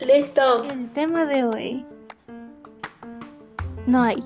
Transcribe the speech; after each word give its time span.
Listo. 0.00 0.64
El 0.64 0.90
tema 0.92 1.26
de 1.26 1.44
hoy. 1.44 1.86
No 3.86 4.02
hay. 4.02 4.16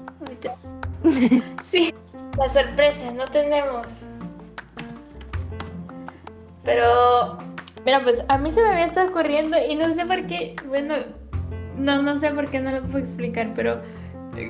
Sí, 1.64 1.92
la 2.38 2.48
sorpresa, 2.48 3.10
no 3.12 3.26
tenemos. 3.26 3.86
Pero, 6.62 7.38
mira, 7.84 8.02
pues 8.02 8.24
a 8.28 8.38
mí 8.38 8.50
se 8.50 8.62
me 8.62 8.68
había 8.68 8.84
estado 8.84 9.10
ocurriendo 9.10 9.58
y 9.68 9.74
no 9.74 9.92
sé 9.92 10.06
por 10.06 10.26
qué, 10.26 10.56
bueno, 10.66 10.94
no, 11.76 12.00
no 12.00 12.16
sé 12.18 12.30
por 12.30 12.50
qué 12.50 12.60
no 12.60 12.70
lo 12.70 12.82
puedo 12.82 12.98
explicar, 12.98 13.52
pero 13.54 13.82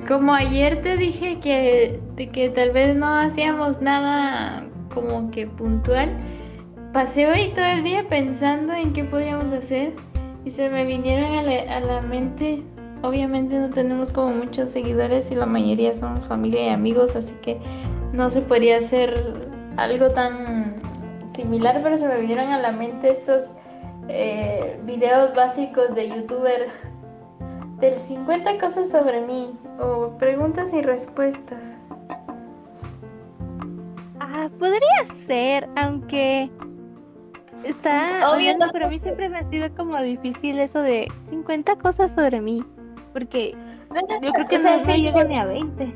como 0.07 0.33
ayer 0.33 0.81
te 0.81 0.95
dije 0.95 1.39
que, 1.39 1.99
de 2.15 2.29
que 2.29 2.49
tal 2.49 2.71
vez 2.71 2.95
no 2.95 3.07
hacíamos 3.07 3.81
nada 3.81 4.65
como 4.93 5.29
que 5.31 5.47
puntual, 5.47 6.09
pasé 6.93 7.27
hoy 7.27 7.51
todo 7.53 7.65
el 7.65 7.83
día 7.83 8.07
pensando 8.07 8.73
en 8.73 8.93
qué 8.93 9.03
podíamos 9.03 9.51
hacer 9.51 9.93
y 10.45 10.51
se 10.51 10.69
me 10.69 10.85
vinieron 10.85 11.33
a 11.33 11.79
la, 11.79 12.01
mente 12.01 12.63
obviamente 13.01 13.57
no 13.57 13.71
tenemos 13.71 14.11
como 14.11 14.29
muchos 14.29 14.69
seguidores 14.69 15.31
y 15.31 15.35
la 15.35 15.47
mayoría 15.47 15.91
son 15.91 16.17
familia 16.23 16.67
y 16.67 16.69
amigos, 16.69 17.15
así 17.15 17.33
que 17.41 17.59
no 18.13 18.29
se 18.29 18.41
podría 18.41 18.77
hacer 18.77 19.49
algo 19.77 20.09
tan 20.09 20.75
similar, 21.35 21.81
pero 21.83 21.97
se 21.97 22.07
me 22.07 22.19
vinieron 22.19 22.49
a 22.51 22.59
la 22.59 22.71
mente 22.71 23.11
estos 23.11 23.55
eh, 24.07 24.79
videos 24.85 25.35
básicos 25.35 25.93
de 25.95 26.09
youtuber 26.09 26.67
del 27.79 27.97
50 27.97 28.57
cosas 28.59 28.89
sobre 28.89 29.21
mí 29.21 29.51
o 29.79 30.15
preguntas 30.17 30.71
y 30.73 30.81
respuestas. 30.81 31.77
Ah, 34.19 34.49
podría 34.59 35.25
ser, 35.27 35.67
aunque 35.75 36.49
está 37.65 38.31
Obvio, 38.31 38.51
hablando, 38.51 38.67
pero 38.71 38.85
a 38.85 38.89
mí 38.89 38.99
siempre 38.99 39.29
me 39.29 39.39
ha 39.39 39.49
sido 39.49 39.73
como 39.75 40.01
difícil 40.01 40.59
eso 40.59 40.79
de 40.79 41.11
50 41.29 41.75
cosas 41.77 42.11
sobre 42.15 42.41
mí, 42.41 42.63
porque 43.13 43.55
yo 44.21 44.31
creo 44.31 44.47
que 44.47 44.59
no, 44.59 44.79
sí, 44.79 45.01
llego 45.01 45.23
ni 45.23 45.37
a 45.37 45.45
20. 45.45 45.95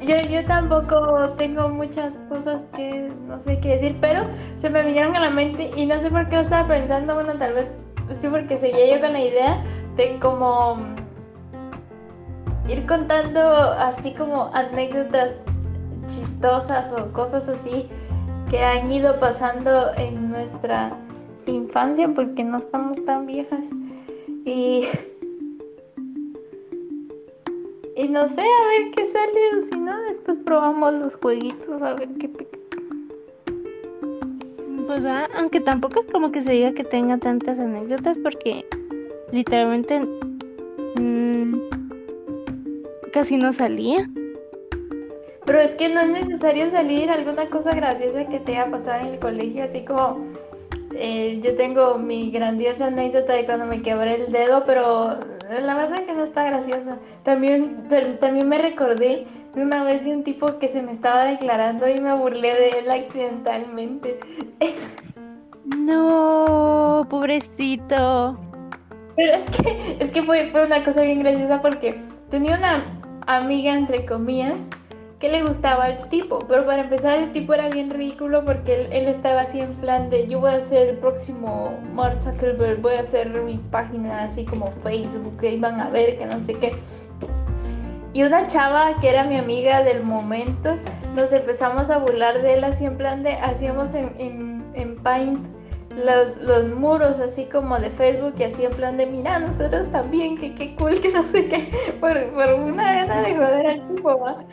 Yo, 0.00 0.16
yo 0.28 0.44
tampoco 0.44 1.34
tengo 1.36 1.68
muchas 1.68 2.20
cosas 2.22 2.64
que 2.74 3.12
no 3.26 3.38
sé 3.38 3.60
qué 3.60 3.70
decir, 3.70 3.96
pero 4.00 4.26
se 4.56 4.68
me 4.68 4.82
vinieron 4.82 5.14
a 5.14 5.20
la 5.20 5.30
mente 5.30 5.70
y 5.76 5.86
no 5.86 5.98
sé 6.00 6.10
por 6.10 6.28
qué 6.28 6.36
lo 6.36 6.42
estaba 6.42 6.66
pensando. 6.66 7.14
Bueno, 7.14 7.34
tal 7.34 7.54
vez 7.54 7.70
sí, 8.10 8.26
porque 8.28 8.56
seguía 8.56 8.96
yo 8.96 9.00
con 9.00 9.12
la 9.12 9.20
idea 9.20 9.62
de 9.96 10.18
como 10.18 10.78
ir 12.68 12.84
contando 12.86 13.40
así 13.40 14.12
como 14.14 14.50
anécdotas 14.52 15.38
chistosas 16.06 16.92
o 16.92 17.12
cosas 17.12 17.48
así 17.48 17.88
que 18.50 18.58
han 18.58 18.90
ido 18.90 19.18
pasando 19.18 19.92
en 19.96 20.30
nuestra 20.30 20.96
infancia, 21.46 22.08
porque 22.14 22.44
no 22.44 22.58
estamos 22.58 23.04
tan 23.04 23.26
viejas. 23.26 23.68
Y 24.44 24.84
y 27.98 28.06
no 28.06 28.28
sé, 28.28 28.40
a 28.40 28.68
ver 28.68 28.92
qué 28.94 29.04
sale, 29.04 29.60
si 29.60 29.76
no, 29.76 30.00
después 30.02 30.38
probamos 30.44 30.94
los 30.94 31.16
jueguitos, 31.16 31.82
a 31.82 31.94
ver 31.94 32.08
qué 32.20 32.28
pica. 32.28 32.58
Pues 34.86 35.04
va, 35.04 35.28
aunque 35.36 35.60
tampoco 35.60 36.02
es 36.02 36.12
como 36.12 36.30
que 36.30 36.44
se 36.44 36.52
diga 36.52 36.72
que 36.74 36.84
tenga 36.84 37.18
tantas 37.18 37.58
anécdotas, 37.58 38.16
porque 38.18 38.64
literalmente 39.32 40.00
mm, 40.94 41.58
casi 43.12 43.36
no 43.36 43.52
salía. 43.52 44.08
Pero 45.48 45.60
es 45.62 45.74
que 45.74 45.88
no 45.88 46.00
es 46.00 46.08
necesario 46.10 46.68
salir 46.68 47.10
alguna 47.10 47.46
cosa 47.46 47.72
graciosa 47.74 48.26
que 48.28 48.38
te 48.38 48.52
haya 48.52 48.70
pasado 48.70 49.00
en 49.00 49.14
el 49.14 49.18
colegio, 49.18 49.64
así 49.64 49.80
como 49.80 50.18
eh, 50.94 51.40
yo 51.42 51.54
tengo 51.54 51.96
mi 51.96 52.30
grandiosa 52.30 52.88
anécdota 52.88 53.32
de 53.32 53.46
cuando 53.46 53.64
me 53.64 53.80
quebré 53.80 54.16
el 54.16 54.30
dedo, 54.30 54.64
pero 54.66 55.18
la 55.48 55.74
verdad 55.74 56.04
que 56.04 56.12
no 56.12 56.22
está 56.22 56.44
graciosa. 56.44 56.98
También, 57.22 57.88
ta- 57.88 58.18
también 58.18 58.46
me 58.46 58.58
recordé 58.58 59.26
de 59.54 59.62
una 59.62 59.82
vez 59.84 60.04
de 60.04 60.12
un 60.14 60.22
tipo 60.22 60.58
que 60.58 60.68
se 60.68 60.82
me 60.82 60.92
estaba 60.92 61.24
declarando 61.24 61.88
y 61.88 61.98
me 61.98 62.14
burlé 62.14 62.52
de 62.54 62.68
él 62.80 62.90
accidentalmente. 62.90 64.20
No, 65.64 67.06
pobrecito. 67.08 68.38
Pero 69.16 69.32
es 69.32 69.44
que, 69.50 69.96
es 69.98 70.12
que 70.12 70.22
fue, 70.22 70.50
fue 70.50 70.66
una 70.66 70.84
cosa 70.84 71.00
bien 71.02 71.20
graciosa 71.20 71.62
porque 71.62 71.98
tenía 72.30 72.56
una 72.56 72.84
amiga, 73.26 73.72
entre 73.72 74.04
comillas, 74.04 74.68
que 75.18 75.28
le 75.28 75.42
gustaba 75.42 75.88
el 75.88 76.08
tipo. 76.08 76.38
Pero 76.48 76.64
para 76.66 76.82
empezar, 76.82 77.18
el 77.18 77.32
tipo 77.32 77.54
era 77.54 77.68
bien 77.68 77.90
ridículo 77.90 78.44
porque 78.44 78.74
él, 78.74 78.88
él 78.92 79.08
estaba 79.08 79.42
así 79.42 79.60
en 79.60 79.74
plan 79.74 80.10
de: 80.10 80.26
Yo 80.26 80.40
voy 80.40 80.52
a 80.52 80.60
ser 80.60 80.88
el 80.88 80.96
próximo 80.98 81.78
Mark 81.92 82.16
Zuckerberg, 82.16 82.80
voy 82.80 82.94
a 82.94 83.00
hacer 83.00 83.28
mi 83.28 83.58
página 83.70 84.24
así 84.24 84.44
como 84.44 84.66
Facebook, 84.66 85.36
que 85.38 85.54
iban 85.54 85.80
a 85.80 85.90
ver, 85.90 86.18
que 86.18 86.26
no 86.26 86.40
sé 86.40 86.54
qué. 86.54 86.74
Y 88.14 88.22
una 88.22 88.46
chava 88.46 88.98
que 89.00 89.10
era 89.10 89.24
mi 89.24 89.36
amiga 89.36 89.82
del 89.82 90.02
momento, 90.02 90.76
nos 91.14 91.32
empezamos 91.32 91.90
a 91.90 91.98
burlar 91.98 92.40
de 92.40 92.54
él 92.54 92.64
así 92.64 92.84
en 92.84 92.96
plan 92.96 93.22
de: 93.22 93.32
Hacíamos 93.32 93.94
en, 93.94 94.12
en, 94.18 94.64
en 94.74 94.96
Paint 94.96 95.46
los, 96.04 96.38
los 96.38 96.64
muros 96.68 97.18
así 97.18 97.46
como 97.46 97.76
de 97.78 97.90
Facebook 97.90 98.34
y 98.38 98.44
así 98.44 98.64
en 98.64 98.70
plan 98.70 98.96
de 98.96 99.06
mira, 99.06 99.38
nosotros 99.40 99.88
también, 99.88 100.36
que 100.36 100.54
qué 100.54 100.76
cool, 100.76 101.00
que 101.00 101.08
no 101.08 101.24
sé 101.24 101.48
qué, 101.48 101.70
por, 102.00 102.22
por 102.34 102.52
una 102.54 103.04
gana 103.04 103.22
de 103.22 103.34
joder 103.34 103.66
al 103.66 103.88
tipo, 103.88 104.18
¿va? 104.18 104.44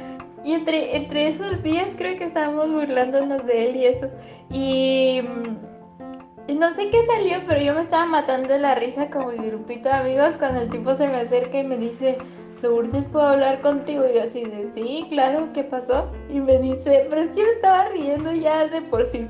Y 0.46 0.54
entre, 0.54 0.96
entre 0.96 1.28
esos 1.28 1.64
días 1.64 1.96
creo 1.98 2.18
que 2.18 2.24
estábamos 2.24 2.72
burlándonos 2.72 3.44
de 3.48 3.68
él 3.68 3.76
y 3.78 3.86
eso. 3.88 4.08
Y, 4.52 5.22
mm, 5.24 6.52
y 6.52 6.54
no 6.54 6.72
sé 6.72 6.92
qué 6.92 7.02
salió, 7.02 7.38
pero 7.48 7.60
yo 7.60 7.74
me 7.74 7.82
estaba 7.82 8.06
matando 8.06 8.50
de 8.50 8.60
la 8.60 8.76
risa 8.76 9.10
con 9.10 9.28
mi 9.28 9.48
grupito 9.48 9.90
de 9.90 9.96
amigos 9.96 10.38
cuando 10.38 10.62
el 10.62 10.70
tipo 10.70 10.96
se 10.96 11.08
me 11.08 11.16
acerca 11.18 11.58
y 11.58 11.64
me 11.64 11.78
dice, 11.78 12.20
Lourdes, 12.62 13.08
¿puedo 13.08 13.26
hablar 13.26 13.60
contigo? 13.62 14.06
Y 14.08 14.14
yo 14.14 14.22
así 14.22 14.44
de, 14.44 14.68
sí, 14.68 15.08
claro, 15.10 15.50
¿qué 15.52 15.64
pasó? 15.64 16.12
Y 16.30 16.40
me 16.40 16.60
dice, 16.60 17.08
pero 17.10 17.24
es 17.24 17.34
que 17.34 17.42
yo 17.42 17.48
estaba 17.48 17.90
riendo 17.90 18.32
ya 18.32 18.68
de 18.68 18.84
por 18.84 19.04
sí. 19.04 19.28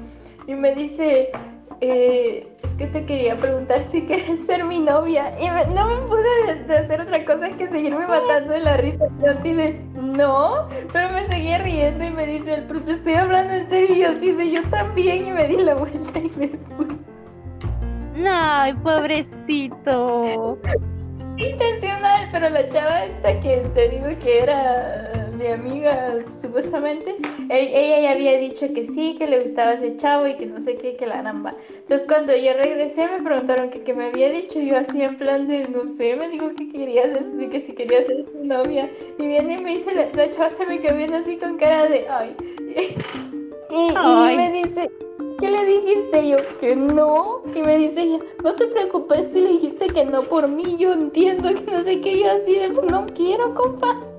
Y 0.47 0.55
me 0.55 0.73
dice, 0.73 1.31
eh, 1.81 2.47
es 2.63 2.75
que 2.75 2.87
te 2.87 3.05
quería 3.05 3.35
preguntar 3.35 3.83
si 3.83 4.01
quieres 4.05 4.45
ser 4.45 4.63
mi 4.65 4.79
novia. 4.79 5.31
Y 5.39 5.49
me- 5.49 5.65
no 5.73 5.87
me 5.87 6.07
pude 6.07 6.23
de, 6.47 6.63
de 6.63 6.77
hacer 6.77 7.01
otra 7.01 7.23
cosa 7.25 7.49
que 7.51 7.67
seguirme 7.67 8.07
matando 8.07 8.51
de 8.53 8.59
la 8.59 8.77
risa. 8.77 9.05
Yo 9.23 9.31
así 9.31 9.53
de, 9.53 9.79
no, 9.95 10.67
pero 10.91 11.09
me 11.13 11.25
seguía 11.27 11.59
riendo 11.59 12.03
y 12.03 12.11
me 12.11 12.25
dice, 12.27 12.63
pero 12.67 12.81
te 12.81 12.93
estoy 12.93 13.13
hablando 13.15 13.53
en 13.53 13.69
serio. 13.69 13.95
Y 13.95 13.99
yo 13.99 14.09
así 14.09 14.31
de, 14.31 14.51
yo 14.51 14.63
también. 14.69 15.27
Y 15.27 15.31
me 15.31 15.47
di 15.47 15.57
la 15.57 15.75
vuelta 15.75 16.19
y 16.19 16.31
me 16.37 16.47
fui. 16.75 16.87
Ay, 18.27 18.73
pobrecito. 18.75 20.57
Intencional, 21.37 22.29
pero 22.31 22.49
la 22.49 22.67
chava 22.69 23.05
esta 23.05 23.39
que 23.41 23.57
te 23.73 23.89
digo 23.89 24.07
que 24.21 24.39
era 24.43 25.24
mi 25.35 25.47
amiga, 25.47 26.15
supuestamente, 26.41 27.15
e- 27.49 27.71
ella 27.73 27.99
ya 27.99 28.11
había 28.11 28.37
dicho 28.37 28.67
que 28.73 28.85
sí, 28.85 29.15
que 29.17 29.27
le 29.27 29.39
gustaba 29.39 29.73
ese 29.73 29.95
chavo 29.97 30.27
y 30.27 30.35
que 30.35 30.45
no 30.45 30.59
sé 30.59 30.77
qué, 30.77 30.95
que 30.95 31.05
la 31.05 31.21
ramba. 31.21 31.55
Entonces 31.75 32.07
cuando 32.07 32.35
yo 32.35 32.53
regresé 32.53 33.07
me 33.07 33.21
preguntaron 33.21 33.69
que 33.69 33.81
qué 33.81 33.93
me 33.93 34.05
había 34.05 34.29
dicho, 34.29 34.59
yo 34.59 34.77
así 34.77 35.01
en 35.01 35.17
plan 35.17 35.47
de, 35.47 35.67
no 35.67 35.85
sé, 35.85 36.15
me 36.15 36.29
dijo 36.29 36.49
que 36.49 36.69
quería 36.69 37.03
ser, 37.11 37.49
que 37.49 37.59
si 37.59 37.73
quería 37.73 38.03
ser 38.03 38.27
su 38.27 38.43
novia. 38.43 38.89
Y 39.19 39.27
viene 39.27 39.53
y 39.53 39.57
me 39.57 39.71
dice, 39.73 39.93
la, 39.93 40.07
la 40.13 40.29
chava 40.29 40.49
se 40.49 40.65
me 40.65 40.79
quedó 40.79 40.97
viendo 40.97 41.17
así 41.17 41.37
con 41.37 41.57
cara 41.57 41.87
de, 41.87 42.07
ay. 42.09 42.35
Y, 43.71 43.91
y 43.91 43.95
Ay. 43.97 44.37
me 44.37 44.51
dice, 44.51 44.89
¿qué 45.39 45.49
le 45.49 45.65
dijiste? 45.65 46.29
Yo 46.29 46.37
que 46.59 46.75
no. 46.75 47.41
Y 47.53 47.61
me 47.61 47.77
dice 47.77 48.03
ella, 48.03 48.19
no 48.43 48.55
te 48.55 48.67
preocupes 48.67 49.31
si 49.31 49.41
le 49.41 49.49
dijiste 49.49 49.87
que 49.89 50.05
no 50.05 50.21
por 50.21 50.47
mí, 50.47 50.77
yo 50.77 50.93
entiendo 50.93 51.49
que 51.53 51.71
no 51.71 51.81
sé 51.81 51.99
qué, 51.99 52.19
yo 52.19 52.31
así 52.31 52.53
de, 52.53 52.69
no 52.69 53.05
quiero, 53.07 53.53
compa. 53.55 54.14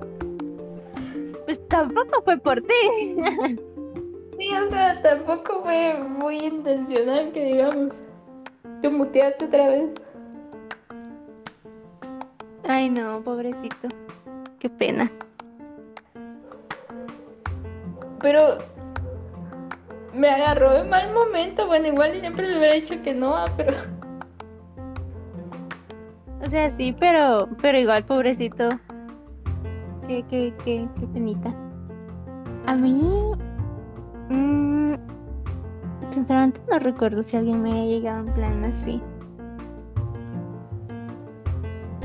Pues 1.47 1.65
tampoco 1.69 2.21
fue 2.25 2.37
por 2.37 2.59
ti. 2.59 3.15
Sí, 4.37 4.49
o 4.53 4.69
sea, 4.69 5.01
tampoco 5.01 5.63
fue 5.63 5.95
muy 5.95 6.37
intencional 6.39 7.31
que 7.31 7.43
digamos. 7.43 7.93
Te 8.81 8.89
muteaste 8.89 9.45
otra 9.45 9.69
vez. 9.69 9.89
Ay, 12.67 12.89
no, 12.89 13.21
pobrecito. 13.23 13.87
Qué 14.59 14.69
pena. 14.69 15.09
Pero 18.21 18.57
me 20.13 20.27
agarró 20.27 20.73
de 20.73 20.83
mal 20.83 21.13
momento. 21.13 21.65
Bueno, 21.65 21.87
igual 21.87 22.19
siempre 22.19 22.47
le 22.47 22.57
hubiera 22.57 22.73
dicho 22.73 23.01
que 23.01 23.13
no, 23.13 23.35
ah, 23.35 23.45
pero 23.55 23.73
O 26.45 26.49
sea, 26.49 26.75
sí, 26.77 26.93
pero, 26.99 27.47
pero 27.61 27.79
igual, 27.79 28.03
pobrecito. 28.03 28.69
Qué, 30.07 30.23
qué, 30.29 30.53
qué, 30.63 30.87
qué 30.99 31.07
penita. 31.07 31.53
A 32.65 32.75
mí, 32.75 33.31
mm, 34.29 34.93
sinceramente 36.11 36.61
no 36.69 36.79
recuerdo 36.79 37.23
si 37.23 37.37
alguien 37.37 37.61
me 37.61 37.71
haya 37.73 37.83
llegado 37.83 38.27
en 38.27 38.33
plan 38.33 38.63
así. 38.63 39.01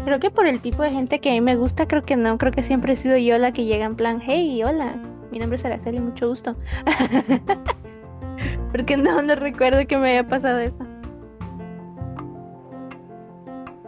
Creo 0.04 0.18
que 0.18 0.30
por 0.30 0.46
el 0.46 0.60
tipo 0.60 0.82
de 0.82 0.90
gente 0.90 1.20
que 1.20 1.30
a 1.30 1.32
mí 1.34 1.40
me 1.40 1.54
gusta, 1.54 1.86
creo 1.86 2.02
que 2.02 2.16
no. 2.16 2.36
Creo 2.38 2.52
que 2.52 2.64
siempre 2.64 2.94
he 2.94 2.96
sido 2.96 3.16
yo 3.16 3.38
la 3.38 3.52
que 3.52 3.64
llega 3.64 3.84
en 3.84 3.94
plan, 3.94 4.20
hey, 4.20 4.62
hola, 4.64 4.96
mi 5.30 5.38
nombre 5.38 5.56
es 5.56 5.64
Araceli, 5.64 6.00
mucho 6.00 6.28
gusto. 6.28 6.56
Porque 8.72 8.96
no, 8.96 9.22
no 9.22 9.34
recuerdo 9.36 9.86
que 9.86 9.96
me 9.96 10.10
haya 10.10 10.26
pasado 10.26 10.58
eso. 10.58 10.76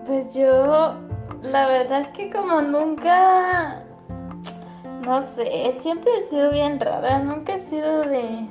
Pues 0.06 0.34
yo, 0.34 0.94
la 1.42 1.66
verdad 1.66 2.00
es 2.02 2.08
que 2.08 2.30
como 2.30 2.62
nunca, 2.62 3.82
no 5.04 5.22
sé, 5.22 5.74
siempre 5.78 6.10
he 6.16 6.20
sido 6.22 6.50
bien 6.50 6.80
rara, 6.80 7.18
nunca 7.18 7.54
he 7.54 7.58
sido 7.58 8.02
de 8.02 8.48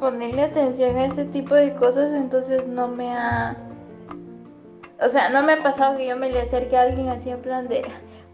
ponerle 0.00 0.42
atención 0.42 0.96
a 0.96 1.06
ese 1.06 1.24
tipo 1.26 1.54
de 1.54 1.74
cosas, 1.74 2.12
entonces 2.12 2.68
no 2.68 2.88
me 2.88 3.12
ha, 3.12 3.56
o 5.00 5.08
sea, 5.08 5.28
no 5.30 5.42
me 5.42 5.54
ha 5.54 5.62
pasado 5.62 5.96
que 5.96 6.06
yo 6.06 6.16
me 6.16 6.30
le 6.30 6.40
acerque 6.40 6.76
a 6.76 6.82
alguien 6.82 7.08
así 7.08 7.30
en 7.30 7.40
plan 7.40 7.68
de, 7.68 7.84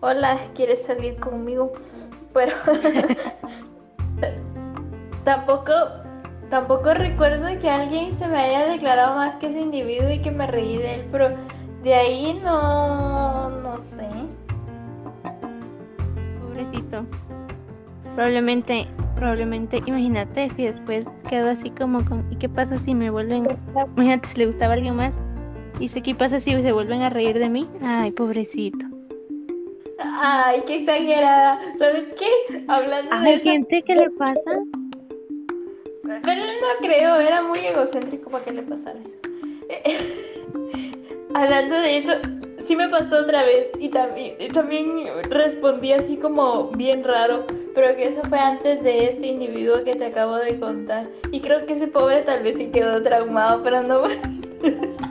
hola, 0.01 0.39
¿quieres 0.55 0.85
salir 0.85 1.19
conmigo? 1.19 1.73
Pero 2.33 2.55
tampoco, 5.25 5.73
tampoco 6.49 6.95
recuerdo 6.95 7.47
que 7.61 7.69
alguien 7.69 8.15
se 8.15 8.29
me 8.29 8.39
haya 8.39 8.67
declarado 8.67 9.17
más 9.17 9.35
que 9.37 9.49
ese 9.49 9.61
individuo 9.61 10.11
y 10.11 10.23
que 10.23 10.31
me 10.31 10.47
reí 10.47 10.77
de 10.79 10.95
él, 10.95 11.09
pero 11.11 11.31
de 11.83 11.95
ahí 11.95 12.41
no, 12.45 13.51
no 13.51 13.79
sé. 13.81 14.07
Pobrecito. 16.41 17.05
Probablemente, 18.15 18.87
probablemente, 19.15 19.81
imagínate 19.87 20.51
si 20.57 20.65
después 20.65 21.07
quedó 21.29 21.51
así 21.51 21.71
como 21.71 22.05
con, 22.05 22.27
¿y 22.31 22.37
qué 22.37 22.49
pasa 22.49 22.79
si 22.85 22.95
me 22.95 23.11
vuelven? 23.11 23.47
Imagínate 23.97 24.29
si 24.29 24.39
le 24.39 24.47
gustaba 24.47 24.73
a 24.73 24.77
alguien 24.77 24.97
más. 24.97 25.13
Y 25.79 25.89
sé 25.89 26.03
qué 26.03 26.15
pasa 26.15 26.41
si 26.41 26.51
se 26.51 26.73
vuelven 26.73 27.03
a 27.03 27.11
reír 27.11 27.39
de 27.39 27.49
mí. 27.49 27.69
Ay, 27.83 28.11
pobrecito. 28.11 28.87
Ay, 29.99 30.63
qué 30.67 30.77
exagerada. 30.77 31.59
¿Sabes 31.79 32.09
qué? 32.19 32.65
Hablando 32.69 33.17
de 33.21 33.35
eso. 33.35 33.45
gente 33.45 33.83
que 33.83 33.95
le 33.95 34.11
pasa. 34.11 34.63
Pero 36.03 36.45
él 36.45 36.57
no 36.61 36.87
creo, 36.87 37.17
era 37.17 37.43
muy 37.43 37.61
egocéntrico 37.61 38.31
para 38.31 38.45
que 38.45 38.53
le 38.53 38.63
pasara 38.63 38.99
eso. 38.99 39.19
Hablando 41.35 41.77
de 41.77 41.99
eso, 41.99 42.13
sí 42.65 42.77
me 42.77 42.89
pasó 42.89 43.21
otra 43.21 43.45
vez 43.45 43.69
y, 43.79 43.89
también 43.89 44.37
y 44.39 44.49
también 44.49 45.07
respondí 45.29 45.93
así 45.93 46.17
como 46.17 46.69
bien 46.71 47.05
raro, 47.05 47.45
pero 47.75 47.97
que 47.97 48.09
eso 48.09 48.23
fue 48.29 48.39
antes 48.39 48.83
de 48.83 49.07
este 49.07 49.27
individuo 49.27 49.85
que 49.85 49.95
te 49.95 50.07
acabo 50.07 50.37
de 50.37 50.59
contar. 50.59 51.09
Y 51.33 51.41
creo 51.41 51.67
que 51.67 51.75
ese 51.75 51.87
pobre 51.87 52.23
tal 52.23 52.43
vez 52.43 52.57
sí 52.57 52.67
quedó 52.67 53.03
traumado, 53.03 53.63
pero 53.63 53.83
no... 53.83 54.03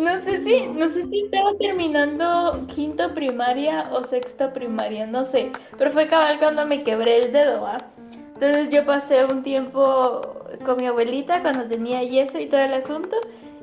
No 0.00 0.18
sé 0.24 0.42
si, 0.42 0.66
no 0.66 0.88
sé 0.88 1.04
si 1.08 1.24
estaba 1.24 1.52
terminando 1.58 2.64
quinto 2.74 3.12
primaria 3.12 3.86
o 3.92 4.02
sexto 4.02 4.50
primaria, 4.50 5.06
no 5.06 5.26
sé, 5.26 5.52
pero 5.76 5.90
fue 5.90 6.06
cabal 6.06 6.38
cuando 6.38 6.64
me 6.64 6.82
quebré 6.82 7.24
el 7.24 7.32
dedo, 7.32 7.60
¿va? 7.60 7.84
Entonces 8.32 8.70
yo 8.70 8.86
pasé 8.86 9.26
un 9.26 9.42
tiempo 9.42 10.22
con 10.64 10.78
mi 10.78 10.86
abuelita 10.86 11.42
cuando 11.42 11.66
tenía 11.66 12.02
yeso 12.02 12.38
y 12.38 12.46
todo 12.46 12.60
el 12.60 12.72
asunto, 12.72 13.14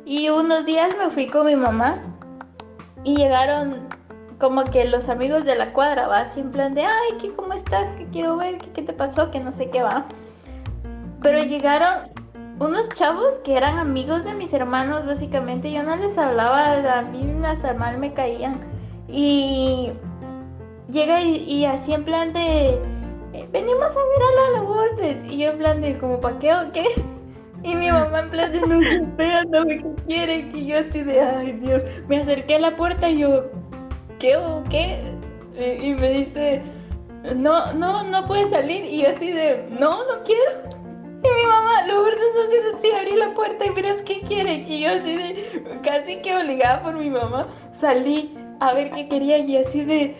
y 0.07 0.29
unos 0.29 0.65
días 0.65 0.95
me 0.97 1.09
fui 1.11 1.27
con 1.27 1.45
mi 1.47 1.57
mamá 1.57 2.01
y 3.03 3.17
llegaron 3.17 3.89
como 4.39 4.63
que 4.63 4.85
los 4.85 5.09
amigos 5.09 5.43
de 5.43 5.55
la 5.55 5.73
cuadra, 5.73 6.07
¿va? 6.07 6.19
Así 6.19 6.39
en 6.39 6.49
plan 6.49 6.73
de, 6.73 6.85
ay, 6.85 7.17
¿qué, 7.19 7.33
¿cómo 7.33 7.51
estás? 7.51 7.87
¿Qué 7.97 8.07
quiero 8.13 8.37
ver? 8.37 8.57
¿Qué, 8.57 8.71
¿Qué 8.71 8.81
te 8.83 8.93
pasó? 8.93 9.31
Que 9.31 9.41
no 9.41 9.51
sé 9.51 9.69
qué 9.69 9.83
va. 9.83 10.05
Pero 11.21 11.43
llegaron 11.43 12.09
unos 12.57 12.87
chavos 12.89 13.39
que 13.39 13.57
eran 13.57 13.79
amigos 13.79 14.23
de 14.23 14.33
mis 14.33 14.53
hermanos, 14.53 15.05
básicamente. 15.05 15.73
Yo 15.73 15.83
no 15.83 15.97
les 15.97 16.17
hablaba, 16.17 16.99
a 16.99 17.01
mí 17.01 17.29
hasta 17.43 17.73
mal 17.73 17.97
me 17.97 18.13
caían. 18.13 18.61
Y 19.09 19.91
llega 20.89 21.21
y, 21.21 21.65
así 21.65 21.93
en 21.93 22.05
plan 22.05 22.31
de, 22.31 22.75
eh, 23.33 23.49
venimos 23.51 23.91
a 23.91 23.99
ver 23.99 24.21
a 24.21 24.51
la 24.51 24.59
Lourdes. 24.61 25.21
Y 25.25 25.39
yo 25.39 25.49
en 25.49 25.57
plan 25.57 25.81
de, 25.81 25.97
como, 25.97 26.21
¿para 26.21 26.39
qué 26.39 26.53
o 26.53 26.71
qué? 26.71 26.85
Y 27.67 27.75
mi 27.75 27.91
mamá 27.91 28.19
en 28.19 28.29
plan 28.29 28.51
de, 28.53 28.61
no 28.61 28.79
sé, 28.81 29.65
me 29.65 29.95
quiere. 30.05 30.49
Y 30.53 30.67
yo 30.67 30.79
así 30.79 31.03
de, 31.03 31.19
ay 31.19 31.51
Dios. 31.53 31.83
Me 32.07 32.17
acerqué 32.17 32.55
a 32.55 32.59
la 32.59 32.75
puerta 32.75 33.09
y 33.09 33.19
yo, 33.19 33.51
¿qué 34.19 34.37
o 34.37 34.63
qué? 34.69 35.01
Eh, 35.55 35.77
Y 35.81 35.93
me 35.95 36.09
dice, 36.11 36.61
no, 37.35 37.73
no, 37.73 38.03
no 38.05 38.25
puedes 38.25 38.51
salir. 38.51 38.85
Y 38.85 39.01
yo 39.01 39.09
así 39.09 39.31
de, 39.31 39.67
no, 39.69 40.05
no 40.05 40.23
quiero. 40.23 40.77
Y 41.23 41.29
mi 41.29 41.45
mamá, 41.45 41.85
Lourdes, 41.87 42.17
no 42.35 42.41
sé 42.49 42.87
si 42.87 42.91
abrí 42.93 43.17
la 43.17 43.33
puerta 43.33 43.65
y 43.65 43.71
miras 43.71 44.01
qué 44.03 44.21
quieren. 44.21 44.65
Y 44.71 44.81
yo 44.81 44.91
así 44.91 45.17
de, 45.17 45.79
casi 45.83 46.21
que 46.21 46.37
obligada 46.37 46.83
por 46.83 46.95
mi 46.95 47.09
mamá, 47.09 47.47
salí 47.71 48.33
a 48.61 48.73
ver 48.73 48.91
qué 48.91 49.09
quería 49.09 49.39
y 49.39 49.57
así 49.57 49.83
de, 49.83 50.15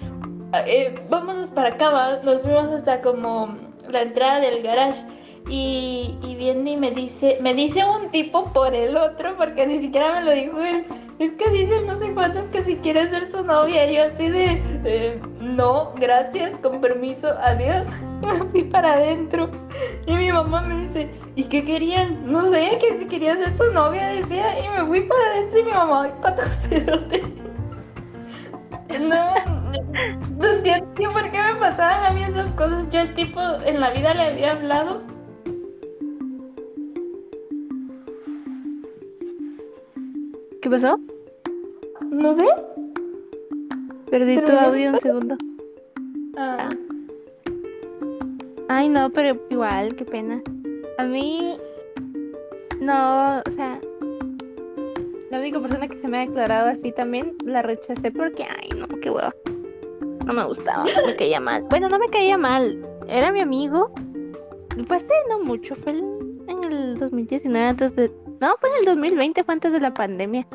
eh, 0.65 0.95
vámonos 1.09 1.51
para 1.51 1.69
acá, 1.69 1.91
¿va? 1.91 2.19
nos 2.23 2.41
fuimos 2.41 2.69
hasta 2.71 3.01
como 3.01 3.55
la 3.87 4.01
entrada 4.01 4.41
del 4.41 4.63
garage. 4.63 5.01
Y, 5.49 6.17
y 6.21 6.35
viene 6.35 6.71
y 6.71 6.77
me 6.77 6.91
dice, 6.91 7.37
me 7.41 7.53
dice 7.53 7.83
un 7.85 8.09
tipo 8.11 8.51
por 8.51 8.73
el 8.75 8.97
otro, 8.97 9.35
porque 9.37 9.65
ni 9.65 9.79
siquiera 9.79 10.15
me 10.15 10.25
lo 10.25 10.31
dijo 10.31 10.59
él. 10.59 10.85
Es 11.19 11.31
que 11.31 11.49
dice 11.49 11.81
no 11.85 11.95
sé 11.95 12.13
cuántas 12.13 12.45
que 12.47 12.63
si 12.63 12.75
quiere 12.75 13.09
ser 13.09 13.29
su 13.29 13.43
novia. 13.43 13.89
Y 13.89 13.95
yo 13.95 14.03
así 14.03 14.29
de, 14.29 15.19
no, 15.39 15.93
gracias, 15.95 16.57
con 16.59 16.79
permiso, 16.79 17.33
adiós. 17.39 17.87
Me 18.21 18.43
fui 18.51 18.63
para 18.63 18.93
adentro. 18.93 19.49
Y 20.05 20.15
mi 20.15 20.31
mamá 20.31 20.61
me 20.61 20.81
dice, 20.81 21.09
¿y 21.35 21.43
qué 21.45 21.63
querían? 21.63 22.31
No 22.31 22.43
sé, 22.43 22.77
que 22.79 22.97
si 22.99 23.07
quería 23.07 23.35
ser 23.35 23.49
su 23.55 23.71
novia, 23.71 24.07
decía. 24.07 24.59
Y 24.63 24.69
me 24.69 24.85
fui 24.85 25.01
para 25.01 25.31
adentro 25.31 25.59
y 25.59 25.63
mi 25.63 25.71
mamá, 25.71 26.03
ay, 26.03 26.11
patocerote. 26.21 27.23
No, 29.01 29.33
no 30.37 30.47
entiendo 30.47 31.11
por 31.11 31.29
qué 31.29 31.41
me 31.43 31.55
pasaban 31.59 32.05
a 32.05 32.11
mí 32.11 32.23
esas 32.23 32.51
cosas. 32.53 32.89
Yo 32.89 33.01
el 33.01 33.13
tipo 33.13 33.39
en 33.65 33.81
la 33.81 33.91
vida 33.91 34.13
le 34.13 34.21
había 34.23 34.51
hablado. 34.53 35.03
¿Qué 40.67 40.71
pasó? 40.71 40.99
No 42.11 42.33
sé. 42.33 42.45
Perdí 44.11 44.37
tu 44.41 44.51
audio 44.51 44.91
un 44.91 44.99
segundo. 44.99 45.37
Ah, 46.35 46.67
Ay, 48.67 48.89
no, 48.89 49.09
pero 49.09 49.39
igual, 49.49 49.95
qué 49.95 50.03
pena. 50.03 50.41
A 50.97 51.05
mí, 51.05 51.55
no, 52.81 53.39
o 53.39 53.51
sea, 53.51 53.79
la 55.31 55.39
única 55.39 55.61
persona 55.61 55.87
que 55.87 56.01
se 56.01 56.07
me 56.09 56.17
ha 56.17 56.25
declarado 56.27 56.67
así 56.67 56.91
también 56.91 57.37
la 57.45 57.61
rechacé 57.61 58.11
porque, 58.11 58.43
ay, 58.43 58.67
no, 58.77 58.87
qué 58.99 59.09
hueva. 59.09 59.33
No 60.25 60.33
me 60.33 60.43
gustaba, 60.43 60.83
me 61.05 61.15
caía 61.15 61.39
mal. 61.39 61.63
Bueno, 61.69 61.87
no 61.87 61.97
me 61.97 62.09
caía 62.09 62.37
mal, 62.37 62.85
era 63.07 63.31
mi 63.31 63.39
amigo. 63.39 63.89
Pues 64.85 65.03
sí, 65.03 65.13
no 65.29 65.39
mucho, 65.39 65.75
fue 65.75 65.93
en 65.93 66.63
el 66.65 66.99
2019, 66.99 67.65
antes 67.65 67.95
de. 67.95 68.26
No, 68.39 68.55
fue 68.59 68.69
en 68.69 68.75
el 68.79 68.85
2020, 68.85 69.43
fue 69.43 69.53
antes 69.53 69.73
de 69.73 69.79
la 69.79 69.93
pandemia. 69.93 70.45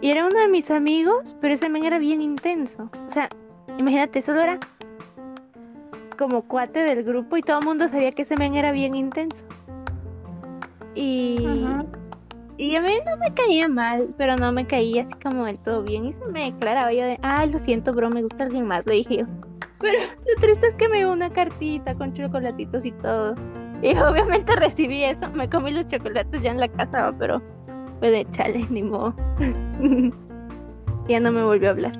Y 0.00 0.10
era 0.10 0.26
uno 0.26 0.38
de 0.38 0.48
mis 0.48 0.70
amigos, 0.70 1.36
pero 1.40 1.54
ese 1.54 1.68
men 1.68 1.84
era 1.84 1.98
bien 1.98 2.22
intenso. 2.22 2.90
O 3.08 3.10
sea, 3.10 3.28
imagínate, 3.78 4.22
solo 4.22 4.40
era 4.40 4.60
como 6.18 6.42
cuate 6.42 6.80
del 6.80 7.04
grupo 7.04 7.36
y 7.36 7.42
todo 7.42 7.60
el 7.60 7.64
mundo 7.64 7.88
sabía 7.88 8.12
que 8.12 8.22
ese 8.22 8.36
men 8.36 8.54
era 8.54 8.72
bien 8.72 8.94
intenso. 8.94 9.44
Y, 10.94 11.46
Ajá. 11.46 11.84
y 12.58 12.76
a 12.76 12.82
mí 12.82 12.94
no 13.06 13.16
me 13.16 13.32
caía 13.34 13.68
mal, 13.68 14.14
pero 14.18 14.36
no 14.36 14.52
me 14.52 14.66
caía 14.66 15.02
así 15.02 15.14
como 15.22 15.46
del 15.46 15.58
todo 15.58 15.82
bien. 15.82 16.06
Y 16.06 16.12
se 16.12 16.26
me 16.26 16.52
declaraba 16.52 16.92
yo 16.92 17.04
de, 17.04 17.18
ay, 17.22 17.50
lo 17.50 17.58
siento, 17.58 17.92
bro, 17.92 18.10
me 18.10 18.22
gusta 18.22 18.44
alguien 18.44 18.66
más, 18.66 18.84
lo 18.86 18.92
dije 18.92 19.18
yo. 19.18 19.26
Pero 19.80 19.98
lo 20.00 20.40
triste 20.40 20.66
es 20.66 20.74
que 20.74 20.88
me 20.88 20.98
dio 20.98 21.12
una 21.12 21.30
cartita 21.30 21.94
con 21.94 22.12
chocolatitos 22.12 22.84
y 22.84 22.92
todo. 22.92 23.34
Y 23.82 23.96
obviamente 23.98 24.54
recibí 24.56 25.04
eso, 25.04 25.30
me 25.30 25.48
comí 25.48 25.70
los 25.70 25.86
chocolates 25.86 26.42
ya 26.42 26.50
en 26.50 26.60
la 26.60 26.68
casa, 26.68 27.12
pero 27.18 27.40
pues 28.00 28.12
de 28.12 28.26
chale, 28.30 28.66
ni 28.70 28.82
modo. 28.82 29.14
ya 31.08 31.20
no 31.20 31.32
me 31.32 31.42
volvió 31.42 31.68
a 31.68 31.72
hablar. 31.72 31.92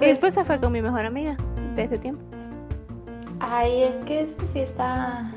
Y 0.00 0.06
después 0.06 0.32
se 0.32 0.44
fue 0.44 0.58
con 0.58 0.72
mi 0.72 0.80
mejor 0.80 1.04
amiga 1.04 1.36
de 1.76 1.84
ese 1.84 1.98
tiempo. 1.98 2.22
Ay, 3.40 3.82
es 3.82 3.96
que 4.06 4.20
eso 4.22 4.36
sí 4.46 4.60
está. 4.60 5.30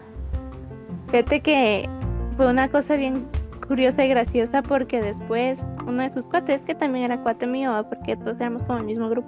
Fíjate 1.08 1.42
que 1.42 1.90
fue 2.38 2.48
una 2.48 2.70
cosa 2.70 2.96
bien 2.96 3.28
curiosa 3.68 4.06
y 4.06 4.10
graciosa 4.10 4.62
porque 4.62 5.02
después 5.02 5.66
uno 5.86 6.04
de 6.04 6.14
sus 6.14 6.26
cuates, 6.26 6.62
que 6.64 6.76
también 6.76 7.06
era 7.06 7.22
cuate 7.22 7.48
mío, 7.48 7.86
porque 7.90 8.16
todos 8.18 8.40
éramos 8.40 8.64
como 8.64 8.80
el 8.80 8.86
mismo 8.86 9.10
grupo, 9.10 9.28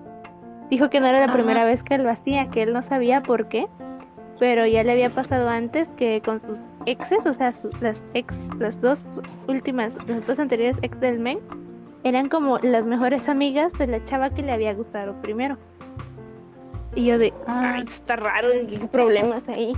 dijo 0.69 0.89
que 0.89 0.99
no 0.99 1.07
era 1.07 1.19
la 1.19 1.25
Ajá. 1.25 1.33
primera 1.33 1.65
vez 1.65 1.83
que 1.83 1.97
lo 1.97 2.09
hacía, 2.09 2.49
que 2.49 2.63
él 2.63 2.73
no 2.73 2.81
sabía 2.81 3.21
por 3.21 3.47
qué, 3.47 3.67
pero 4.39 4.65
ya 4.67 4.83
le 4.83 4.91
había 4.91 5.09
pasado 5.09 5.47
antes 5.49 5.87
que 5.97 6.21
con 6.23 6.41
sus 6.41 6.57
exes, 6.85 7.25
o 7.25 7.33
sea, 7.33 7.53
su- 7.53 7.69
las 7.81 8.03
ex, 8.13 8.49
las 8.59 8.79
dos 8.81 9.03
últimas, 9.47 9.97
las 10.07 10.25
dos 10.27 10.39
anteriores 10.39 10.77
ex 10.81 10.99
del 10.99 11.19
men, 11.19 11.39
eran 12.03 12.29
como 12.29 12.59
las 12.59 12.85
mejores 12.85 13.29
amigas 13.29 13.73
de 13.73 13.87
la 13.87 14.03
chava 14.05 14.29
que 14.29 14.41
le 14.43 14.51
había 14.51 14.73
gustado 14.73 15.13
primero. 15.21 15.57
Y 16.93 17.05
yo 17.05 17.17
de, 17.17 17.33
Ah. 17.47 17.73
ay, 17.75 17.85
está 17.87 18.15
raro, 18.15 18.49
¿qué 18.69 18.77
problemas 18.91 19.47
ahí? 19.49 19.73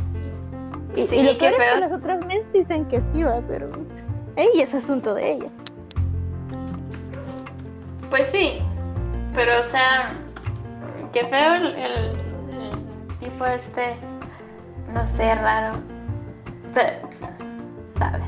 Y, 0.95 1.05
Sí, 1.07 1.15
y 1.17 1.23
lo 1.23 1.31
qué 1.37 1.49
peor 1.51 1.61
es 1.61 1.73
que 1.73 1.79
las 1.81 1.91
otras 1.91 2.25
mes 2.25 2.41
dicen 2.53 2.85
que 2.85 3.01
sí 3.13 3.23
va, 3.23 3.41
pero 3.47 3.69
ey, 4.35 4.49
es 4.61 4.73
asunto 4.73 5.13
de 5.13 5.33
ellas. 5.33 5.51
Pues 8.09 8.27
sí, 8.27 8.59
pero 9.35 9.59
o 9.59 9.63
sea, 9.63 10.13
qué 11.11 11.25
feo 11.25 11.55
el, 11.55 11.65
el- 11.75 12.17
el 12.57 13.17
tipo 13.19 13.45
este, 13.45 13.95
no 14.93 15.05
sé, 15.05 15.35
raro. 15.35 15.77
Pero, 16.73 17.09
sabe. 17.97 18.23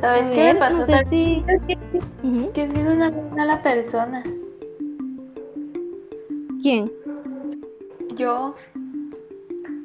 ¿Sabes 0.00 0.30
qué 0.30 0.52
me 0.52 0.60
pasó? 0.60 0.78
no 0.78 0.84
sé 0.84 0.92
también? 0.92 1.78
si- 1.90 2.48
Que 2.52 2.64
he 2.64 2.70
sido 2.70 2.92
una 2.92 3.10
mala 3.34 3.62
persona. 3.62 4.22
¿Quién? 6.62 6.90
Yo. 8.16 8.54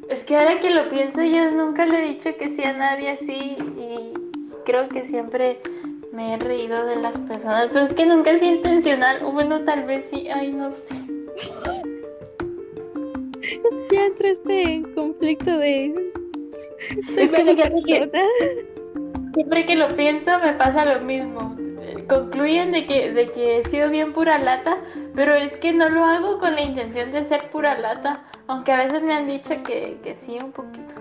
Es 0.10 0.24
que 0.26 0.36
ahora 0.38 0.60
que 0.60 0.70
lo 0.72 0.90
pienso, 0.90 1.22
yo 1.24 1.52
nunca 1.52 1.86
le 1.86 2.00
he 2.00 2.08
dicho 2.14 2.30
que 2.38 2.50
sí 2.50 2.64
a 2.64 2.74
nadie 2.74 3.12
así 3.12 3.56
y 3.78 4.14
creo 4.66 4.90
que 4.90 5.06
siempre 5.06 5.60
me 6.12 6.34
he 6.34 6.38
reído 6.38 6.86
de 6.86 6.98
las 6.98 7.18
personas, 7.20 7.68
pero 7.72 7.86
es 7.86 7.94
que 7.94 8.06
nunca 8.06 8.32
es 8.32 8.44
intencional. 8.44 9.24
O 9.24 9.32
Bueno, 9.32 9.62
tal 9.62 9.84
vez 9.86 10.06
sí, 10.12 10.28
ay, 10.30 10.52
no 10.52 10.72
sé. 10.72 10.96
Ya 14.02 14.08
entraste 14.08 14.64
en 14.64 14.96
conflicto 14.96 15.60
de... 15.60 15.94
Soy 17.14 17.24
Es 17.24 17.32
que 17.32 17.56
que-. 17.56 18.12
Siempre 19.36 19.66
que 19.68 19.76
lo 19.76 19.96
pienso 19.96 20.40
me 20.40 20.54
pasa 20.54 20.86
lo 20.86 21.06
mismo. 21.06 21.56
Concluyen 22.10 22.72
de 22.72 22.88
que, 22.88 23.12
de 23.12 23.30
que 23.30 23.60
he 23.60 23.64
sido 23.66 23.92
bien 23.92 24.12
pura 24.12 24.40
lata, 24.40 24.78
pero 25.14 25.36
es 25.36 25.56
que 25.58 25.72
no 25.72 25.88
lo 25.88 26.04
hago 26.04 26.40
con 26.40 26.56
la 26.56 26.62
intención 26.62 27.12
de 27.12 27.24
ser 27.24 27.52
pura 27.52 27.78
lata, 27.78 28.24
aunque 28.48 28.72
a 28.72 28.86
veces 28.86 29.04
me 29.04 29.14
han 29.14 29.28
dicho 29.28 29.54
que, 29.64 30.00
que 30.04 30.16
sí 30.16 30.40
un 30.44 30.52
poquito. 30.52 30.96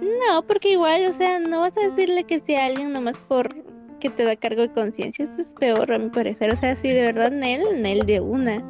No, 0.00 0.42
porque 0.46 0.70
igual, 0.70 1.06
o 1.08 1.12
sea, 1.12 1.38
no 1.40 1.60
vas 1.60 1.76
a 1.76 1.88
decirle 1.88 2.24
que 2.24 2.40
sea 2.40 2.64
alguien 2.64 2.94
nomás 2.94 3.18
por 3.28 3.54
que 4.00 4.08
te 4.08 4.24
da 4.24 4.34
cargo 4.34 4.62
de 4.62 4.70
conciencia. 4.70 5.26
Eso 5.26 5.42
es 5.42 5.48
peor, 5.48 5.92
a 5.92 5.98
mi 5.98 6.08
parecer. 6.08 6.50
O 6.54 6.56
sea, 6.56 6.74
si 6.74 6.88
de 6.88 7.02
verdad 7.02 7.30
Nel, 7.30 7.82
Nel 7.82 8.06
de 8.06 8.20
una. 8.20 8.62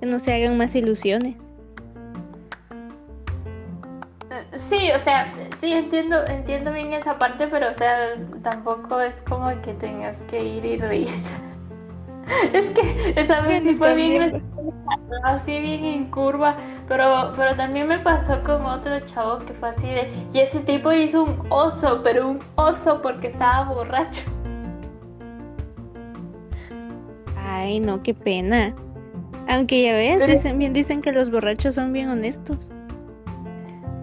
Que 0.00 0.06
no 0.06 0.18
se 0.18 0.34
hagan 0.34 0.58
más 0.58 0.74
ilusiones. 0.74 1.34
Sí, 4.54 4.90
o 4.94 4.98
sea, 4.98 5.32
sí 5.58 5.72
entiendo, 5.72 6.24
entiendo 6.26 6.72
bien 6.72 6.92
esa 6.92 7.18
parte, 7.18 7.46
pero 7.48 7.70
o 7.70 7.74
sea, 7.74 8.14
tampoco 8.42 9.00
es 9.00 9.20
como 9.22 9.48
que 9.62 9.74
tengas 9.74 10.22
que 10.22 10.42
ir 10.44 10.64
y 10.64 10.76
reír. 10.76 11.08
Es 12.52 12.66
que 12.72 13.14
esa 13.16 13.40
vez 13.40 13.62
sí 13.62 13.74
fue 13.74 13.94
bien 13.94 14.42
así 15.24 15.58
bien 15.60 15.82
en 15.82 16.10
curva, 16.10 16.56
pero, 16.86 17.32
pero 17.34 17.56
también 17.56 17.88
me 17.88 17.98
pasó 18.00 18.42
con 18.42 18.66
otro 18.66 19.00
chavo 19.00 19.38
que 19.46 19.54
fue 19.54 19.70
así 19.70 19.86
de, 19.86 20.10
y 20.34 20.40
ese 20.40 20.60
tipo 20.60 20.92
hizo 20.92 21.24
un 21.24 21.42
oso, 21.48 22.02
pero 22.04 22.28
un 22.28 22.40
oso 22.56 23.00
porque 23.00 23.28
estaba 23.28 23.72
borracho. 23.72 24.20
Ay, 27.36 27.80
no, 27.80 28.02
qué 28.02 28.12
pena. 28.12 28.74
Aunque 29.48 29.82
ya 29.84 29.94
ves, 29.94 30.18
Pero- 30.18 30.32
dicen, 30.34 30.58
bien 30.58 30.74
dicen 30.74 31.00
que 31.00 31.12
los 31.12 31.30
borrachos 31.30 31.76
son 31.76 31.92
bien 31.94 32.10
honestos. 32.10 32.70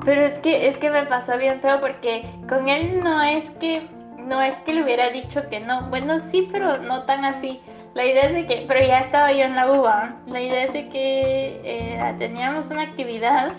Pero 0.05 0.21
es 0.21 0.37
que 0.39 0.67
es 0.67 0.77
que 0.77 0.89
me 0.91 1.03
pasó 1.03 1.37
bien 1.37 1.59
feo 1.61 1.81
porque 1.81 2.23
con 2.47 2.69
él 2.69 3.03
no 3.03 3.21
es 3.23 3.49
que 3.51 3.87
no 4.19 4.41
es 4.41 4.55
que 4.59 4.73
le 4.73 4.83
hubiera 4.83 5.09
dicho 5.09 5.47
que 5.49 5.59
no. 5.59 5.89
Bueno, 5.89 6.19
sí, 6.19 6.47
pero 6.51 6.77
no 6.77 7.03
tan 7.03 7.25
así. 7.25 7.59
La 7.93 8.05
idea 8.05 8.25
es 8.25 8.33
de 8.33 8.45
que, 8.45 8.65
pero 8.67 8.85
ya 8.85 8.99
estaba 8.99 9.31
yo 9.31 9.43
en 9.43 9.55
la 9.55 9.71
UBA. 9.71 10.15
La 10.27 10.41
idea 10.41 10.65
es 10.65 10.73
de 10.73 10.89
que 10.89 11.61
eh, 11.63 12.15
teníamos 12.19 12.69
una 12.69 12.83
actividad 12.83 13.53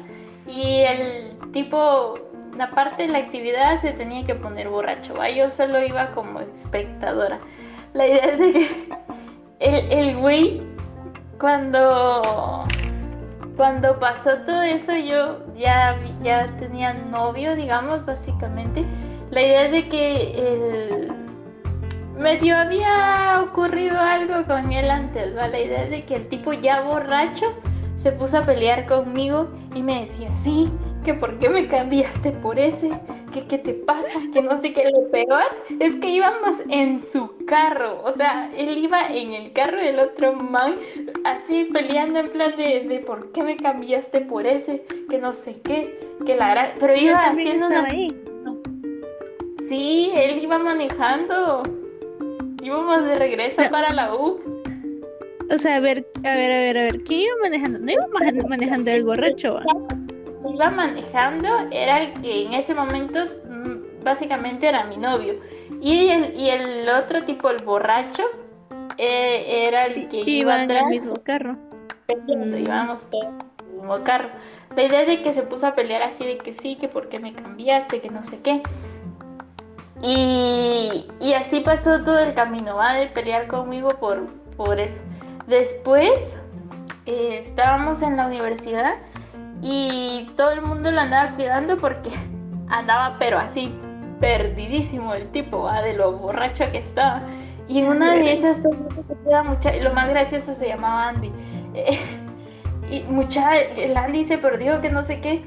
y 0.46 0.80
el 0.80 1.38
tipo, 1.52 2.18
la 2.56 2.70
parte 2.70 3.04
de 3.04 3.08
la 3.08 3.18
actividad 3.18 3.80
se 3.80 3.92
tenía 3.92 4.24
que 4.26 4.34
poner 4.34 4.68
borracho. 4.68 5.14
Yo 5.28 5.50
solo 5.50 5.82
iba 5.82 6.10
como 6.12 6.40
espectadora. 6.40 7.40
La 7.94 8.06
idea 8.06 8.24
es 8.24 8.38
de 8.38 8.52
que 8.52 8.88
el, 9.60 9.92
el 9.92 10.16
güey 10.18 10.62
cuando 11.40 12.66
cuando 13.56 13.98
pasó 13.98 14.36
todo 14.46 14.62
eso 14.62 14.92
yo 14.96 15.38
ya, 15.56 15.98
ya 16.22 16.54
tenía 16.58 16.92
novio, 16.92 17.56
digamos, 17.56 18.04
básicamente. 18.04 18.84
La 19.30 19.42
idea 19.42 19.64
es 19.66 19.72
de 19.72 19.88
que 19.88 20.32
el... 20.32 21.12
medio 22.18 22.56
había 22.56 23.42
ocurrido 23.42 23.98
algo 23.98 24.44
con 24.46 24.72
él 24.72 24.90
antes, 24.90 25.36
¿va? 25.36 25.48
La 25.48 25.58
idea 25.58 25.84
es 25.84 25.90
de 25.90 26.04
que 26.04 26.16
el 26.16 26.28
tipo 26.28 26.52
ya 26.52 26.82
borracho 26.82 27.46
se 27.96 28.12
puso 28.12 28.38
a 28.38 28.42
pelear 28.42 28.86
conmigo 28.86 29.48
y 29.75 29.82
me 29.82 30.00
decía, 30.00 30.30
sí, 30.44 30.70
que 31.06 31.14
por 31.14 31.38
qué 31.38 31.48
me 31.48 31.68
cambiaste 31.68 32.32
por 32.32 32.58
ese, 32.58 32.90
que 33.32 33.46
qué 33.46 33.58
te 33.58 33.75
pasa, 33.75 34.18
que 34.34 34.42
no 34.42 34.56
sé 34.56 34.72
qué. 34.72 34.90
Lo 34.90 35.08
peor 35.10 35.44
es 35.78 35.94
que 35.94 36.08
íbamos 36.08 36.56
en 36.68 36.98
su 37.00 37.36
carro, 37.46 38.02
o 38.04 38.10
sea, 38.12 38.50
él 38.56 38.76
iba 38.76 39.06
en 39.06 39.32
el 39.32 39.52
carro 39.52 39.78
del 39.78 40.00
otro 40.00 40.32
man, 40.34 40.75
así 41.25 41.64
peleando 41.72 42.18
en 42.18 42.30
plan 42.30 42.56
de, 42.56 42.80
de 42.88 42.98
por 42.98 43.30
qué 43.30 43.44
me 43.44 43.56
cambiaste 43.56 44.20
por 44.22 44.46
ese, 44.46 44.84
que 45.08 45.18
no 45.18 45.32
sé 45.32 45.60
qué, 45.62 45.96
que 46.26 46.34
la 46.34 46.50
gran... 46.50 46.70
Pero 46.80 46.96
iba 46.96 47.18
haciendo 47.25 47.68
ahí. 47.68 48.08
Sí, 49.68 50.10
él 50.14 50.42
iba 50.42 50.58
manejando. 50.58 51.62
Íbamos 52.62 53.04
de 53.04 53.14
regreso 53.14 53.62
No. 53.62 53.70
para 53.70 53.92
la 53.92 54.12
U. 54.14 54.40
O 55.52 55.58
sea, 55.58 55.76
a 55.76 55.80
ver, 55.80 56.04
a 56.25 56.34
ver, 56.34 56.52
a 56.52 56.58
ver, 56.58 56.78
a 56.78 56.82
ver, 56.82 57.02
¿quién 57.04 57.20
iba 57.20 57.32
manejando? 57.42 57.78
No 57.78 57.92
iba 57.92 58.06
maneja- 58.08 58.48
manejando 58.48 58.90
el 58.90 59.04
borracho, 59.04 59.54
¿va? 59.54 59.62
Iba 60.56 60.70
manejando, 60.70 61.48
era 61.70 62.02
el 62.02 62.20
que 62.22 62.46
en 62.46 62.54
ese 62.54 62.75
momento 62.75 63.20
mm, 63.48 64.02
básicamente 64.04 64.66
era 64.68 64.84
mi 64.84 64.96
novio. 64.96 65.34
Y 65.80 66.08
el, 66.08 66.34
y 66.34 66.48
el 66.50 66.88
otro 66.88 67.22
tipo, 67.25 67.50
el 67.50 67.62
borracho, 67.62 68.22
eh, 68.98 69.66
era 69.68 69.84
el 69.86 70.08
que 70.08 70.20
iba 70.20 70.30
Iba 70.30 70.54
en 70.62 70.70
el 70.70 70.76
atrás. 70.78 70.90
mismo 70.90 71.14
carro. 71.22 71.56
peleando, 72.06 72.56
Mm. 72.56 72.60
íbamos 72.60 73.10
todos 73.10 73.25
en 73.26 73.38
el 73.68 73.76
mismo 73.76 74.02
carro. 74.04 74.28
La 74.76 74.82
idea 74.84 75.04
de 75.04 75.22
que 75.22 75.32
se 75.32 75.42
puso 75.42 75.66
a 75.66 75.75
pelear 75.75 76.02
así 76.02 76.25
de 76.25 76.38
que 76.38 76.52
sí, 76.52 76.76
que 76.76 76.88
por 76.88 77.08
qué 77.08 77.18
me 77.18 77.32
cambiaste, 77.34 78.00
que 78.00 78.10
no 78.10 78.22
sé 78.22 78.38
qué. 78.40 78.62
Y, 80.02 81.06
y 81.20 81.32
así 81.34 81.60
pasó 81.60 82.02
todo 82.04 82.18
el 82.18 82.34
camino, 82.34 82.76
¿va? 82.76 82.92
De 82.94 83.06
pelear 83.06 83.46
conmigo 83.46 83.90
por, 83.98 84.26
por 84.56 84.78
eso. 84.78 85.00
Después 85.46 86.38
eh, 87.06 87.40
estábamos 87.44 88.02
en 88.02 88.16
la 88.16 88.26
universidad 88.26 88.94
y 89.62 90.28
todo 90.36 90.50
el 90.50 90.62
mundo 90.62 90.90
lo 90.90 91.00
andaba 91.00 91.32
cuidando 91.34 91.76
porque 91.78 92.10
andaba 92.68 93.16
pero 93.18 93.38
así 93.38 93.72
perdidísimo 94.20 95.14
el 95.14 95.28
tipo, 95.30 95.62
¿va? 95.62 95.82
De 95.82 95.92
lo 95.92 96.12
borracho 96.12 96.70
que 96.70 96.78
estaba. 96.78 97.22
Y 97.68 97.80
en 97.80 97.88
una 97.88 98.14
de 98.14 98.32
esas 98.32 98.60
mucha, 99.44 99.75
y 99.75 99.80
lo 99.80 99.92
más 99.92 100.08
gracioso 100.08 100.54
se 100.54 100.68
llamaba 100.68 101.08
Andy. 101.08 101.32
Eh, 101.75 101.98
y 102.90 103.02
mucha, 103.04 103.58
el 103.58 103.96
Andy 103.96 104.25
se 104.25 104.38
perdió, 104.38 104.80
que 104.80 104.90
no 104.90 105.02
sé 105.02 105.20
qué. 105.20 105.42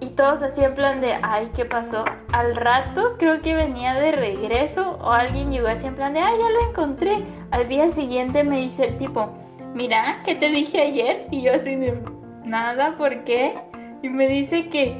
Y 0.00 0.10
todos 0.10 0.42
así 0.42 0.64
en 0.64 0.74
plan 0.74 1.00
de, 1.00 1.14
ay, 1.22 1.50
¿qué 1.54 1.64
pasó? 1.64 2.04
Al 2.32 2.56
rato 2.56 3.16
creo 3.18 3.42
que 3.42 3.54
venía 3.54 3.94
de 3.94 4.12
regreso 4.12 4.98
o 5.02 5.10
alguien 5.10 5.50
llegó 5.50 5.68
así 5.68 5.86
en 5.86 5.94
plan 5.94 6.14
de, 6.14 6.20
ay, 6.20 6.38
ya 6.38 6.48
lo 6.48 6.70
encontré. 6.70 7.22
Al 7.50 7.68
día 7.68 7.90
siguiente 7.90 8.42
me 8.42 8.60
dice 8.60 8.88
el 8.88 8.98
tipo, 8.98 9.30
mira, 9.74 10.20
¿qué 10.24 10.34
te 10.34 10.48
dije 10.48 10.80
ayer? 10.80 11.26
Y 11.30 11.42
yo 11.42 11.54
así 11.54 11.76
de, 11.76 12.02
nada, 12.50 12.96
¿por 12.98 13.24
qué? 13.24 13.54
Y 14.02 14.08
me 14.08 14.28
dice 14.28 14.68
que 14.68 14.96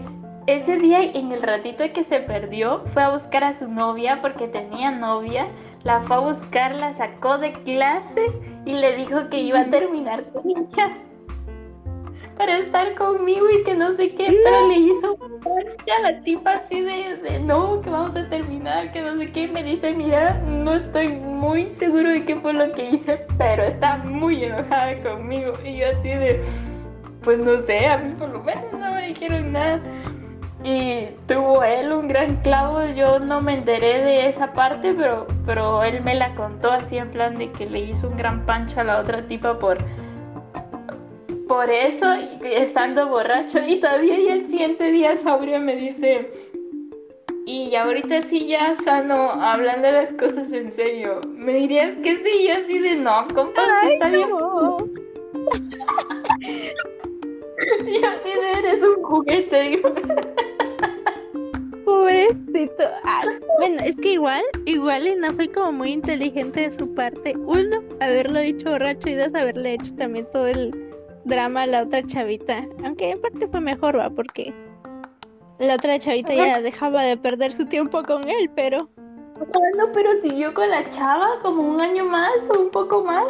ese 0.47 0.79
día, 0.79 1.03
en 1.03 1.33
el 1.33 1.43
ratito 1.43 1.85
que 1.93 2.05
se 2.05 2.21
perdió, 2.21 2.85
fue 2.93 3.03
a 3.03 3.11
buscar 3.11 3.45
a 3.45 3.53
su 3.53 3.69
novia 3.69 4.23
porque 4.23 4.49
tenía 4.49 4.91
novia. 4.91 5.49
La 5.83 6.01
fue 6.03 6.17
a 6.17 6.21
buscar, 6.21 6.75
la 6.75 6.95
sacó 6.95 7.39
de 7.39 7.53
clase 7.53 8.33
y 8.65 8.73
le 8.73 8.97
dijo 8.97 9.29
que 9.31 9.41
iba 9.41 9.61
a 9.61 9.71
terminar 9.71 10.25
con 10.33 10.43
ella 10.49 10.97
para 12.37 12.59
estar 12.59 12.95
conmigo 12.95 13.47
y 13.51 13.65
que 13.65 13.75
no 13.75 13.93
sé 13.93 14.15
qué, 14.15 14.39
pero 14.45 14.69
le 14.69 14.77
hizo 14.77 15.17
ya 15.87 15.99
la 16.01 16.21
tipa 16.23 16.53
así 16.53 16.81
de, 16.83 17.41
no, 17.41 17.81
que 17.81 17.91
vamos 17.91 18.15
a 18.15 18.29
terminar, 18.29 18.93
que 18.93 19.03
no 19.03 19.17
sé 19.19 19.31
qué. 19.33 19.49
Me 19.49 19.63
dice, 19.63 19.93
mira, 19.93 20.35
no 20.47 20.75
estoy 20.75 21.09
muy 21.09 21.67
seguro 21.67 22.11
de 22.11 22.25
qué 22.25 22.37
fue 22.37 22.53
lo 22.53 22.71
que 22.73 22.91
hice, 22.91 23.27
pero 23.39 23.65
está 23.65 23.97
muy 23.99 24.45
enojada 24.45 25.01
conmigo. 25.03 25.53
Y 25.65 25.79
yo 25.79 25.89
así 25.89 26.09
de, 26.09 26.43
pues 27.23 27.39
no 27.39 27.59
sé, 27.61 27.87
a 27.87 27.99
mí 27.99 28.15
por 28.19 28.31
lo 28.31 28.43
menos 28.43 28.73
no 28.73 28.95
me 28.95 29.09
dijeron 29.09 29.53
nada. 29.53 29.81
Y 30.63 31.07
tuvo 31.27 31.65
él 31.65 31.91
un 31.91 32.09
gran 32.09 32.37
clavo, 32.37 32.85
yo 32.95 33.19
no 33.19 33.41
me 33.41 33.55
enteré 33.55 34.03
de 34.03 34.29
esa 34.29 34.53
parte, 34.53 34.93
pero, 34.93 35.27
pero 35.47 35.83
él 35.83 36.03
me 36.03 36.15
la 36.15 36.35
contó 36.35 36.71
así 36.71 36.99
en 36.99 37.11
plan 37.11 37.37
de 37.37 37.51
que 37.53 37.65
le 37.65 37.81
hizo 37.81 38.09
un 38.09 38.17
gran 38.17 38.45
pancho 38.45 38.81
a 38.81 38.85
la 38.85 39.01
otra 39.01 39.27
tipa 39.27 39.59
por, 39.59 39.79
por 41.49 41.71
eso, 41.71 42.07
y 42.15 42.45
estando 42.45 43.09
borracho. 43.09 43.59
Y 43.67 43.81
todavía 43.81 44.19
y 44.19 44.29
el 44.29 44.47
siguiente 44.47 44.91
día 44.91 45.17
sobrio 45.17 45.61
me 45.61 45.77
dice, 45.77 46.31
y 47.47 47.75
ahorita 47.75 48.21
sí 48.21 48.49
ya 48.49 48.77
sano, 48.85 49.31
hablando 49.31 49.87
de 49.87 49.93
las 49.93 50.13
cosas 50.13 50.53
en 50.53 50.73
serio, 50.73 51.23
¿me 51.27 51.55
dirías 51.55 51.97
que 52.03 52.19
sí? 52.19 52.47
Yo 52.47 52.61
así 52.61 52.79
de 52.79 52.97
no, 52.97 53.27
compa, 53.35 53.63
está 53.89 54.09
bien. 54.09 54.29
Y 57.87 58.05
así 58.05 58.29
de 58.29 58.53
eres 58.59 58.83
un 58.83 59.03
juguete, 59.03 59.63
digo. 59.63 59.93
Pobrecito. 61.85 62.85
Ay, 63.05 63.29
bueno, 63.59 63.77
es 63.85 63.97
que 63.97 64.13
igual, 64.13 64.43
igual 64.67 65.07
y 65.09 65.15
no 65.17 65.33
fue 65.35 65.49
como 65.49 65.73
muy 65.73 65.93
inteligente 65.93 66.61
de 66.61 66.73
su 66.73 66.95
parte. 66.95 67.37
Uno, 67.37 67.83
haberlo 68.01 68.41
dicho 68.41 68.71
borracho 68.71 69.09
y 69.09 69.15
dos, 69.15 69.35
haberle 69.35 69.75
hecho 69.75 69.95
también 69.97 70.27
todo 70.33 70.47
el 70.47 70.73
drama 71.25 71.63
a 71.63 71.67
la 71.67 71.83
otra 71.83 72.07
chavita. 72.07 72.67
Aunque 72.85 73.11
en 73.11 73.21
parte 73.21 73.49
fue 73.49 73.61
mejor, 73.61 73.99
va, 73.99 74.09
porque 74.11 74.55
la 75.59 75.75
otra 75.75 75.99
chavita 75.99 76.35
ya 76.35 76.61
dejaba 76.61 77.03
de 77.03 77.17
perder 77.17 77.53
su 77.53 77.67
tiempo 77.67 78.03
con 78.05 78.29
él, 78.29 78.51
pero... 78.55 78.89
No, 79.77 79.91
pero 79.93 80.11
siguió 80.23 80.53
con 80.53 80.69
la 80.69 80.89
chava 80.91 81.41
como 81.43 81.63
un 81.63 81.81
año 81.81 82.05
más 82.05 82.39
o 82.55 82.61
un 82.61 82.71
poco 82.71 83.03
más. 83.03 83.27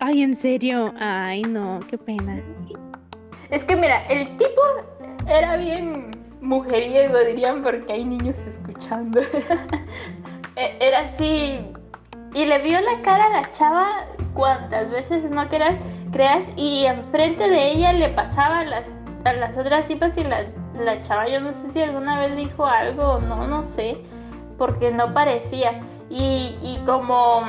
Ay, 0.00 0.22
¿en 0.22 0.34
serio? 0.34 0.92
Ay, 0.98 1.42
no, 1.42 1.80
qué 1.88 1.96
pena. 1.98 2.42
Es 3.50 3.64
que 3.64 3.76
mira, 3.76 4.06
el 4.06 4.36
tipo 4.36 4.60
era 5.28 5.56
bien 5.56 6.10
mujeriego, 6.40 7.18
dirían, 7.18 7.62
porque 7.62 7.92
hay 7.92 8.04
niños 8.04 8.38
escuchando. 8.38 9.20
E, 10.56 10.76
era 10.80 11.02
así. 11.02 11.64
Y 12.34 12.44
le 12.44 12.58
vio 12.58 12.80
la 12.80 13.00
cara 13.02 13.26
a 13.26 13.28
la 13.28 13.52
chava 13.52 14.04
cuantas 14.34 14.90
veces 14.90 15.30
no 15.30 15.48
quieras 15.48 15.78
creas 16.10 16.48
y 16.56 16.86
enfrente 16.86 17.48
de 17.48 17.70
ella 17.70 17.92
le 17.92 18.08
pasaba 18.10 18.64
las, 18.64 18.92
a 19.24 19.32
las 19.34 19.56
otras 19.56 19.86
tipas 19.86 20.16
y 20.16 20.24
la, 20.24 20.46
la 20.74 21.00
chava 21.02 21.28
yo 21.28 21.40
no 21.40 21.52
sé 21.52 21.70
si 21.70 21.80
alguna 21.80 22.18
vez 22.18 22.36
dijo 22.36 22.66
algo 22.66 23.02
o 23.02 23.20
no, 23.20 23.46
no 23.46 23.64
sé, 23.64 23.98
porque 24.58 24.90
no 24.90 25.14
parecía. 25.14 25.80
Y, 26.10 26.58
y 26.60 26.82
como 26.84 27.46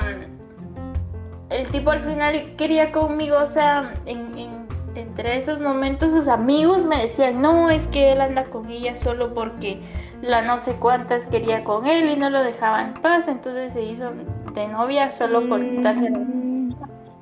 el 1.50 1.68
tipo 1.68 1.92
al 1.92 2.02
final 2.04 2.56
quería 2.58 2.92
conmigo, 2.92 3.38
o 3.38 3.48
sea, 3.48 3.94
en, 4.06 4.61
entre 4.96 5.38
esos 5.38 5.60
momentos 5.60 6.12
sus 6.12 6.28
amigos 6.28 6.86
me 6.86 6.98
decían, 6.98 7.42
no, 7.42 7.70
es 7.70 7.88
que 7.88 8.12
él 8.12 8.22
anda 8.22 8.46
con 8.46 8.70
ella 8.70 8.96
solo 8.96 9.34
porque 9.34 9.80
la 10.22 10.42
no 10.42 10.60
sé 10.60 10.74
cuántas 10.74 11.26
quería 11.28 11.64
con 11.64 11.86
él 11.86 12.10
y 12.10 12.16
no 12.16 12.30
lo 12.30 12.44
dejaba 12.44 12.82
en 12.82 12.94
paz, 12.96 13.28
entonces 13.28 13.74
se 13.74 13.82
hizo 13.82 14.12
de 14.54 14.68
novia 14.68 15.12
solo 15.12 15.48
por 15.48 15.62
quitarse. 15.62 16.12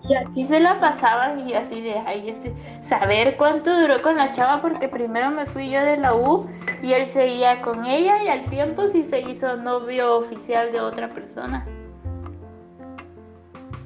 Y 0.09 0.15
así 0.15 0.43
se 0.43 0.59
la 0.59 0.79
pasaban 0.79 1.47
y 1.47 1.53
así 1.53 1.81
de 1.81 1.99
ahí 1.99 2.29
este, 2.29 2.51
saber 2.81 3.37
cuánto 3.37 3.79
duró 3.79 4.01
con 4.01 4.17
la 4.17 4.31
chava 4.31 4.59
porque 4.59 4.89
primero 4.89 5.29
me 5.29 5.45
fui 5.45 5.69
yo 5.69 5.83
de 5.83 5.97
la 5.97 6.15
U 6.15 6.47
y 6.81 6.93
él 6.93 7.05
seguía 7.05 7.61
con 7.61 7.85
ella 7.85 8.23
y 8.23 8.27
al 8.27 8.45
tiempo 8.45 8.87
sí 8.87 9.03
se 9.03 9.21
hizo 9.21 9.55
novio 9.57 10.15
oficial 10.17 10.71
de 10.71 10.81
otra 10.81 11.09
persona. 11.09 11.63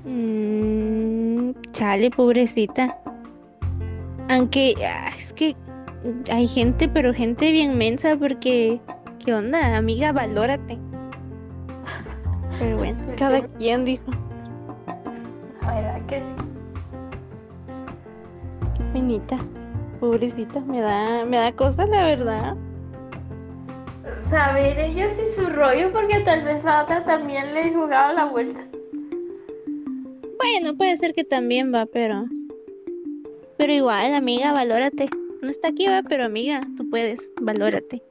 Mm, 0.05 1.51
chale, 1.73 2.09
pobrecita. 2.09 3.02
Aunque 4.29 4.75
ah, 4.85 5.11
es 5.17 5.33
que 5.33 5.55
hay 6.31 6.47
gente, 6.47 6.87
pero 6.87 7.13
gente 7.13 7.51
bien 7.51 7.77
mensa 7.77 8.15
porque 8.17 8.79
¿qué 9.23 9.33
onda, 9.33 9.77
amiga? 9.77 10.11
Valórate. 10.11 10.77
Pero 12.59 12.77
bueno, 12.77 12.97
cada 13.17 13.41
quien 13.57 13.85
dijo. 13.85 14.11
La 15.61 15.75
verdad 15.75 16.05
que 16.07 16.19
sí. 16.19 16.35
Qué 18.77 18.83
penita. 18.93 19.39
Pobrecita, 19.99 20.59
me 20.61 20.81
da, 20.81 21.23
me 21.25 21.37
da 21.37 21.51
cosas 21.53 21.87
la 21.87 22.05
verdad. 22.05 22.57
Saber 24.29 24.77
ellos 24.77 25.13
y 25.17 25.25
su 25.33 25.47
rollo 25.47 25.93
porque 25.93 26.19
tal 26.25 26.43
vez 26.43 26.63
la 26.63 26.83
otra 26.83 27.05
también 27.05 27.53
le 27.53 27.73
jugaba 27.73 28.11
la 28.11 28.25
vuelta. 28.25 28.59
Bueno, 30.37 30.75
puede 30.75 30.97
ser 30.97 31.13
que 31.13 31.23
también 31.23 31.73
va, 31.73 31.85
pero. 31.85 32.25
Pero 33.63 33.71
igual, 33.71 34.13
amiga, 34.13 34.51
valórate. 34.51 35.07
No 35.41 35.49
está 35.49 35.69
aquí, 35.69 35.87
va, 35.87 36.03
pero 36.03 36.25
amiga, 36.25 36.59
tú 36.75 36.89
puedes, 36.89 37.31
valórate. 37.41 38.03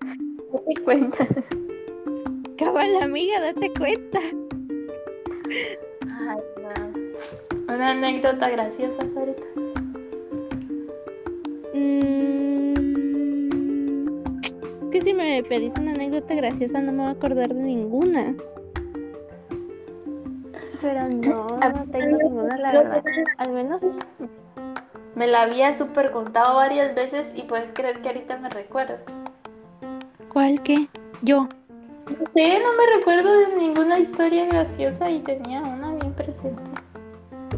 Date 0.51 0.83
cuenta. 0.83 1.27
Cabal, 2.57 2.97
amiga, 3.03 3.39
date 3.39 3.71
cuenta. 3.79 4.19
Ay, 6.09 6.39
no. 6.57 6.71
Una 7.75 7.91
anécdota 7.91 8.49
graciosa, 8.49 8.97
ahorita. 9.15 9.43
Mm, 11.75 12.73
es 14.85 14.91
que 14.91 15.03
si 15.03 15.13
me 15.13 15.43
pedís 15.43 15.75
una 15.79 15.91
anécdota 15.91 16.35
graciosa 16.35 16.81
no 16.81 16.93
me 16.93 16.99
voy 16.99 17.09
a 17.09 17.11
acordar 17.11 17.53
de 17.55 17.63
ninguna. 17.63 18.35
Pero 20.81 21.11
no, 21.11 21.47
no 21.77 21.85
tengo 21.93 22.17
ninguna, 22.17 22.57
la 22.57 22.73
verdad. 22.73 23.05
Al 23.37 23.53
menos 23.53 23.83
me 25.23 25.29
la 25.29 25.43
había 25.43 25.73
super 25.73 26.11
contado 26.11 26.57
varias 26.57 26.97
veces 26.97 27.33
y 27.37 27.43
puedes 27.43 27.71
creer 27.71 28.03
que 28.03 28.09
ahorita 28.09 28.39
me 28.39 28.51
recuerdo. 28.51 28.97
¿Cuál 30.33 30.61
qué? 30.65 30.89
Yo. 31.23 31.49
No 32.07 32.27
sé, 32.35 32.59
no 32.59 32.73
me 32.73 32.97
recuerdo 32.97 33.31
de 33.39 33.57
ninguna 33.57 34.01
historia 34.01 34.47
graciosa 34.47 35.09
y 35.09 35.21
tenía 35.21 35.61
una 35.61 35.93
bien 35.93 36.13
presente. 36.15 36.61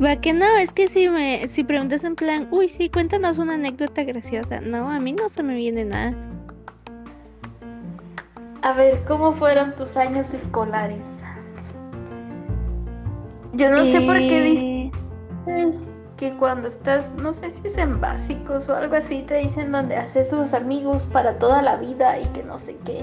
Va 0.04 0.14
que 0.16 0.34
no, 0.34 0.44
es 0.58 0.74
que 0.74 0.88
si 0.88 1.08
me 1.08 1.48
si 1.48 1.64
preguntas 1.64 2.04
en 2.04 2.16
plan, 2.16 2.48
uy, 2.50 2.68
sí, 2.68 2.90
cuéntanos 2.90 3.38
una 3.38 3.54
anécdota 3.54 4.04
graciosa. 4.04 4.60
No, 4.60 4.90
a 4.90 5.00
mí 5.00 5.14
no 5.14 5.30
se 5.30 5.42
me 5.42 5.54
viene 5.54 5.86
nada. 5.86 6.12
A 8.60 8.74
ver, 8.74 9.02
¿cómo 9.08 9.32
fueron 9.32 9.74
tus 9.74 9.96
años 9.96 10.34
escolares? 10.34 11.06
Yo 13.54 13.70
no 13.70 13.86
sé 13.86 14.02
por 14.02 14.18
qué 14.18 14.42
dice 14.42 15.83
que 16.16 16.32
cuando 16.34 16.68
estás, 16.68 17.12
no 17.14 17.32
sé 17.32 17.50
si 17.50 17.66
es 17.66 17.76
en 17.76 18.00
básicos 18.00 18.68
o 18.68 18.76
algo 18.76 18.94
así, 18.96 19.22
te 19.22 19.38
dicen 19.38 19.72
donde 19.72 19.96
haces 19.96 20.30
sus 20.30 20.54
amigos 20.54 21.06
para 21.12 21.38
toda 21.38 21.62
la 21.62 21.76
vida 21.76 22.18
y 22.18 22.24
que 22.26 22.42
no 22.42 22.58
sé 22.58 22.76
qué. 22.84 23.02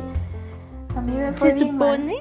A 0.95 1.01
mí 1.01 1.13
me 1.13 1.31
fue 1.33 1.51
Se 1.51 1.59
supone 1.59 2.19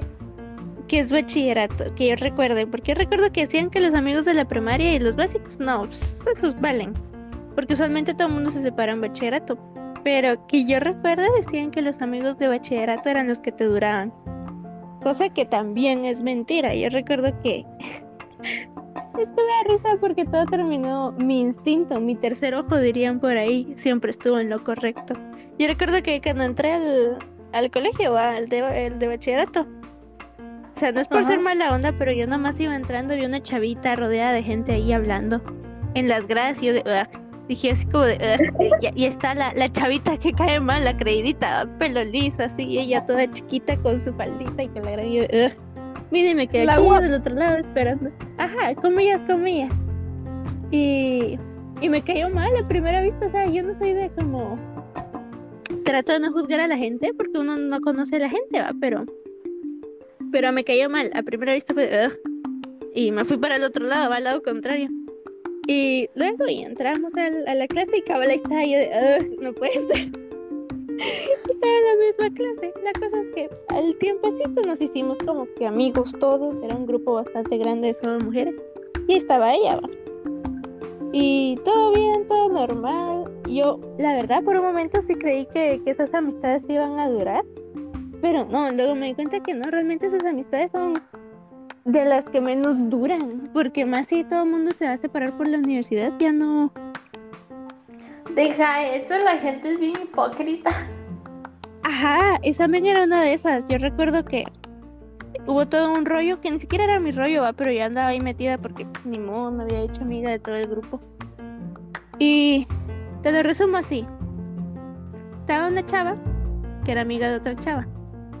que 0.87 0.99
es 0.99 1.11
bachillerato, 1.11 1.85
que 1.95 2.09
yo 2.09 2.15
recuerde, 2.17 2.67
porque 2.67 2.93
recuerdo 2.93 3.31
que 3.31 3.41
decían 3.41 3.69
que 3.69 3.79
los 3.79 3.93
amigos 3.93 4.25
de 4.25 4.33
la 4.33 4.45
primaria 4.45 4.93
y 4.93 4.99
los 4.99 5.15
básicos, 5.15 5.57
no, 5.57 5.85
pues, 5.87 6.21
esos 6.29 6.59
valen, 6.59 6.93
porque 7.55 7.75
usualmente 7.75 8.13
todo 8.13 8.27
el 8.27 8.33
mundo 8.33 8.51
se 8.51 8.61
separa 8.61 8.91
en 8.91 8.99
bachillerato, 8.99 9.57
pero 10.03 10.45
que 10.47 10.65
yo 10.65 10.81
recuerde 10.81 11.27
decían 11.37 11.71
que 11.71 11.81
los 11.81 12.01
amigos 12.01 12.37
de 12.39 12.49
bachillerato 12.49 13.07
eran 13.07 13.29
los 13.29 13.39
que 13.39 13.53
te 13.53 13.63
duraban, 13.63 14.13
cosa 15.01 15.29
que 15.29 15.45
también 15.45 16.03
es 16.03 16.21
mentira, 16.21 16.75
yo 16.75 16.89
recuerdo 16.89 17.31
que 17.41 17.65
Estuve 19.21 19.53
a 19.53 19.63
risa 19.69 19.97
porque 19.99 20.25
todo 20.25 20.45
terminó. 20.47 21.11
Mi 21.11 21.41
instinto, 21.41 22.01
mi 22.01 22.15
tercer 22.15 22.55
ojo, 22.55 22.77
dirían 22.77 23.19
por 23.19 23.37
ahí, 23.37 23.71
siempre 23.75 24.09
estuvo 24.09 24.39
en 24.39 24.49
lo 24.49 24.63
correcto. 24.63 25.13
Yo 25.59 25.67
recuerdo 25.67 26.01
que 26.01 26.19
cuando 26.21 26.43
entré 26.43 26.71
al, 26.71 27.19
al 27.53 27.69
colegio, 27.69 28.17
al 28.17 28.49
de, 28.49 28.87
el 28.87 28.97
de 28.97 29.07
bachillerato, 29.07 29.61
o 29.61 30.79
sea, 30.79 30.91
no 30.91 31.01
es 31.01 31.07
por 31.07 31.23
ser 31.25 31.39
mala 31.39 31.71
onda, 31.71 31.93
pero 31.99 32.11
yo 32.11 32.25
nomás 32.25 32.59
iba 32.59 32.75
entrando 32.75 33.13
y 33.13 33.17
vi 33.17 33.25
una 33.25 33.43
chavita 33.43 33.93
rodeada 33.93 34.33
de 34.33 34.41
gente 34.41 34.71
ahí 34.71 34.91
hablando 34.91 35.39
en 35.93 36.07
las 36.07 36.25
gradas 36.25 36.63
y 36.63 36.67
yo 36.67 36.73
de, 36.73 37.07
dije 37.47 37.71
así 37.71 37.85
como 37.85 38.05
de, 38.05 38.51
y, 38.95 39.05
está 39.05 39.35
la, 39.35 39.53
la, 39.53 39.71
chavita 39.71 40.17
que 40.17 40.31
cae 40.33 40.59
mal, 40.59 40.85
la 40.85 40.97
creidita, 40.97 41.69
pelo 41.77 42.03
liso, 42.05 42.41
así, 42.43 42.79
ella 42.79 43.05
toda 43.05 43.31
chiquita 43.31 43.77
con 43.77 43.99
su 43.99 44.11
faldita 44.13 44.63
y 44.63 44.69
con 44.69 44.85
la 44.85 44.91
gran, 44.91 45.05
y 45.05 45.19
Mire, 46.11 46.35
me 46.35 46.47
quedé 46.47 46.69
aquí 46.69 46.83
del 47.01 47.13
otro 47.13 47.35
lado 47.35 47.57
esperando. 47.57 48.11
Ajá, 48.37 48.75
comillas, 48.75 49.21
comillas. 49.27 49.71
Y, 50.69 51.39
y 51.79 51.89
me 51.89 52.03
cayó 52.03 52.29
mal 52.29 52.51
a 52.57 52.67
primera 52.67 53.01
vista. 53.01 53.27
O 53.27 53.29
sea, 53.29 53.49
yo 53.49 53.63
no 53.63 53.73
soy 53.77 53.93
de 53.93 54.09
como. 54.11 54.59
Trato 55.85 56.11
de 56.11 56.19
no 56.19 56.31
juzgar 56.33 56.59
a 56.59 56.67
la 56.67 56.77
gente 56.77 57.13
porque 57.13 57.37
uno 57.37 57.57
no 57.57 57.79
conoce 57.79 58.17
a 58.17 58.19
la 58.19 58.29
gente, 58.29 58.61
va, 58.61 58.73
pero. 58.79 59.05
Pero 60.31 60.51
me 60.51 60.65
cayó 60.65 60.89
mal. 60.89 61.09
A 61.13 61.23
primera 61.23 61.53
vista 61.53 61.73
fue. 61.73 62.09
y 62.93 63.11
me 63.11 63.23
fui 63.23 63.37
para 63.37 63.55
el 63.55 63.63
otro 63.63 63.85
lado, 63.85 64.09
va 64.09 64.17
al 64.17 64.25
lado 64.25 64.43
contrario. 64.43 64.89
Y 65.67 66.09
luego 66.15 66.47
y 66.47 66.63
entramos 66.63 67.13
a, 67.15 67.53
la 67.53 67.67
clase 67.67 67.97
y 67.97 68.01
cabal 68.01 68.29
ahí 68.29 68.35
estaba 68.35 68.63
yo 68.65 68.77
de. 68.77 69.37
no 69.41 69.53
puede 69.53 69.79
ser. 69.87 70.30
Estaba 71.01 71.73
en 71.73 71.85
la 71.85 72.05
misma 72.05 72.35
clase. 72.35 72.73
La 72.83 72.93
cosa 72.93 73.21
es 73.21 73.33
que 73.33 73.49
al 73.69 73.95
tiempecito 73.97 74.61
nos 74.65 74.81
hicimos 74.81 75.17
como 75.25 75.47
que 75.55 75.65
amigos 75.65 76.13
todos. 76.19 76.55
Era 76.63 76.75
un 76.75 76.85
grupo 76.85 77.13
bastante 77.13 77.57
grande 77.57 77.87
de 77.87 77.93
solo 78.01 78.19
mujeres. 78.19 78.55
Y 79.07 79.15
estaba 79.15 79.53
ella. 79.53 79.79
Y 81.11 81.57
todo 81.65 81.91
bien, 81.93 82.27
todo 82.27 82.49
normal. 82.49 83.31
Yo, 83.49 83.79
la 83.97 84.13
verdad, 84.13 84.43
por 84.43 84.55
un 84.55 84.63
momento 84.63 85.01
sí 85.07 85.15
creí 85.15 85.45
que, 85.47 85.81
que 85.83 85.91
esas 85.91 86.13
amistades 86.13 86.63
iban 86.69 86.99
a 86.99 87.09
durar. 87.09 87.43
Pero 88.21 88.45
no, 88.45 88.69
luego 88.69 88.95
me 88.95 89.07
di 89.07 89.15
cuenta 89.15 89.39
que 89.39 89.53
no, 89.53 89.69
realmente 89.71 90.07
esas 90.07 90.23
amistades 90.23 90.71
son 90.71 91.01
de 91.85 92.05
las 92.05 92.25
que 92.29 92.39
menos 92.39 92.89
duran. 92.89 93.49
Porque 93.53 93.85
más 93.85 94.07
si 94.07 94.23
todo 94.23 94.43
el 94.43 94.49
mundo 94.49 94.71
se 94.77 94.85
va 94.85 94.93
a 94.93 94.97
separar 94.97 95.35
por 95.35 95.47
la 95.47 95.57
universidad, 95.57 96.13
ya 96.19 96.31
no, 96.31 96.71
Deja 98.35 98.83
eso, 98.87 99.17
la 99.17 99.37
gente 99.39 99.73
es 99.73 99.79
bien 99.79 99.93
hipócrita. 100.03 100.71
Ajá, 101.83 102.37
esa 102.43 102.63
también 102.63 102.85
era 102.85 103.03
una 103.03 103.23
de 103.23 103.33
esas. 103.33 103.65
Yo 103.65 103.77
recuerdo 103.77 104.23
que 104.23 104.45
hubo 105.47 105.67
todo 105.67 105.91
un 105.91 106.05
rollo 106.05 106.39
que 106.39 106.51
ni 106.51 106.59
siquiera 106.59 106.85
era 106.85 106.99
mi 106.99 107.11
rollo, 107.11 107.41
¿va? 107.41 107.53
pero 107.53 107.71
ya 107.71 107.85
andaba 107.85 108.09
ahí 108.09 108.21
metida 108.21 108.57
porque 108.57 108.87
ni 109.03 109.19
modo, 109.19 109.51
me 109.51 109.63
había 109.63 109.81
hecho 109.81 110.01
amiga 110.01 110.29
de 110.29 110.39
todo 110.39 110.55
el 110.55 110.67
grupo. 110.67 111.01
Y 112.19 112.67
te 113.21 113.31
lo 113.31 113.43
resumo 113.43 113.77
así. 113.77 114.05
Estaba 115.41 115.67
una 115.67 115.85
chava 115.85 116.15
que 116.85 116.93
era 116.93 117.01
amiga 117.01 117.29
de 117.29 117.35
otra 117.35 117.55
chava 117.57 117.85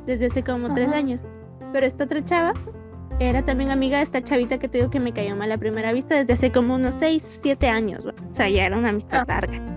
desde 0.05 0.27
hace 0.27 0.43
como 0.43 0.73
tres 0.73 0.89
años. 0.89 1.21
Pero 1.73 1.85
esta 1.85 2.05
otra 2.05 2.23
chava 2.23 2.53
era 3.19 3.43
también 3.43 3.71
amiga 3.71 3.97
de 3.97 4.03
esta 4.03 4.23
chavita 4.23 4.57
que 4.57 4.67
te 4.67 4.77
digo 4.77 4.89
que 4.89 4.99
me 4.99 5.13
cayó 5.13 5.35
mal 5.35 5.51
a 5.51 5.57
primera 5.57 5.91
vista 5.93 6.15
desde 6.15 6.33
hace 6.33 6.51
como 6.51 6.75
unos 6.75 6.95
seis, 6.95 7.23
siete 7.41 7.67
años. 7.67 8.05
O 8.05 8.33
sea, 8.33 8.49
ya 8.49 8.65
era 8.65 8.77
una 8.77 8.89
amistad 8.89 9.25
ah. 9.27 9.41
larga. 9.41 9.70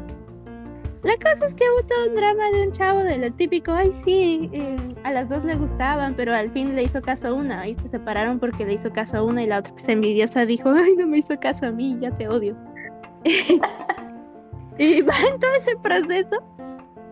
La 1.05 1.17
cosa 1.17 1.45
es 1.45 1.55
que 1.55 1.64
hubo 1.64 1.87
todo 1.87 2.09
un 2.09 2.14
drama 2.14 2.51
de 2.51 2.67
un 2.67 2.73
chavo 2.73 3.01
de 3.01 3.19
lo 3.19 3.31
típico, 3.31 3.73
ay 3.73 3.93
sí, 3.93 4.49
eh, 4.55 4.77
a 5.03 5.11
las 5.12 5.29
dos 5.29 5.45
le 5.45 5.55
gustaban, 5.55 6.14
pero 6.14 6.35
al 6.35 6.51
fin 6.51 6.75
le 6.75 6.85
hizo 6.85 7.03
caso 7.03 7.29
a 7.29 7.33
una, 7.35 7.69
y 7.69 7.75
se 7.75 7.88
separaron 7.88 8.40
porque 8.40 8.64
le 8.64 8.73
hizo 8.73 8.90
caso 8.90 9.19
a 9.19 9.23
una 9.23 9.43
y 9.43 9.47
la 9.47 9.59
otra 9.59 9.75
pues 9.75 9.87
envidiosa 9.90 10.47
dijo, 10.47 10.71
ay 10.71 10.97
no 10.97 11.07
me 11.07 11.19
hizo 11.19 11.38
caso 11.38 11.67
a 11.67 11.71
mí, 11.73 11.99
ya 12.01 12.11
te 12.11 12.27
odio. 12.27 12.57
y 14.79 15.03
va 15.03 15.14
en 15.31 15.38
todo 15.38 15.51
ese 15.59 15.77
proceso, 15.77 16.43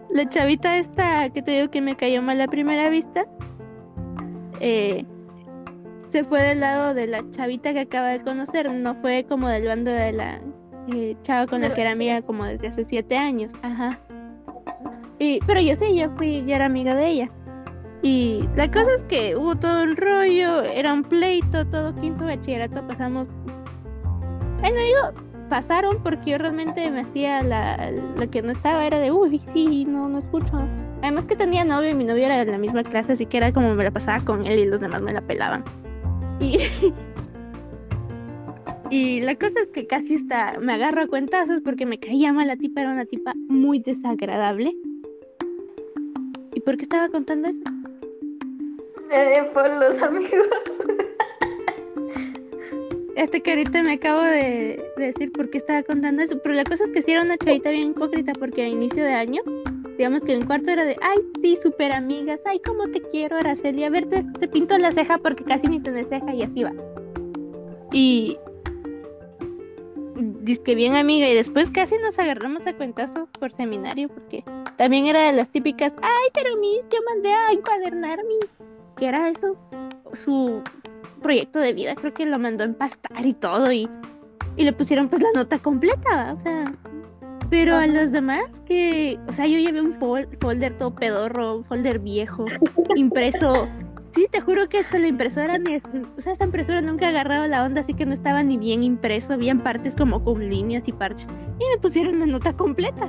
la 0.09 0.26
chavita 0.26 0.78
esta 0.78 1.28
que 1.28 1.42
te 1.42 1.50
digo 1.50 1.70
que 1.70 1.83
me 1.83 1.94
cayó 1.94 2.22
mal 2.22 2.40
a 2.40 2.48
primera 2.48 2.88
vista, 2.88 3.26
eh, 4.61 5.05
se 6.09 6.24
fue 6.24 6.40
del 6.42 6.61
lado 6.61 6.94
de 6.94 7.09
la 7.09 7.28
chavita 7.31 7.74
que 7.74 7.81
acaba 7.81 8.09
de 8.09 8.20
conocer, 8.20 8.72
no 8.72 8.94
fue 9.02 9.26
como 9.28 9.50
del 9.50 9.66
bando 9.66 9.90
de 9.90 10.12
la 10.12 10.40
eh, 10.92 11.16
chava 11.23 11.47
con 11.47 11.61
la 11.61 11.73
que 11.73 11.83
era 11.83 11.92
amiga 11.92 12.23
como 12.23 12.45
desde 12.45 12.68
hace 12.68 12.85
siete 12.85 13.16
años, 13.16 13.53
ajá. 13.62 13.99
Y, 15.18 15.40
pero 15.47 15.61
yo 15.61 15.77
sí, 15.77 15.97
yo 15.97 16.11
fui, 16.16 16.45
yo 16.45 16.55
era 16.55 16.66
amiga 16.66 16.95
de 16.95 17.09
ella. 17.09 17.31
Y 18.03 18.49
la 18.57 18.68
cosa 18.68 18.92
es 18.97 19.05
que 19.05 19.37
hubo 19.37 19.55
todo 19.55 19.83
el 19.83 19.97
rollo, 19.97 20.62
era 20.62 20.92
un 20.92 21.05
pleito, 21.05 21.64
todo 21.66 21.95
quinto 21.95 22.25
bachillerato 22.25 22.85
pasamos. 22.88 23.29
Bueno, 24.61 24.77
digo, 24.77 25.23
pasaron 25.49 26.03
porque 26.03 26.33
yo 26.33 26.38
realmente 26.38 26.90
me 26.90 27.03
hacía 27.03 27.42
la, 27.42 27.92
la 28.16 28.27
que 28.27 28.42
no 28.42 28.51
estaba, 28.51 28.85
era 28.85 28.99
de, 28.99 29.12
uy, 29.12 29.40
sí, 29.53 29.85
no, 29.85 30.09
no 30.09 30.18
escucho. 30.18 30.66
Además 31.03 31.25
que 31.27 31.37
tenía 31.37 31.64
novio 31.64 31.90
y 31.90 31.95
mi 31.95 32.05
novio 32.05 32.27
era 32.27 32.45
de 32.45 32.51
la 32.51 32.59
misma 32.59 32.83
clase, 32.83 33.12
así 33.12 33.27
que 33.27 33.37
era 33.37 33.53
como 33.53 33.75
me 33.75 33.85
la 33.85 33.90
pasaba 33.90 34.25
con 34.25 34.47
él 34.47 34.59
y 34.59 34.66
los 34.66 34.81
demás 34.81 35.03
me 35.03 35.12
la 35.12 35.21
pelaban. 35.21 35.64
Y, 36.40 36.59
y 38.92 39.22
la 39.22 39.35
cosa 39.37 39.59
es 39.59 39.68
que 39.68 39.87
casi 39.87 40.16
está, 40.16 40.59
me 40.61 40.74
agarro 40.74 41.00
a 41.00 41.07
cuentazos 41.07 41.62
porque 41.64 41.87
me 41.87 41.98
caía 41.98 42.31
mal 42.31 42.46
la 42.46 42.59
tipa, 42.59 42.83
era 42.83 42.90
una 42.90 43.07
tipa 43.07 43.33
muy 43.48 43.78
desagradable. 43.78 44.76
¿Y 46.52 46.61
por 46.61 46.76
qué 46.76 46.83
estaba 46.83 47.09
contando 47.09 47.48
eso? 47.48 47.62
Eh, 49.11 49.48
por 49.55 49.70
los 49.81 50.02
amigos. 50.02 50.31
Este 53.16 53.42
que 53.42 53.52
ahorita 53.52 53.83
me 53.83 53.92
acabo 53.92 54.22
de, 54.22 54.83
de 54.96 55.05
decir 55.05 55.33
por 55.33 55.48
qué 55.48 55.57
estaba 55.59 55.83
contando 55.83 56.22
eso, 56.22 56.38
pero 56.42 56.55
la 56.55 56.64
cosa 56.64 56.85
es 56.85 56.90
que 56.90 57.00
sí 57.00 57.12
era 57.12 57.22
una 57.22 57.38
chavita 57.38 57.70
bien 57.70 57.90
hipócrita 57.90 58.33
porque 58.33 58.62
a 58.62 58.68
inicio 58.68 59.05
de 59.05 59.12
año 59.12 59.42
digamos 59.96 60.22
que 60.22 60.33
en 60.33 60.44
cuarto 60.44 60.70
era 60.70 60.85
de, 60.85 60.96
ay, 61.00 61.18
sí, 61.40 61.57
súper 61.62 61.92
amigas, 61.92 62.40
ay, 62.44 62.61
cómo 62.61 62.88
te 62.88 63.00
quiero, 63.00 63.37
Araceli, 63.37 63.85
a 63.85 63.90
ver, 63.90 64.07
te, 64.07 64.24
te 64.38 64.48
pinto 64.48 64.76
la 64.76 64.92
ceja 64.92 65.16
porque 65.18 65.44
casi 65.44 65.66
ni 65.66 65.81
tenés 65.81 66.09
ceja 66.09 66.35
y 66.35 66.42
así 66.42 66.64
va. 66.64 66.72
Y 67.92 68.38
dice 70.16 70.62
que 70.62 70.75
bien 70.75 70.94
amiga 70.94 71.29
y 71.29 71.35
después 71.35 71.70
casi 71.70 71.96
nos 71.98 72.18
agarramos 72.18 72.66
a 72.66 72.75
cuentazos 72.75 73.29
por 73.38 73.53
seminario 73.53 74.09
porque 74.09 74.44
también 74.77 75.07
era 75.07 75.27
de 75.27 75.33
las 75.33 75.48
típicas, 75.51 75.94
ay, 76.03 76.29
pero 76.35 76.57
mis, 76.57 76.81
yo 76.90 76.98
mandé 77.11 77.33
a 77.33 77.53
encuadernar 77.53 78.18
mi, 78.25 78.38
que 78.96 79.07
era 79.07 79.29
eso, 79.29 79.57
su 80.12 80.62
proyecto 81.22 81.59
de 81.61 81.72
vida, 81.72 81.94
creo 81.94 82.12
que 82.12 82.27
lo 82.27 82.38
mandó 82.38 82.64
a 82.64 82.66
empastar 82.66 83.25
y 83.25 83.35
todo 83.35 83.72
y, 83.72 83.88
y 84.57 84.64
le 84.64 84.72
pusieron 84.72 85.09
pues 85.09 85.22
la 85.22 85.31
nota 85.35 85.59
completa, 85.59 86.35
o 86.37 86.40
sea, 86.40 86.64
pero 87.53 87.77
a 87.77 87.87
los 87.87 88.12
demás 88.12 88.62
que, 88.64 89.18
o 89.29 89.33
sea, 89.33 89.46
yo 89.46 89.59
llevé 89.59 89.83
un 89.83 89.94
folder 90.40 90.79
todo 90.79 90.94
pedorro, 90.94 91.57
un 91.59 91.64
folder 91.66 91.98
viejo, 91.98 92.46
impreso. 92.96 93.68
Sí, 94.14 94.27
te 94.31 94.40
juro 94.40 94.68
que 94.68 94.79
hasta 94.79 94.98
la 94.98 95.07
impresora, 95.07 95.57
ni, 95.57 95.77
o 95.77 96.20
sea, 96.20 96.33
esta 96.33 96.44
impresora 96.44 96.83
nunca 96.83 97.07
ha 97.07 97.09
agarrado 97.09 97.46
la 97.46 97.64
onda, 97.64 97.81
así 97.81 97.94
que 97.94 98.05
no 98.05 98.12
estaba 98.12 98.42
ni 98.42 98.59
bien 98.59 98.83
impreso, 98.83 99.33
habían 99.33 99.61
partes 99.62 99.96
como 99.96 100.22
con 100.22 100.40
líneas 100.48 100.87
y 100.87 100.92
parches. 100.92 101.29
Y 101.59 101.64
me 101.75 101.81
pusieron 101.81 102.20
la 102.20 102.27
nota 102.27 102.53
completa. 102.53 103.09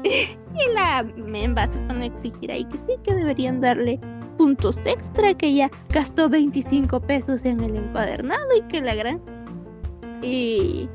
y 0.04 0.74
la 0.74 1.04
memba 1.16 1.66
se 1.66 1.78
pone 1.80 2.04
a 2.04 2.06
exigir 2.06 2.50
ahí 2.52 2.64
que 2.64 2.78
sí, 2.86 2.94
que 3.02 3.14
deberían 3.14 3.60
darle 3.60 4.00
puntos 4.38 4.78
extra, 4.84 5.34
que 5.34 5.52
ya 5.52 5.70
gastó 5.90 6.28
25 6.28 7.00
pesos 7.00 7.44
en 7.44 7.60
el 7.60 7.76
encuadernado 7.76 8.56
y 8.56 8.62
que 8.68 8.80
la 8.80 8.94
gran... 8.94 9.20
Y 10.22 10.88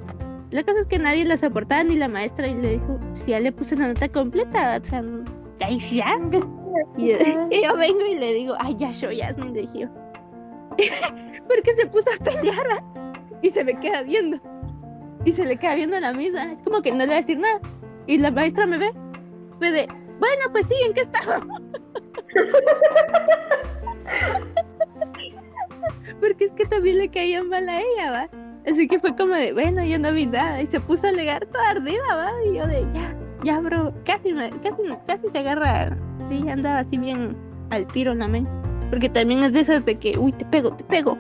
la 0.52 0.64
cosa 0.64 0.80
es 0.80 0.88
que 0.88 0.98
nadie 0.98 1.26
la 1.26 1.38
soportaba 1.38 1.84
ni 1.84 1.96
la 1.96 2.08
maestra 2.08 2.48
y 2.48 2.56
le 2.56 2.74
dijo, 2.74 3.00
si 3.16 3.32
ya 3.32 3.40
le 3.40 3.52
puse 3.52 3.76
la 3.76 3.90
nota 3.90 4.08
completa, 4.08 4.80
o 4.82 4.86
sea, 4.86 5.04
ahí 5.62 5.80
ya. 5.92 6.20
Y, 6.98 7.12
yo 7.12 7.76
vengo 7.78 8.06
y 8.06 8.16
le 8.16 8.34
digo, 8.34 8.56
ay, 8.60 8.76
ya 8.78 8.92
yo, 8.92 9.12
ya 9.12 9.34
me 9.38 9.52
dije 9.52 9.88
Porque 11.48 11.74
se 11.76 11.86
puso 11.88 12.10
a 12.10 12.24
pelear 12.24 12.84
y 13.42 13.50
se 13.50 13.64
me 13.64 13.80
queda 13.80 14.04
viendo. 14.04 14.38
Y 15.24 15.34
se 15.34 15.46
le 15.46 15.58
queda 15.58 15.76
viendo 15.76 16.00
la 16.00 16.14
misma. 16.14 16.52
Es 16.52 16.62
como 16.64 16.82
que 16.82 16.92
no 16.92 17.00
le 17.00 17.08
va 17.08 17.14
a 17.14 17.18
decir 17.18 17.38
nada. 17.38 17.60
Y 18.08 18.18
la 18.18 18.32
maestra 18.32 18.66
me 18.66 18.78
ve. 18.78 18.92
Fue 19.60 19.72
de, 19.72 19.88
bueno, 20.20 20.52
pues 20.52 20.66
sí, 20.68 20.76
¿en 20.86 20.94
qué 20.94 21.02
estábamos? 21.02 21.62
Porque 26.20 26.46
es 26.46 26.52
que 26.54 26.66
también 26.66 26.98
le 26.98 27.10
caía 27.10 27.44
mal 27.44 27.70
a 27.70 27.80
ella, 27.80 28.12
¿va? 28.12 28.30
Así 28.68 28.88
que 28.88 29.00
fue 29.00 29.16
como 29.16 29.36
de, 29.36 29.54
bueno, 29.54 29.84
yo 29.84 30.00
no 30.00 30.12
vi 30.12 30.26
nada. 30.26 30.62
Y 30.62 30.68
se 30.68 30.80
puso 30.80 31.08
a 31.08 31.10
alegar 31.10 31.46
toda 31.48 31.70
ardida, 31.70 32.16
¿va? 32.16 32.32
Y 32.46 32.56
yo 32.56 32.68
de, 32.68 32.82
ya, 32.94 33.16
ya, 33.46 33.60
bro. 33.62 33.94
Casi, 34.06 34.34
casi, 34.34 34.84
casi 35.08 35.30
se 35.32 35.38
agarra. 35.38 35.96
Sí, 36.30 36.50
andaba 36.50 36.80
así 36.80 36.98
bien 36.98 37.36
al 37.70 37.88
tiro 37.88 38.14
la 38.14 38.28
mente. 38.28 38.50
Porque 38.90 39.08
también 39.10 39.44
es 39.44 39.54
de 39.54 39.62
esas 39.62 39.86
de 39.86 39.96
que, 39.96 40.18
uy, 40.18 40.32
te 40.34 40.46
pego, 40.46 40.72
te 40.76 40.84
pego. 40.84 41.18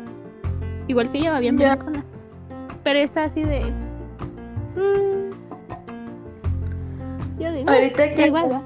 Igual 0.87 1.11
que 1.11 1.21
yo, 1.21 1.31
va 1.31 1.39
bien 1.39 1.57
la 1.57 1.77
Pero 2.83 2.99
está 2.99 3.23
así 3.23 3.43
de. 3.43 3.61
Mmm, 4.75 5.31
yo 7.39 7.51
digo, 7.51 7.69
ahorita 7.69 8.13
que 8.15 8.27
igual, 8.27 8.63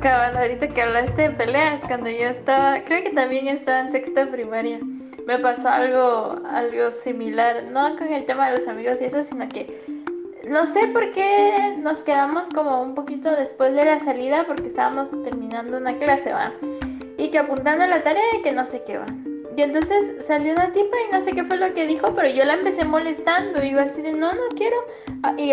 cabal, 0.00 0.36
ahorita 0.36 0.68
que 0.68 0.82
hablaste 0.82 1.22
de 1.22 1.30
peleas, 1.30 1.80
cuando 1.82 2.08
yo 2.08 2.28
estaba, 2.28 2.80
creo 2.84 3.02
que 3.02 3.10
también 3.10 3.48
estaba 3.48 3.80
en 3.80 3.90
sexta 3.90 4.26
primaria 4.30 4.80
me 5.28 5.38
pasó 5.40 5.68
algo, 5.68 6.40
algo 6.50 6.90
similar, 6.90 7.64
no 7.70 7.96
con 7.98 8.10
el 8.10 8.24
tema 8.24 8.48
de 8.48 8.56
los 8.56 8.66
amigos 8.66 8.98
y 9.02 9.04
eso, 9.04 9.22
sino 9.22 9.46
que 9.46 9.97
no 10.50 10.66
sé 10.66 10.88
por 10.88 11.10
qué 11.12 11.74
nos 11.78 12.02
quedamos 12.02 12.48
como 12.48 12.82
un 12.82 12.94
poquito 12.94 13.30
después 13.30 13.74
de 13.74 13.84
la 13.84 13.98
salida 14.00 14.44
porque 14.46 14.68
estábamos 14.68 15.10
terminando 15.22 15.76
una 15.76 15.96
clase, 15.98 16.32
¿va? 16.32 16.52
Y 17.16 17.30
que 17.30 17.38
apuntando 17.38 17.86
la 17.86 18.02
tarea 18.02 18.22
de 18.34 18.42
que 18.42 18.52
no 18.52 18.64
sé 18.64 18.82
qué 18.84 18.98
va. 18.98 19.06
Y 19.56 19.62
entonces 19.62 20.24
salió 20.24 20.52
una 20.52 20.70
tipa 20.70 20.96
y 21.08 21.12
no 21.12 21.20
sé 21.20 21.32
qué 21.32 21.42
fue 21.42 21.56
lo 21.56 21.74
que 21.74 21.84
dijo, 21.88 22.14
pero 22.14 22.28
yo 22.28 22.44
la 22.44 22.54
empecé 22.54 22.84
molestando. 22.84 23.60
Y 23.60 23.70
iba 23.70 23.82
así 23.82 24.02
de, 24.02 24.12
no, 24.12 24.32
no 24.32 24.42
quiero. 24.56 24.76
Ah, 25.24 25.34
y, 25.36 25.52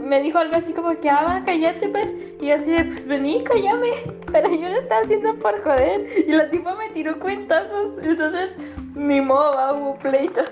me 0.00 0.20
dijo 0.22 0.38
algo 0.38 0.56
así 0.56 0.72
como 0.72 0.98
que, 0.98 1.08
ah, 1.08 1.40
cállate, 1.46 1.88
pues. 1.88 2.16
Y 2.40 2.50
así 2.50 2.72
de, 2.72 2.84
pues 2.84 3.06
vení, 3.06 3.44
cállame. 3.44 3.92
Pero 4.32 4.52
yo 4.52 4.68
lo 4.68 4.80
estaba 4.80 5.02
haciendo 5.02 5.38
por 5.38 5.62
joder. 5.62 6.04
Y 6.26 6.32
la 6.32 6.50
tipa 6.50 6.74
me 6.74 6.90
tiró 6.90 7.16
cuentazos. 7.20 7.92
Entonces 8.02 8.50
ni 8.96 9.20
modo, 9.20 9.76
hubo 9.76 9.98
pleito. 9.98 10.42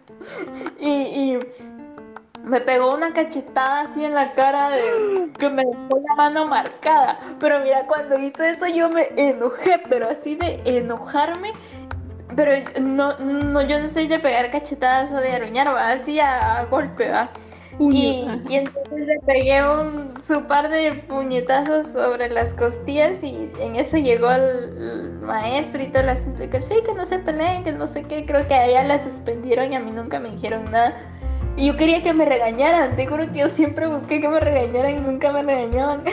y, 0.80 1.38
me 2.44 2.60
pegó 2.60 2.94
una 2.94 3.12
cachetada 3.12 3.82
así 3.82 4.04
en 4.04 4.14
la 4.14 4.32
cara 4.32 4.70
de 4.70 5.30
que 5.38 5.48
me 5.48 5.62
dejó 5.64 6.00
la 6.08 6.14
mano 6.16 6.46
marcada. 6.46 7.18
Pero 7.38 7.60
mira, 7.60 7.86
cuando 7.86 8.18
hizo 8.18 8.42
eso 8.42 8.66
yo 8.66 8.88
me 8.90 9.08
enojé, 9.16 9.80
pero 9.88 10.10
así 10.10 10.34
de 10.34 10.60
enojarme. 10.64 11.52
Pero 12.34 12.52
no, 12.80 13.18
no 13.18 13.62
yo 13.62 13.78
no 13.78 13.88
soy 13.88 14.06
de 14.06 14.18
pegar 14.18 14.50
cachetadas 14.50 15.12
o 15.12 15.16
de 15.16 15.32
aruñar, 15.32 15.68
va 15.68 15.92
así 15.92 16.18
a, 16.18 16.64
golpe, 16.70 17.10
va. 17.10 17.30
Y, 17.78 18.26
entonces 18.50 19.06
le 19.06 19.18
pegué 19.26 19.62
un 19.66 20.20
su 20.20 20.42
par 20.42 20.68
de 20.68 20.92
puñetazos 21.08 21.86
sobre 21.86 22.28
las 22.28 22.52
costillas 22.54 23.22
y 23.22 23.50
en 23.58 23.76
eso 23.76 23.96
llegó 23.96 24.30
el, 24.30 25.20
maestro 25.22 25.82
y 25.82 25.86
todo 25.86 26.02
el 26.02 26.10
asunto 26.10 26.42
y 26.44 26.48
que 26.48 26.60
sí, 26.60 26.74
que 26.84 26.94
no 26.94 27.04
se 27.06 27.18
peleen, 27.18 27.64
que 27.64 27.72
no 27.72 27.86
sé 27.86 28.02
qué, 28.04 28.26
creo 28.26 28.46
que 28.46 28.54
a 28.54 28.66
ella 28.66 28.82
la 28.82 28.98
suspendieron 28.98 29.72
y 29.72 29.76
a 29.76 29.80
mí 29.80 29.90
nunca 29.90 30.18
me 30.18 30.30
dijeron 30.32 30.70
nada. 30.70 30.96
Y 31.56 31.66
yo 31.66 31.76
quería 31.76 32.02
que 32.02 32.12
me 32.12 32.24
regañaran, 32.24 32.96
te 32.96 33.06
juro 33.06 33.30
que 33.30 33.40
yo 33.40 33.48
siempre 33.48 33.86
busqué 33.86 34.20
que 34.20 34.28
me 34.28 34.40
regañaran 34.40 34.98
y 34.98 35.00
nunca 35.00 35.32
me 35.32 35.42
regañaban. 35.42 36.04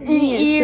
y, 0.00 0.60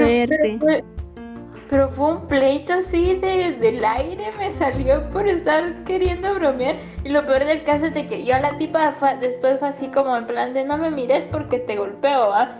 pero 1.74 1.88
fue 1.88 2.12
un 2.12 2.28
pleito 2.28 2.74
así 2.74 3.14
de, 3.16 3.52
del 3.52 3.84
aire, 3.84 4.30
me 4.38 4.52
salió 4.52 5.10
por 5.10 5.26
estar 5.26 5.82
queriendo 5.84 6.34
bromear. 6.34 6.76
Y 7.04 7.08
lo 7.08 7.24
peor 7.26 7.44
del 7.44 7.64
caso 7.64 7.86
es 7.86 7.94
de 7.94 8.06
que 8.06 8.24
yo 8.24 8.34
a 8.34 8.40
la 8.40 8.56
tipa 8.58 8.94
después 9.20 9.58
fue 9.58 9.68
así 9.68 9.88
como 9.88 10.16
en 10.16 10.26
plan 10.26 10.52
de 10.54 10.64
no 10.64 10.76
me 10.76 10.90
mires 10.90 11.26
porque 11.26 11.58
te 11.58 11.76
golpeo, 11.76 12.28
¿va? 12.28 12.52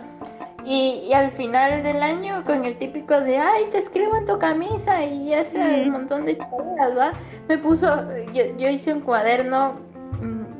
Y, 0.65 1.13
al 1.13 1.31
final 1.31 1.83
del 1.83 2.01
año 2.01 2.43
con 2.43 2.65
el 2.65 2.77
típico 2.77 3.21
de, 3.21 3.37
ay, 3.37 3.65
te 3.71 3.77
escribo 3.77 4.17
en 4.17 4.25
tu 4.25 4.39
camisa 4.39 5.05
y 5.05 5.31
ese 5.31 5.59
un 5.59 5.91
montón 5.91 6.25
de 6.25 6.37
chavas, 6.39 6.97
¿va? 6.97 7.13
Me 7.47 7.59
puso, 7.59 7.87
yo, 8.33 8.67
hice 8.67 8.91
un 8.91 9.01
cuaderno 9.01 9.73
mm, 9.93 9.94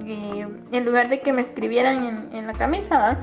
y 0.06 0.44
en 0.76 0.86
lugar 0.86 1.10
de 1.10 1.20
que 1.20 1.34
me 1.34 1.42
escribieran 1.42 2.30
en, 2.32 2.48
la 2.48 2.54
camisa, 2.54 2.98
¿va? 2.98 3.18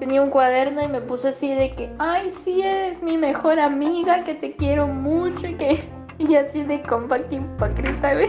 tenía 0.00 0.22
un 0.22 0.30
cuaderno 0.30 0.82
y 0.82 0.88
me 0.88 1.00
puso 1.00 1.28
así 1.28 1.52
de 1.54 1.72
que, 1.72 1.90
ay, 1.98 2.30
sí, 2.30 2.62
eres 2.62 3.02
mi 3.02 3.18
mejor 3.18 3.60
amiga, 3.60 4.24
que 4.24 4.34
te 4.34 4.52
quiero 4.56 4.88
mucho 4.88 5.46
y 5.46 5.54
que... 5.54 5.84
Y 6.18 6.34
así 6.36 6.62
de 6.62 6.82
compa, 6.82 7.18
que 7.18 7.36
hipócrita, 7.36 8.12
güey. 8.12 8.28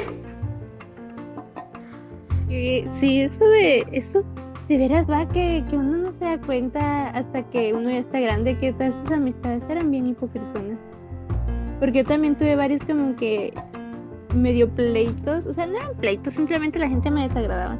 Sí, 2.48 3.22
eso 3.22 3.44
de... 3.44 3.86
Eso, 3.92 4.24
de 4.70 4.78
veras 4.78 5.10
va 5.10 5.28
que, 5.28 5.62
uno 5.74 5.98
no 5.98 6.14
se 6.14 6.24
da 6.24 6.40
cuenta 6.40 7.10
hasta 7.10 7.44
que 7.50 7.74
uno 7.74 7.90
ya 7.90 7.98
está 7.98 8.22
grande 8.22 8.58
que 8.60 8.72
todas 8.72 8.96
esas 8.96 9.12
amistades 9.12 9.62
eran 9.68 9.92
bien 9.92 10.08
hipocritonas. 10.08 10.78
Porque 11.82 11.98
yo 11.98 12.06
también 12.06 12.38
tuve 12.38 12.56
varios 12.56 12.80
como 12.86 13.14
que 13.18 13.54
medio 14.34 14.70
pleitos, 14.70 15.46
o 15.46 15.54
sea, 15.54 15.68
no 15.68 15.78
eran 15.78 15.98
pleitos, 15.98 16.34
simplemente 16.34 16.80
la 16.80 16.90
gente 16.90 17.12
me 17.12 17.24
desagradaba. 17.24 17.78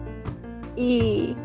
Y, 0.76 1.36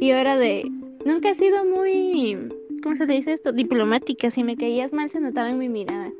y 0.00 0.10
ahora 0.10 0.36
de, 0.36 0.70
nunca 1.04 1.30
he 1.30 1.34
sido 1.34 1.64
muy, 1.64 2.48
¿cómo 2.82 2.96
se 2.96 3.06
le 3.06 3.14
dice 3.14 3.32
esto? 3.32 3.52
Diplomática, 3.52 4.30
si 4.30 4.44
me 4.44 4.56
caías 4.56 4.92
mal 4.92 5.10
se 5.10 5.20
notaba 5.20 5.50
en 5.50 5.58
mi 5.58 5.68
mirada. 5.68 6.10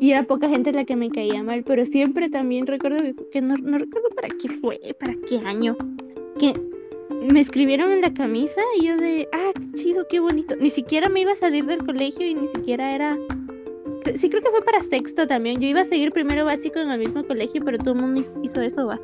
Y 0.00 0.10
era 0.10 0.24
poca 0.24 0.48
gente 0.48 0.72
la 0.72 0.84
que 0.84 0.94
me 0.94 1.10
caía 1.10 1.42
mal, 1.42 1.64
pero 1.64 1.86
siempre 1.86 2.28
también 2.28 2.66
recuerdo 2.66 2.98
que, 3.32 3.40
no, 3.40 3.56
no, 3.56 3.78
recuerdo 3.78 4.08
para 4.14 4.28
qué 4.28 4.50
fue, 4.60 4.78
para 5.00 5.14
qué 5.26 5.38
año, 5.38 5.74
que 6.38 6.52
me 7.32 7.40
escribieron 7.40 7.92
en 7.92 8.02
la 8.02 8.12
camisa 8.12 8.60
y 8.78 8.86
yo 8.86 8.96
de, 8.98 9.26
ah, 9.32 9.52
qué 9.54 9.82
chido, 9.82 10.06
qué 10.08 10.20
bonito. 10.20 10.54
Ni 10.56 10.70
siquiera 10.70 11.08
me 11.08 11.20
iba 11.20 11.32
a 11.32 11.36
salir 11.36 11.64
del 11.64 11.84
colegio 11.84 12.26
y 12.26 12.34
ni 12.34 12.48
siquiera 12.48 12.94
era... 12.94 13.18
Sí, 14.14 14.30
creo 14.30 14.42
que 14.42 14.50
fue 14.50 14.62
para 14.64 14.82
sexto 14.82 15.26
también. 15.26 15.60
Yo 15.60 15.66
iba 15.66 15.80
a 15.80 15.84
seguir 15.84 16.12
primero 16.12 16.44
básico 16.44 16.78
en 16.78 16.90
el 16.90 16.98
mismo 16.98 17.24
colegio, 17.26 17.62
pero 17.64 17.76
todo 17.78 17.94
el 17.94 18.00
mundo 18.00 18.22
hizo 18.42 18.60
eso, 18.60 18.86
va. 18.86 19.00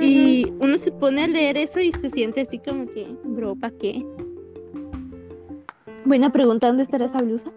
Y 0.00 0.50
uno 0.58 0.76
se 0.78 0.90
pone 0.90 1.24
a 1.24 1.26
leer 1.28 1.56
eso 1.56 1.78
y 1.78 1.92
se 1.92 2.10
siente 2.10 2.40
así 2.40 2.58
como 2.58 2.86
que, 2.86 3.06
bro, 3.22 3.54
¿para 3.54 3.72
qué? 3.78 4.04
Buena 6.04 6.32
pregunta, 6.32 6.68
¿dónde 6.68 6.82
estará 6.82 7.04
esa 7.04 7.18
blusa? 7.18 7.50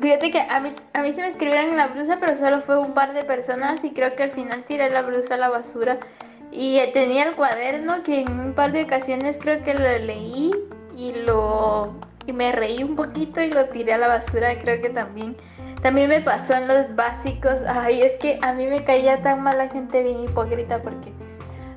Fíjate 0.00 0.30
que 0.30 0.40
a 0.40 0.60
mí, 0.60 0.72
a 0.92 1.02
mí 1.02 1.12
se 1.12 1.22
me 1.22 1.28
escribieron 1.28 1.70
en 1.70 1.76
la 1.76 1.88
blusa, 1.88 2.18
pero 2.20 2.34
solo 2.34 2.60
fue 2.60 2.78
un 2.78 2.92
par 2.92 3.14
de 3.14 3.24
personas 3.24 3.82
y 3.84 3.90
creo 3.90 4.14
que 4.14 4.24
al 4.24 4.30
final 4.30 4.64
tiré 4.64 4.90
la 4.90 5.02
blusa 5.02 5.34
a 5.34 5.38
la 5.38 5.48
basura. 5.48 5.98
Y 6.50 6.78
tenía 6.92 7.24
el 7.24 7.34
cuaderno 7.34 8.02
que 8.02 8.20
en 8.20 8.38
un 8.38 8.54
par 8.54 8.72
de 8.72 8.84
ocasiones 8.84 9.38
creo 9.40 9.62
que 9.62 9.74
lo 9.74 9.98
leí 9.98 10.50
y 10.96 11.12
lo 11.24 11.92
y 12.28 12.32
me 12.32 12.52
reí 12.52 12.82
un 12.82 12.94
poquito 12.94 13.40
y 13.40 13.50
lo 13.50 13.66
tiré 13.66 13.94
a 13.94 13.98
la 13.98 14.08
basura, 14.08 14.58
creo 14.58 14.82
que 14.82 14.90
también. 14.90 15.34
También 15.80 16.10
me 16.10 16.20
pasó 16.20 16.54
en 16.54 16.68
los 16.68 16.94
básicos. 16.94 17.60
Ay, 17.66 18.02
es 18.02 18.18
que 18.18 18.38
a 18.42 18.52
mí 18.52 18.66
me 18.66 18.84
caía 18.84 19.22
tan 19.22 19.42
mal 19.42 19.56
la 19.56 19.68
gente 19.68 20.02
bien 20.02 20.20
hipócrita 20.20 20.82
porque 20.82 21.12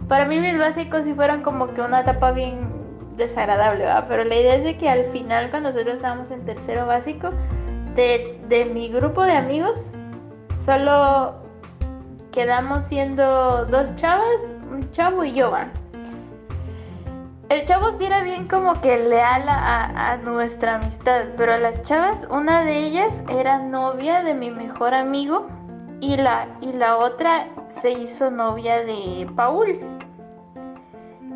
para 0.09 0.25
mí 0.25 0.39
mis 0.39 0.57
básicos 0.57 1.05
sí 1.05 1.13
fueron 1.13 1.41
como 1.41 1.73
que 1.73 1.81
una 1.81 2.01
etapa 2.01 2.31
bien 2.31 2.69
desagradable, 3.15 3.85
¿verdad? 3.85 4.05
Pero 4.09 4.25
la 4.25 4.35
idea 4.35 4.55
es 4.55 4.63
de 4.63 4.77
que 4.77 4.89
al 4.89 5.05
final 5.05 5.49
cuando 5.49 5.69
nosotros 5.69 5.95
estábamos 5.95 6.31
en 6.31 6.43
tercero 6.43 6.85
básico, 6.85 7.29
de, 7.95 8.37
de 8.49 8.65
mi 8.65 8.89
grupo 8.89 9.23
de 9.23 9.33
amigos, 9.33 9.93
solo 10.57 11.35
quedamos 12.31 12.85
siendo 12.85 13.65
dos 13.65 13.95
chavas, 13.95 14.51
un 14.69 14.89
chavo 14.91 15.23
y 15.23 15.33
yo, 15.33 15.51
van. 15.51 15.71
El 17.51 17.65
chavo 17.65 17.91
sí 17.91 18.05
era 18.05 18.23
bien 18.23 18.47
como 18.47 18.79
que 18.79 18.97
leal 18.97 19.43
a, 19.49 20.15
nuestra 20.23 20.75
amistad, 20.75 21.25
pero 21.35 21.57
las 21.57 21.83
chavas, 21.83 22.25
una 22.31 22.63
de 22.63 22.77
ellas 22.77 23.21
era 23.27 23.57
novia 23.57 24.23
de 24.23 24.33
mi 24.33 24.49
mejor 24.49 24.93
amigo 24.93 25.49
y 25.99 26.15
la, 26.15 26.47
y 26.61 26.71
la 26.71 26.95
otra 26.95 27.49
se 27.81 27.91
hizo 27.91 28.31
novia 28.31 28.85
de 28.85 29.29
Paul. 29.35 29.81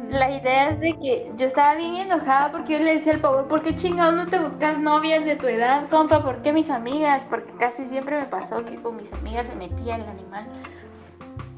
La 0.09 0.31
idea 0.31 0.69
es 0.69 0.79
de 0.79 0.93
que 0.93 1.31
yo 1.35 1.47
estaba 1.47 1.75
bien 1.75 1.97
enojada 1.97 2.49
porque 2.49 2.77
yo 2.77 2.79
le 2.79 2.95
decía 2.95 3.15
al 3.15 3.19
Paul, 3.19 3.47
¿por 3.47 3.61
qué 3.61 3.75
chingados 3.75 4.15
no 4.15 4.25
te 4.27 4.39
buscas 4.39 4.79
novias 4.79 5.25
de 5.25 5.35
tu 5.35 5.47
edad, 5.47 5.89
compa? 5.89 6.23
¿Por 6.23 6.41
qué 6.41 6.53
mis 6.53 6.69
amigas? 6.69 7.27
Porque 7.29 7.53
casi 7.55 7.83
siempre 7.83 8.17
me 8.17 8.25
pasó 8.27 8.63
que 8.63 8.81
con 8.81 8.95
mis 8.95 9.11
amigas 9.11 9.47
se 9.47 9.55
metía 9.55 9.97
el 9.97 10.05
animal. 10.05 10.47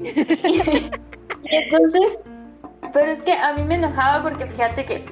y 0.00 1.54
entonces 1.54 2.18
pero 2.92 3.10
es 3.10 3.22
que 3.22 3.32
a 3.32 3.52
mí 3.52 3.62
me 3.62 3.76
enojaba 3.76 4.22
porque 4.22 4.46
fíjate 4.46 4.84
que 4.84 5.04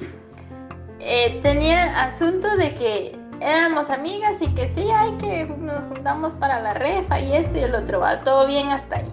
eh, 1.00 1.40
tenía 1.42 2.04
asunto 2.04 2.56
de 2.56 2.74
que 2.74 3.18
éramos 3.40 3.90
amigas 3.90 4.40
y 4.42 4.48
que 4.54 4.68
sí, 4.68 4.88
hay 4.90 5.12
que 5.18 5.44
nos 5.44 5.84
juntamos 5.86 6.32
para 6.34 6.60
la 6.60 6.74
refa 6.74 7.20
y 7.20 7.34
esto 7.34 7.58
y 7.58 7.62
el 7.62 7.74
otro, 7.74 8.00
va 8.00 8.20
todo 8.20 8.46
bien 8.46 8.68
hasta 8.68 8.96
ahí. 8.96 9.12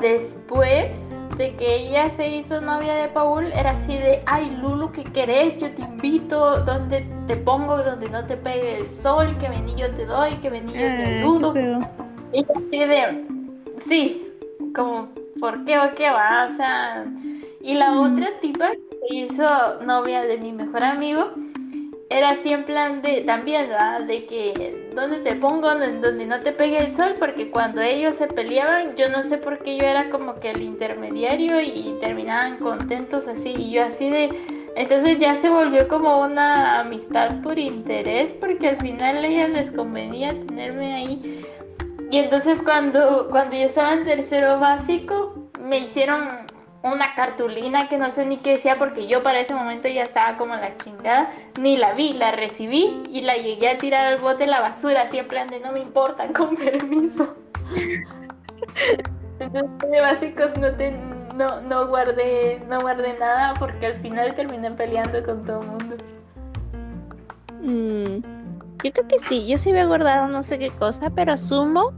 Después 0.00 1.16
de 1.38 1.54
que 1.56 1.76
ella 1.76 2.10
se 2.10 2.28
hizo 2.28 2.60
novia 2.60 2.94
de 2.94 3.08
Paul, 3.08 3.46
era 3.52 3.70
así 3.70 3.96
de, 3.96 4.22
ay 4.26 4.50
Lulu, 4.60 4.92
¿qué 4.92 5.04
querés? 5.04 5.58
Yo 5.58 5.70
te 5.70 5.82
invito, 5.82 6.62
donde 6.64 7.06
te 7.26 7.36
pongo, 7.36 7.78
donde 7.78 8.08
no 8.08 8.24
te 8.26 8.36
pegue 8.36 8.78
el 8.78 8.90
sol, 8.90 9.36
que 9.38 9.48
vení 9.48 9.74
yo 9.76 9.90
te 9.94 10.06
doy, 10.06 10.36
que 10.36 10.50
vení 10.50 10.72
yo 10.72 10.78
te 10.78 11.04
ayudo. 11.04 11.54
Y 12.32 12.44
así 12.44 12.78
de, 12.78 13.24
sí, 13.80 14.32
como, 14.74 15.08
¿por 15.40 15.64
qué 15.64 15.78
o 15.78 15.94
qué 15.94 16.10
va? 16.10 16.48
O 16.50 16.54
sea, 16.56 17.04
y 17.66 17.74
la 17.74 18.00
otra 18.00 18.28
tipa 18.40 18.70
que 18.70 19.16
hizo 19.16 19.44
novia 19.84 20.22
de 20.22 20.38
mi 20.38 20.52
mejor 20.52 20.84
amigo 20.84 21.32
era 22.08 22.30
así 22.30 22.52
en 22.52 22.64
plan 22.64 23.02
de 23.02 23.22
también, 23.22 23.68
¿verdad? 23.68 24.02
De 24.02 24.24
que 24.26 24.92
donde 24.94 25.18
te 25.18 25.34
pongo, 25.34 25.68
donde, 25.68 26.26
no 26.26 26.40
te 26.42 26.52
pegue 26.52 26.78
el 26.78 26.94
sol, 26.94 27.16
porque 27.18 27.50
cuando 27.50 27.80
ellos 27.80 28.14
se 28.14 28.28
peleaban, 28.28 28.94
yo 28.94 29.08
no 29.08 29.24
sé 29.24 29.38
por 29.38 29.58
qué 29.58 29.78
yo 29.78 29.84
era 29.84 30.10
como 30.10 30.38
que 30.38 30.52
el 30.52 30.62
intermediario 30.62 31.60
y 31.60 31.96
terminaban 32.00 32.58
contentos 32.58 33.26
así, 33.26 33.52
y 33.58 33.72
yo 33.72 33.84
así 33.84 34.08
de... 34.08 34.30
Entonces 34.76 35.18
ya 35.18 35.34
se 35.34 35.48
volvió 35.48 35.88
como 35.88 36.20
una 36.20 36.80
amistad 36.80 37.40
por 37.42 37.58
interés, 37.58 38.32
porque 38.34 38.68
al 38.68 38.76
final 38.76 39.16
a 39.16 39.26
ellas 39.26 39.50
les 39.50 39.72
convenía 39.72 40.28
tenerme 40.28 40.94
ahí. 40.94 41.44
Y 42.12 42.18
entonces 42.18 42.62
cuando, 42.62 43.26
cuando 43.30 43.56
yo 43.56 43.64
estaba 43.64 43.94
en 43.94 44.04
tercero 44.04 44.60
básico, 44.60 45.50
me 45.60 45.78
hicieron 45.78 46.45
una 46.92 47.14
cartulina 47.14 47.88
que 47.88 47.98
no 47.98 48.10
sé 48.10 48.24
ni 48.26 48.38
qué 48.38 48.52
decía 48.52 48.78
porque 48.78 49.06
yo 49.06 49.22
para 49.22 49.40
ese 49.40 49.54
momento 49.54 49.88
ya 49.88 50.04
estaba 50.04 50.36
como 50.36 50.54
la 50.54 50.76
chingada, 50.76 51.30
ni 51.60 51.76
la 51.76 51.94
vi, 51.94 52.12
la 52.12 52.30
recibí 52.30 53.02
y 53.10 53.22
la 53.22 53.36
llegué 53.36 53.68
a 53.70 53.78
tirar 53.78 54.06
al 54.06 54.18
bote 54.18 54.44
de 54.44 54.50
la 54.50 54.60
basura, 54.60 55.08
siempre 55.08 55.40
ande, 55.40 55.60
no 55.60 55.72
me 55.72 55.80
importa, 55.80 56.28
con 56.32 56.56
permiso. 56.56 57.34
Entonces 59.38 60.02
básicos 60.02 60.56
no 60.58 60.70
te 60.72 60.92
no, 61.34 61.60
no 61.60 61.86
guardé 61.88 62.62
no 62.68 62.80
guardé 62.80 63.18
nada 63.18 63.52
porque 63.58 63.86
al 63.86 64.00
final 64.00 64.34
terminé 64.34 64.70
peleando 64.70 65.22
con 65.24 65.44
todo 65.44 65.60
el 65.60 65.66
mundo. 65.66 65.96
Mm, 67.60 68.22
yo 68.82 68.92
creo 68.92 69.08
que 69.08 69.18
sí, 69.28 69.46
yo 69.46 69.58
sí 69.58 69.70
había 69.70 69.86
guardado 69.86 70.28
no 70.28 70.42
sé 70.42 70.58
qué 70.58 70.70
cosa, 70.70 71.10
pero 71.10 71.32
asumo 71.32 71.92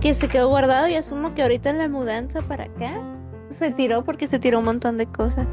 que 0.00 0.14
se 0.14 0.28
quedó 0.28 0.48
guardado 0.48 0.88
y 0.88 0.96
asumo 0.96 1.34
que 1.34 1.42
ahorita 1.42 1.70
en 1.70 1.78
la 1.78 1.88
mudanza 1.88 2.42
para 2.42 2.64
acá 2.64 3.00
se 3.50 3.72
tiró 3.72 4.04
porque 4.04 4.26
se 4.26 4.38
tiró 4.38 4.58
un 4.60 4.64
montón 4.64 4.98
de 4.98 5.06
cosas. 5.06 5.46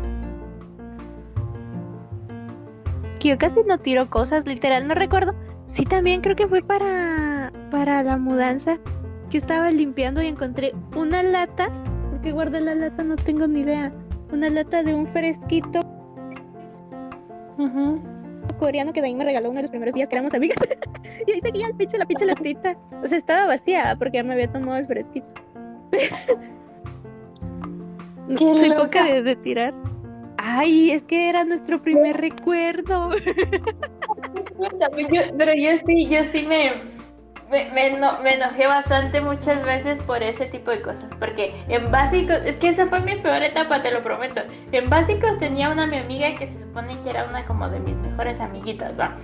Que 3.20 3.30
yo 3.30 3.38
casi 3.38 3.62
no 3.64 3.80
tiro 3.80 4.10
cosas, 4.10 4.46
literal, 4.46 4.88
no 4.88 4.94
recuerdo. 4.94 5.34
Sí, 5.66 5.86
también 5.86 6.22
creo 6.22 6.36
que 6.36 6.48
fue 6.48 6.62
para, 6.62 7.52
para 7.72 8.04
la 8.04 8.18
mudanza 8.18 8.78
que 9.30 9.38
estaba 9.38 9.72
limpiando 9.72 10.22
y 10.22 10.28
encontré 10.28 10.74
una 10.96 11.24
lata. 11.24 11.70
porque 12.12 12.32
guardé 12.32 12.62
la 12.62 12.76
lata? 12.76 13.04
No 13.04 13.16
tengo 13.16 13.48
ni 13.48 13.62
idea. 13.62 13.92
Una 14.32 14.50
lata 14.50 14.84
de 14.84 14.94
un 14.94 15.08
fresquito 15.08 15.82
coreano 18.60 18.94
que 18.94 19.02
de 19.02 19.08
ahí 19.08 19.16
me 19.16 19.24
regaló 19.24 19.50
uno 19.50 19.58
de 19.58 19.64
los 19.64 19.72
primeros 19.72 19.94
días 19.94 20.10
que 20.10 20.16
éramos 20.16 20.34
amigas. 20.34 20.58
y 21.28 21.32
ahí 21.32 21.42
seguía 21.42 21.68
el 21.68 21.76
pinche, 21.76 21.98
la 21.98 22.06
pinche 22.06 22.26
latita. 22.26 22.78
O 23.04 23.08
sea, 23.08 23.18
estaba 23.18 23.48
vacía 23.48 23.96
porque 23.98 24.18
ya 24.18 24.24
me 24.24 24.34
había 24.34 24.52
tomado 24.52 24.78
el 24.78 24.86
fresquito. 24.86 25.28
Soy 28.36 28.72
poca 28.72 29.06
de, 29.06 29.36
tirar. 29.38 29.74
Ay, 30.38 30.92
es 30.92 31.04
que 31.04 31.30
era 31.30 31.46
nuestro 31.46 31.82
primer 31.82 32.18
recuerdo. 32.18 33.10
pero 35.38 35.54
yo 35.56 35.72
sí, 35.86 36.08
yo 36.08 36.24
sí 36.26 36.46
me, 36.48 36.74
me, 37.50 38.34
enojé 38.34 38.68
bastante 38.68 39.22
muchas 39.22 39.64
veces 39.64 40.02
por 40.04 40.22
ese 40.22 40.46
tipo 40.48 40.72
de 40.72 40.82
cosas. 40.82 41.16
Porque 41.16 41.54
en 41.70 41.92
básicos, 41.92 42.38
es 42.46 42.58
que 42.58 42.70
esa 42.70 42.88
fue 42.88 43.00
mi 43.00 43.16
peor 43.16 43.44
etapa, 43.44 43.82
te 43.82 43.92
lo 43.92 44.04
prometo. 44.04 44.42
En 44.72 44.90
básicos 44.90 45.40
tenía 45.40 45.70
una 45.70 45.88
mi 45.88 45.98
amiga 45.98 46.36
que 46.36 46.48
se 46.48 46.64
supone 46.64 47.02
que 47.04 47.10
era 47.10 47.26
una 47.26 47.46
como 47.46 47.70
de 47.70 47.80
mis 47.80 47.96
mejores 47.96 48.40
amiguitas, 48.40 48.94
¿va? 49.00 49.16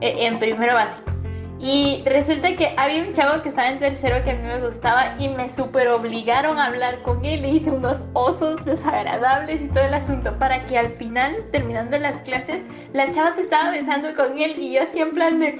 E, 0.00 0.26
en 0.26 0.38
primero 0.38 0.74
básico. 0.74 1.10
Y 1.60 2.04
resulta 2.06 2.54
que 2.54 2.72
había 2.76 3.02
un 3.02 3.12
chavo 3.14 3.42
que 3.42 3.48
estaba 3.48 3.68
en 3.68 3.80
tercero 3.80 4.22
que 4.22 4.30
a 4.30 4.34
mí 4.34 4.42
me 4.42 4.64
gustaba 4.64 5.16
y 5.18 5.28
me 5.28 5.48
super 5.48 5.88
obligaron 5.88 6.56
a 6.56 6.66
hablar 6.66 7.02
con 7.02 7.24
él. 7.24 7.42
Le 7.42 7.48
hice 7.48 7.70
unos 7.70 8.04
osos 8.12 8.64
desagradables 8.64 9.62
y 9.62 9.68
todo 9.68 9.84
el 9.84 9.94
asunto 9.94 10.38
para 10.38 10.64
que 10.66 10.78
al 10.78 10.92
final, 10.92 11.34
terminando 11.50 11.98
las 11.98 12.20
clases, 12.20 12.62
la 12.92 13.10
chava 13.10 13.32
se 13.32 13.40
estaba 13.40 13.72
besando 13.72 14.14
con 14.14 14.38
él 14.38 14.56
y 14.58 14.72
yo 14.72 14.82
así 14.82 15.00
en 15.00 15.10
plan 15.10 15.40
de... 15.40 15.56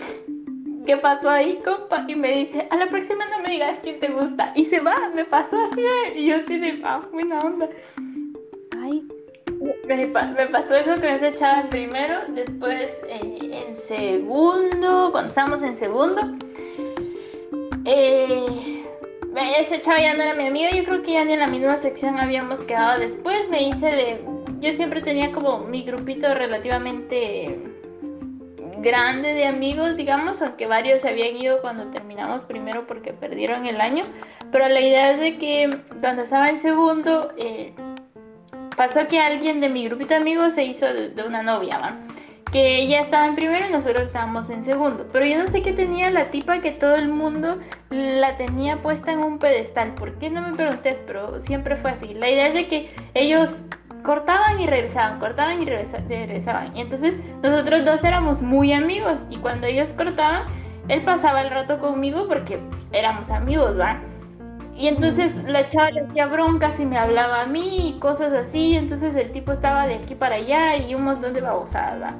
¿Qué 0.86 0.96
pasó 0.96 1.28
ahí, 1.28 1.58
compa? 1.62 2.06
Y 2.08 2.14
me 2.14 2.32
dice, 2.32 2.66
a 2.70 2.76
la 2.76 2.88
próxima 2.88 3.26
no 3.26 3.42
me 3.42 3.50
digas 3.50 3.78
quién 3.82 4.00
te 4.00 4.08
gusta. 4.08 4.54
Y 4.54 4.64
se 4.64 4.80
va, 4.80 4.94
me 5.14 5.26
pasó 5.26 5.54
así. 5.70 5.82
Y 6.14 6.28
yo 6.28 6.36
así 6.36 6.58
de, 6.58 6.80
ah, 6.82 7.02
buena 7.12 7.40
onda. 7.40 7.68
Ay, 8.80 9.06
me, 9.86 10.06
pasó 10.06 10.76
eso 10.76 10.94
que 11.00 11.12
me 11.12 11.28
echaba 11.28 11.62
en 11.62 11.68
primero, 11.68 12.20
después 12.28 13.00
eh, 13.08 13.66
en 13.68 13.76
segundo, 13.76 15.10
cuando 15.10 15.28
estábamos 15.28 15.62
en 15.62 15.76
segundo, 15.76 16.20
eh, 17.84 18.84
ese 19.58 19.80
chavo 19.80 19.98
ya 19.98 20.14
no 20.14 20.22
era 20.22 20.34
mi 20.34 20.46
amigo, 20.46 20.68
yo 20.74 20.84
creo 20.84 21.02
que 21.02 21.12
ya 21.12 21.24
ni 21.24 21.32
en 21.32 21.40
la 21.40 21.46
misma 21.46 21.76
sección 21.76 22.18
habíamos 22.18 22.60
quedado 22.60 23.00
después, 23.00 23.48
me 23.48 23.62
hice 23.62 23.86
de, 23.86 24.24
yo 24.60 24.72
siempre 24.72 25.02
tenía 25.02 25.32
como 25.32 25.60
mi 25.60 25.82
grupito 25.82 26.34
relativamente 26.34 27.56
grande 28.80 29.34
de 29.34 29.46
amigos, 29.46 29.96
digamos, 29.96 30.40
aunque 30.42 30.66
varios 30.66 31.00
se 31.00 31.08
habían 31.08 31.36
ido 31.36 31.60
cuando 31.60 31.88
terminamos 31.88 32.44
primero 32.44 32.86
porque 32.86 33.12
perdieron 33.12 33.66
el 33.66 33.80
año, 33.80 34.04
pero 34.52 34.68
la 34.68 34.80
idea 34.80 35.12
es 35.12 35.20
de 35.20 35.38
que 35.38 35.78
cuando 36.00 36.22
estaba 36.22 36.48
en 36.48 36.58
segundo, 36.58 37.32
eh, 37.36 37.72
pasó 38.78 39.08
que 39.08 39.18
alguien 39.20 39.60
de 39.60 39.68
mi 39.68 39.86
grupito 39.86 40.10
de 40.10 40.20
amigos 40.20 40.54
se 40.54 40.64
hizo 40.64 40.86
de, 40.86 41.22
una 41.26 41.42
novia, 41.42 41.78
¿va? 41.78 41.96
que 42.52 42.76
ella 42.76 43.00
estaba 43.00 43.26
en 43.26 43.34
primero 43.34 43.66
y 43.66 43.72
nosotros 43.72 44.06
estábamos 44.06 44.48
en 44.48 44.62
segundo. 44.62 45.06
Pero 45.12 45.26
yo 45.26 45.36
no 45.36 45.48
sé 45.48 45.60
qué 45.60 45.74
tenía 45.74 46.10
la 46.10 46.30
tipa 46.30 46.60
que 46.60 46.72
todo 46.72 46.94
el 46.94 47.08
mundo 47.08 47.58
la 47.90 48.38
tenía 48.38 48.80
puesta 48.80 49.12
en 49.12 49.18
un 49.18 49.38
pedestal. 49.38 49.94
¿Por 49.94 50.14
qué 50.14 50.30
no 50.30 50.40
me 50.40 50.56
preguntes? 50.56 51.02
Pero 51.06 51.40
siempre 51.40 51.76
fue 51.76 51.90
así. 51.90 52.14
La 52.14 52.30
idea 52.30 52.46
es 52.48 52.54
de 52.54 52.66
que 52.66 52.90
ellos 53.12 53.64
cortaban 54.02 54.60
y 54.60 54.66
regresaban, 54.66 55.18
cortaban 55.18 55.60
y 55.60 55.66
regresaban. 55.66 56.74
Y 56.74 56.80
entonces 56.80 57.18
nosotros 57.42 57.84
dos 57.84 58.02
éramos 58.04 58.40
muy 58.40 58.72
amigos 58.72 59.26
y 59.28 59.36
cuando 59.36 59.66
ellos 59.66 59.92
cortaban, 59.92 60.44
él 60.88 61.02
pasaba 61.02 61.42
el 61.42 61.50
rato 61.50 61.78
conmigo 61.78 62.26
porque 62.28 62.58
éramos 62.92 63.30
amigos, 63.30 63.78
¿va? 63.78 64.00
Y 64.78 64.86
entonces 64.86 65.42
la 65.44 65.66
chava 65.66 65.90
le 65.90 66.02
hacía 66.02 66.26
broncas 66.26 66.78
y 66.78 66.86
me 66.86 66.96
hablaba 66.96 67.42
a 67.42 67.46
mí 67.46 67.88
y 67.88 67.98
cosas 67.98 68.32
así. 68.32 68.76
Entonces 68.76 69.16
el 69.16 69.32
tipo 69.32 69.50
estaba 69.50 69.88
de 69.88 69.96
aquí 69.96 70.14
para 70.14 70.36
allá 70.36 70.76
y 70.76 70.94
un 70.94 71.02
montón 71.02 71.32
de 71.34 71.40
babosadas. 71.40 72.14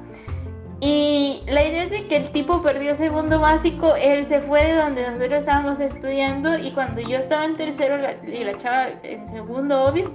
Y 0.81 1.43
la 1.47 1.63
idea 1.63 1.83
es 1.83 1.89
de 1.89 2.07
que 2.07 2.17
el 2.17 2.31
tipo 2.31 2.61
perdió 2.61 2.95
segundo 2.95 3.39
básico, 3.39 3.95
él 3.95 4.25
se 4.25 4.41
fue 4.41 4.65
de 4.65 4.75
donde 4.75 5.03
nosotros 5.03 5.39
estábamos 5.39 5.79
estudiando 5.79 6.57
y 6.57 6.71
cuando 6.71 7.01
yo 7.01 7.17
estaba 7.17 7.43
en 7.45 7.57
tercero 7.57 7.97
y 8.25 8.43
la 8.45 8.57
chava 8.57 8.87
en 9.03 9.27
segundo, 9.29 9.83
obvio, 9.83 10.13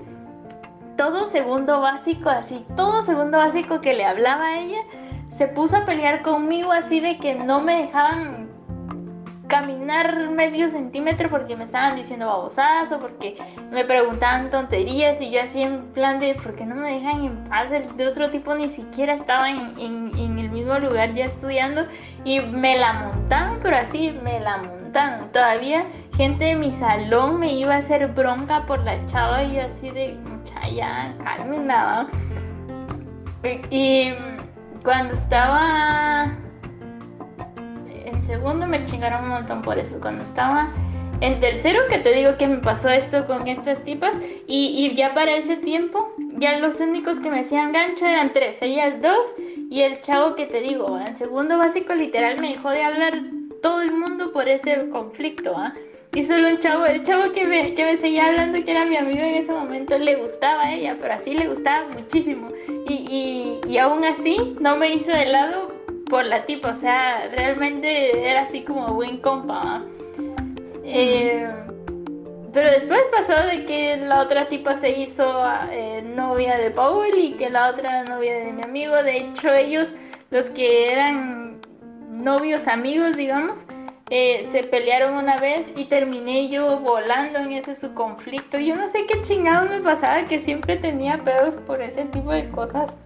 todo 0.96 1.26
segundo 1.26 1.80
básico, 1.80 2.30
así, 2.30 2.64
todo 2.76 3.02
segundo 3.02 3.37
básico 3.37 3.83
que 3.83 3.92
le 3.92 4.04
hablaba 4.04 4.46
a 4.46 4.59
ella, 4.61 4.80
se 5.28 5.48
puso 5.48 5.76
a 5.76 5.85
pelear 5.85 6.22
conmigo 6.22 6.72
así 6.72 7.00
de 7.00 7.18
que 7.18 7.35
no 7.35 7.61
me 7.61 7.83
dejaban 7.83 8.43
caminar 9.46 10.30
medio 10.30 10.68
centímetro 10.68 11.28
porque 11.28 11.57
me 11.57 11.64
estaban 11.64 11.96
diciendo 11.96 12.26
babosadas 12.26 12.90
o 12.92 12.98
porque 12.98 13.37
me 13.70 13.85
preguntaban 13.85 14.50
tonterías 14.50 15.20
y 15.20 15.30
yo 15.30 15.42
así 15.42 15.62
en 15.62 15.92
plan 15.92 16.20
de 16.20 16.35
¿por 16.35 16.54
qué 16.54 16.64
no 16.64 16.74
me 16.74 16.92
dejan 16.92 17.24
en 17.24 17.44
paz? 17.48 17.68
De 17.70 18.07
otro 18.07 18.30
tipo 18.30 18.54
ni 18.54 18.68
siquiera 18.68 19.14
estaba 19.14 19.50
en, 19.50 19.78
en, 19.78 20.38
el 20.38 20.50
mismo 20.50 20.78
lugar 20.78 21.14
ya 21.14 21.26
estudiando 21.26 21.87
y 22.24 22.40
me 22.40 22.78
la 22.78 22.92
montaban, 22.92 23.59
pero 23.62 23.76
así 23.76 24.18
me 24.22 24.40
la 24.40 24.59
montaban. 24.59 25.30
Todavía 25.33 25.85
gente 26.16 26.44
de 26.44 26.57
mi 26.57 26.70
salón 26.70 27.40
me 27.40 27.52
iba 27.52 27.74
a 27.74 27.78
hacer 27.78 28.07
bronca 28.09 28.64
por 28.66 28.80
la 28.85 29.04
chava 29.07 29.42
y 29.44 29.57
yo 29.57 29.62
así 29.62 29.90
de 29.90 30.16
ya, 30.74 31.14
cálmenla. 31.22 32.07
Y 33.70 34.14
cuando 34.83 35.14
estaba 35.14 36.35
segundo 38.24 38.66
me 38.66 38.84
chingaron 38.84 39.24
un 39.24 39.30
montón 39.30 39.62
por 39.62 39.78
eso. 39.78 39.98
Cuando 40.00 40.24
estaba 40.24 40.72
en 41.20 41.40
tercero, 41.40 41.80
que 41.88 41.98
te 41.98 42.12
digo 42.12 42.37
que 42.37 42.48
me 42.48 42.58
pasó 42.58 42.88
esto 42.88 43.26
con 43.26 43.46
estas 43.46 43.82
tipas, 43.84 44.16
y, 44.46 44.92
ya 44.94 45.14
para 45.14 45.37
ese 45.37 45.56
tiempo, 45.56 46.12
ya 46.38 46.58
los 46.58 46.80
únicos 46.80 47.18
que 47.20 47.30
me 47.30 47.40
hacían 47.40 47.72
gancho 47.72 48.06
eran 48.06 48.32
tres, 48.32 48.60
ellas 48.60 49.00
dos 49.00 49.34
y 49.70 49.82
el 49.82 50.00
chavo 50.02 50.34
que 50.34 50.46
te 50.46 50.60
digo, 50.60 50.98
en 50.98 51.16
segundo 51.16 51.58
básico 51.58 51.94
literal 51.94 52.40
me 52.40 52.50
dejó 52.50 52.70
de 52.70 52.82
hablar 52.82 53.14
todo 53.62 53.80
el 53.80 53.92
mundo 53.92 54.32
por 54.32 54.48
ese 54.48 54.88
conflicto, 54.90 55.54
¿ah? 55.56 55.72
Y 56.14 56.22
solo 56.22 56.48
un 56.48 56.58
chavo, 56.58 56.87
el 56.87 57.02
chavo 57.02 57.32
que 57.32 57.44
me, 57.44 57.74
que 57.74 57.84
me 57.84 57.96
seguía 57.96 58.26
hablando, 58.26 58.62
que 58.64 58.70
era 58.70 58.84
mi 58.84 58.96
amigo 58.96 59.18
en 59.18 59.34
ese 59.34 59.50
momento, 59.50 59.98
le 59.98 60.14
gustaba 60.14 60.62
a 60.62 60.74
ella, 60.74 60.96
pero 61.00 61.14
así 61.14 61.34
le 61.34 61.48
gustaba 61.48 61.88
muchísimo. 61.88 62.50
Y, 62.88 62.92
y, 62.92 63.60
y 63.68 63.78
aún 63.78 64.04
así 64.04 64.54
no 64.60 64.76
me 64.76 64.94
hizo 64.94 65.10
de 65.10 65.26
lado 65.26 65.72
por 66.09 66.25
la 66.25 66.45
tipa, 66.47 66.71
o 66.71 66.75
sea, 66.75 67.29
realmente 67.29 68.29
era 68.31 68.43
así 68.43 68.62
como 68.62 68.88
buen 68.88 69.19
compa. 69.19 69.83
Eh, 70.85 71.49
pero 72.53 72.71
después 72.71 73.01
pasó 73.11 73.35
de 73.47 73.64
que 73.64 73.97
la 73.97 74.21
otra 74.21 74.49
tipa 74.49 74.77
se 74.77 74.90
hizo 74.90 75.43
eh, 75.73 76.03
novia 76.03 76.57
de 76.57 76.71
Paul 76.71 77.09
y 77.17 77.33
que 77.33 77.51
la 77.51 77.71
otra 77.71 78.05
novia 78.05 78.38
de 78.38 78.53
mi 78.53 78.62
amigo. 78.62 78.95
De 79.03 79.19
hecho, 79.19 79.53
ellos, 79.53 79.93
los 80.31 80.51
que 80.51 80.93
eran 80.93 81.61
novios 82.12 82.69
amigos, 82.69 83.17
digamos, 83.17 83.67
eh, 84.11 84.47
se 84.53 84.62
pelearon 84.62 85.14
una 85.14 85.38
vez 85.38 85.69
y 85.75 85.87
terminé 85.87 86.49
yo 86.49 86.79
volando 86.79 87.40
en 87.40 87.53
ese 87.55 87.75
su 87.75 87.93
conflicto. 87.95 88.59
Yo 88.59 88.77
no 88.77 88.87
sé 88.87 89.07
qué 89.07 89.21
chingado 89.23 89.69
me 89.69 89.81
pasaba, 89.81 90.29
que 90.29 90.38
siempre 90.38 90.77
tenía 90.77 91.19
pedos 91.25 91.57
por 91.57 91.83
ese 91.83 92.05
tipo 92.05 92.31
de 92.31 92.49
cosas. 92.51 92.97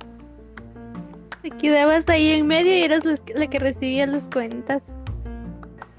Te 1.49 1.57
quedabas 1.57 2.07
ahí 2.11 2.33
en 2.33 2.47
medio 2.47 2.77
y 2.77 2.83
eras 2.83 3.03
la 3.35 3.47
que 3.47 3.59
recibía 3.59 4.07
las 4.07 4.29
cuentas. 4.29 4.83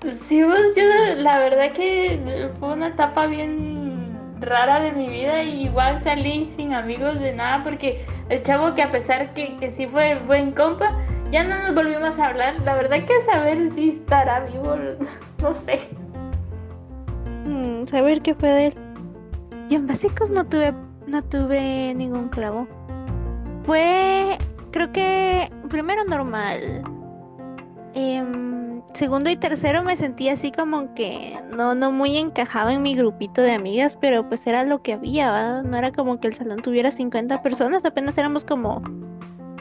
Sí, 0.08 0.44
pues 0.46 0.76
yo 0.76 0.84
la 1.16 1.40
verdad 1.40 1.72
que 1.74 2.52
fue 2.60 2.74
una 2.74 2.90
etapa 2.90 3.26
bien 3.26 4.16
rara 4.42 4.80
de 4.80 4.92
mi 4.92 5.10
vida 5.10 5.42
y 5.42 5.64
igual 5.64 6.00
salí 6.00 6.46
sin 6.46 6.76
amigos 6.76 7.20
de 7.20 7.34
nada 7.34 7.64
porque 7.64 8.06
el 8.30 8.44
chavo 8.44 8.76
que 8.76 8.84
a 8.84 8.92
pesar 8.92 9.34
que, 9.34 9.58
que 9.58 9.72
sí 9.72 9.88
fue 9.88 10.20
buen 10.28 10.52
compa, 10.52 10.96
ya 11.32 11.44
no 11.44 11.58
nos 11.64 11.74
volvimos 11.74 12.20
a 12.20 12.28
hablar. 12.28 12.62
La 12.64 12.76
verdad 12.76 13.04
que 13.08 13.22
saber 13.22 13.72
si 13.72 13.90
estará 13.90 14.42
vivo, 14.42 14.76
no 15.42 15.54
sé. 15.66 15.80
Mm, 17.46 17.88
saber 17.88 18.22
qué 18.22 18.36
fue 18.36 18.50
de 18.50 18.68
él. 18.68 18.74
Yo 19.68 19.78
en 19.78 19.88
básicos 19.88 20.30
no 20.30 20.46
tuve, 20.46 20.76
no 21.08 21.24
tuve 21.24 21.96
ningún 21.96 22.30
clavo. 22.30 22.68
Fue 23.66 24.38
creo 24.72 24.92
que 24.92 25.52
primero 25.70 26.04
normal. 26.06 26.84
Em, 27.94 28.82
segundo 28.94 29.30
y 29.30 29.38
tercero 29.38 29.84
me 29.84 29.96
sentí 29.96 30.30
así 30.30 30.52
como 30.52 30.94
que 30.94 31.38
no, 31.56 31.74
no 31.76 31.92
muy 31.92 32.18
encajaba 32.18 32.74
en 32.74 32.82
mi 32.82 32.96
grupito 32.96 33.42
de 33.42 33.54
amigas, 33.54 33.98
pero 34.00 34.28
pues 34.28 34.46
era 34.48 34.64
lo 34.64 34.82
que 34.82 34.94
había, 34.94 35.62
no 35.64 35.78
era 35.78 35.92
como 35.92 36.20
que 36.20 36.28
el 36.28 36.34
salón 36.36 36.62
tuviera 36.62 36.92
50 36.92 37.42
personas, 37.42 37.84
apenas 37.86 38.18
éramos 38.18 38.46
como, 38.46 38.82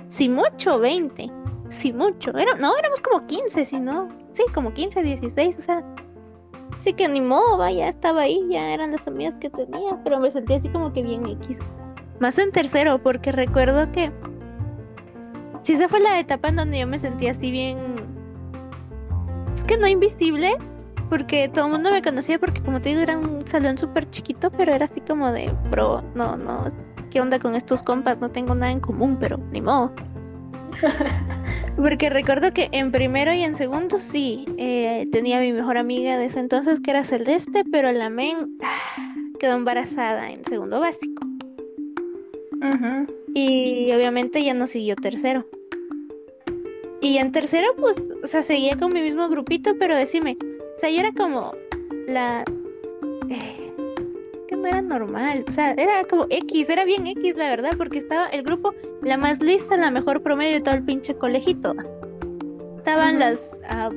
si 0.08 0.28
mucho, 0.28 0.78
20, 0.78 1.30
si 1.70 1.92
mucho, 1.92 2.36
era, 2.36 2.54
no, 2.56 2.76
éramos 2.76 3.00
como 3.00 3.26
15, 3.26 3.64
si 3.64 3.80
no, 3.80 4.08
sí, 4.32 4.42
como 4.54 4.72
15, 4.72 5.02
16, 5.02 5.58
o 5.58 5.62
sea, 5.62 5.84
sí 6.78 6.92
que 6.92 7.08
ni 7.08 7.20
modo, 7.20 7.68
ya 7.68 7.88
estaba 7.88 8.22
ahí, 8.22 8.44
ya 8.50 8.72
eran 8.72 8.92
las 8.92 9.06
amigas 9.06 9.34
que 9.40 9.50
tenía, 9.50 9.98
pero 10.04 10.20
me 10.20 10.30
sentí 10.30 10.54
así 10.54 10.68
como 10.68 10.92
que 10.92 11.02
bien 11.02 11.26
X. 11.26 11.58
Más 12.20 12.38
en 12.38 12.50
tercero, 12.50 13.00
porque 13.00 13.30
recuerdo 13.30 13.90
que 13.92 14.10
sí, 15.68 15.74
esa 15.74 15.87
fue 15.87 16.00
la 16.00 16.18
etapa 16.18 16.48
en 16.48 16.57
donde 16.57 16.78
yo 16.78 16.87
me 16.87 16.98
sentía 16.98 17.33
así 17.33 17.50
bien. 17.50 17.76
Es 19.54 19.64
que 19.64 19.76
no 19.76 19.87
invisible, 19.87 20.57
porque 21.11 21.50
todo 21.50 21.66
el 21.66 21.72
mundo 21.72 21.90
me 21.90 22.00
conocía, 22.00 22.38
porque 22.38 22.62
como 22.62 22.81
te 22.81 22.88
digo, 22.88 23.02
era 23.02 23.18
un 23.18 23.46
salón 23.46 23.76
súper 23.76 24.09
chiquito, 24.09 24.50
pero 24.50 24.72
era 24.72 24.87
así 24.87 25.02
como 25.02 25.31
de, 25.31 25.52
bro, 25.70 26.02
no, 26.14 26.38
no, 26.38 26.72
¿qué 27.11 27.20
onda 27.20 27.38
con 27.38 27.54
estos 27.54 27.83
compas? 27.83 28.18
No 28.18 28.31
tengo 28.31 28.54
nada 28.54 28.72
en 28.72 28.81
común, 28.81 29.18
pero 29.20 29.37
ni 29.52 29.61
modo. 29.61 29.92
porque 31.76 32.09
recuerdo 32.09 32.54
que 32.54 32.70
en 32.72 32.90
primero 32.90 33.35
y 33.35 33.42
en 33.42 33.54
segundo 33.54 33.98
sí, 33.98 34.46
eh, 34.57 35.07
tenía 35.12 35.38
mi 35.38 35.52
mejor 35.52 35.76
amiga 35.76 36.16
de 36.16 36.26
ese 36.26 36.40
entonces 36.40 36.81
que 36.81 36.92
era 36.92 37.04
Celeste, 37.04 37.64
pero 37.70 37.92
la 37.92 38.09
men 38.09 38.57
quedó 39.38 39.57
embarazada 39.57 40.31
en 40.31 40.42
segundo 40.46 40.81
básico. 40.81 41.26
Y 43.35 43.92
obviamente 43.92 44.42
ya 44.42 44.54
no 44.54 44.66
siguió 44.66 44.96
tercero. 44.96 45.46
Y 47.00 47.18
en 47.18 47.32
tercero, 47.32 47.68
pues, 47.76 47.96
o 48.22 48.26
sea, 48.26 48.42
seguía 48.42 48.76
con 48.76 48.92
mi 48.92 49.00
mismo 49.00 49.28
grupito, 49.28 49.72
pero 49.78 49.96
decime, 49.96 50.37
o 50.76 50.80
sea, 50.80 50.90
yo 50.90 51.00
era 51.00 51.12
como 51.12 51.53
la... 52.07 52.44
Eh, 53.30 53.72
que 54.49 54.57
no 54.57 54.66
era 54.66 54.82
normal, 54.82 55.44
o 55.49 55.53
sea, 55.53 55.72
era 55.72 56.05
como 56.05 56.26
X, 56.30 56.68
era 56.70 56.84
bien 56.84 57.07
X, 57.07 57.36
la 57.36 57.51
verdad, 57.51 57.70
porque 57.76 57.99
estaba 57.99 58.26
el 58.28 58.42
grupo, 58.42 58.74
la 59.03 59.16
más 59.16 59.40
lista, 59.40 59.76
la 59.76 59.90
mejor 59.90 60.22
promedio 60.22 60.55
de 60.55 60.61
todo 60.62 60.74
el 60.74 60.84
pinche 60.84 61.14
colegito. 61.14 61.74
Estaban 62.78 63.18
las... 63.18 63.61
Ah, 63.68 63.90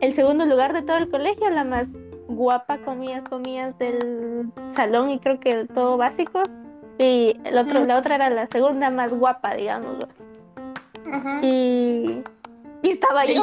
el 0.00 0.14
segundo 0.14 0.46
lugar 0.46 0.72
de 0.72 0.82
todo 0.82 0.96
el 0.96 1.08
colegio, 1.08 1.48
la 1.50 1.62
más 1.62 1.86
guapa, 2.26 2.78
comías, 2.78 3.22
comías 3.28 3.78
del 3.78 4.50
salón 4.74 5.10
y 5.10 5.20
creo 5.20 5.38
que 5.38 5.66
todo 5.66 5.96
básico 5.96 6.42
y 6.98 7.36
el 7.44 7.58
otro, 7.58 7.84
la 7.84 7.98
otra 7.98 8.16
era 8.16 8.30
la 8.30 8.46
segunda 8.46 8.90
más 8.90 9.12
guapa, 9.12 9.54
digamos. 9.54 10.06
Y, 11.42 12.22
y 12.82 12.90
estaba 12.90 13.24
yo. 13.26 13.42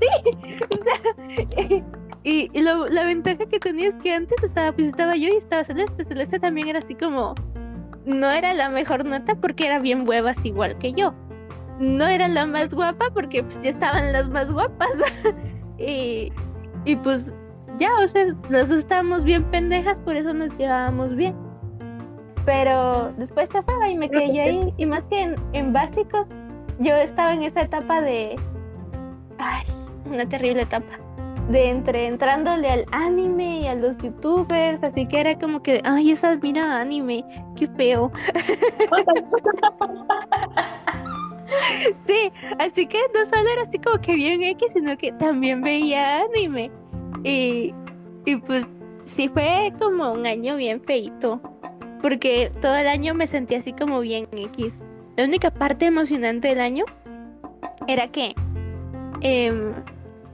sí, 0.00 0.08
y, 2.24 2.50
y 2.52 2.62
la 2.62 3.04
ventaja 3.04 3.46
que 3.46 3.60
tenía 3.60 3.88
es 3.88 3.94
que 3.96 4.12
antes 4.14 4.42
estaba, 4.42 4.72
pues 4.72 4.88
estaba 4.88 5.16
yo 5.16 5.28
y 5.28 5.36
estaba 5.36 5.64
Celeste. 5.64 6.04
Celeste 6.04 6.38
también 6.38 6.68
era 6.68 6.78
así 6.78 6.94
como, 6.94 7.34
no 8.04 8.30
era 8.30 8.54
la 8.54 8.68
mejor 8.68 9.04
nota 9.04 9.34
porque 9.34 9.66
era 9.66 9.78
bien 9.78 10.08
huevas 10.08 10.36
igual 10.44 10.76
que 10.78 10.92
yo. 10.92 11.14
No 11.78 12.06
era 12.06 12.26
la 12.26 12.46
más 12.46 12.74
guapa 12.74 13.10
porque 13.12 13.42
pues 13.44 13.60
ya 13.62 13.70
estaban 13.70 14.12
las 14.12 14.28
más 14.30 14.52
guapas. 14.52 14.90
y, 15.78 16.32
y 16.84 16.96
pues 16.96 17.32
ya, 17.78 17.90
o 18.00 18.06
sea, 18.06 18.32
dos 18.50 18.70
estábamos 18.70 19.24
bien 19.24 19.44
pendejas, 19.50 19.98
por 20.00 20.16
eso 20.16 20.34
nos 20.34 20.50
llevábamos 20.56 21.14
bien. 21.14 21.47
Pero 22.48 23.12
después 23.18 23.46
se 23.52 23.62
fue 23.62 23.90
y 23.90 23.98
me 23.98 24.08
quedé 24.08 24.34
yo 24.34 24.42
ahí. 24.42 24.72
Y 24.78 24.86
más 24.86 25.04
que 25.10 25.36
en, 25.52 25.72
básicos, 25.74 26.26
yo 26.78 26.94
estaba 26.96 27.34
en 27.34 27.42
esa 27.42 27.60
etapa 27.60 28.00
de. 28.00 28.36
Ay, 29.36 29.66
una 30.06 30.26
terrible 30.26 30.62
etapa. 30.62 30.98
De 31.50 31.68
entre 31.68 32.06
entrándole 32.06 32.70
al 32.70 32.86
anime 32.92 33.60
y 33.60 33.66
a 33.66 33.74
los 33.74 33.98
youtubers, 33.98 34.82
así 34.82 35.04
que 35.04 35.20
era 35.20 35.38
como 35.38 35.62
que, 35.62 35.82
ay, 35.84 36.12
esa 36.12 36.36
mira 36.36 36.80
anime, 36.80 37.22
qué 37.54 37.68
feo. 37.68 38.10
sí, 42.06 42.32
así 42.58 42.86
que 42.86 42.98
no 43.14 43.26
solo 43.26 43.46
era 43.52 43.62
así 43.68 43.78
como 43.78 44.00
que 44.00 44.14
bien 44.14 44.42
X, 44.42 44.72
sino 44.72 44.96
que 44.96 45.12
también 45.12 45.60
veía 45.60 46.22
anime. 46.22 46.70
Y, 47.24 47.74
y 48.24 48.36
pues 48.36 48.66
sí 49.04 49.28
fue 49.28 49.70
como 49.78 50.12
un 50.12 50.24
año 50.24 50.56
bien 50.56 50.80
feito, 50.80 51.42
porque 52.02 52.52
todo 52.60 52.76
el 52.76 52.86
año 52.86 53.14
me 53.14 53.26
sentí 53.26 53.54
así 53.54 53.72
como 53.72 54.00
bien 54.00 54.28
X. 54.32 54.72
La 55.16 55.24
única 55.24 55.50
parte 55.50 55.86
emocionante 55.86 56.48
del 56.48 56.60
año 56.60 56.84
era 57.86 58.08
que, 58.08 58.34
em, 59.20 59.72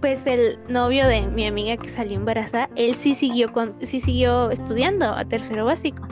pues 0.00 0.26
el 0.26 0.58
novio 0.68 1.06
de 1.06 1.22
mi 1.22 1.46
amiga 1.46 1.76
que 1.76 1.88
salió 1.88 2.16
embarazada, 2.16 2.68
él 2.76 2.94
sí 2.94 3.14
siguió, 3.14 3.52
con, 3.52 3.74
sí 3.80 4.00
siguió 4.00 4.50
estudiando 4.50 5.06
a 5.06 5.24
tercero 5.24 5.64
básico 5.64 6.06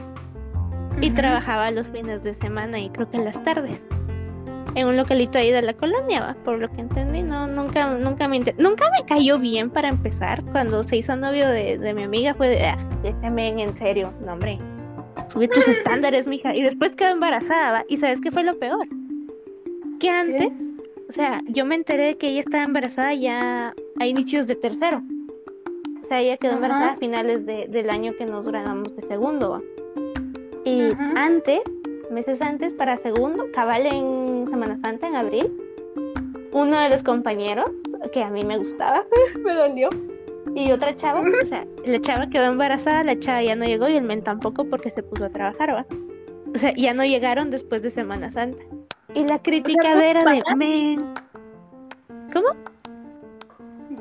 y 1.01 1.11
trabajaba 1.11 1.71
los 1.71 1.89
fines 1.89 2.23
de 2.23 2.35
semana 2.35 2.79
y 2.79 2.89
creo 2.91 3.11
que 3.11 3.19
en 3.19 3.25
las 3.25 3.43
tardes 3.43 3.83
en 4.75 4.87
un 4.87 4.97
localito 4.97 5.39
ahí 5.39 5.51
de 5.51 5.63
la 5.63 5.75
colonia, 5.75 6.37
por 6.45 6.59
lo 6.59 6.71
que 6.71 6.81
entendí, 6.81 7.23
no, 7.23 7.47
nunca, 7.47 7.91
nunca 7.95 8.29
me 8.29 8.41
nunca 8.59 8.91
me 8.91 9.07
cayó 9.07 9.39
bien 9.39 9.71
para 9.71 9.89
empezar. 9.89 10.43
Cuando 10.53 10.83
se 10.83 10.97
hizo 10.97 11.17
novio 11.17 11.49
de, 11.49 11.93
mi 11.95 12.05
amiga 12.05 12.35
fue 12.35 12.49
de, 12.49 12.67
ah, 12.67 12.79
este 13.05 13.31
men 13.31 13.59
en 13.59 13.77
serio, 13.77 14.13
no 14.25 14.33
hombre, 14.33 14.59
sube 15.33 15.49
tus 15.49 15.69
estándares, 15.69 16.27
mija. 16.27 16.55
Y 16.55 16.63
después 16.63 16.97
quedó 16.97 17.11
embarazada, 17.11 17.85
y 17.89 17.97
¿sabes 17.97 18.21
qué 18.21 18.31
fue 18.31 18.45
lo 18.45 18.59
peor? 18.59 18.87
Que 20.01 20.09
antes, 20.09 20.53
o 21.09 21.13
sea, 21.13 21.41
yo 21.47 21.65
me 21.65 21.75
enteré 21.75 22.05
de 22.05 22.19
que 22.19 22.29
ella 22.29 22.41
estaba 22.41 22.65
embarazada 22.65 23.15
ya 23.15 23.75
a 23.99 24.07
inicios 24.07 24.47
de 24.47 24.57
tercero. 24.57 25.03
O 26.05 26.09
sea, 26.09 26.21
ella 26.21 26.37
quedó 26.37 26.53
embarazada 26.53 26.93
a 26.93 26.97
finales 26.97 27.47
del 27.47 27.91
año 27.91 28.15
que 28.17 28.27
nos 28.27 28.47
graduamos 28.47 28.95
de 28.97 29.03
segundo. 29.03 29.63
Y 30.65 30.89
antes 31.17 31.63
meses 32.13 32.43
antes 32.43 32.73
para 32.75 32.97
segundo, 32.99 33.47
cabal 33.53 33.87
en 33.87 34.47
Semana 34.51 34.79
Santa, 34.83 35.09
en 35.09 35.17
abril, 35.17 35.51
uno 36.53 36.79
de 36.79 36.91
los 36.91 37.03
compañeros, 37.03 37.71
que 38.13 38.23
a 38.23 38.31
mí 38.31 38.45
me 38.45 38.59
gustaba, 38.59 39.05
me 39.43 39.55
dolió, 39.55 39.89
y 40.55 40.71
otra 40.73 40.95
chava, 40.97 41.21
o 41.21 41.47
sea, 41.47 41.67
la 41.85 42.01
chava 42.01 42.29
quedó 42.29 42.45
embarazada, 42.45 43.05
la 43.05 43.19
chava 43.19 43.43
ya 43.43 43.57
no 43.57 43.65
llegó 43.65 43.89
y 43.89 43.97
el 43.97 44.05
men 44.05 44.23
tampoco 44.23 44.65
porque 44.65 44.91
se 44.91 45.03
puso 45.03 45.25
a 45.25 45.31
trabajar, 45.31 45.75
¿va? 45.75 45.87
O 46.55 46.59
sea, 46.59 46.73
ya 46.75 46.93
no 46.93 47.05
llegaron 47.05 47.51
después 47.51 47.83
de 47.83 47.91
Semana 47.91 48.31
Santa. 48.31 48.63
Y 49.15 49.27
la 49.27 49.39
criticadera 49.41 50.23
de 50.25 50.43
men. 50.57 51.15
¿Cómo? 52.33 52.49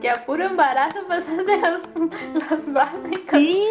Ya 0.02 0.26
puro 0.26 0.46
embarazo 0.46 1.00
pasaste 1.08 1.58
los, 1.62 2.50
los 2.50 2.74
básicos. 2.74 3.40
Sí, 3.40 3.64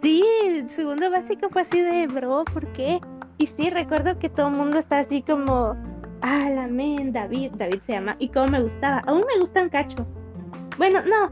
sí, 0.00 0.24
el 0.44 0.70
segundo 0.70 1.10
básico 1.10 1.48
fue 1.50 1.62
así 1.62 1.80
de, 1.80 2.06
bro, 2.06 2.44
¿por 2.44 2.66
qué? 2.72 3.00
Y 3.38 3.46
sí, 3.46 3.70
recuerdo 3.70 4.18
que 4.18 4.28
todo 4.28 4.48
el 4.48 4.54
mundo 4.54 4.78
está 4.78 5.00
así 5.00 5.22
como, 5.22 5.76
ah, 6.22 6.50
la 6.50 6.66
men, 6.66 7.12
David, 7.12 7.52
David 7.56 7.80
se 7.86 7.92
llama, 7.92 8.16
y 8.18 8.28
cómo 8.28 8.46
me 8.48 8.62
gustaba. 8.62 9.02
Aún 9.06 9.24
me 9.32 9.40
gusta 9.40 9.62
un 9.62 9.68
cacho. 9.68 10.06
Bueno, 10.76 11.00
no, 11.02 11.30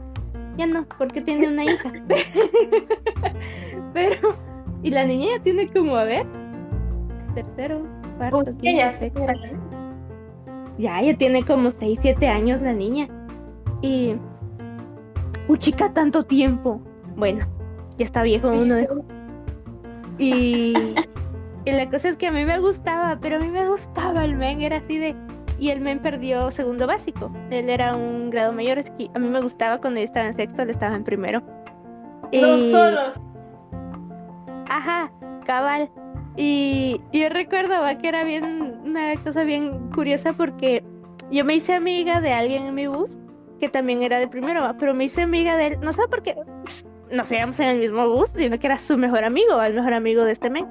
ya 0.57 0.65
no, 0.65 0.85
porque 0.97 1.21
tiene 1.21 1.47
una 1.47 1.63
hija. 1.63 1.91
Pero, 3.93 4.35
y 4.83 4.91
la 4.91 5.05
niña 5.05 5.37
ya 5.37 5.43
tiene 5.43 5.67
como, 5.67 5.95
a 5.95 6.03
ver, 6.03 6.25
tercero, 7.35 7.81
cuarto, 8.17 8.55
quinto, 8.57 8.93
sexto. 8.99 9.21
Ya, 10.77 11.01
ya 11.01 11.17
tiene 11.17 11.43
como 11.43 11.71
6, 11.71 11.99
7 12.01 12.27
años 12.27 12.61
la 12.61 12.73
niña. 12.73 13.07
Y, 13.81 14.15
chica, 15.57 15.91
tanto 15.93 16.23
tiempo. 16.23 16.81
Bueno, 17.15 17.45
ya 17.97 18.05
está 18.05 18.23
viejo 18.23 18.49
uno 18.49 18.75
de... 18.75 18.87
Y, 20.19 20.73
y 21.65 21.71
la 21.71 21.89
cosa 21.89 22.09
es 22.09 22.17
que 22.17 22.27
a 22.27 22.31
mí 22.31 22.45
me 22.45 22.59
gustaba, 22.59 23.17
pero 23.19 23.37
a 23.37 23.39
mí 23.39 23.49
me 23.49 23.67
gustaba 23.67 24.25
el 24.25 24.35
men, 24.35 24.61
era 24.61 24.77
así 24.77 24.97
de... 24.97 25.15
Y 25.59 25.69
el 25.69 25.81
men 25.81 25.99
perdió 25.99 26.51
segundo 26.51 26.85
básico. 26.85 27.31
Él 27.49 27.69
era 27.69 27.95
un 27.95 28.29
grado 28.29 28.53
mayor, 28.53 28.79
es 28.79 28.91
que 28.91 29.09
a 29.13 29.19
mí 29.19 29.27
me 29.27 29.41
gustaba 29.41 29.79
cuando 29.79 29.99
yo 29.99 30.05
estaba 30.05 30.27
en 30.27 30.35
sexto, 30.35 30.61
él 30.61 30.69
estaba 30.69 30.95
en 30.95 31.03
primero. 31.03 31.41
Los 32.31 32.71
solos. 32.71 33.13
Ajá, 34.69 35.11
cabal. 35.45 35.89
Y 36.35 37.01
yo 37.11 37.29
recuerdo 37.29 37.75
que 37.99 38.07
era 38.07 38.23
bien 38.23 38.81
una 38.83 39.15
cosa 39.23 39.43
bien 39.43 39.89
curiosa 39.91 40.33
porque 40.33 40.83
yo 41.31 41.43
me 41.43 41.55
hice 41.55 41.73
amiga 41.73 42.21
de 42.21 42.33
alguien 42.33 42.67
en 42.67 42.75
mi 42.75 42.87
bus 42.87 43.17
que 43.59 43.69
también 43.69 44.03
era 44.03 44.19
de 44.19 44.27
primero, 44.27 44.61
pero 44.79 44.93
me 44.93 45.05
hice 45.05 45.23
amiga 45.23 45.55
de 45.55 45.67
él, 45.67 45.79
no 45.81 45.91
sé 45.93 46.07
por 46.07 46.21
qué, 46.21 46.35
no 47.11 47.23
íbamos 47.29 47.59
en 47.59 47.69
el 47.69 47.79
mismo 47.79 48.07
bus, 48.07 48.29
sino 48.35 48.59
que 48.59 48.67
era 48.67 48.77
su 48.77 48.97
mejor 48.97 49.23
amigo, 49.23 49.61
el 49.61 49.73
mejor 49.73 49.93
amigo 49.93 50.23
de 50.23 50.33
este 50.33 50.49
men. 50.49 50.67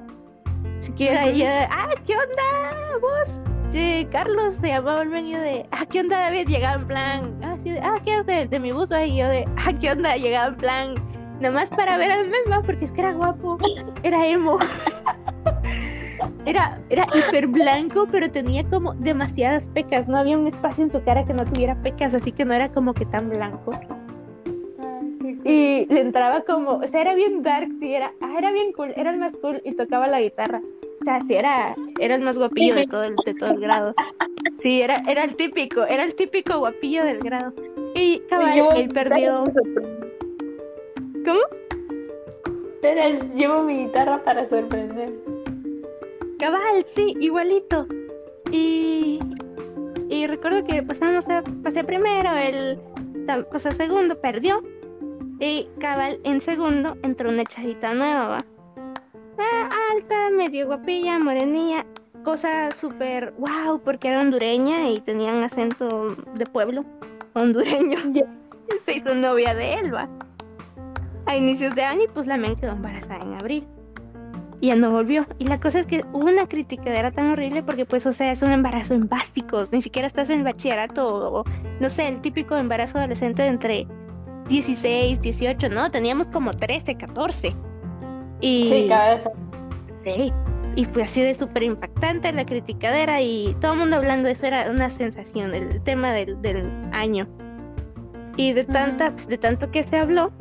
Siquiera 0.79 1.25
ella, 1.25 1.67
ah, 1.71 1.89
¿qué 2.05 2.13
onda 2.13 2.99
vos? 3.01 3.41
Sí, 3.69 4.07
Carlos 4.11 4.55
se 4.55 4.67
llamaba 4.69 5.01
el 5.01 5.09
medio 5.09 5.39
de, 5.39 5.65
ah, 5.71 5.85
¿qué 5.85 5.99
onda 5.99 6.19
David? 6.19 6.47
Llegaba 6.47 6.81
en 6.81 6.87
plan, 6.87 7.39
ah, 7.43 7.57
sí, 7.63 7.75
ah, 7.81 7.99
¿qué 8.05 8.19
es 8.19 8.49
de, 8.49 8.59
mi 8.59 8.71
bus? 8.71 8.87
Y 9.05 9.17
yo 9.17 9.27
de, 9.27 9.45
ah, 9.57 9.73
¿qué 9.79 9.91
onda? 9.91 10.15
Llegaba 10.15 10.47
en 10.47 10.55
plan, 10.55 10.95
nomás 11.41 11.69
para 11.69 11.97
ver 11.97 12.09
al 12.11 12.29
meme, 12.29 12.61
porque 12.65 12.85
es 12.85 12.91
que 12.93 13.01
era 13.01 13.11
guapo, 13.11 13.57
era 14.03 14.25
emo. 14.25 14.57
Era, 16.45 16.81
era 16.89 17.05
hiper 17.13 17.47
blanco, 17.47 18.07
pero 18.09 18.31
tenía 18.31 18.63
como 18.69 18.93
demasiadas 18.95 19.67
pecas. 19.67 20.07
No 20.07 20.17
había 20.17 20.37
un 20.37 20.47
espacio 20.47 20.85
en 20.85 20.91
su 20.91 21.03
cara 21.03 21.25
que 21.25 21.33
no 21.33 21.45
tuviera 21.45 21.75
pecas, 21.75 22.15
así 22.15 22.31
que 22.31 22.45
no 22.45 22.53
era 22.53 22.69
como 22.69 22.93
que 22.93 23.05
tan 23.05 23.29
blanco. 23.29 23.77
Y 25.43 25.85
le 25.87 26.01
entraba 26.01 26.41
como, 26.41 26.77
o 26.77 26.87
sea, 26.87 27.01
era 27.01 27.13
bien 27.15 27.43
dark, 27.43 27.67
sí, 27.79 27.93
era, 27.93 28.13
ah, 28.21 28.33
era 28.37 28.51
bien 28.51 28.71
cool, 28.71 28.93
era 28.95 29.11
el 29.11 29.17
más 29.17 29.33
cool 29.41 29.61
y 29.65 29.73
tocaba 29.73 30.07
la 30.07 30.21
guitarra 30.21 30.61
sea, 31.07 31.21
sí 31.21 31.35
era, 31.35 31.73
era 31.99 32.15
el 32.15 32.21
más 32.21 32.37
guapillo 32.37 32.75
de 32.75 32.85
todo 32.85 33.03
el, 33.03 33.15
de 33.25 33.33
todo 33.33 33.51
el 33.51 33.59
grado. 33.61 33.95
Sí, 34.61 34.81
era, 34.81 35.01
era 35.07 35.23
el 35.23 35.35
típico, 35.35 35.85
era 35.85 36.03
el 36.03 36.15
típico 36.15 36.59
guapillo 36.59 37.05
del 37.05 37.19
grado. 37.19 37.53
Y 37.95 38.19
cabal, 38.29 38.67
él 38.75 38.89
perdió. 38.89 39.43
¿Cómo? 41.25 41.39
Era 42.83 43.09
llevo 43.35 43.63
mi 43.63 43.85
guitarra 43.85 44.21
para 44.23 44.47
sorprender. 44.49 45.13
Cabal, 46.39 46.85
sí, 46.85 47.15
igualito. 47.21 47.87
Y, 48.51 49.19
y 50.09 50.27
recuerdo 50.27 50.65
que 50.65 50.83
pasamos 50.83 51.27
a, 51.29 51.41
pasé 51.63 51.83
primero, 51.83 52.35
él 52.35 52.79
pasó 53.51 53.71
segundo, 53.71 54.19
perdió. 54.19 54.61
Y 55.39 55.67
cabal, 55.79 56.19
en 56.23 56.41
segundo 56.41 56.97
entró 57.03 57.29
una 57.29 57.43
chavita 57.45 57.93
nueva, 57.93 58.43
Ah, 59.39 59.69
alta, 59.93 60.29
medio 60.31 60.65
guapilla, 60.65 61.19
morenilla, 61.19 61.85
cosa 62.23 62.71
súper 62.71 63.33
wow, 63.37 63.79
porque 63.83 64.07
era 64.07 64.21
hondureña 64.21 64.89
y 64.89 64.99
tenía 64.99 65.31
un 65.31 65.43
acento 65.43 66.15
de 66.33 66.45
pueblo 66.45 66.83
hondureño. 67.33 67.99
Se 68.85 68.97
hizo 68.97 69.13
novia 69.13 69.53
de 69.53 69.75
Elba. 69.75 70.09
A 71.25 71.35
inicios 71.35 71.75
de 71.75 71.83
año 71.83 72.03
y 72.05 72.07
pues 72.07 72.25
la 72.25 72.37
men 72.37 72.55
quedó 72.55 72.71
embarazada 72.71 73.23
en 73.23 73.33
abril. 73.33 73.67
Y 74.59 74.67
ya 74.67 74.75
no 74.75 74.91
volvió. 74.91 75.27
Y 75.37 75.45
la 75.45 75.59
cosa 75.59 75.79
es 75.79 75.85
que 75.85 76.03
hubo 76.13 76.25
una 76.25 76.47
era 76.85 77.11
tan 77.11 77.31
horrible 77.31 77.61
porque 77.61 77.85
pues, 77.85 78.05
o 78.05 78.13
sea, 78.13 78.31
es 78.31 78.41
un 78.41 78.51
embarazo 78.51 78.95
en 78.95 79.07
básicos. 79.07 79.71
Ni 79.71 79.81
siquiera 79.81 80.07
estás 80.07 80.29
en 80.29 80.43
bachillerato 80.43 81.07
o, 81.07 81.43
no 81.79 81.89
sé, 81.89 82.07
el 82.07 82.21
típico 82.21 82.55
embarazo 82.55 82.97
adolescente 82.97 83.43
de 83.43 83.49
entre 83.49 83.87
16, 84.49 85.21
18, 85.21 85.69
¿no? 85.69 85.91
Teníamos 85.91 86.27
como 86.27 86.53
13, 86.53 86.95
14. 86.95 87.55
Y, 88.39 88.89
sí, 90.03 90.33
y 90.77 90.85
fue 90.85 91.01
así 91.03 91.23
de 91.23 91.33
súper 91.33 91.63
impactante 91.63 92.31
la 92.31 92.45
criticadera 92.45 93.19
y 93.19 93.57
todo 93.59 93.73
el 93.73 93.79
mundo 93.79 93.95
hablando 93.95 94.27
de 94.27 94.33
eso 94.33 94.45
era 94.45 94.69
una 94.69 94.91
sensación, 94.91 95.55
el 95.55 95.81
tema 95.81 96.13
del, 96.13 96.37
año. 96.91 97.27
Y 98.35 98.53
de 98.53 98.63
tanta, 98.63 99.09
pues, 99.11 99.27
de 99.27 99.39
tanto 99.39 99.71
que 99.71 99.81
se 99.81 99.97
habló, 99.97 100.31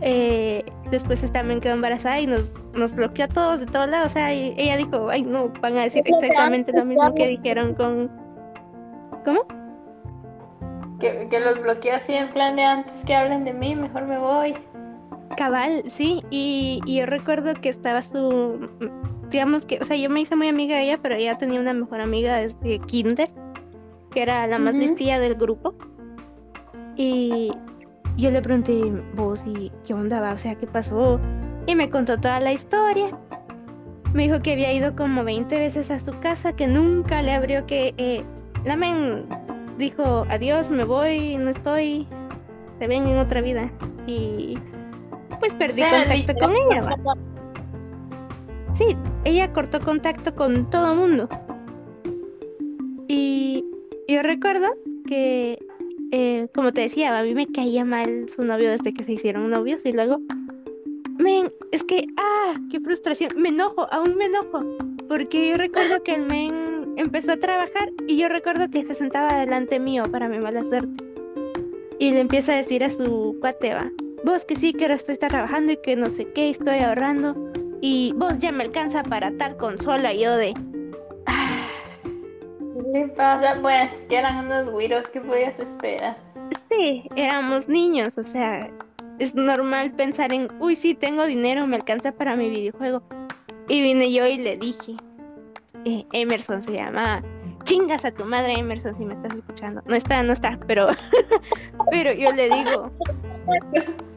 eh, 0.00 0.64
después 0.90 1.20
también 1.32 1.60
quedó 1.60 1.74
embarazada 1.74 2.18
y 2.18 2.26
nos, 2.26 2.50
nos 2.72 2.94
bloqueó 2.94 3.26
a 3.26 3.28
todos 3.28 3.60
de 3.60 3.66
todos 3.66 3.90
lados. 3.90 4.12
O 4.12 4.14
sea, 4.14 4.32
y 4.32 4.54
ella 4.56 4.78
dijo, 4.78 5.10
ay 5.10 5.22
no, 5.22 5.52
van 5.60 5.76
a 5.76 5.82
decir 5.82 6.02
exactamente 6.06 6.72
lo 6.72 6.86
mismo 6.86 7.14
que 7.14 7.28
dijeron 7.28 7.74
con... 7.74 8.10
¿Cómo? 9.22 9.42
Que, 10.98 11.28
que 11.28 11.40
los 11.40 11.60
bloqueó 11.60 11.96
así 11.96 12.14
en 12.14 12.30
plan 12.30 12.56
de 12.56 12.64
antes 12.64 13.04
que 13.04 13.14
hablen 13.14 13.44
de 13.44 13.52
mí, 13.52 13.76
mejor 13.76 14.06
me 14.06 14.16
voy. 14.16 14.54
Cabal, 15.36 15.82
sí, 15.88 16.22
y, 16.30 16.80
yo 16.86 17.06
recuerdo 17.06 17.54
que 17.54 17.68
estaba 17.68 18.02
su, 18.02 18.68
digamos 19.30 19.66
que, 19.66 19.78
o 19.80 19.84
sea, 19.84 19.96
yo 19.96 20.08
me 20.08 20.20
hice 20.20 20.36
muy 20.36 20.48
amiga 20.48 20.76
de 20.76 20.84
ella, 20.84 20.98
pero 21.02 21.16
ella 21.16 21.36
tenía 21.36 21.60
una 21.60 21.72
mejor 21.72 22.00
amiga 22.00 22.36
desde 22.36 22.78
kinder, 22.80 23.28
que 24.12 24.22
era 24.22 24.46
la 24.46 24.58
más 24.58 24.74
listilla 24.74 25.18
del 25.18 25.34
grupo. 25.34 25.74
Y, 26.96 27.52
yo 28.16 28.30
le 28.30 28.40
pregunté, 28.40 28.80
vos, 29.14 29.40
¿y 29.44 29.70
qué 29.84 29.92
onda 29.92 30.20
va? 30.20 30.32
O 30.32 30.38
sea, 30.38 30.54
¿qué 30.54 30.66
pasó? 30.66 31.20
Y 31.66 31.74
me 31.74 31.90
contó 31.90 32.18
toda 32.18 32.40
la 32.40 32.52
historia. 32.52 33.10
Me 34.14 34.22
dijo 34.22 34.40
que 34.40 34.52
había 34.52 34.72
ido 34.72 34.96
como 34.96 35.22
20 35.22 35.58
veces 35.58 35.90
a 35.90 36.00
su 36.00 36.18
casa, 36.20 36.54
que 36.54 36.66
nunca 36.66 37.20
le 37.20 37.34
abrió, 37.34 37.66
que 37.66 37.92
eh, 37.98 38.24
la 38.64 38.76
men 38.76 39.26
dijo, 39.76 40.24
adiós, 40.30 40.70
me 40.70 40.84
voy, 40.84 41.36
no 41.36 41.50
estoy, 41.50 42.06
se 42.78 42.86
ven 42.86 43.06
en 43.06 43.18
otra 43.18 43.42
vida. 43.42 43.70
Y 44.06 44.58
pues 45.38 45.54
perdí 45.54 45.82
contacto 45.82 46.34
con 46.40 46.54
ella. 46.54 46.96
Sí, 48.74 48.96
ella 49.24 49.52
cortó 49.52 49.80
contacto 49.80 50.34
con 50.34 50.68
todo 50.70 50.92
el 50.92 50.98
mundo. 50.98 51.28
Y 53.08 53.64
yo 54.08 54.22
recuerdo 54.22 54.68
que, 55.06 55.58
eh, 56.12 56.48
como 56.54 56.72
te 56.72 56.82
decía, 56.82 57.18
a 57.18 57.22
mí 57.22 57.34
me 57.34 57.46
caía 57.46 57.84
mal 57.84 58.26
su 58.28 58.44
novio 58.44 58.70
desde 58.70 58.92
que 58.92 59.04
se 59.04 59.12
hicieron 59.12 59.50
novios 59.50 59.80
y 59.84 59.92
luego, 59.92 60.18
men, 61.18 61.50
es 61.72 61.84
que, 61.84 62.06
ah, 62.18 62.54
qué 62.70 62.80
frustración, 62.80 63.30
me 63.36 63.48
enojo, 63.48 63.88
aún 63.92 64.16
me 64.16 64.26
enojo, 64.26 64.60
porque 65.08 65.50
yo 65.50 65.56
recuerdo 65.56 66.02
que 66.02 66.14
el 66.14 66.26
men 66.26 66.94
empezó 66.96 67.32
a 67.32 67.36
trabajar 67.36 67.90
y 68.06 68.16
yo 68.18 68.28
recuerdo 68.28 68.68
que 68.70 68.84
se 68.84 68.94
sentaba 68.94 69.40
delante 69.40 69.78
mío 69.78 70.04
para 70.10 70.28
mi 70.28 70.38
mala 70.38 70.62
suerte. 70.64 71.04
Y 71.98 72.10
le 72.10 72.20
empieza 72.20 72.52
a 72.52 72.56
decir 72.56 72.84
a 72.84 72.90
su 72.90 73.36
cuate, 73.40 73.72
va, 73.72 73.90
vos 74.26 74.44
que 74.44 74.56
sí, 74.56 74.72
que 74.72 74.84
ahora 74.84 74.96
estoy 74.96 75.16
trabajando 75.16 75.72
y 75.72 75.76
que 75.78 75.94
no 75.94 76.10
sé 76.10 76.26
qué, 76.32 76.50
estoy 76.50 76.80
ahorrando. 76.80 77.34
Y 77.80 78.12
vos 78.16 78.36
ya 78.40 78.50
me 78.50 78.64
alcanza 78.64 79.02
para 79.04 79.30
tal 79.38 79.56
consola. 79.56 80.12
Y 80.12 80.22
yo 80.22 80.36
de. 80.36 80.52
¿Qué 82.92 83.08
pasa? 83.16 83.58
Pues 83.62 84.00
que 84.08 84.16
eran 84.16 84.46
unos 84.46 84.68
güiros 84.70 85.08
que 85.08 85.20
podías 85.20 85.58
esperar. 85.60 86.16
Sí, 86.68 87.08
éramos 87.14 87.68
niños, 87.68 88.18
o 88.18 88.24
sea, 88.24 88.68
es 89.18 89.34
normal 89.34 89.92
pensar 89.92 90.32
en, 90.32 90.48
uy, 90.60 90.76
sí, 90.76 90.94
tengo 90.94 91.24
dinero, 91.26 91.66
me 91.66 91.76
alcanza 91.76 92.12
para 92.12 92.36
mi 92.36 92.50
videojuego. 92.50 93.02
Y 93.68 93.82
vine 93.82 94.12
yo 94.12 94.26
y 94.26 94.38
le 94.38 94.56
dije, 94.56 94.96
eh, 95.84 96.04
Emerson 96.12 96.62
se 96.62 96.72
llama, 96.72 97.22
chingas 97.66 98.04
a 98.04 98.12
tu 98.12 98.24
madre 98.24 98.54
Emerson 98.54 98.96
si 98.96 99.04
me 99.04 99.14
estás 99.14 99.34
escuchando. 99.34 99.82
No 99.84 99.94
está, 99.94 100.22
no 100.22 100.32
está, 100.32 100.58
pero, 100.66 100.88
pero 101.90 102.12
yo 102.14 102.30
le 102.30 102.48
digo, 102.48 102.90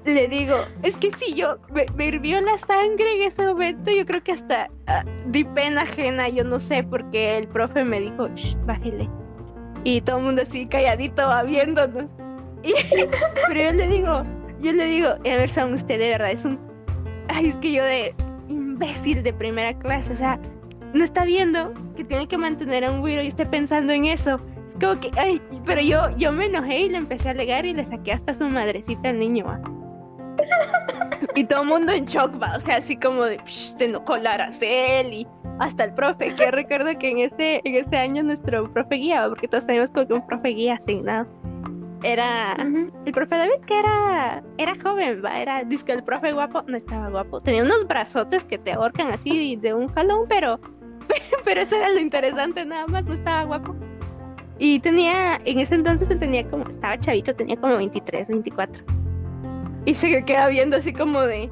le 0.06 0.28
digo, 0.28 0.56
es 0.84 0.96
que 0.98 1.12
si 1.14 1.36
yo 1.36 1.58
me, 1.74 2.06
hirvió 2.06 2.40
la 2.42 2.58
sangre 2.60 3.16
en 3.16 3.24
ese 3.24 3.46
momento, 3.46 3.92
yo 3.92 4.06
creo 4.06 4.24
que 4.24 4.34
hasta 4.34 4.70
ah, 4.88 5.04
di 5.26 5.44
pena 5.44 5.82
ajena, 5.82 6.30
yo 6.30 6.44
no 6.44 6.60
sé, 6.60 6.84
porque 6.84 7.38
el 7.38 7.48
profe 7.48 7.84
me 7.84 8.00
dijo, 8.00 8.30
Shh, 8.36 8.56
bájele. 8.66 9.10
Y 9.84 10.02
todo 10.02 10.18
el 10.18 10.24
mundo 10.24 10.42
así 10.44 10.66
calladito 10.68 11.28
viéndonos. 11.46 12.06
pero 13.48 13.62
yo 13.62 13.72
le 13.72 13.88
digo, 13.88 14.24
yo 14.62 14.74
le 14.74 14.86
digo, 14.86 15.10
Emerson, 15.24 15.74
usted 15.74 16.00
de 16.00 16.10
verdad 16.10 16.32
es 16.32 16.46
un. 16.46 16.60
Ay, 17.30 17.50
es 17.50 17.58
que 17.58 17.74
yo 17.74 17.84
de 17.84 18.14
imbécil 18.50 19.24
de 19.24 19.34
primera 19.34 19.74
clase, 19.80 20.14
o 20.14 20.18
sea, 20.18 20.40
no 20.94 21.04
está 21.04 21.26
viendo 21.26 21.74
que 21.96 22.04
tiene 22.04 22.28
que 22.28 22.38
mantener 22.38 22.86
a 22.86 22.92
un 22.92 23.02
güiro 23.02 23.22
y 23.22 23.28
esté 23.28 23.46
pensando 23.46 23.94
en 23.94 24.06
eso. 24.06 24.40
Como 24.80 25.00
que, 25.00 25.12
ay, 25.18 25.42
pero 25.66 25.82
yo, 25.82 26.10
yo 26.18 26.32
me 26.32 26.46
enojé 26.46 26.82
y 26.82 26.90
le 26.90 26.98
empecé 26.98 27.30
a 27.30 27.32
alegar 27.32 27.66
y 27.66 27.74
le 27.74 27.86
saqué 27.86 28.14
hasta 28.14 28.34
su 28.34 28.48
madrecita 28.50 29.10
al 29.10 29.20
niño, 29.20 29.46
Y 31.36 31.44
todo 31.44 31.64
el 31.64 31.68
mundo 31.68 31.92
en 31.92 32.06
shock, 32.06 32.42
va, 32.42 32.56
o 32.58 32.60
sea, 32.62 32.78
así 32.78 32.96
como 32.96 33.24
de, 33.24 33.40
se 33.46 33.86
enojó 33.86 34.18
la 34.18 34.34
Aracel 34.34 35.14
y 35.14 35.28
hasta 35.60 35.84
el 35.86 35.94
profe, 35.94 36.34
que 36.36 36.52
recuerdo 36.52 36.98
que 36.98 37.10
en 37.10 37.20
este, 37.20 37.62
en 37.68 37.76
este 37.76 37.98
año 37.98 38.24
nuestro 38.24 38.72
profe 38.72 38.96
guía, 38.96 39.28
porque 39.28 39.48
todos 39.48 39.66
tenemos 39.66 39.90
como 39.90 40.08
que 40.08 40.14
un 40.14 40.26
profe 40.26 40.50
guía 40.50 40.76
asignado. 40.76 41.28
Era 42.02 42.54
el 42.54 43.12
profe 43.12 43.36
David, 43.36 43.62
que 43.68 43.78
era, 43.78 44.42
era 44.58 44.74
joven, 44.82 45.22
va, 45.24 45.40
era, 45.42 45.66
dice 45.66 45.84
que 45.84 45.92
el 45.92 46.04
profe 46.04 46.32
guapo, 46.32 46.64
no 46.68 46.78
estaba 46.78 47.10
guapo, 47.10 47.42
tenía 47.42 47.64
unos 47.64 47.86
brazotes 47.86 48.46
que 48.46 48.58
te 48.58 48.72
ahorcan 48.72 49.12
así 49.12 49.58
de 49.58 49.74
un 49.74 49.90
jalón, 49.90 50.26
pero, 50.30 50.60
pero 51.44 51.62
eso 51.62 51.76
era 51.76 51.90
lo 51.90 52.00
interesante, 52.00 52.66
nada 52.66 52.88
más, 52.88 53.06
no 53.06 53.14
estaba 53.14 53.44
guapo. 53.44 53.76
Y 54.58 54.80
tenía, 54.80 55.40
en 55.46 55.60
ese 55.60 55.76
entonces 55.76 56.08
tenía 56.20 56.48
como, 56.50 56.68
estaba 56.68 57.00
chavito, 57.00 57.34
tenía 57.34 57.56
como 57.56 57.78
23, 57.78 58.28
24. 58.28 58.84
Y 59.86 59.96
se 59.96 60.24
queda 60.26 60.48
viendo 60.50 60.78
así 60.78 60.92
como 60.92 61.22
de, 61.22 61.50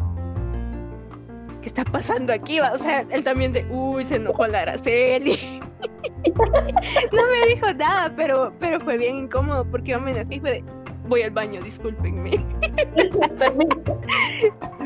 ¿qué 1.61 1.69
está 1.69 1.85
pasando 1.85 2.33
aquí? 2.33 2.59
O 2.59 2.77
sea, 2.77 3.05
él 3.09 3.23
también 3.23 3.53
de, 3.53 3.65
uy, 3.69 4.03
se 4.03 4.17
enojó 4.17 4.45
la 4.47 4.61
Araceli. 4.61 5.61
no 6.35 7.21
me 7.27 7.53
dijo 7.53 7.73
nada, 7.73 8.13
pero, 8.15 8.53
pero 8.59 8.79
fue 8.81 8.97
bien 8.97 9.15
incómodo 9.15 9.65
porque 9.71 9.91
yo 9.91 10.01
me 10.01 10.11
enojé 10.11 10.35
y 10.35 10.39
fue 10.41 10.51
de, 10.51 10.63
voy 11.07 11.21
al 11.21 11.31
baño, 11.31 11.61
discúlpenme. 11.61 12.45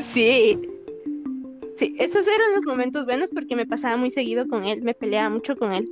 sí. 0.00 0.71
Sí, 1.82 1.96
esos 1.98 2.24
eran 2.28 2.52
los 2.54 2.64
momentos 2.64 3.06
buenos 3.06 3.30
porque 3.30 3.56
me 3.56 3.66
pasaba 3.66 3.96
muy 3.96 4.12
seguido 4.12 4.46
con 4.46 4.64
él, 4.64 4.82
me 4.82 4.94
peleaba 4.94 5.28
mucho 5.30 5.56
con 5.56 5.72
él. 5.72 5.90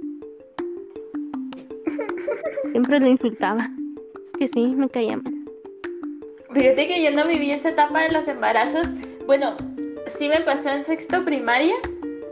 Siempre 2.70 3.00
lo 3.00 3.08
insultaba. 3.08 3.68
Es 4.34 4.38
que 4.38 4.48
sí, 4.54 4.72
me 4.76 4.88
caía 4.88 5.16
mal. 5.16 5.34
Fíjate 6.54 6.86
que 6.86 7.02
yo 7.02 7.10
no 7.10 7.26
viví 7.26 7.50
esa 7.50 7.70
etapa 7.70 8.02
de 8.02 8.12
los 8.12 8.28
embarazos. 8.28 8.86
Bueno, 9.26 9.56
sí 10.06 10.28
me 10.28 10.40
pasó 10.42 10.68
en 10.68 10.84
sexto 10.84 11.24
primaria. 11.24 11.74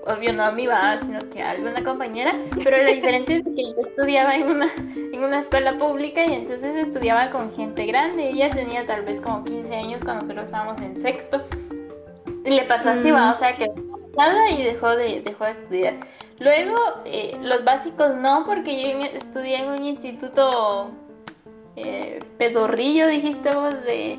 Obvio 0.07 0.33
no 0.35 0.45
a 0.45 0.53
mi 0.53 0.69
mamá, 0.69 0.97
sino 0.99 1.19
que 1.29 1.43
a 1.43 1.51
alguna 1.51 1.83
compañera. 1.83 2.41
Pero 2.63 2.77
la 2.77 2.93
diferencia 2.93 3.39
es 3.39 3.43
que 3.43 3.65
yo 3.65 3.83
estudiaba 3.83 4.37
en 4.37 4.47
una, 4.53 4.71
en 4.95 5.19
una 5.19 5.41
escuela 5.41 5.77
pública 5.77 6.25
y 6.25 6.33
entonces 6.33 6.77
estudiaba 6.77 7.33
con 7.33 7.51
gente 7.51 7.87
grande. 7.87 8.31
Ella 8.31 8.51
tenía 8.51 8.87
tal 8.87 9.05
vez 9.05 9.21
como 9.21 9.43
15 9.43 9.75
años 9.75 10.05
cuando 10.05 10.27
nosotros 10.27 10.45
estábamos 10.45 10.81
en 10.81 10.97
sexto. 10.97 11.43
Y 12.49 12.51
le 12.55 12.63
pasó 12.63 12.91
así, 12.91 13.11
va, 13.11 13.31
mm. 13.31 13.35
o 13.35 13.39
sea, 13.39 13.57
que 13.57 13.71
y 14.51 14.63
dejó 14.63 14.97
de, 14.97 15.21
dejó 15.23 15.45
de 15.45 15.51
estudiar. 15.51 15.95
Luego, 16.39 16.77
eh, 17.05 17.39
los 17.43 17.65
básicos 17.65 18.15
no, 18.17 18.45
porque 18.47 18.81
yo 18.81 19.05
estudié 19.05 19.63
en 19.63 19.69
un 19.71 19.85
instituto 19.85 20.91
eh, 21.77 22.21
pedorrillo, 22.39 23.09
dijiste 23.09 23.55
vos, 23.55 23.75
de, 23.85 24.19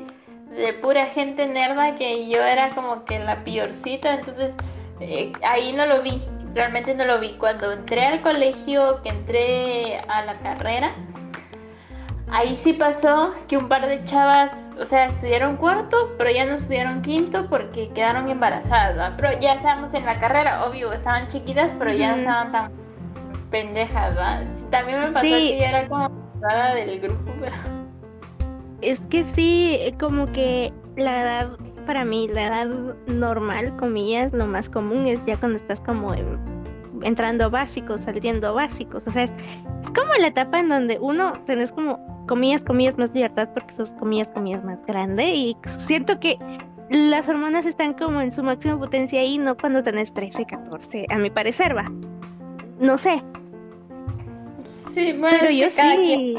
pura 0.82 1.06
gente 1.06 1.46
nerda, 1.46 1.94
que 1.96 2.28
yo 2.28 2.40
era 2.40 2.70
como 2.74 3.04
que 3.04 3.18
la 3.18 3.44
piorcita, 3.44 4.14
entonces 4.14 4.54
eh, 5.00 5.32
ahí 5.42 5.72
no 5.72 5.86
lo 5.86 6.02
vi, 6.02 6.22
realmente 6.54 6.94
no 6.94 7.04
lo 7.04 7.20
vi. 7.20 7.36
Cuando 7.38 7.72
entré 7.72 8.04
al 8.04 8.22
colegio, 8.22 9.00
que 9.02 9.10
entré 9.10 9.98
a 10.08 10.24
la 10.24 10.38
carrera, 10.38 10.92
ahí 12.30 12.54
sí 12.54 12.72
pasó 12.72 13.34
que 13.48 13.56
un 13.56 13.68
par 13.68 13.86
de 13.86 14.04
chavas 14.04 14.52
o 14.80 14.84
sea, 14.86 15.06
estudiaron 15.08 15.56
cuarto, 15.56 16.14
pero 16.16 16.30
ya 16.30 16.46
no 16.46 16.54
estudiaron 16.54 17.02
quinto 17.02 17.46
porque 17.50 17.90
quedaron 17.90 18.30
embarazadas, 18.30 19.12
Pero 19.16 19.38
ya 19.38 19.54
estábamos 19.54 19.92
en 19.92 20.06
la 20.06 20.18
carrera, 20.18 20.64
obvio, 20.64 20.92
estaban 20.92 21.28
chiquitas, 21.28 21.74
pero 21.78 21.92
ya 21.92 22.12
no 22.12 22.16
estaban 22.16 22.52
tan 22.52 22.72
pendejas, 23.50 24.14
¿verdad? 24.14 24.46
También 24.70 25.00
me 25.00 25.12
pasó 25.12 25.26
que 25.26 25.58
ya 25.58 25.68
era 25.68 25.88
como 25.88 26.08
nada 26.40 26.74
del 26.74 26.98
grupo, 26.98 27.30
pero... 27.38 27.56
Es 28.80 28.98
que 29.10 29.24
sí, 29.24 29.94
como 30.00 30.32
que 30.32 30.72
la 30.96 31.20
edad, 31.20 31.50
para 31.86 32.06
mí, 32.06 32.28
la 32.32 32.46
edad 32.46 32.66
normal, 33.06 33.76
comillas, 33.76 34.32
lo 34.32 34.46
más 34.46 34.70
común 34.70 35.04
es 35.04 35.20
ya 35.26 35.36
cuando 35.36 35.58
estás 35.58 35.78
como 35.82 36.14
entrando 37.02 37.50
básicos, 37.50 38.02
saliendo 38.04 38.54
básicos, 38.54 39.02
o 39.06 39.10
sea, 39.10 39.24
es, 39.24 39.32
es 39.82 39.90
como 39.90 40.14
la 40.18 40.28
etapa 40.28 40.60
en 40.60 40.70
donde 40.70 40.98
uno 40.98 41.34
tenés 41.44 41.70
como 41.70 42.19
comillas, 42.30 42.62
comillas 42.62 42.96
más 42.96 43.12
libertad 43.12 43.48
porque 43.52 43.74
sos 43.74 43.90
comillas, 43.98 44.28
comillas 44.28 44.62
más 44.62 44.78
grande 44.86 45.34
y 45.34 45.56
siento 45.78 46.20
que 46.20 46.38
las 46.88 47.28
hormonas 47.28 47.66
están 47.66 47.92
como 47.94 48.20
en 48.20 48.30
su 48.30 48.44
máxima 48.44 48.78
potencia 48.78 49.20
ahí, 49.20 49.36
no 49.36 49.56
cuando 49.56 49.82
tenés 49.82 50.14
13, 50.14 50.44
14, 50.46 51.06
a 51.10 51.18
mi 51.18 51.28
parecer 51.28 51.76
va. 51.76 51.90
No 52.78 52.96
sé. 52.98 53.20
Sí, 54.94 55.12
bueno, 55.18 55.38
pero 55.40 55.50
yo 55.50 55.70
sí. 55.70 56.38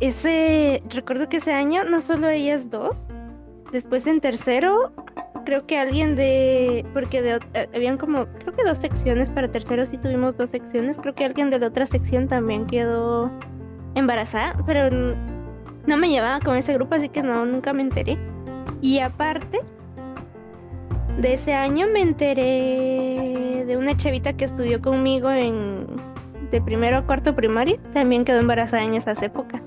Ese, 0.00 0.82
recuerdo 0.88 1.28
que 1.28 1.36
ese 1.36 1.52
año 1.52 1.84
no 1.84 2.00
solo 2.00 2.30
ellas 2.30 2.70
dos, 2.70 2.96
después 3.70 4.06
en 4.06 4.18
tercero, 4.20 4.92
creo 5.44 5.66
que 5.66 5.76
alguien 5.76 6.16
de, 6.16 6.86
porque 6.94 7.20
de, 7.20 7.38
eh, 7.52 7.68
habían 7.74 7.98
como, 7.98 8.24
creo 8.26 8.54
que 8.54 8.64
dos 8.64 8.78
secciones 8.78 9.28
para 9.28 9.52
tercero 9.52 9.84
sí 9.84 9.98
tuvimos 9.98 10.38
dos 10.38 10.48
secciones, 10.48 10.96
creo 10.96 11.14
que 11.14 11.26
alguien 11.26 11.50
de 11.50 11.58
la 11.58 11.66
otra 11.66 11.86
sección 11.86 12.28
también 12.28 12.66
quedó 12.66 13.30
embarazada, 13.94 14.56
pero 14.66 14.90
no 15.86 15.96
me 15.96 16.08
llevaba 16.08 16.40
con 16.40 16.56
ese 16.56 16.74
grupo, 16.74 16.94
así 16.94 17.08
que 17.08 17.22
no, 17.22 17.44
nunca 17.44 17.72
me 17.72 17.82
enteré. 17.82 18.18
Y 18.80 19.00
aparte 19.00 19.60
de 21.18 21.34
ese 21.34 21.52
año 21.52 21.86
me 21.92 22.00
enteré 22.00 23.64
de 23.66 23.76
una 23.76 23.96
chavita 23.96 24.32
que 24.32 24.46
estudió 24.46 24.80
conmigo 24.80 25.30
en 25.30 25.86
de 26.50 26.60
primero 26.60 26.98
a 26.98 27.06
cuarto 27.06 27.34
primaria, 27.34 27.78
también 27.94 28.24
quedó 28.24 28.38
embarazada 28.38 28.84
en 28.84 28.94
esas 28.94 29.20
épocas. 29.22 29.62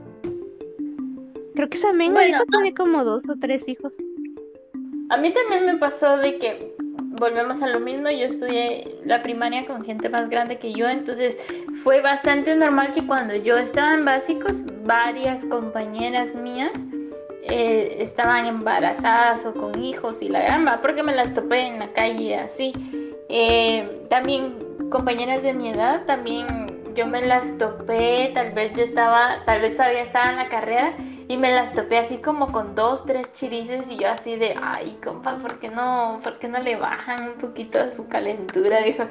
Creo 1.56 1.70
que 1.70 1.78
esa 1.78 1.92
menga 1.94 2.22
tiene 2.22 2.74
como 2.76 3.04
dos 3.04 3.24
o 3.28 3.36
tres 3.42 3.68
hijos. 3.68 3.92
A 5.10 5.18
mí 5.18 5.34
también 5.34 5.66
me 5.66 5.78
pasó 5.78 6.18
de 6.18 6.38
que 6.38 6.75
volvemos 7.18 7.62
a 7.62 7.68
lo 7.68 7.80
mismo, 7.80 8.10
yo 8.10 8.26
estudié 8.26 9.00
la 9.04 9.22
primaria 9.22 9.66
con 9.66 9.84
gente 9.84 10.10
más 10.10 10.30
grande 10.30 10.58
que 10.58 10.74
yo, 10.74 10.88
entonces 10.88 11.38
fue 11.84 12.02
bastante 12.02 12.56
normal 12.56 12.92
que 12.94 13.06
cuando 13.06 13.36
yo 13.36 13.58
estaba 13.58 13.94
en 13.94 14.06
básicos, 14.06 14.62
varias 14.84 15.46
compañeras 15.46 16.36
mías 16.36 16.72
eh, 17.44 17.98
estaban 18.00 18.46
embarazadas 18.46 19.46
o 19.46 19.54
con 19.54 19.82
hijos 19.84 20.22
y 20.22 20.30
la 20.30 20.42
gamba, 20.42 20.80
porque 20.82 21.04
me 21.04 21.16
las 21.16 21.34
topé 21.34 21.68
en 21.68 21.80
la 21.80 21.92
calle 21.94 22.38
así. 22.38 22.74
Eh, 23.30 24.06
también 24.10 24.56
compañeras 24.90 25.44
de 25.44 25.54
mi 25.54 25.70
edad, 25.70 26.06
también 26.06 26.46
yo 26.96 27.08
me 27.08 27.26
las 27.26 27.58
topé, 27.58 28.32
tal 28.34 28.52
vez 28.52 28.74
yo 28.74 28.84
estaba, 28.84 29.44
tal 29.46 29.62
vez 29.62 29.76
todavía 29.76 30.02
estaba 30.02 30.32
en 30.32 30.38
la 30.38 30.50
carrera 30.50 30.94
y 31.28 31.38
me 31.38 31.52
las 31.52 31.74
topé 31.74 31.98
así 31.98 32.18
como 32.18 32.52
con 32.52 32.76
dos, 32.76 33.06
tres 33.06 33.34
chirices 33.34 33.90
y 33.90 33.98
yo 33.98 34.10
así 34.10 34.36
de, 34.36 34.56
ay, 34.62 34.98
compa, 35.04 35.38
¿por 35.38 35.60
qué 35.60 35.70
no, 35.70 36.20
por 36.24 36.40
qué 36.40 36.48
no 36.48 36.60
le 36.60 36.76
bajan 36.76 37.30
un 37.30 37.34
poquito 37.36 37.80
a 37.80 37.92
su 37.92 38.08
calentura? 38.08 38.82
Dijo, 38.82 39.04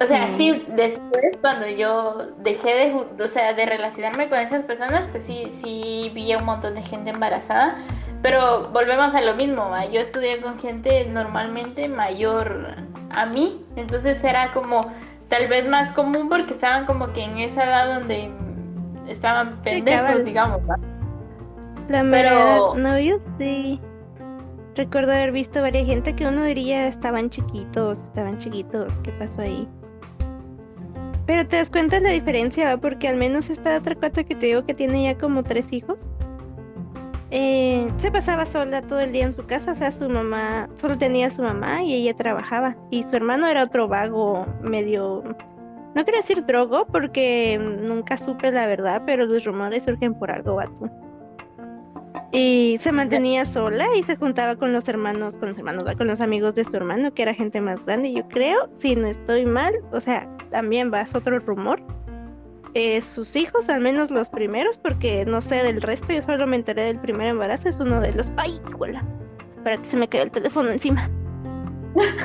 o 0.00 0.06
sea, 0.06 0.28
sí, 0.28 0.64
después 0.68 1.38
cuando 1.40 1.66
yo 1.66 2.28
dejé 2.38 2.74
de, 2.74 3.22
o 3.22 3.26
sea, 3.26 3.54
de 3.54 3.66
relacionarme 3.66 4.28
con 4.28 4.38
esas 4.38 4.64
personas, 4.64 5.06
pues 5.10 5.22
sí, 5.22 5.46
sí 5.62 6.10
vi 6.14 6.32
a 6.32 6.38
un 6.38 6.44
montón 6.44 6.74
de 6.74 6.82
gente 6.82 7.10
embarazada, 7.10 7.78
pero 8.22 8.68
volvemos 8.70 9.14
a 9.14 9.20
lo 9.22 9.34
mismo, 9.34 9.72
yo 9.92 10.00
estudié 10.00 10.40
con 10.40 10.58
gente 10.58 11.06
normalmente 11.06 11.88
mayor 11.88 12.74
a 13.10 13.26
mí, 13.26 13.64
entonces 13.76 14.22
era 14.24 14.52
como 14.52 14.80
tal 15.28 15.46
vez 15.48 15.66
más 15.66 15.92
común 15.92 16.28
porque 16.28 16.52
estaban 16.52 16.84
como 16.84 17.12
que 17.12 17.22
en 17.22 17.38
esa 17.38 17.64
edad 17.64 17.94
donde 17.94 18.30
estaban 19.10 19.60
pendejos, 19.62 20.24
digamos. 20.24 20.62
La 21.88 22.06
Pero... 22.10 22.74
no, 22.76 22.98
yo 22.98 23.18
sí. 23.38 23.80
Recuerdo 24.76 25.12
haber 25.12 25.32
visto 25.32 25.60
varias 25.60 25.86
gente 25.86 26.14
que 26.14 26.26
uno 26.26 26.44
diría 26.44 26.86
estaban 26.86 27.28
chiquitos, 27.28 27.98
estaban 27.98 28.38
chiquitos, 28.38 28.92
¿qué 29.02 29.10
pasó 29.12 29.42
ahí? 29.42 29.68
Pero 31.26 31.46
te 31.46 31.56
das 31.56 31.70
cuenta 31.70 31.96
de 31.96 32.02
la 32.02 32.10
diferencia, 32.10 32.76
porque 32.78 33.08
al 33.08 33.16
menos 33.16 33.50
esta 33.50 33.76
otra 33.76 33.94
cuata 33.96 34.24
que 34.24 34.34
te 34.34 34.46
digo 34.46 34.64
que 34.64 34.74
tiene 34.74 35.04
ya 35.04 35.18
como 35.18 35.42
tres 35.42 35.72
hijos, 35.72 35.98
eh, 37.32 37.88
se 37.98 38.10
pasaba 38.10 38.44
sola 38.46 38.82
todo 38.82 39.00
el 39.00 39.12
día 39.12 39.24
en 39.24 39.32
su 39.32 39.46
casa, 39.46 39.72
o 39.72 39.74
sea, 39.76 39.92
su 39.92 40.08
mamá, 40.08 40.68
solo 40.80 40.98
tenía 40.98 41.28
a 41.28 41.30
su 41.30 41.42
mamá 41.42 41.82
y 41.82 41.94
ella 41.94 42.14
trabajaba. 42.14 42.76
Y 42.90 43.04
su 43.04 43.14
hermano 43.14 43.46
era 43.46 43.64
otro 43.64 43.86
vago, 43.86 44.46
medio, 44.62 45.22
no 45.94 46.04
quiero 46.04 46.18
decir 46.18 46.44
drogo, 46.46 46.86
porque 46.86 47.58
nunca 47.58 48.16
supe 48.16 48.50
la 48.50 48.66
verdad, 48.66 49.02
pero 49.06 49.26
los 49.26 49.44
rumores 49.44 49.84
surgen 49.84 50.14
por 50.14 50.30
algo, 50.30 50.56
vato. 50.56 50.90
Y 52.32 52.76
se 52.80 52.92
mantenía 52.92 53.44
sola 53.44 53.86
y 53.96 54.02
se 54.04 54.16
juntaba 54.16 54.56
con 54.56 54.72
los 54.72 54.88
hermanos, 54.88 55.34
con 55.36 55.48
los 55.48 55.58
hermanos, 55.58 55.84
con 55.96 56.06
los 56.06 56.20
amigos 56.20 56.54
de 56.54 56.64
su 56.64 56.76
hermano, 56.76 57.12
que 57.12 57.22
era 57.22 57.34
gente 57.34 57.60
más 57.60 57.84
grande. 57.84 58.12
Yo 58.12 58.26
creo, 58.28 58.68
si 58.78 58.94
no 58.94 59.08
estoy 59.08 59.46
mal, 59.46 59.74
o 59.92 60.00
sea, 60.00 60.28
también 60.50 60.92
va, 60.92 61.02
es 61.02 61.14
otro 61.14 61.38
rumor 61.40 61.82
eh, 62.74 63.00
sus 63.00 63.34
hijos, 63.34 63.68
al 63.68 63.80
menos 63.80 64.10
los 64.10 64.28
primeros, 64.28 64.76
porque 64.76 65.24
no 65.24 65.40
sé 65.40 65.56
del 65.56 65.82
resto, 65.82 66.12
yo 66.12 66.22
solo 66.22 66.46
me 66.46 66.56
enteré 66.56 66.84
del 66.84 67.00
primer 67.00 67.28
embarazo, 67.28 67.68
es 67.68 67.80
uno 67.80 68.00
de 68.00 68.12
los... 68.12 68.28
¡Ay, 68.36 68.60
hola! 68.78 69.04
Para 69.64 69.76
que 69.76 69.86
se 69.86 69.96
me 69.96 70.08
cayó 70.08 70.22
el 70.24 70.30
teléfono 70.30 70.70
encima. 70.70 71.10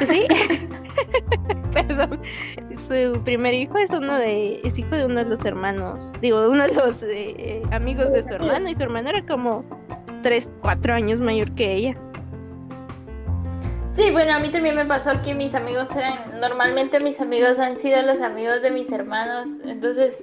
¿Sí? 0.07 0.25
Perdón. 1.73 2.21
Su 2.87 3.21
primer 3.23 3.53
hijo 3.53 3.77
es 3.77 3.89
uno 3.89 4.17
de... 4.17 4.61
es 4.63 4.77
hijo 4.77 4.95
de 4.95 5.05
uno 5.05 5.23
de 5.23 5.29
los 5.29 5.43
hermanos, 5.45 5.99
digo, 6.21 6.47
uno 6.49 6.63
de 6.63 6.73
los 6.73 7.03
eh, 7.03 7.61
amigos 7.71 8.11
de 8.11 8.21
su 8.21 8.29
hermano, 8.29 8.69
y 8.69 8.75
su 8.75 8.83
hermano 8.83 9.09
era 9.09 9.25
como 9.25 9.65
3, 10.21 10.49
4 10.61 10.93
años 10.93 11.19
mayor 11.19 11.51
que 11.55 11.73
ella. 11.73 11.97
Sí, 13.95 14.11
bueno, 14.11 14.33
a 14.33 14.39
mí 14.39 14.49
también 14.49 14.75
me 14.75 14.85
pasó 14.85 15.21
que 15.23 15.33
mis 15.33 15.55
amigos 15.55 15.89
eran, 15.95 16.41
normalmente 16.41 16.99
mis 16.99 17.21
amigos 17.21 17.59
han 17.59 17.79
sido 17.79 18.01
los 18.01 18.19
amigos 18.19 18.61
de 18.61 18.69
mis 18.69 18.91
hermanos, 18.91 19.47
entonces, 19.65 20.21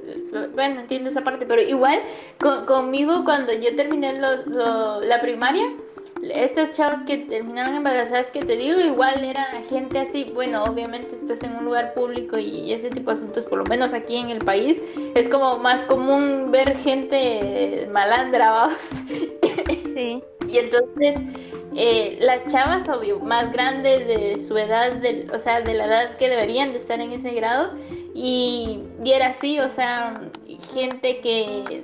bueno, 0.55 0.81
entiendo 0.81 1.09
esa 1.09 1.23
parte, 1.23 1.47
pero 1.47 1.63
igual 1.63 2.01
conmigo 2.67 3.25
cuando 3.25 3.51
yo 3.55 3.75
terminé 3.75 4.13
la 4.21 5.21
primaria, 5.23 5.65
estas 6.23 6.73
chavas 6.73 7.03
que 7.03 7.19
terminaron 7.19 7.75
embarazadas 7.75 8.31
que 8.31 8.45
te 8.45 8.57
digo, 8.57 8.81
igual 8.81 9.25
era 9.25 9.45
gente 9.69 9.99
así, 9.99 10.31
bueno, 10.35 10.65
obviamente 10.65 11.15
estás 11.15 11.43
en 11.43 11.57
un 11.57 11.65
lugar 11.65 11.95
público 11.95 12.39
y 12.39 12.73
ese 12.73 12.91
tipo 12.91 13.11
de 13.11 13.17
asuntos, 13.17 13.47
por 13.47 13.59
lo 13.59 13.65
menos 13.65 13.93
aquí 13.93 14.17
en 14.17 14.31
el 14.31 14.39
país, 14.39 14.81
es 15.15 15.29
como 15.29 15.59
más 15.59 15.83
común 15.83 16.51
ver 16.51 16.77
gente 16.79 17.89
malandra, 17.91 18.51
vamos. 18.51 18.79
Sí. 19.95 20.23
y 20.49 20.59
entonces 20.59 21.17
eh, 21.75 22.19
las 22.21 22.47
chavas, 22.49 22.89
obvio, 22.89 23.19
más 23.21 23.51
grandes 23.53 24.07
de 24.07 24.39
su 24.47 24.57
edad, 24.59 24.93
o 25.33 25.39
sea, 25.39 25.63
de 25.63 25.75
la 25.75 25.87
edad 25.87 26.17
que 26.17 26.29
deberían 26.29 26.73
de 26.73 26.79
estar 26.79 27.01
en 27.01 27.13
ese 27.13 27.31
grado, 27.33 27.73
y, 28.15 28.81
era 29.05 29.29
así, 29.29 29.59
o 29.59 29.69
sea, 29.69 30.15
gente 30.75 31.21
que 31.21 31.83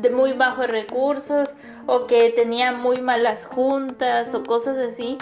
de 0.00 0.10
muy 0.10 0.32
bajos 0.32 0.68
recursos 0.68 1.54
o 1.86 2.06
que 2.06 2.30
tenía 2.30 2.72
muy 2.72 3.00
malas 3.00 3.46
juntas 3.46 4.34
o 4.34 4.42
cosas 4.42 4.76
así. 4.78 5.18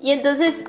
Y 0.00 0.12
entonces 0.12 0.64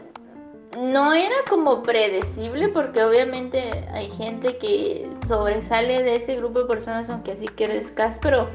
no 0.80 1.14
era 1.14 1.36
como 1.50 1.84
predecible 1.84 2.70
porque 2.70 3.04
obviamente 3.04 3.86
hay 3.92 4.10
gente 4.12 4.58
que 4.58 5.10
sobresale 5.28 6.04
de 6.04 6.16
ese 6.16 6.36
grupo 6.36 6.60
de 6.60 6.66
personas 6.66 7.10
aunque 7.10 7.34
así 7.34 7.48
crezcas, 7.48 8.20
pero 8.22 8.48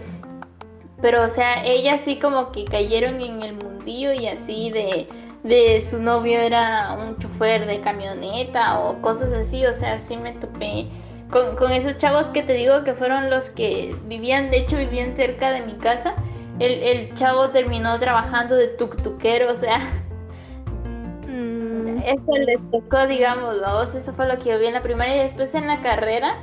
pero, 1.01 1.25
o 1.25 1.29
sea, 1.29 1.65
ellas 1.65 2.01
sí 2.01 2.19
como 2.19 2.51
que 2.51 2.65
cayeron 2.65 3.21
en 3.21 3.43
el 3.43 3.55
mundillo 3.55 4.13
y 4.13 4.27
así 4.27 4.71
de, 4.71 5.09
de 5.45 5.81
su 5.81 6.03
novio 6.03 6.41
era 6.41 6.93
un 6.93 7.17
chofer 7.19 7.67
de 7.67 7.81
camioneta 7.81 8.81
o 8.81 9.01
cosas 9.01 9.33
así. 9.33 9.65
O 9.65 9.75
sea, 9.75 9.99
sí 10.01 10.17
me 10.17 10.33
topé 10.33 10.89
con, 11.31 11.55
con 11.57 11.71
esos 11.71 11.99
chavos 11.99 12.27
que 12.29 12.43
te 12.43 12.55
digo 12.55 12.83
que 12.83 12.95
fueron 12.95 13.31
los 13.31 13.49
que 13.51 13.95
vivían, 14.07 14.51
de 14.51 14.59
hecho, 14.59 14.77
vivían 14.77 15.15
cerca 15.15 15.53
de 15.53 15.63
mi 15.63 15.75
casa. 15.75 16.15
El, 16.59 16.83
el 16.83 17.15
chavo 17.15 17.51
terminó 17.51 17.99
trabajando 17.99 18.57
de 18.57 18.77
tuk-tukero, 18.77 19.53
o 19.53 19.55
sea, 19.55 19.79
mm. 21.29 21.99
eso 21.99 22.33
les 22.47 22.71
tocó, 22.71 23.07
digamos, 23.07 23.57
eso 23.95 24.13
fue 24.13 24.27
lo 24.27 24.39
que 24.39 24.51
yo 24.51 24.59
vi 24.59 24.67
en 24.67 24.75
la 24.75 24.83
primaria 24.83 25.17
y 25.17 25.21
después 25.21 25.55
en 25.55 25.67
la 25.67 25.81
carrera 25.81 26.37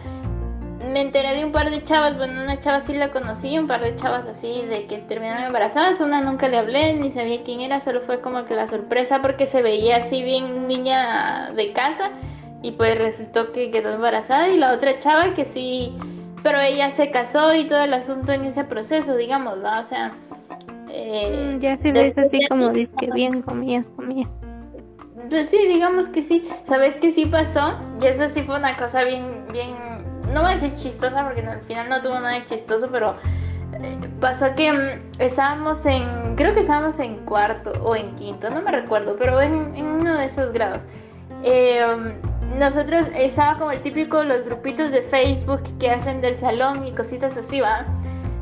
me 0.92 1.02
enteré 1.02 1.34
de 1.34 1.46
un 1.46 1.52
par 1.52 1.70
de 1.70 1.84
chavas, 1.84 2.18
bueno, 2.18 2.42
una 2.44 2.60
chava 2.60 2.82
sí 2.82 2.94
la 2.94 3.12
conocí, 3.12 3.58
un 3.58 3.68
par 3.68 3.82
de 3.82 3.96
chavas 3.96 4.28
así 4.28 4.62
de 4.66 4.88
que 4.88 5.00
terminaron 5.00 5.46
embarazadas, 5.46 6.00
una 6.00 6.22
nunca 6.22 6.48
le 6.48 6.58
hablé, 6.58 6.94
ni 6.94 7.12
sabía 7.12 7.44
quién 7.44 7.62
era, 7.62 7.80
solo 7.80 8.02
fue 8.02 8.22
como 8.22 8.46
que 8.46 8.56
la 8.56 8.68
sorpresa 8.68 9.22
porque 9.22 9.46
se 9.46 9.62
veía 9.62 9.98
así 9.98 10.24
bien 10.24 10.68
niña 10.68 11.52
de 11.56 11.74
casa 11.74 12.12
y 12.62 12.72
pues 12.72 12.98
resultó 12.98 13.52
que 13.52 13.72
quedó 13.72 13.94
embarazada 13.94 14.50
y 14.50 14.58
la 14.58 14.74
otra 14.74 14.98
chava 15.00 15.34
que 15.34 15.46
sí, 15.46 15.96
pero 16.46 16.60
ella 16.60 16.92
se 16.92 17.10
casó 17.10 17.56
y 17.56 17.68
todo 17.68 17.82
el 17.82 17.94
asunto 17.96 18.32
en 18.32 18.46
ese 18.46 18.64
proceso, 18.64 19.18
digamos, 19.18 19.58
¿no? 19.58 19.80
O 19.80 19.84
sea... 19.84 20.14
Eh, 20.92 21.56
mm, 21.56 21.60
ya 21.60 21.76
se 21.78 21.92
ves 21.92 22.16
así 22.16 22.48
como 22.48 22.70
dice 22.70 22.92
que 23.00 23.10
bien 23.10 23.42
comías, 23.42 23.88
comías. 23.96 24.30
Pues 25.28 25.50
sí, 25.50 25.58
digamos 25.68 26.08
que 26.10 26.22
sí. 26.22 26.48
¿Sabes 26.68 26.98
qué 26.98 27.10
sí 27.10 27.26
pasó? 27.26 27.74
Y 28.00 28.06
eso 28.06 28.30
sí 28.30 28.44
fue 28.44 28.60
una 28.60 28.78
cosa 28.78 29.04
bien, 29.04 29.44
bien 29.52 29.72
no 30.32 30.44
voy 30.44 30.52
a 30.52 30.54
decir 30.54 30.72
chistosa 30.78 31.24
porque 31.24 31.42
al 31.42 31.62
final 31.62 31.90
no 31.90 32.04
tuvo 32.04 32.14
nada 32.14 32.34
de 32.34 32.46
chistoso, 32.46 32.90
pero 32.92 33.16
eh, 33.82 33.98
pasó 34.22 34.54
que 34.54 34.72
mm, 34.72 35.02
estábamos 35.18 35.84
en, 35.88 36.36
creo 36.36 36.54
que 36.54 36.60
estábamos 36.60 37.00
en 37.00 37.26
cuarto 37.26 37.72
o 37.84 37.96
en 37.96 38.14
quinto, 38.18 38.52
no 38.52 38.62
me 38.62 38.70
recuerdo, 38.70 39.16
pero 39.18 39.42
en, 39.42 39.84
uno 39.84 40.16
de 40.16 40.26
esos 40.26 40.52
grados. 40.52 40.84
Eh, 41.42 41.84
nosotros 42.58 43.06
estaba 43.16 43.58
como 43.58 43.72
el 43.72 43.82
típico 43.82 44.24
los 44.24 44.46
grupitos 44.46 44.92
de 44.92 45.02
Facebook 45.02 45.62
que 45.80 45.92
hacen 45.92 46.22
del 46.22 46.38
salón 46.38 46.88
y 46.88 46.92
cositas 46.92 47.36
así, 47.38 47.62
¿va? 47.62 47.86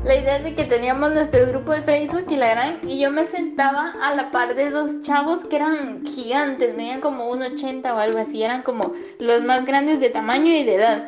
La 0.04 0.16
idea 0.16 0.36
es 0.36 0.44
de 0.44 0.54
que 0.54 0.64
teníamos 0.64 1.14
nuestro 1.14 1.46
grupo 1.46 1.72
de 1.72 1.80
Facebook 1.82 2.26
y 2.28 2.36
la 2.36 2.50
gran 2.50 2.78
y 2.82 3.00
yo 3.00 3.10
me 3.10 3.24
sentaba 3.24 3.94
a 4.02 4.14
la 4.14 4.30
par 4.30 4.54
de 4.54 4.70
dos 4.70 5.02
chavos 5.02 5.40
que 5.46 5.56
eran 5.56 6.04
gigantes, 6.06 6.76
medían 6.76 7.00
como 7.00 7.34
1,80 7.34 7.94
o 7.94 7.98
algo 7.98 8.18
así, 8.18 8.42
eran 8.42 8.62
como 8.62 8.92
los 9.18 9.42
más 9.42 9.64
grandes 9.64 10.00
de 10.00 10.10
tamaño 10.10 10.52
y 10.52 10.64
de 10.64 10.74
edad. 10.74 11.06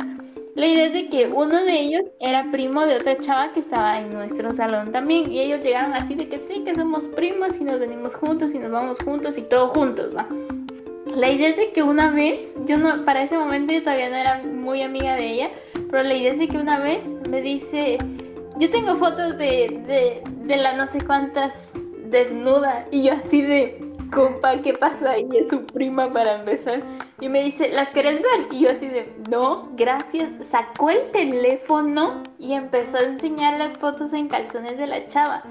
La 0.57 0.67
idea 0.67 0.87
es 0.87 0.95
de 0.95 1.11
que 1.11 1.27
uno 1.27 1.63
de 1.65 1.79
ellos 1.79 2.01
era 2.19 2.51
primo 2.51 2.87
de 2.87 2.97
otra 2.97 3.19
chava 3.21 3.53
que 3.53 3.61
estaba 3.61 4.01
en 4.01 4.15
nuestro 4.15 4.55
salón 4.55 4.91
también. 4.91 5.31
Y 5.31 5.39
ellos 5.39 5.63
llegaron 5.63 5.93
así 5.93 6.15
de 6.15 6.31
que 6.31 6.39
sí, 6.39 6.65
que 6.65 6.75
somos 6.75 7.05
primos 7.09 7.61
y 7.61 7.65
nos 7.65 7.79
venimos 7.79 8.15
juntos 8.15 8.55
y 8.55 8.59
nos 8.59 8.71
vamos 8.73 8.99
juntos 9.05 9.37
y 9.37 9.43
todo 9.43 9.69
juntos, 9.69 10.17
¿va? 10.17 10.27
La 11.17 11.31
idea 11.31 11.49
es 11.49 11.57
de 11.57 11.73
que 11.73 11.83
una 11.83 12.11
vez, 12.11 12.55
yo 12.67 12.77
no, 12.77 13.07
para 13.07 13.23
ese 13.23 13.39
momento 13.39 13.73
yo 13.73 13.83
todavía 13.83 14.11
no 14.11 14.17
era 14.17 14.43
muy 14.43 14.83
amiga 14.83 15.17
de 15.17 15.33
ella, 15.33 15.51
pero 15.91 16.03
la 16.03 16.13
idea 16.13 16.35
es 16.35 16.39
de 16.39 16.47
que 16.47 16.59
una 16.59 16.79
vez 16.79 17.07
me 17.31 17.41
dice, 17.41 17.97
yo 18.59 18.69
tengo 18.69 18.97
fotos 18.97 19.39
de, 19.39 19.81
de, 19.87 20.23
de 20.45 20.57
la 20.59 20.77
no 20.77 20.87
sé 20.87 21.01
cuántas 21.01 21.71
desnuda 22.11 22.87
y 22.91 23.05
yo 23.05 23.15
así 23.15 23.41
de, 23.41 23.83
compa, 24.13 24.61
¿qué 24.61 24.75
pasa 24.75 25.13
ahí? 25.13 25.27
Es 25.33 25.49
su 25.49 25.65
prima 25.65 26.13
para 26.13 26.41
empezar. 26.41 26.83
Y 27.19 27.31
me 27.31 27.43
dice, 27.43 27.71
¿las 27.71 27.89
querés 27.89 28.17
ver? 28.17 28.49
Y 28.51 28.61
yo 28.61 28.71
así 28.71 28.87
de, 28.87 29.11
no, 29.31 29.71
gracias. 29.75 30.29
Sacó 30.47 30.91
el 30.91 31.11
teléfono 31.13 32.25
y 32.39 32.53
empezó 32.53 32.99
a 32.99 33.05
enseñar 33.05 33.59
las 33.59 33.75
fotos 33.79 34.13
en 34.13 34.29
calzones 34.29 34.77
de 34.77 34.87
la 34.87 35.07
chava. 35.07 35.43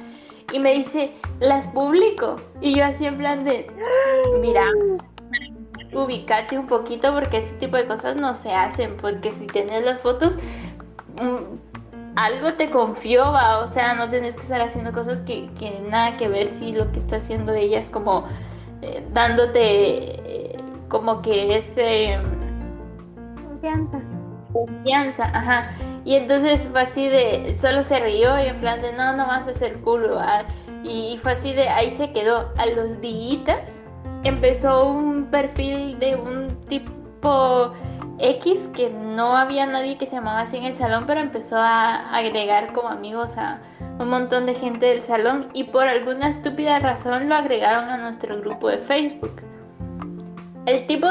Y 0.54 0.60
me 0.60 0.76
dice, 0.76 1.10
las 1.40 1.66
publico. 1.66 2.40
Y 2.62 2.76
yo 2.76 2.86
así 2.86 3.08
en 3.08 3.18
plan 3.18 3.44
de, 3.46 3.66
mira, 4.42 4.70
ubicate 5.96 6.58
un 6.58 6.68
poquito 6.68 7.14
porque 7.14 7.38
ese 7.38 7.56
tipo 7.56 7.78
de 7.78 7.88
cosas 7.88 8.16
no 8.16 8.34
se 8.34 8.54
hacen. 8.54 8.98
Porque 8.98 9.32
si 9.32 9.48
tenés 9.48 9.84
las 9.84 10.02
fotos, 10.02 10.38
mm, 11.22 12.16
algo 12.16 12.54
te 12.54 12.70
confió, 12.70 13.32
va, 13.32 13.60
o 13.60 13.68
sea, 13.68 13.94
no 13.94 14.10
tenés 14.10 14.36
que 14.36 14.42
estar 14.42 14.62
haciendo 14.62 14.92
cosas 14.92 15.22
que, 15.22 15.50
que 15.60 15.80
nada 15.90 16.18
que 16.18 16.28
ver 16.28 16.48
si 16.48 16.72
lo 16.72 16.92
que 16.92 17.00
está 17.00 17.18
haciendo 17.18 17.54
ella 17.54 17.80
es 17.80 17.90
como 17.90 18.26
eh, 18.82 19.06
dándote 19.14 19.60
eh, 19.60 20.58
como 20.88 21.22
que 21.22 21.58
ese... 21.58 22.20
Confianza. 23.48 24.02
Confianza, 24.54 25.26
ajá. 25.34 25.72
Y 26.06 26.16
entonces 26.16 26.68
fue 26.72 26.82
así 26.82 27.08
de, 27.08 27.56
solo 27.60 27.84
se 27.84 28.00
rió 28.00 28.40
y 28.40 28.48
en 28.48 28.60
plan 28.60 28.82
de, 28.82 28.94
no, 28.94 29.14
no 29.14 29.26
vas 29.28 29.48
a 29.48 29.52
hacer 29.52 29.80
culo, 29.82 30.22
Y 30.84 31.20
fue 31.22 31.34
así 31.34 31.54
de, 31.54 31.68
ahí 31.68 31.92
se 31.92 32.12
quedó. 32.14 32.52
A 32.58 32.66
los 32.68 33.02
días 33.02 33.82
empezó 34.24 34.90
un 34.90 35.26
perfil 35.26 36.00
de 36.00 36.16
un 36.16 36.48
tipo 36.68 37.74
X 38.20 38.70
que 38.74 38.90
no 38.90 39.36
había 39.36 39.66
nadie 39.66 39.98
que 39.98 40.06
se 40.06 40.16
llamaba 40.16 40.42
así 40.42 40.58
en 40.58 40.64
el 40.64 40.76
salón, 40.76 41.06
pero 41.06 41.20
empezó 41.20 41.58
a 41.58 42.16
agregar 42.16 42.74
como 42.74 42.90
amigos 42.90 43.38
a 43.38 43.60
un 44.00 44.10
montón 44.10 44.46
de 44.46 44.56
gente 44.56 44.86
del 44.86 45.02
salón 45.02 45.48
y 45.54 45.66
por 45.66 45.88
alguna 45.88 46.30
estúpida 46.30 46.80
razón 46.80 47.30
lo 47.30 47.36
agregaron 47.36 47.90
a 47.90 47.98
nuestro 47.98 48.40
grupo 48.40 48.70
de 48.70 48.80
Facebook. 48.80 49.42
El 50.66 50.88
tipo 50.88 51.08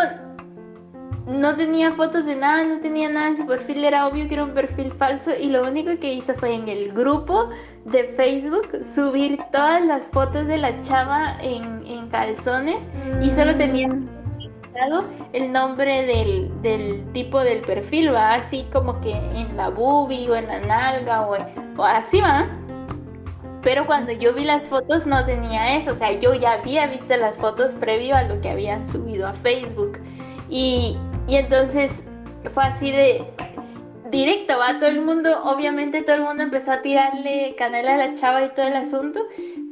no 1.27 1.57
tenía 1.57 1.93
fotos 1.93 2.27
de 2.27 2.37
nada, 2.37 2.65
no 2.65 2.81
tenía 2.81 3.09
nada 3.09 3.29
en 3.29 3.37
su 3.37 3.47
perfil, 3.47 3.85
era 3.85 4.07
obvio 4.07 4.29
que 4.29 4.35
era 4.35 4.45
un 4.45 4.55
perfil 4.55 4.93
falso 4.93 5.31
y 5.35 5.49
lo 5.49 5.65
único 5.65 5.99
que 5.99 6.13
hizo 6.15 6.35
fue 6.35 6.55
en 6.55 6.69
el 6.69 6.93
grupo 6.93 7.49
de 7.85 8.05
Facebook 8.17 8.85
subir 8.85 9.39
todas 9.53 9.85
las 9.85 10.05
fotos 10.07 10.47
de 10.47 10.59
la 10.59 10.81
chava 10.83 11.37
en, 11.41 11.87
en 11.87 12.09
calzones 12.09 12.87
y 13.23 13.31
solo 13.31 13.57
tenía 13.57 13.89
mm 13.89 14.15
el 15.33 15.53
nombre 15.53 16.05
del, 16.63 17.05
tipo 17.13 17.41
del 17.41 17.61
perfil, 17.61 18.13
va 18.13 18.35
así 18.35 18.67
como 18.73 19.01
que 19.01 19.13
en 19.13 19.57
la 19.57 19.69
boobie 19.69 20.29
o 20.31 20.35
en 20.35 20.47
la 20.47 20.61
nalga 20.61 21.23
o, 21.23 21.37
o 21.77 21.85
así 21.85 22.21
va. 22.21 22.49
Pero 23.63 23.87
cuando 23.87 24.13
yo 24.13 24.35
vi 24.35 24.45
las 24.45 24.65
fotos 24.67 25.07
no 25.07 25.25
tenía 25.25 25.77
eso, 25.77 25.93
o 25.93 25.95
sea, 25.95 26.13
yo 26.13 26.35
ya 26.35 26.55
había 26.55 26.87
visto 26.87 27.17
las 27.17 27.39
fotos 27.39 27.73
previo 27.77 28.15
a 28.17 28.25
lo 28.25 28.41
que 28.41 28.51
habían 28.51 28.87
subido 28.87 29.27
a 29.27 29.33
Facebook. 29.35 29.99
Y, 30.51 30.97
y 31.27 31.37
entonces 31.37 32.03
fue 32.53 32.65
así 32.65 32.91
de 32.91 33.25
directo, 34.11 34.59
va 34.59 34.79
todo 34.79 34.89
el 34.89 35.01
mundo, 35.01 35.43
obviamente 35.45 36.03
todo 36.03 36.17
el 36.17 36.23
mundo 36.23 36.43
empezó 36.43 36.73
a 36.73 36.83
tirarle 36.83 37.55
canela 37.57 37.95
a 37.95 37.97
la 37.97 38.15
chava 38.15 38.45
y 38.45 38.51
todo 38.51 38.67
el 38.67 38.77
asunto 38.77 39.21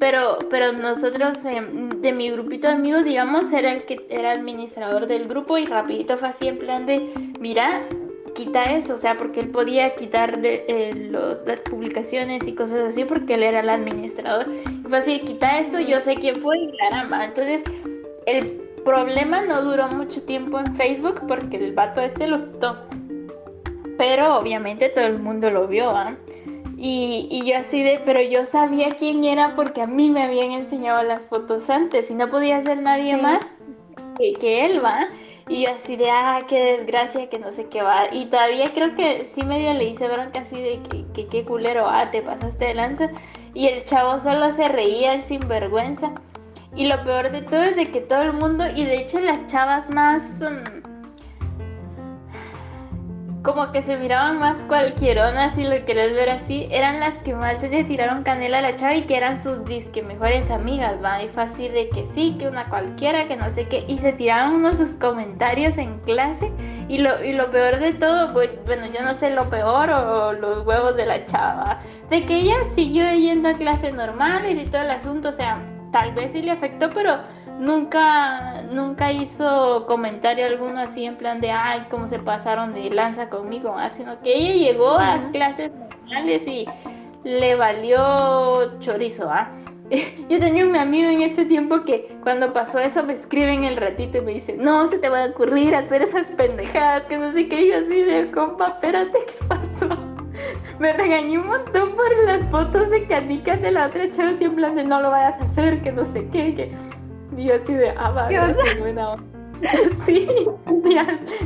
pero, 0.02 0.36
pero 0.50 0.72
nosotros, 0.72 1.44
eh, 1.44 1.62
de 1.98 2.10
mi 2.10 2.28
grupito 2.28 2.66
de 2.66 2.74
amigos, 2.74 3.04
digamos, 3.04 3.52
era 3.52 3.72
el 3.72 3.84
que 3.84 4.04
era 4.10 4.32
administrador 4.32 5.06
del 5.06 5.28
grupo 5.28 5.58
y 5.58 5.64
rapidito 5.64 6.18
fue 6.18 6.30
así 6.30 6.48
en 6.48 6.58
plan 6.58 6.86
de, 6.86 7.08
mira, 7.38 7.82
quita 8.34 8.64
eso, 8.64 8.96
o 8.96 8.98
sea, 8.98 9.16
porque 9.16 9.38
él 9.38 9.50
podía 9.50 9.94
quitar 9.94 10.40
eh, 10.42 10.90
las 11.46 11.60
publicaciones 11.60 12.48
y 12.48 12.54
cosas 12.56 12.80
así 12.80 13.04
porque 13.04 13.34
él 13.34 13.44
era 13.44 13.60
el 13.60 13.68
administrador. 13.68 14.48
Y 14.84 14.88
fue 14.88 14.98
así, 14.98 15.20
quita 15.20 15.60
eso, 15.60 15.78
yo 15.78 16.00
sé 16.00 16.16
quién 16.16 16.42
fue 16.42 16.58
y 16.58 16.76
caramba. 16.78 17.24
Entonces, 17.24 17.62
el 18.26 18.60
problema 18.84 19.42
no 19.42 19.62
duró 19.62 19.88
mucho 19.88 20.22
tiempo 20.22 20.58
en 20.58 20.74
Facebook 20.76 21.22
porque 21.26 21.56
el 21.56 21.74
vato 21.74 22.00
este 22.00 22.26
lo 22.26 22.52
quitó. 22.52 22.76
Pero 23.98 24.38
obviamente 24.38 24.88
todo 24.88 25.06
el 25.06 25.18
mundo 25.18 25.50
lo 25.50 25.68
vio, 25.68 25.90
¿ah? 25.90 26.16
Y, 26.84 27.44
yo 27.46 27.58
así 27.58 27.80
de, 27.84 28.02
pero 28.04 28.20
yo 28.20 28.44
sabía 28.44 28.90
quién 28.96 29.22
era 29.22 29.54
porque 29.54 29.82
a 29.82 29.86
mí 29.86 30.10
me 30.10 30.24
habían 30.24 30.50
enseñado 30.50 31.04
las 31.04 31.24
fotos 31.24 31.70
antes 31.70 32.10
y 32.10 32.14
no 32.14 32.28
podía 32.28 32.60
ser 32.62 32.82
nadie 32.82 33.16
más 33.16 33.60
que, 34.18 34.64
él, 34.64 34.84
¿va? 34.84 35.06
Y 35.48 35.62
yo 35.62 35.70
así 35.70 35.94
de, 35.94 36.10
ah, 36.10 36.42
qué 36.48 36.78
desgracia, 36.78 37.28
que 37.28 37.38
no 37.38 37.52
sé 37.52 37.66
qué 37.66 37.82
va. 37.82 38.12
Y 38.12 38.26
todavía 38.26 38.72
creo 38.74 38.96
que 38.96 39.24
sí 39.24 39.44
medio 39.44 39.72
le 39.74 39.84
hice 39.84 40.08
bronca 40.08 40.40
así 40.40 40.56
de 40.56 40.80
que, 41.14 41.28
qué 41.28 41.44
culero, 41.44 41.86
ah, 41.86 42.10
te 42.10 42.20
pasaste 42.20 42.64
de 42.64 42.74
lanza. 42.74 43.10
Y 43.54 43.68
el 43.68 43.84
chavo 43.84 44.18
solo 44.18 44.50
se 44.50 44.66
reía, 44.66 45.14
el 45.14 45.22
sinvergüenza. 45.22 46.12
Y 46.74 46.86
lo 46.86 47.02
peor 47.04 47.30
de 47.30 47.42
todo 47.42 47.62
es 47.62 47.76
de 47.76 47.90
que 47.90 48.00
todo 48.00 48.22
el 48.22 48.32
mundo, 48.32 48.64
y 48.74 48.84
de 48.84 49.02
hecho 49.02 49.20
las 49.20 49.46
chavas 49.46 49.90
más... 49.90 50.40
Mm, 50.40 50.82
como 53.42 53.72
que 53.72 53.82
se 53.82 53.96
miraban 53.96 54.38
más 54.38 54.58
cualquieronas, 54.68 55.54
si 55.54 55.64
lo 55.64 55.84
querés 55.84 56.14
ver 56.14 56.30
así, 56.30 56.68
eran 56.70 57.00
las 57.00 57.18
que 57.18 57.34
más 57.34 57.60
le 57.60 57.82
tiraron 57.84 58.22
canela 58.22 58.60
a 58.60 58.62
la 58.62 58.76
chava 58.76 58.94
y 58.94 59.02
que 59.02 59.16
eran 59.16 59.42
sus 59.42 59.64
disque 59.64 60.00
mejores 60.00 60.48
amigas, 60.48 60.94
va, 61.04 61.22
y 61.22 61.28
fue 61.28 61.42
así 61.42 61.68
de 61.68 61.88
que 61.88 62.06
sí, 62.06 62.36
que 62.38 62.46
una 62.46 62.68
cualquiera, 62.68 63.26
que 63.26 63.36
no 63.36 63.50
sé 63.50 63.66
qué, 63.66 63.84
y 63.88 63.98
se 63.98 64.12
tiraban 64.12 64.54
unos 64.54 64.76
sus 64.76 64.90
comentarios 64.92 65.76
en 65.76 65.98
clase, 66.00 66.52
y 66.88 66.98
lo, 66.98 67.22
y 67.24 67.32
lo 67.32 67.50
peor 67.50 67.80
de 67.80 67.94
todo, 67.94 68.32
pues, 68.32 68.50
bueno, 68.64 68.86
yo 68.86 69.02
no 69.02 69.12
sé 69.12 69.30
lo 69.30 69.50
peor 69.50 69.90
o 69.90 70.32
los 70.32 70.64
huevos 70.64 70.94
de 70.96 71.06
la 71.06 71.26
chava, 71.26 71.80
de 72.10 72.24
que 72.24 72.36
ella 72.36 72.64
siguió 72.64 73.12
yendo 73.12 73.48
a 73.48 73.54
clases 73.54 73.92
normales 73.92 74.56
y 74.56 74.66
todo 74.66 74.82
el 74.82 74.90
asunto, 74.92 75.30
o 75.30 75.32
sea, 75.32 75.58
tal 75.92 76.12
vez 76.12 76.32
sí 76.32 76.42
le 76.42 76.50
afectó, 76.50 76.90
pero 76.90 77.18
nunca, 77.58 78.62
nunca 78.62 79.12
hizo 79.12 79.86
comentario 79.86 80.46
alguno 80.46 80.80
así 80.80 81.04
en 81.04 81.16
plan 81.16 81.40
de, 81.40 81.52
ay, 81.52 81.86
cómo 81.90 82.08
se 82.08 82.18
pasaron 82.18 82.74
de 82.74 82.90
lanza 82.90 83.28
conmigo, 83.28 83.76
ah, 83.78 83.90
sino 83.90 84.20
que 84.20 84.34
ella 84.34 84.54
llegó 84.54 84.98
a 84.98 85.30
clases 85.30 85.70
normales 85.72 86.46
y 86.48 86.66
le 87.22 87.54
valió 87.54 88.78
chorizo, 88.80 89.30
¿ah? 89.30 89.50
Yo 90.28 90.38
tenía 90.38 90.66
un 90.66 90.74
amigo 90.74 91.10
en 91.10 91.22
ese 91.22 91.44
tiempo 91.44 91.84
que 91.84 92.16
cuando 92.22 92.52
pasó 92.52 92.78
eso 92.78 93.04
me 93.04 93.12
escribe 93.12 93.52
en 93.52 93.64
el 93.64 93.76
ratito 93.76 94.18
y 94.18 94.22
me 94.22 94.32
dice, 94.34 94.56
no 94.56 94.88
se 94.88 94.98
te 94.98 95.08
va 95.08 95.24
a 95.24 95.26
ocurrir 95.26 95.74
hacer 95.74 96.02
esas 96.02 96.30
pendejadas, 96.30 97.04
que 97.04 97.18
no 97.18 97.32
sé 97.32 97.48
qué, 97.48 97.62
y 97.62 97.68
yo 97.68 97.76
así 97.76 98.00
de, 98.00 98.30
compa, 98.30 98.68
espérate, 98.68 99.18
¿qué 99.26 99.46
pasó? 99.46 100.21
Me 100.78 100.92
regañó 100.92 101.40
un 101.40 101.48
montón 101.48 101.92
por 101.92 102.24
las 102.24 102.44
fotos 102.46 102.90
de 102.90 103.04
canicas 103.04 103.60
de 103.60 103.70
la 103.70 103.86
otra 103.86 104.10
chava, 104.10 104.30
así 104.30 104.44
en 104.44 104.54
plan 104.54 104.74
de, 104.74 104.84
no 104.84 105.00
lo 105.00 105.10
vayas 105.10 105.40
a 105.40 105.44
hacer, 105.44 105.82
que 105.82 105.92
no 105.92 106.04
sé 106.04 106.26
qué, 106.32 106.54
que 106.54 106.72
y 107.36 107.44
yo 107.44 107.54
así 107.54 107.72
de, 107.74 107.90
ah, 107.96 108.10
buena 108.78 109.16
Sí, 110.06 110.28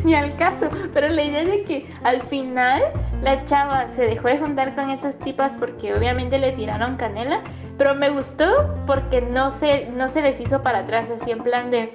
ni 0.05 0.15
al, 0.15 0.37
caso. 0.37 0.69
Pero 0.95 1.09
la 1.09 1.23
idea 1.23 1.45
de 1.45 1.65
que 1.65 1.87
al 2.03 2.23
final 2.23 2.83
la 3.23 3.45
chava 3.45 3.89
se 3.91 4.07
dejó 4.07 4.29
de 4.29 4.39
juntar 4.39 4.75
con 4.75 4.91
esas 4.91 5.19
tipas 5.19 5.55
porque 5.57 5.95
obviamente 5.95 6.39
le 6.39 6.53
tiraron 6.53 6.97
canela. 6.97 7.43
Pero 7.79 7.95
me 7.95 8.09
gustó 8.09 8.75
porque 8.87 9.21
no 9.21 9.51
se, 9.51 9.91
no 9.91 10.09
se 10.09 10.23
les 10.23 10.41
hizo 10.41 10.63
para 10.63 10.81
atrás, 10.81 11.11
así 11.11 11.31
en 11.31 11.41
plan 11.41 11.71
de, 11.71 11.91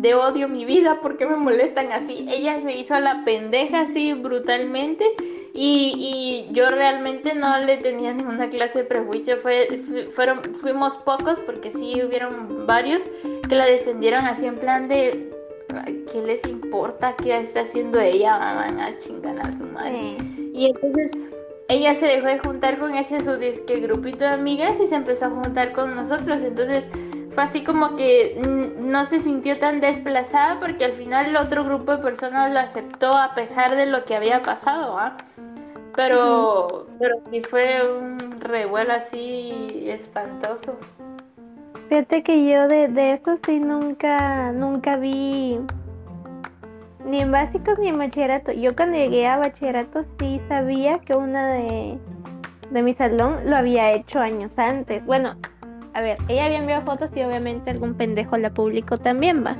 de 0.00 0.14
odio 0.14 0.48
mi 0.48 0.64
vida, 0.64 0.98
porque 1.02 1.26
me 1.26 1.36
molestan 1.36 1.92
así? 1.92 2.26
Ella 2.28 2.60
se 2.60 2.72
hizo 2.72 2.98
la 2.98 3.22
pendeja 3.24 3.82
así 3.82 4.14
brutalmente 4.14 5.04
y, 5.52 6.46
y, 6.50 6.54
yo 6.54 6.68
realmente 6.70 7.34
no 7.34 7.58
le 7.58 7.76
tenía 7.78 8.12
ninguna 8.12 8.48
clase 8.48 8.80
de 8.80 8.84
prejuicio. 8.86 9.36
Fue, 9.38 9.82
fueron, 10.14 10.42
fuimos 10.54 10.96
pocos 10.98 11.38
porque 11.40 11.70
sí 11.72 12.02
hubieron 12.02 12.66
varios 12.66 13.02
que 13.48 13.54
la 13.54 13.66
defendieron 13.66 14.24
así 14.24 14.46
en 14.46 14.56
plan 14.56 14.88
de 14.88 15.30
¿qué 16.12 16.22
les 16.22 16.46
importa 16.46 17.14
qué 17.22 17.38
está 17.38 17.60
haciendo 17.60 18.00
ella? 18.00 18.38
Van 18.38 18.80
a 18.80 18.98
chingar 18.98 19.38
a 19.38 19.52
su 19.58 19.64
madre. 19.66 20.16
Y 20.54 20.66
entonces 20.66 21.12
ella 21.68 21.94
se 21.94 22.06
dejó 22.06 22.26
de 22.26 22.38
juntar 22.38 22.78
con 22.78 22.94
ese 22.94 23.22
su 23.22 23.36
disque 23.36 23.80
grupito 23.80 24.20
de 24.20 24.30
amigas 24.30 24.80
y 24.80 24.86
se 24.86 24.94
empezó 24.94 25.26
a 25.26 25.30
juntar 25.30 25.72
con 25.72 25.94
nosotros. 25.94 26.42
Entonces 26.42 26.88
fue 27.34 27.42
así 27.42 27.64
como 27.64 27.96
que 27.96 28.40
no 28.78 29.04
se 29.06 29.20
sintió 29.20 29.58
tan 29.58 29.80
desplazada 29.80 30.58
porque 30.58 30.84
al 30.84 30.92
final 30.92 31.26
el 31.26 31.36
otro 31.36 31.64
grupo 31.64 31.96
de 31.96 32.02
personas 32.02 32.52
la 32.52 32.62
aceptó 32.62 33.16
a 33.16 33.34
pesar 33.34 33.76
de 33.76 33.86
lo 33.86 34.04
que 34.04 34.16
había 34.16 34.42
pasado, 34.42 34.98
¿ah? 34.98 35.16
Pero, 35.94 36.86
pero 36.98 37.16
sí 37.30 37.42
fue 37.42 37.80
un 37.98 38.40
revuelo 38.40 38.92
así 38.92 39.84
espantoso. 39.86 40.78
Fíjate 41.88 42.22
que 42.22 42.48
yo 42.48 42.68
de, 42.68 42.88
de 42.88 43.12
eso 43.12 43.36
sí 43.44 43.58
nunca, 43.58 44.52
nunca 44.52 44.96
vi 44.96 45.58
ni 47.04 47.20
en 47.20 47.32
básicos 47.32 47.78
ni 47.78 47.88
en 47.88 47.98
bachillerato. 47.98 48.52
Yo 48.52 48.76
cuando 48.76 48.96
llegué 48.96 49.26
a 49.26 49.38
bachillerato 49.38 50.04
sí 50.18 50.40
sabía 50.48 51.00
que 51.00 51.14
una 51.14 51.48
de, 51.48 51.98
de 52.70 52.82
mi 52.82 52.94
salón 52.94 53.38
lo 53.44 53.56
había 53.56 53.92
hecho 53.92 54.20
años 54.20 54.52
antes. 54.56 55.04
Bueno, 55.04 55.36
a 55.94 56.00
ver, 56.00 56.18
ella 56.28 56.46
había 56.46 56.58
enviado 56.58 56.82
fotos 56.82 57.10
y 57.14 57.22
obviamente 57.22 57.70
algún 57.70 57.94
pendejo 57.94 58.36
la 58.36 58.50
publicó 58.50 58.98
también, 58.98 59.44
va. 59.44 59.56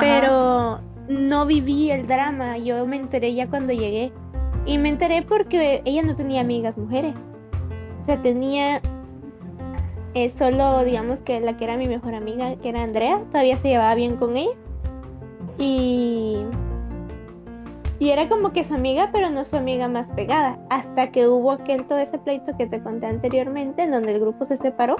Pero 0.00 0.80
no 1.08 1.46
viví 1.46 1.90
el 1.90 2.06
drama, 2.06 2.58
yo 2.58 2.86
me 2.86 2.96
enteré 2.96 3.34
ya 3.34 3.48
cuando 3.48 3.72
llegué. 3.72 4.12
Y 4.66 4.78
me 4.78 4.88
enteré 4.88 5.22
porque 5.22 5.82
ella 5.84 6.02
no 6.02 6.16
tenía 6.16 6.40
amigas 6.40 6.78
mujeres. 6.78 7.14
O 8.00 8.04
sea, 8.04 8.20
tenía 8.22 8.80
eh, 10.14 10.30
solo, 10.30 10.84
digamos 10.84 11.20
que 11.20 11.40
la 11.40 11.56
que 11.56 11.64
era 11.64 11.76
mi 11.76 11.86
mejor 11.86 12.14
amiga, 12.14 12.56
que 12.56 12.70
era 12.70 12.82
Andrea, 12.82 13.20
todavía 13.30 13.56
se 13.56 13.68
llevaba 13.68 13.94
bien 13.94 14.16
con 14.16 14.36
ella. 14.36 14.54
Y, 15.58 16.38
y 18.04 18.10
era 18.10 18.28
como 18.28 18.52
que 18.52 18.64
su 18.64 18.74
amiga, 18.74 19.08
pero 19.12 19.30
no 19.30 19.44
su 19.44 19.56
amiga 19.56 19.88
más 19.88 20.08
pegada. 20.08 20.58
Hasta 20.68 21.10
que 21.10 21.26
hubo 21.26 21.52
aquel 21.52 21.86
todo 21.86 21.98
ese 21.98 22.18
pleito 22.18 22.54
que 22.56 22.66
te 22.66 22.82
conté 22.82 23.06
anteriormente, 23.06 23.82
en 23.82 23.92
donde 23.92 24.14
el 24.14 24.20
grupo 24.20 24.44
se 24.44 24.58
separó 24.58 24.96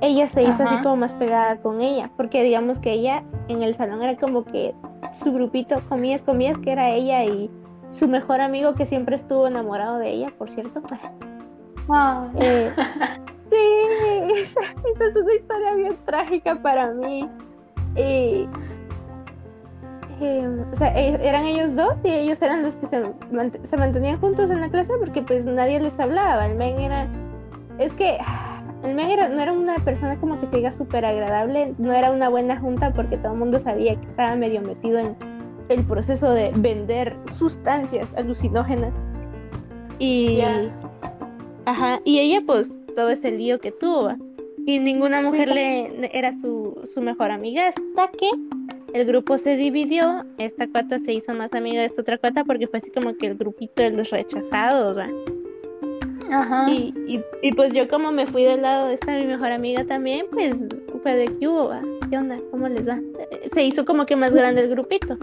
ella 0.00 0.28
se 0.28 0.44
hizo 0.44 0.62
así 0.62 0.76
como 0.82 0.96
más 0.96 1.14
pegada 1.14 1.56
con 1.56 1.80
ella, 1.80 2.10
porque 2.16 2.42
digamos 2.44 2.78
que 2.78 2.92
ella 2.92 3.24
en 3.48 3.62
el 3.62 3.74
salón 3.74 4.02
era 4.02 4.16
como 4.16 4.44
que 4.44 4.74
su 5.12 5.32
grupito, 5.32 5.82
comías, 5.88 6.22
comías, 6.22 6.56
que 6.58 6.70
era 6.70 6.90
ella 6.90 7.24
y 7.24 7.50
su 7.90 8.06
mejor 8.06 8.40
amigo 8.40 8.74
que 8.74 8.86
siempre 8.86 9.16
estuvo 9.16 9.48
enamorado 9.48 9.98
de 9.98 10.10
ella, 10.10 10.32
por 10.38 10.52
cierto. 10.52 10.80
Eh, 12.36 12.72
sí, 13.50 14.36
esa, 14.36 14.60
esa 14.60 15.08
es 15.08 15.16
una 15.16 15.34
historia 15.34 15.74
bien 15.74 15.96
trágica 16.04 16.54
para 16.62 16.92
mí. 16.92 17.28
Eh, 17.96 18.46
eh, 20.20 20.48
o 20.72 20.76
sea, 20.76 20.88
e- 20.98 21.26
eran 21.26 21.44
ellos 21.44 21.74
dos 21.76 21.94
y 22.04 22.08
ellos 22.10 22.40
eran 22.42 22.62
los 22.62 22.76
que 22.76 22.86
se, 22.86 23.02
mant- 23.02 23.62
se 23.64 23.76
mantenían 23.76 24.18
juntos 24.20 24.50
en 24.50 24.60
la 24.60 24.68
clase 24.68 24.92
porque 24.98 25.22
pues 25.22 25.44
nadie 25.44 25.80
les 25.80 25.98
hablaba. 25.98 26.46
El 26.46 26.56
men 26.56 26.78
era... 26.80 27.06
Es 27.78 27.92
que 27.92 28.18
el 28.84 28.94
men 28.94 29.10
era- 29.10 29.28
no 29.28 29.40
era 29.40 29.52
una 29.52 29.76
persona 29.84 30.18
como 30.20 30.40
que 30.40 30.46
se 30.46 30.56
diga 30.56 30.72
súper 30.72 31.04
agradable, 31.04 31.74
no 31.78 31.92
era 31.92 32.10
una 32.10 32.28
buena 32.28 32.58
junta 32.58 32.92
porque 32.92 33.16
todo 33.18 33.32
el 33.32 33.38
mundo 33.38 33.58
sabía 33.58 33.94
que 33.98 34.06
estaba 34.06 34.34
medio 34.36 34.60
metido 34.62 34.98
en 34.98 35.16
el 35.68 35.84
proceso 35.84 36.30
de 36.30 36.50
vender 36.56 37.16
sustancias 37.36 38.08
alucinógenas. 38.16 38.92
Y... 39.98 40.40
Ajá, 41.66 42.00
y 42.04 42.18
ella 42.20 42.40
pues 42.46 42.70
todo 42.96 43.10
ese 43.10 43.30
lío 43.30 43.58
que 43.60 43.72
tuvo. 43.72 44.12
Y 44.64 44.78
ninguna 44.78 45.20
Sí. 45.20 45.26
mujer 45.26 45.48
le 45.48 46.10
era 46.18 46.32
su, 46.40 46.80
su 46.94 47.00
mejor 47.02 47.30
amiga 47.30 47.68
hasta 47.68 48.10
que 48.12 48.28
el 48.94 49.06
grupo 49.06 49.38
se 49.38 49.56
dividió. 49.56 50.24
Esta 50.38 50.66
cuata 50.68 50.98
se 51.00 51.12
hizo 51.12 51.34
más 51.34 51.52
amiga 51.54 51.80
de 51.80 51.86
esta 51.86 52.02
otra 52.02 52.18
cuata 52.18 52.44
porque 52.44 52.66
fue 52.66 52.78
así 52.78 52.90
como 52.90 53.16
que 53.16 53.28
el 53.28 53.36
grupito 53.36 53.82
de 53.82 53.90
los 53.90 54.10
rechazados. 54.10 54.98
¿va? 54.98 55.08
Ajá. 56.30 56.70
Y, 56.70 56.94
y, 57.06 57.24
y, 57.42 57.52
pues 57.52 57.72
yo 57.72 57.88
como 57.88 58.12
me 58.12 58.26
fui 58.26 58.44
del 58.44 58.62
lado 58.62 58.88
de 58.88 58.94
esta 58.94 59.14
mi 59.14 59.26
mejor 59.26 59.52
amiga 59.52 59.84
también, 59.84 60.26
pues 60.30 60.54
fue 61.02 61.16
de 61.16 61.26
que 61.38 61.48
hubo, 61.48 61.68
¿va? 61.68 61.80
¿qué 62.10 62.18
onda? 62.18 62.38
¿Cómo 62.50 62.68
les 62.68 62.88
va? 62.88 62.98
Eh, 63.30 63.48
Se 63.52 63.62
hizo 63.62 63.84
como 63.84 64.04
que 64.06 64.16
más 64.16 64.32
grande 64.32 64.62
el 64.62 64.70
grupito. 64.70 65.16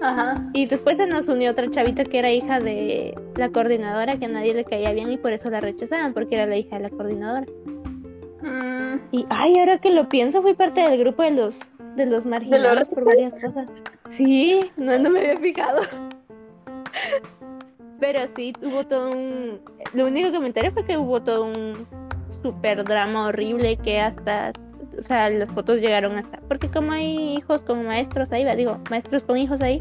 Ajá. 0.00 0.34
Y 0.52 0.66
después 0.66 0.96
se 0.96 1.06
nos 1.06 1.28
unió 1.28 1.52
otra 1.52 1.70
chavita 1.70 2.04
que 2.04 2.18
era 2.18 2.32
hija 2.32 2.58
de 2.58 3.14
la 3.36 3.50
coordinadora, 3.50 4.18
que 4.18 4.24
a 4.24 4.28
nadie 4.28 4.52
le 4.52 4.64
caía 4.64 4.92
bien 4.92 5.12
y 5.12 5.16
por 5.16 5.32
eso 5.32 5.48
la 5.48 5.60
rechazaban, 5.60 6.12
porque 6.12 6.34
era 6.34 6.46
la 6.46 6.56
hija 6.56 6.76
de 6.76 6.82
la 6.82 6.88
coordinadora. 6.90 7.46
Mm, 8.42 8.96
Y 9.12 9.24
ay, 9.30 9.52
ahora 9.60 9.78
que 9.78 9.90
lo 9.90 10.08
pienso, 10.08 10.42
fui 10.42 10.54
parte 10.54 10.80
del 10.80 10.98
grupo 10.98 11.22
de 11.22 11.30
los 11.30 11.60
de 11.96 12.06
los 12.06 12.26
marginados 12.26 12.88
por 12.88 13.04
varias 13.04 13.38
cosas. 13.38 13.70
Sí, 14.08 14.70
no, 14.76 14.98
no 14.98 15.10
me 15.10 15.20
había 15.20 15.36
fijado. 15.38 15.82
Pero 18.00 18.20
sí, 18.34 18.52
hubo 18.62 18.84
todo 18.84 19.10
un... 19.10 19.60
Lo 19.94 20.06
único 20.06 20.32
que 20.32 20.40
me 20.40 20.48
enteré 20.48 20.72
fue 20.72 20.84
que 20.84 20.96
hubo 20.96 21.22
todo 21.22 21.44
un 21.44 21.86
super 22.42 22.82
drama 22.84 23.28
horrible 23.28 23.76
que 23.76 24.00
hasta... 24.00 24.52
O 24.98 25.04
sea, 25.04 25.30
las 25.30 25.48
fotos 25.50 25.80
llegaron 25.80 26.18
hasta... 26.18 26.40
Porque 26.48 26.68
como 26.68 26.90
hay 26.92 27.36
hijos 27.36 27.62
con 27.62 27.86
maestros 27.86 28.32
ahí, 28.32 28.44
va, 28.44 28.56
digo, 28.56 28.78
maestros 28.90 29.22
con 29.22 29.38
hijos 29.38 29.62
ahí. 29.62 29.80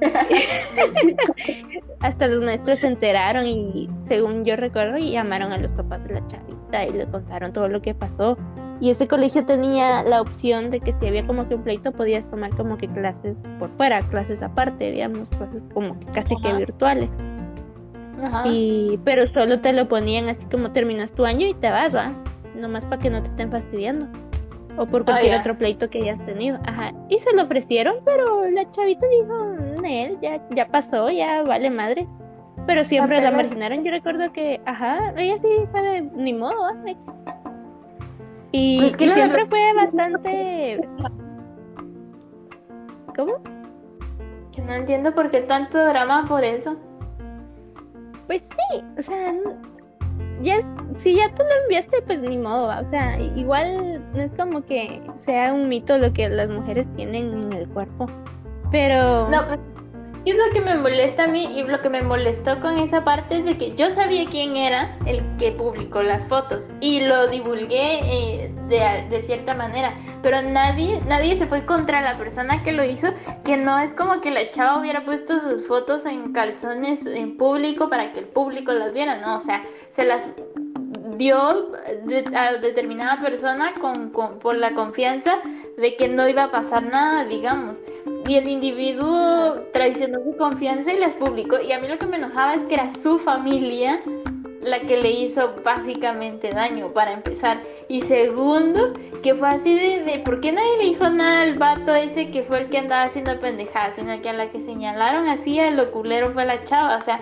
hasta 2.00 2.26
los 2.26 2.42
maestros 2.42 2.80
se 2.80 2.88
enteraron 2.88 3.46
y 3.46 3.88
según 4.06 4.44
yo 4.44 4.56
recuerdo 4.56 4.98
llamaron 4.98 5.52
a 5.52 5.58
los 5.58 5.70
papás 5.72 6.02
de 6.04 6.14
la 6.14 6.26
y 6.86 6.92
le 6.92 7.06
contaron 7.06 7.52
todo 7.52 7.68
lo 7.68 7.82
que 7.82 7.94
pasó. 7.94 8.36
Y 8.80 8.90
ese 8.90 9.06
colegio 9.06 9.44
tenía 9.44 10.02
la 10.02 10.20
opción 10.20 10.70
de 10.70 10.80
que 10.80 10.92
si 10.98 11.06
había 11.06 11.24
como 11.24 11.46
que 11.48 11.54
un 11.54 11.62
pleito 11.62 11.92
podías 11.92 12.28
tomar 12.30 12.50
como 12.56 12.76
que 12.76 12.88
clases 12.88 13.36
por 13.58 13.70
fuera, 13.76 14.00
clases 14.08 14.42
aparte, 14.42 14.90
digamos, 14.90 15.28
clases 15.28 15.62
como 15.72 15.98
que 16.00 16.06
casi 16.06 16.36
que 16.40 16.52
virtuales. 16.52 17.08
Ajá. 18.22 18.42
Y 18.46 18.98
pero 19.04 19.26
solo 19.28 19.60
te 19.60 19.72
lo 19.72 19.88
ponían 19.88 20.28
así 20.28 20.44
como 20.46 20.72
terminas 20.72 21.12
tu 21.12 21.24
año 21.24 21.46
y 21.46 21.54
te 21.54 21.70
vas, 21.70 21.94
¿va? 21.94 22.12
Nomás 22.56 22.84
para 22.86 23.00
que 23.00 23.10
no 23.10 23.22
te 23.22 23.28
estén 23.28 23.50
fastidiando. 23.50 24.06
O 24.76 24.86
por 24.86 25.04
cualquier 25.04 25.34
ya. 25.34 25.40
otro 25.40 25.56
pleito 25.56 25.88
que 25.90 25.98
hayas 26.02 26.24
tenido. 26.24 26.58
Ajá. 26.66 26.92
Y 27.08 27.18
se 27.18 27.34
lo 27.36 27.42
ofrecieron, 27.42 27.96
pero 28.04 28.48
la 28.50 28.68
chavita 28.70 29.06
dijo, 29.06 29.80
Nel, 29.80 30.18
ya, 30.20 30.40
ya 30.50 30.66
pasó, 30.66 31.10
ya 31.10 31.42
vale 31.42 31.70
madre. 31.70 32.06
Pero 32.66 32.84
siempre 32.84 33.20
la 33.20 33.30
marginaron. 33.30 33.84
Yo 33.84 33.90
recuerdo 33.90 34.32
que, 34.32 34.60
ajá, 34.66 35.12
ella 35.16 35.36
sí 35.42 35.48
fue 35.70 35.82
de 35.82 36.02
ni 36.02 36.32
modo, 36.32 36.60
¿va? 36.62 36.74
Y, 38.52 38.80
Pues 38.80 38.96
que 38.96 39.04
y 39.04 39.08
la 39.08 39.14
siempre 39.14 39.46
fue 39.46 39.72
bastante. 39.74 40.88
¿Cómo? 43.16 43.34
Que 44.54 44.62
no 44.62 44.74
entiendo 44.74 45.14
por 45.14 45.30
qué 45.30 45.40
tanto 45.40 45.78
drama 45.78 46.26
por 46.28 46.44
eso. 46.44 46.76
Pues 48.26 48.42
sí, 48.42 48.84
o 48.98 49.02
sea, 49.02 49.34
ya 50.42 50.58
si 50.96 51.16
ya 51.16 51.28
tú 51.30 51.42
lo 51.42 51.62
enviaste, 51.64 52.02
pues 52.02 52.20
ni 52.20 52.36
modo, 52.36 52.68
¿va? 52.68 52.80
o 52.80 52.90
sea, 52.90 53.18
igual 53.18 54.02
no 54.12 54.20
es 54.20 54.30
como 54.32 54.62
que 54.62 55.02
sea 55.18 55.52
un 55.52 55.68
mito 55.68 55.96
lo 55.98 56.12
que 56.12 56.28
las 56.28 56.48
mujeres 56.48 56.86
tienen 56.96 57.32
en 57.32 57.52
el 57.52 57.68
cuerpo, 57.68 58.06
pero 58.70 59.28
No, 59.28 59.46
pues 59.46 59.60
¿qué 60.24 60.30
es 60.32 60.36
lo 60.36 60.50
que 60.52 60.60
me 60.60 60.76
molesta 60.76 61.24
a 61.24 61.26
mí 61.26 61.58
y 61.58 61.64
lo 61.64 61.80
que 61.80 61.88
me 61.88 62.02
molestó 62.02 62.60
con 62.60 62.78
esa 62.78 63.04
parte 63.04 63.38
es 63.38 63.44
de 63.44 63.58
que 63.58 63.74
yo 63.74 63.90
sabía 63.90 64.24
quién 64.30 64.56
era 64.56 64.96
el 65.06 65.22
que 65.38 65.52
publicó 65.52 66.02
las 66.02 66.24
fotos 66.26 66.68
y 66.80 67.00
lo 67.00 67.26
divulgué 67.28 68.00
eh, 68.44 68.54
de, 68.68 69.06
de 69.10 69.20
cierta 69.20 69.54
manera, 69.54 69.94
pero 70.22 70.40
nadie, 70.42 71.00
nadie 71.06 71.34
se 71.36 71.46
fue 71.46 71.64
contra 71.64 72.00
la 72.02 72.16
persona 72.16 72.62
que 72.62 72.72
lo 72.72 72.84
hizo, 72.84 73.08
que 73.44 73.56
no 73.56 73.78
es 73.78 73.94
como 73.94 74.20
que 74.20 74.30
la 74.30 74.50
chava 74.52 74.78
hubiera 74.80 75.04
puesto 75.04 75.40
sus 75.40 75.66
fotos 75.66 76.06
en 76.06 76.32
calzones 76.32 77.04
en 77.06 77.36
público 77.36 77.88
para 77.90 78.12
que 78.12 78.20
el 78.20 78.26
público 78.26 78.72
las 78.72 78.92
viera, 78.92 79.16
no, 79.20 79.36
o 79.36 79.40
sea, 79.40 79.62
se 79.90 80.04
las 80.04 80.22
dio 81.16 81.70
de- 82.06 82.24
a 82.36 82.52
determinada 82.54 83.20
persona 83.20 83.74
con, 83.80 84.10
con- 84.10 84.38
por 84.38 84.56
la 84.56 84.72
confianza 84.74 85.34
de 85.76 85.96
que 85.96 86.08
no 86.08 86.28
iba 86.28 86.44
a 86.44 86.50
pasar 86.50 86.84
nada, 86.84 87.24
digamos. 87.24 87.78
Y 88.26 88.36
el 88.36 88.48
individuo 88.48 89.56
traicionó 89.72 90.20
su 90.24 90.36
confianza 90.36 90.92
y 90.92 90.98
las 90.98 91.14
publicó. 91.14 91.60
Y 91.60 91.72
a 91.72 91.80
mí 91.80 91.88
lo 91.88 91.98
que 91.98 92.06
me 92.06 92.16
enojaba 92.16 92.54
es 92.54 92.62
que 92.62 92.74
era 92.74 92.90
su 92.90 93.18
familia 93.18 94.00
la 94.62 94.80
que 94.80 94.96
le 94.96 95.10
hizo 95.10 95.54
básicamente 95.64 96.50
daño, 96.50 96.92
para 96.92 97.12
empezar. 97.12 97.60
Y 97.88 98.00
segundo, 98.02 98.92
que 99.22 99.34
fue 99.34 99.48
así 99.48 99.74
de, 99.74 100.04
de 100.04 100.18
¿por 100.20 100.40
qué 100.40 100.52
nadie 100.52 100.78
le 100.78 100.84
dijo 100.84 101.08
nada 101.10 101.42
al 101.42 101.58
vato 101.58 101.94
ese 101.94 102.30
que 102.30 102.42
fue 102.42 102.60
el 102.60 102.70
que 102.70 102.78
andaba 102.78 103.04
haciendo 103.04 103.38
pendejadas? 103.40 103.96
Sino 103.96 104.20
que 104.22 104.28
a 104.30 104.32
la 104.32 104.50
que 104.50 104.60
señalaron 104.60 105.28
así 105.28 105.58
a 105.58 105.70
lo 105.70 105.90
culero 105.90 106.32
fue 106.32 106.46
la 106.46 106.64
chava, 106.64 106.96
o 106.96 107.00
sea. 107.00 107.20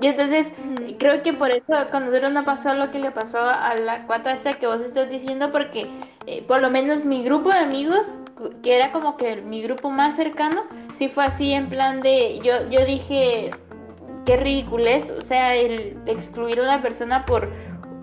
Y 0.00 0.06
entonces 0.06 0.52
creo 0.98 1.22
que 1.22 1.32
por 1.32 1.50
eso 1.50 1.74
con 1.90 2.06
nosotros 2.06 2.30
no 2.30 2.44
pasó 2.44 2.74
lo 2.74 2.90
que 2.90 3.00
le 3.00 3.10
pasó 3.10 3.40
a 3.40 3.74
la 3.74 4.06
cuata 4.06 4.32
esa 4.32 4.54
que 4.54 4.66
vos 4.66 4.80
estás 4.80 5.10
diciendo, 5.10 5.50
porque 5.50 5.88
eh, 6.26 6.44
por 6.46 6.60
lo 6.60 6.70
menos 6.70 7.04
mi 7.04 7.24
grupo 7.24 7.50
de 7.50 7.58
amigos, 7.58 8.18
que 8.62 8.76
era 8.76 8.92
como 8.92 9.16
que 9.16 9.36
mi 9.36 9.60
grupo 9.62 9.90
más 9.90 10.14
cercano, 10.14 10.62
sí 10.94 11.08
fue 11.08 11.24
así 11.24 11.52
en 11.52 11.68
plan 11.68 12.00
de, 12.00 12.38
yo, 12.44 12.68
yo 12.70 12.84
dije, 12.86 13.50
qué 14.24 14.36
ridículo 14.36 14.86
es, 14.86 15.10
o 15.10 15.20
sea, 15.20 15.56
el 15.56 15.98
excluir 16.06 16.60
a 16.60 16.62
una 16.62 16.80
persona 16.80 17.24
por 17.24 17.50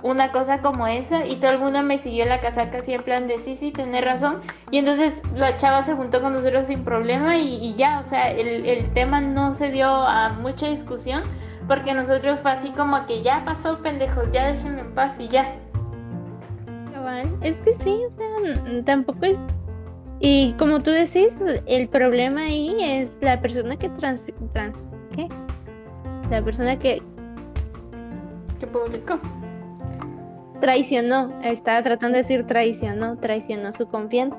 una 0.04 0.32
cosa 0.32 0.62
como 0.62 0.86
esa 0.86 1.26
y 1.26 1.38
todo 1.38 1.52
el 1.52 1.60
mundo 1.60 1.82
me 1.82 1.98
siguió 1.98 2.26
la 2.26 2.42
casaca 2.42 2.80
así 2.80 2.94
en 2.94 3.04
plan 3.04 3.28
de 3.28 3.40
sí, 3.40 3.56
sí, 3.56 3.72
tenés 3.72 4.04
razón. 4.04 4.42
Y 4.70 4.78
entonces 4.78 5.24
la 5.34 5.58
chava 5.58 5.82
se 5.82 5.94
juntó 5.94 6.22
con 6.22 6.34
nosotros 6.34 6.68
sin 6.68 6.84
problema 6.84 7.38
y, 7.38 7.56
y 7.56 7.76
ya, 7.76 8.02
o 8.02 8.06
sea, 8.06 8.30
el, 8.32 8.66
el 8.66 8.94
tema 8.94 9.22
no 9.22 9.54
se 9.56 9.72
dio 9.72 9.88
a 9.88 10.30
mucha 10.34 10.68
discusión 10.68 11.24
porque 11.68 11.94
nosotros 11.94 12.40
fue 12.40 12.52
así 12.52 12.70
como 12.72 13.06
que 13.06 13.22
ya 13.24 13.44
pasó, 13.46 13.80
pendejos, 13.82 14.30
ya 14.32 14.52
déjenme 14.52 14.82
en 14.82 14.94
paz 14.94 15.16
y 15.20 15.28
ya. 15.28 15.56
Es 17.42 17.58
que 17.60 17.74
sí, 17.76 18.02
o 18.08 18.16
sea, 18.18 18.64
n- 18.66 18.84
tampoco 18.84 19.20
es. 19.26 19.38
Y 20.20 20.54
como 20.54 20.80
tú 20.80 20.92
decís, 20.92 21.38
el 21.68 21.88
problema 21.88 22.42
ahí 22.46 22.76
es 22.82 23.12
la 23.22 23.40
persona 23.42 23.76
que 23.78 23.90
trans, 23.90 24.22
trans 24.54 24.84
¿qué? 25.16 25.28
La 26.32 26.42
persona 26.42 26.78
que 26.80 27.02
¿Qué 28.60 28.68
publicó? 28.68 29.20
traicionó, 30.62 31.32
estaba 31.44 31.84
tratando 31.84 32.16
de 32.16 32.24
decir 32.24 32.48
traicionó, 32.48 33.18
traicionó 33.18 33.72
su 33.74 33.88
confianza. 33.88 34.38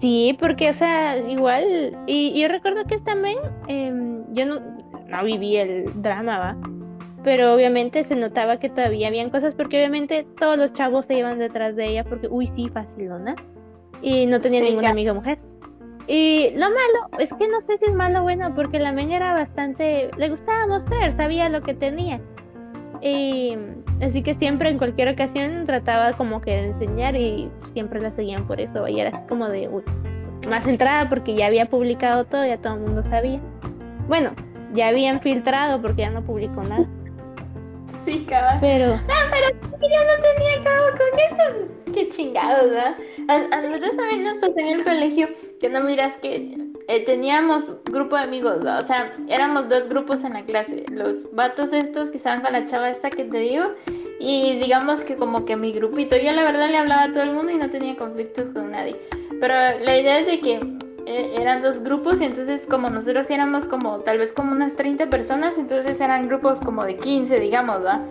Sí, 0.00 0.36
porque, 0.40 0.70
o 0.70 0.72
sea, 0.72 1.18
igual, 1.18 1.64
y, 2.06 2.28
y 2.28 2.40
yo 2.42 2.48
recuerdo 2.48 2.84
que 2.84 2.98
también, 3.00 3.36
em, 3.66 4.22
yo 4.32 4.46
no, 4.46 4.60
no 5.08 5.24
viví 5.24 5.56
el 5.56 6.02
drama, 6.02 6.38
¿va? 6.38 6.56
Pero 7.24 7.54
obviamente 7.54 8.04
se 8.04 8.14
notaba 8.14 8.58
que 8.58 8.68
todavía 8.68 9.08
habían 9.08 9.30
cosas, 9.30 9.54
porque 9.54 9.76
obviamente 9.78 10.26
todos 10.38 10.56
los 10.56 10.72
chavos 10.72 11.06
se 11.06 11.18
iban 11.18 11.38
detrás 11.38 11.74
de 11.76 11.88
ella, 11.88 12.04
porque, 12.04 12.28
uy, 12.28 12.46
sí, 12.54 12.68
facilona, 12.68 13.34
y 14.02 14.26
no 14.26 14.40
tenía 14.40 14.60
Sí, 14.60 14.66
ninguna 14.66 14.88
ya. 14.88 14.92
amiga 14.92 15.14
mujer. 15.14 15.38
Y 16.06 16.50
lo 16.54 16.66
malo, 16.70 17.18
es 17.18 17.34
que 17.34 17.48
no 17.48 17.60
sé 17.60 17.76
si 17.76 17.84
es 17.86 17.94
malo 17.94 18.20
o 18.20 18.22
bueno, 18.22 18.54
porque 18.54 18.78
la 18.78 18.92
men 18.92 19.10
era 19.12 19.34
bastante, 19.34 20.10
le 20.16 20.30
gustaba 20.30 20.66
mostrar, 20.66 21.12
sabía 21.16 21.48
lo 21.50 21.60
que 21.60 21.74
tenía. 21.74 22.20
Y 23.02 23.56
así 24.00 24.22
que 24.22 24.34
siempre 24.34 24.70
en 24.70 24.78
cualquier 24.78 25.08
ocasión 25.10 25.66
trataba 25.66 26.14
como 26.14 26.40
que 26.40 26.50
de 26.52 26.66
enseñar 26.68 27.14
y 27.14 27.50
siempre 27.72 28.00
la 28.00 28.10
seguían 28.12 28.46
por 28.46 28.60
eso. 28.60 28.88
Y 28.88 29.00
era 29.00 29.10
así 29.10 29.26
como 29.28 29.48
de 29.48 29.68
uy, 29.68 29.82
más 30.48 30.66
entrada 30.66 31.08
porque 31.08 31.34
ya 31.34 31.46
había 31.46 31.66
publicado 31.66 32.24
todo, 32.24 32.44
ya 32.46 32.56
todo 32.58 32.74
el 32.74 32.80
mundo 32.80 33.02
sabía. 33.04 33.40
Bueno, 34.08 34.30
ya 34.74 34.88
habían 34.88 35.20
filtrado 35.20 35.80
porque 35.80 36.02
ya 36.02 36.10
no 36.10 36.24
publicó 36.24 36.62
nada. 36.62 36.86
Sí, 38.04 38.24
cabal. 38.28 38.58
Pero 38.60 39.00
Ah, 39.08 39.30
pero 39.30 39.48
yo 39.50 40.00
no 40.04 40.22
tenía 40.22 40.64
cabo 40.64 40.86
con 40.96 41.18
eso. 41.18 41.74
Qué 41.92 42.08
chingados, 42.08 42.70
¿verdad? 42.70 42.96
A, 43.28 43.56
a 43.56 43.62
nosotros 43.62 43.96
también 43.96 44.24
nos 44.24 44.36
pasó 44.38 44.58
en 44.60 44.66
el 44.66 44.84
colegio 44.84 45.28
que 45.60 45.68
no 45.68 45.80
miras 45.80 46.16
que 46.18 46.68
eh, 46.88 47.04
teníamos 47.04 47.72
grupo 47.84 48.16
de 48.16 48.22
amigos, 48.22 48.64
o 48.64 48.86
sea, 48.86 49.12
éramos 49.28 49.68
dos 49.68 49.88
grupos 49.88 50.24
en 50.24 50.32
la 50.32 50.44
clase, 50.44 50.86
los 50.90 51.30
vatos 51.34 51.74
estos 51.74 52.08
que 52.08 52.16
estaban 52.16 52.40
con 52.40 52.52
la 52.52 52.64
chava 52.64 52.88
esta 52.88 53.10
que 53.10 53.24
te 53.24 53.38
digo, 53.38 53.64
y 54.18 54.58
digamos 54.58 55.02
que 55.02 55.16
como 55.16 55.44
que 55.44 55.54
mi 55.54 55.72
grupito, 55.72 56.16
yo 56.16 56.32
la 56.32 56.44
verdad 56.44 56.70
le 56.70 56.78
hablaba 56.78 57.02
a 57.04 57.12
todo 57.12 57.24
el 57.24 57.32
mundo 57.32 57.52
y 57.52 57.56
no 57.56 57.68
tenía 57.68 57.94
conflictos 57.94 58.48
con 58.48 58.70
nadie, 58.70 58.96
pero 59.38 59.54
la 59.54 59.98
idea 59.98 60.20
es 60.20 60.26
de 60.26 60.40
que 60.40 60.60
eh, 61.08 61.40
eran 61.40 61.62
dos 61.62 61.80
grupos 61.80 62.20
y 62.20 62.24
entonces 62.24 62.66
como 62.66 62.90
nosotros 62.90 63.30
éramos 63.30 63.64
como 63.64 64.00
tal 64.00 64.18
vez 64.18 64.34
como 64.34 64.52
unas 64.52 64.76
30 64.76 65.08
personas, 65.08 65.56
entonces 65.56 65.98
eran 66.02 66.28
grupos 66.28 66.58
como 66.60 66.84
de 66.84 66.96
15, 66.96 67.40
digamos, 67.40 67.82
¿va? 67.82 68.02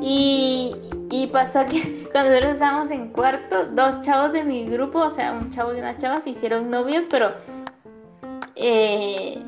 Y, 0.00 0.76
y 1.10 1.26
pasó 1.26 1.66
que 1.66 2.08
cuando 2.12 2.30
nosotros 2.30 2.52
estábamos 2.52 2.90
en 2.92 3.08
cuarto, 3.08 3.64
dos 3.72 4.02
chavos 4.02 4.32
de 4.32 4.44
mi 4.44 4.66
grupo, 4.66 5.00
o 5.00 5.10
sea, 5.10 5.32
un 5.32 5.50
chavo 5.50 5.74
y 5.74 5.80
unas 5.80 5.98
chavas, 5.98 6.22
se 6.22 6.30
hicieron 6.30 6.70
novios, 6.70 7.06
pero 7.10 7.32
eh, 8.54 9.42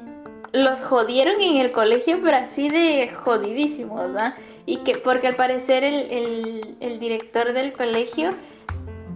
los 0.53 0.81
jodieron 0.81 1.41
en 1.41 1.59
el 1.59 1.71
colegio, 1.71 2.19
pero 2.25 2.39
así 2.39 2.69
de 2.69 3.09
jodidísimos, 3.09 4.01
¿verdad? 4.01 4.35
Y 4.67 4.79
que 4.79 4.99
porque 4.99 5.29
al 5.29 5.37
parecer 5.37 5.85
el, 5.85 6.99
director 6.99 7.53
del 7.53 7.73
colegio 7.73 8.35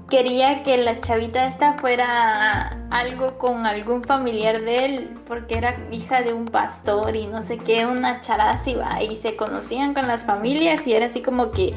quería 0.08 0.62
que 0.62 0.76
la 0.76 1.00
chavita 1.00 1.46
esta 1.46 1.72
fuera 1.74 2.83
algo 2.94 3.38
con 3.38 3.66
algún 3.66 4.04
familiar 4.04 4.62
de 4.62 4.84
él, 4.84 5.10
porque 5.26 5.58
era 5.58 5.76
hija 5.90 6.22
de 6.22 6.32
un 6.32 6.44
pastor 6.44 7.16
y 7.16 7.26
no 7.26 7.42
sé 7.42 7.58
qué, 7.58 7.84
una 7.84 8.20
charazi, 8.20 8.74
va, 8.74 9.02
y 9.02 9.16
se 9.16 9.34
conocían 9.34 9.94
con 9.94 10.06
las 10.06 10.22
familias 10.22 10.86
y 10.86 10.92
era 10.92 11.06
así 11.06 11.20
como 11.20 11.50
que, 11.50 11.70
eh, 11.70 11.74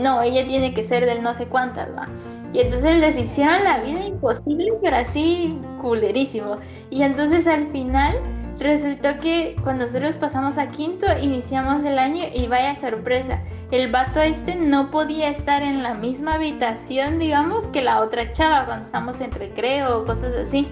no, 0.00 0.22
ella 0.22 0.46
tiene 0.46 0.72
que 0.72 0.84
ser 0.84 1.04
del 1.04 1.22
no 1.22 1.34
sé 1.34 1.48
cuántas, 1.48 1.94
va. 1.94 2.08
Y 2.54 2.60
entonces 2.60 2.98
les 2.98 3.18
hicieron 3.18 3.62
la 3.62 3.80
vida 3.80 4.06
imposible, 4.06 4.72
pero 4.80 4.96
así 4.96 5.60
culerísimo. 5.82 6.56
Y 6.88 7.02
entonces 7.02 7.46
al 7.46 7.70
final 7.70 8.18
resultó 8.58 9.20
que 9.20 9.54
cuando 9.62 9.84
nosotros 9.84 10.16
pasamos 10.16 10.56
a 10.56 10.70
quinto, 10.70 11.06
iniciamos 11.20 11.84
el 11.84 11.98
año 11.98 12.24
y 12.34 12.46
vaya 12.46 12.74
sorpresa. 12.74 13.42
El 13.70 13.90
vato 13.90 14.20
este 14.20 14.54
no 14.54 14.90
podía 14.90 15.28
estar 15.28 15.62
en 15.62 15.82
la 15.82 15.92
misma 15.92 16.34
habitación, 16.34 17.18
digamos, 17.18 17.66
que 17.66 17.82
la 17.82 18.00
otra 18.00 18.32
chava 18.32 18.64
cuando 18.64 18.86
estamos 18.86 19.20
en 19.20 19.30
recreo 19.30 19.98
o 19.98 20.06
cosas 20.06 20.34
así. 20.34 20.68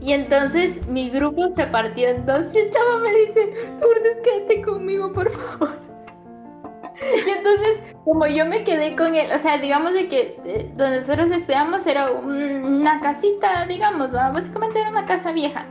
Y 0.00 0.12
entonces 0.12 0.86
mi 0.88 1.10
grupo 1.10 1.52
se 1.52 1.66
partió 1.66 2.08
en 2.08 2.26
dos 2.26 2.52
y 2.54 2.58
el 2.58 2.70
chavo 2.70 2.98
me 2.98 3.14
dice, 3.14 3.46
Lourdes, 3.80 4.18
quédate 4.24 4.62
conmigo, 4.62 5.12
por 5.12 5.30
favor. 5.30 5.78
Y 7.00 7.30
entonces, 7.30 7.80
como 8.04 8.26
yo 8.26 8.44
me 8.44 8.64
quedé 8.64 8.96
con 8.96 9.14
él, 9.14 9.30
o 9.32 9.38
sea, 9.38 9.58
digamos 9.58 9.92
de 9.94 10.08
que 10.08 10.36
eh, 10.44 10.68
donde 10.74 10.96
nosotros 10.96 11.30
estudiamos 11.30 11.86
era 11.86 12.10
una 12.10 13.00
casita, 13.00 13.64
digamos, 13.66 14.10
básicamente 14.10 14.80
era 14.80 14.90
una 14.90 15.06
casa 15.06 15.30
vieja. 15.30 15.64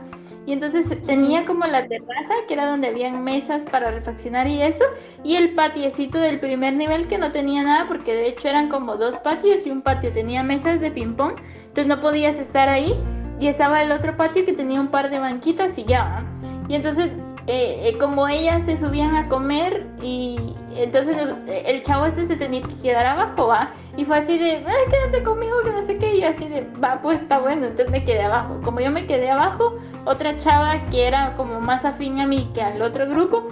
Y 0.48 0.54
entonces 0.54 0.90
tenía 1.04 1.44
como 1.44 1.66
la 1.66 1.86
terraza, 1.86 2.32
que 2.46 2.54
era 2.54 2.70
donde 2.70 2.88
habían 2.88 3.22
mesas 3.22 3.66
para 3.66 3.90
refaccionar 3.90 4.46
y 4.46 4.62
eso, 4.62 4.82
y 5.22 5.36
el 5.36 5.54
patiecito 5.54 6.18
del 6.18 6.40
primer 6.40 6.72
nivel 6.72 7.06
que 7.06 7.18
no 7.18 7.32
tenía 7.32 7.62
nada, 7.62 7.86
porque 7.86 8.14
de 8.14 8.28
hecho 8.28 8.48
eran 8.48 8.70
como 8.70 8.96
dos 8.96 9.18
patios 9.18 9.66
y 9.66 9.70
un 9.70 9.82
patio 9.82 10.10
tenía 10.10 10.42
mesas 10.42 10.80
de 10.80 10.90
ping-pong, 10.90 11.34
entonces 11.66 11.86
no 11.86 12.00
podías 12.00 12.40
estar 12.40 12.70
ahí. 12.70 12.94
Y 13.38 13.48
estaba 13.48 13.82
el 13.82 13.92
otro 13.92 14.16
patio 14.16 14.46
que 14.46 14.54
tenía 14.54 14.80
un 14.80 14.88
par 14.88 15.10
de 15.10 15.18
banquitas 15.18 15.76
y 15.76 15.84
ya. 15.84 16.24
Y 16.66 16.76
entonces 16.76 17.10
eh, 17.50 17.88
eh, 17.88 17.98
como 17.98 18.28
ellas 18.28 18.66
se 18.66 18.76
subían 18.76 19.16
a 19.16 19.26
comer 19.26 19.86
y 20.02 20.54
entonces 20.76 21.16
el 21.46 21.82
chavo 21.82 22.04
este 22.04 22.26
se 22.26 22.36
tenía 22.36 22.60
que 22.60 22.74
quedar 22.82 23.06
abajo. 23.06 23.50
Y 23.96 24.04
fue 24.04 24.18
así 24.18 24.36
de, 24.38 24.62
quédate 24.90 25.24
conmigo, 25.24 25.62
que 25.64 25.70
no 25.70 25.80
sé 25.80 25.96
qué, 25.96 26.14
y 26.14 26.22
así 26.24 26.46
de, 26.46 26.60
va, 26.84 27.00
pues 27.00 27.22
está 27.22 27.38
bueno, 27.38 27.66
entonces 27.66 27.90
me 27.90 28.04
quedé 28.04 28.20
abajo. 28.20 28.60
Como 28.62 28.80
yo 28.80 28.90
me 28.90 29.06
quedé 29.06 29.30
abajo, 29.30 29.78
otra 30.04 30.36
chava 30.36 30.78
que 30.90 31.06
era 31.06 31.34
como 31.38 31.58
más 31.58 31.86
afín 31.86 32.20
a 32.20 32.26
mí 32.26 32.50
que 32.52 32.60
al 32.60 32.82
otro 32.82 33.08
grupo, 33.08 33.48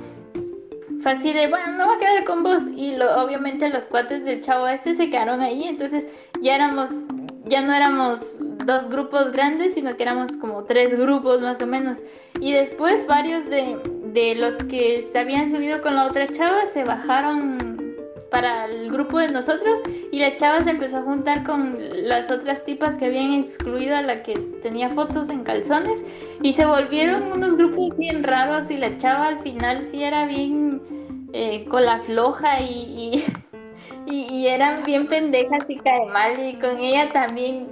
fue 1.00 1.12
así 1.12 1.32
de, 1.32 1.48
bueno, 1.48 1.72
no 1.78 1.88
va 1.88 1.94
a 1.94 1.98
quedar 1.98 2.24
con 2.24 2.42
vos. 2.42 2.64
Y 2.76 3.00
obviamente 3.00 3.70
los 3.70 3.84
cuates 3.84 4.24
del 4.26 4.42
chavo 4.42 4.68
este 4.68 4.92
se 4.92 5.08
quedaron 5.08 5.40
ahí, 5.40 5.64
entonces 5.64 6.06
ya 6.42 6.54
éramos, 6.54 6.90
ya 7.46 7.60
no 7.62 7.72
éramos 7.72 8.36
dos 8.64 8.88
grupos 8.88 9.32
grandes, 9.32 9.74
sino 9.74 9.96
que 9.96 10.02
éramos 10.02 10.32
como 10.32 10.64
tres 10.64 10.96
grupos 10.98 11.40
más 11.40 11.60
o 11.62 11.66
menos. 11.66 11.98
Y 12.40 12.52
después 12.52 13.06
varios 13.06 13.48
de, 13.48 13.78
de 14.12 14.34
los 14.34 14.56
que 14.56 15.02
se 15.02 15.18
habían 15.18 15.50
subido 15.50 15.80
con 15.82 15.94
la 15.94 16.06
otra 16.06 16.26
chava 16.26 16.66
se 16.66 16.84
bajaron 16.84 17.76
para 18.30 18.66
el 18.66 18.90
grupo 18.90 19.18
de 19.18 19.28
nosotros 19.28 19.80
y 20.10 20.18
la 20.18 20.36
chava 20.36 20.60
se 20.60 20.70
empezó 20.70 20.98
a 20.98 21.02
juntar 21.02 21.44
con 21.44 21.78
las 22.08 22.30
otras 22.30 22.64
tipas 22.64 22.98
que 22.98 23.06
habían 23.06 23.32
excluido 23.34 23.96
a 23.96 24.02
la 24.02 24.22
que 24.22 24.34
tenía 24.62 24.90
fotos 24.90 25.30
en 25.30 25.44
calzones 25.44 26.04
y 26.42 26.52
se 26.52 26.66
volvieron 26.66 27.32
unos 27.32 27.56
grupos 27.56 27.96
bien 27.96 28.24
raros 28.24 28.70
y 28.70 28.76
la 28.76 28.98
chava 28.98 29.28
al 29.28 29.42
final 29.42 29.82
sí 29.82 30.02
era 30.02 30.26
bien 30.26 30.82
eh, 31.32 31.64
con 31.68 31.84
la 31.84 32.00
floja 32.00 32.60
y 32.60 32.76
y, 33.12 33.24
eran 34.46 34.84
bien 34.84 35.06
pendejas 35.06 35.64
y 35.68 35.76
cae 35.78 36.06
mal. 36.06 36.38
Y 36.38 36.54
con 36.54 36.78
ella 36.78 37.12
también, 37.12 37.70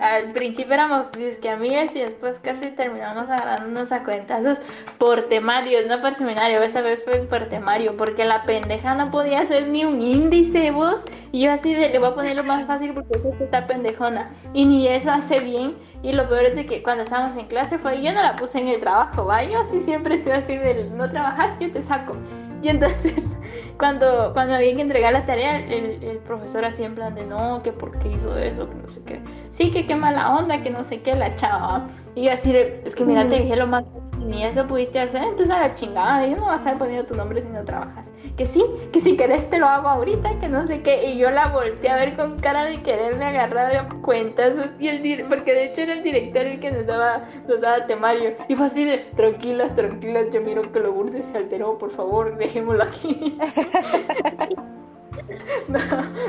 al 0.00 0.32
principio 0.32 0.74
éramos 0.74 1.08
que 1.08 1.50
amigas 1.50 1.94
y 1.94 2.00
después 2.00 2.38
casi 2.40 2.70
terminamos 2.70 3.28
agarrándonos 3.28 3.92
a 3.92 4.02
cuentazos 4.04 4.60
por 4.98 5.28
temario, 5.28 5.86
no 5.86 6.00
por 6.00 6.14
seminario, 6.14 6.62
esa 6.62 6.80
vez 6.80 7.04
fue 7.04 7.18
por 7.20 7.48
temario, 7.48 7.96
porque 7.96 8.24
la 8.24 8.44
pendeja 8.44 8.94
no 8.94 9.10
podía 9.10 9.40
hacer 9.40 9.68
ni 9.68 9.84
un 9.84 10.00
índice 10.00 10.70
vos. 10.70 11.02
Y 11.32 11.42
yo 11.42 11.52
así 11.52 11.74
le 11.74 11.98
voy 11.98 12.08
a 12.08 12.14
poner 12.14 12.36
lo 12.36 12.44
más 12.44 12.66
fácil 12.66 12.94
porque 12.94 13.18
eso 13.18 13.32
está 13.40 13.66
pendejona. 13.66 14.30
Y 14.52 14.66
ni 14.66 14.86
eso 14.86 15.10
hace 15.10 15.40
bien. 15.40 15.74
Y 16.04 16.12
lo 16.12 16.28
peor 16.28 16.44
es 16.44 16.54
de 16.54 16.66
que 16.66 16.82
cuando 16.82 17.02
estábamos 17.02 17.34
en 17.36 17.46
clase 17.46 17.78
fue, 17.78 18.02
yo 18.02 18.12
no 18.12 18.22
la 18.22 18.36
puse 18.36 18.58
en 18.60 18.68
el 18.68 18.78
trabajo, 18.78 19.24
¿va? 19.24 19.42
Yo 19.42 19.58
así 19.60 19.80
siempre 19.80 20.22
soy 20.22 20.32
así 20.32 20.54
de, 20.54 20.90
no 20.94 21.10
trabajas, 21.10 21.52
yo 21.58 21.72
te 21.72 21.80
saco. 21.80 22.14
Y 22.60 22.68
entonces, 22.68 23.14
cuando, 23.78 24.30
cuando 24.34 24.54
había 24.54 24.76
que 24.76 24.82
entregar 24.82 25.14
la 25.14 25.24
tarea, 25.24 25.60
el, 25.60 26.04
el, 26.04 26.18
profesor 26.18 26.62
así 26.62 26.84
en 26.84 26.94
plan 26.94 27.14
de 27.14 27.24
no, 27.24 27.62
que 27.62 27.72
por 27.72 27.98
qué 28.00 28.08
hizo 28.10 28.36
eso, 28.36 28.68
que 28.68 28.74
no 28.74 28.90
sé 28.90 29.00
qué. 29.06 29.20
Sí, 29.50 29.70
que 29.70 29.86
qué 29.86 29.96
mala 29.96 30.36
onda, 30.36 30.62
que 30.62 30.68
no 30.68 30.84
sé 30.84 31.00
qué, 31.00 31.14
la 31.14 31.34
chava. 31.36 31.86
Y 32.14 32.24
yo 32.24 32.32
así 32.32 32.52
de, 32.52 32.82
es 32.84 32.94
que 32.94 33.06
mira, 33.06 33.26
te 33.26 33.36
dije 33.40 33.56
lo 33.56 33.66
más 33.66 33.84
ni 34.24 34.42
eso 34.42 34.66
pudiste 34.66 35.00
hacer, 35.00 35.22
entonces 35.22 35.50
a 35.50 35.60
la 35.60 35.74
chingada, 35.74 36.26
yo 36.26 36.36
no 36.36 36.46
vas 36.46 36.54
a 36.54 36.56
estar 36.56 36.78
poniendo 36.78 37.06
tu 37.06 37.14
nombre 37.14 37.42
si 37.42 37.48
no 37.48 37.64
trabajas. 37.64 38.10
Que 38.36 38.46
sí, 38.46 38.64
que 38.92 39.00
si 39.00 39.16
querés 39.16 39.48
te 39.50 39.58
lo 39.58 39.66
hago 39.66 39.88
ahorita, 39.88 40.38
que 40.40 40.48
no 40.48 40.66
sé 40.66 40.82
qué. 40.82 41.10
Y 41.10 41.18
yo 41.18 41.30
la 41.30 41.48
volteé 41.48 41.90
a 41.90 41.96
ver 41.96 42.16
con 42.16 42.38
cara 42.38 42.64
de 42.64 42.82
quererme 42.82 43.24
agarrar 43.24 43.88
cuentas. 44.00 44.54
Y 44.80 44.88
el 44.88 45.26
porque 45.26 45.52
de 45.52 45.66
hecho 45.66 45.82
era 45.82 45.92
el 45.92 46.02
director 46.02 46.46
el 46.46 46.58
que 46.58 46.72
nos 46.72 46.86
daba, 46.86 47.22
nos 47.46 47.60
daba 47.60 47.86
temario. 47.86 48.34
Y 48.48 48.56
fue 48.56 48.66
así 48.66 48.84
de, 48.84 48.98
tranquilas, 49.16 49.74
tranquilas, 49.74 50.26
yo 50.32 50.40
miro 50.40 50.62
que 50.72 50.80
lo 50.80 50.92
burde 50.92 51.22
se 51.22 51.36
alteró, 51.36 51.78
por 51.78 51.90
favor, 51.90 52.36
dejémoslo 52.38 52.82
aquí. 52.82 53.38
no, 55.68 55.78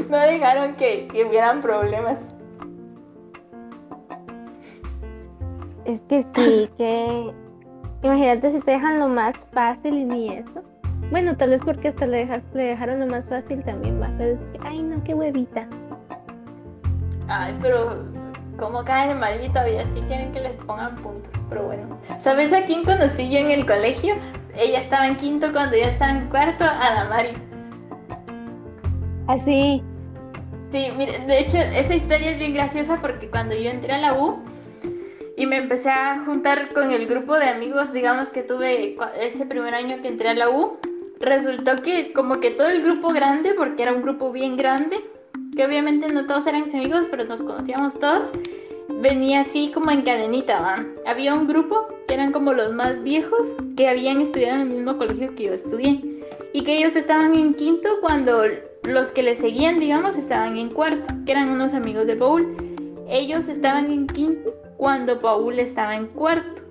no 0.10 0.18
dejaron 0.18 0.76
que, 0.76 1.08
que 1.08 1.26
hubieran 1.26 1.62
problemas. 1.62 2.18
Es 5.86 6.02
que 6.02 6.24
sí, 6.36 6.70
que 6.78 7.34
Imagínate 8.04 8.52
si 8.52 8.60
te 8.60 8.72
dejan 8.72 9.00
lo 9.00 9.08
más 9.08 9.34
fácil 9.52 9.94
y 9.94 10.06
ni 10.06 10.30
eso. 10.34 10.64
Bueno, 11.12 11.36
tal 11.38 11.52
vez 11.52 11.62
porque 11.64 11.90
hasta 11.90 12.08
le, 12.08 12.18
dejas, 12.18 12.44
le 12.54 12.64
dejaron 12.64 13.00
lo 13.00 13.08
más 13.08 13.26
fácil 13.26 13.64
también 13.64 14.02
va 14.02 14.08
a 14.08 14.12
decir, 14.12 14.60
ay 14.62 14.82
no, 14.82 15.04
qué 15.04 15.14
huevita. 15.14 15.68
Ay, 17.28 17.56
pero 17.62 18.06
como 18.58 18.84
cae 18.84 19.10
de 19.10 19.16
mal 19.16 19.44
y 19.44 19.50
todavía 19.50 19.84
sí 19.94 20.02
quieren 20.08 20.32
que 20.32 20.42
les 20.42 20.54
pongan 20.64 20.96
puntos, 20.96 21.34
pero 21.50 21.66
bueno. 21.66 22.00
¿Sabes 22.20 22.54
a 22.54 22.64
quién 22.66 22.84
conocí 22.84 23.30
yo 23.30 23.40
en 23.40 23.52
el 23.52 23.66
colegio? 23.66 24.16
Ella 24.56 24.80
estaba 24.80 25.08
en 25.08 25.18
quinto 25.18 25.52
cuando 25.52 25.76
yo 25.76 25.84
estaba 25.84 26.12
en 26.12 26.30
cuarto, 26.30 26.64
a 26.64 26.94
la 26.94 27.06
Mari. 27.06 27.34
Así. 29.28 29.84
¿Ah, 29.84 30.58
sí, 30.66 30.88
mire, 30.98 31.20
de 31.20 31.40
hecho, 31.40 31.58
esa 31.58 31.96
historia 31.96 32.32
es 32.32 32.40
bien 32.40 32.54
graciosa 32.54 33.00
porque 33.02 33.30
cuando 33.30 33.56
yo 33.56 33.70
entré 33.70 33.94
a 33.94 33.98
la 33.98 34.14
U, 34.14 34.40
y 35.38 35.46
me 35.46 35.58
empecé 35.58 35.90
a 35.90 36.24
juntar 36.26 36.74
con 36.74 36.92
el 36.92 37.08
grupo 37.08 37.36
de 37.36 37.46
amigos, 37.46 37.92
digamos 37.92 38.30
que 38.30 38.42
tuve 38.42 38.98
ese 39.20 39.46
primer 39.46 39.76
año 39.76 40.02
que 40.02 40.08
entré 40.08 40.30
a 40.30 40.34
la 40.34 40.50
U. 40.50 40.78
Resultó 41.20 41.78
que 41.78 42.14
como 42.14 42.40
que 42.40 42.52
todo 42.52 42.70
el 42.70 42.84
grupo 42.84 43.10
grande, 43.10 43.54
porque 43.54 43.84
era 43.84 43.94
un 43.94 44.02
grupo 44.02 44.32
bien 44.32 44.58
grande, 44.58 45.00
que 45.56 45.66
obviamente 45.66 46.08
no 46.08 46.26
todos 46.26 46.48
eran 46.48 46.64
amigos, 46.64 47.08
pero 47.10 47.26
nos 47.26 47.42
conocíamos 47.42 47.98
todos, 48.00 48.30
venía 49.02 49.42
así 49.42 49.72
como 49.74 49.92
en 49.92 50.04
cadenita, 50.04 50.62
¿va? 50.62 50.86
Había 51.06 51.34
un 51.34 51.48
grupo 51.48 51.88
que 52.08 52.14
eran 52.14 52.32
como 52.32 52.54
los 52.54 52.74
más 52.74 53.02
viejos, 53.04 53.56
que 53.76 53.88
habían 53.88 54.22
estudiado 54.22 54.56
en 54.56 54.62
el 54.62 54.70
mismo 54.70 54.98
colegio 54.98 55.36
que 55.36 55.46
yo 55.46 55.54
estudié, 55.54 56.02
y 56.54 56.64
que 56.64 56.78
ellos 56.78 56.96
estaban 56.96 57.34
en 57.34 57.54
quinto 57.54 57.90
cuando 58.02 58.44
los 58.84 59.08
que 59.08 59.24
le 59.24 59.36
seguían, 59.36 59.80
digamos, 59.80 60.18
estaban 60.18 60.58
en 60.58 60.70
cuarto, 60.70 61.14
que 61.26 61.32
eran 61.32 61.50
unos 61.50 61.74
amigos 61.74 62.08
de 62.08 62.16
Paul. 62.16 62.56
Ellos 63.10 63.48
estaban 63.48 63.92
en 63.92 64.08
quinto 64.08 64.54
cuando 64.78 65.20
Paul 65.20 65.60
estaba 65.60 65.96
en 65.96 66.08
cuarto. 66.08 66.62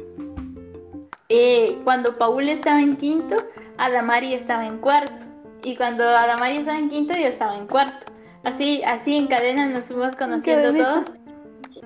Eh, 1.29 1.79
cuando 1.85 2.17
Paul 2.17 2.49
estaba 2.49 2.81
en 2.81 2.97
quinto, 2.97 3.37
Adamari 3.79 4.35
estaba 4.35 4.67
en 4.67 4.79
cuarto. 4.79 5.25
Y 5.63 5.77
cuando 5.77 6.05
Adamari 6.05 6.59
estaba 6.59 6.79
en 6.79 6.91
quinto, 6.91 7.15
yo 7.15 7.27
estaba 7.27 7.57
en 7.57 7.67
cuarto. 7.67 8.07
Así, 8.45 8.83
así 8.85 9.17
en 9.17 9.27
cadena 9.27 9.67
nos 9.67 9.85
fuimos 9.85 10.15
conociendo 10.17 10.73
todos. 10.75 11.07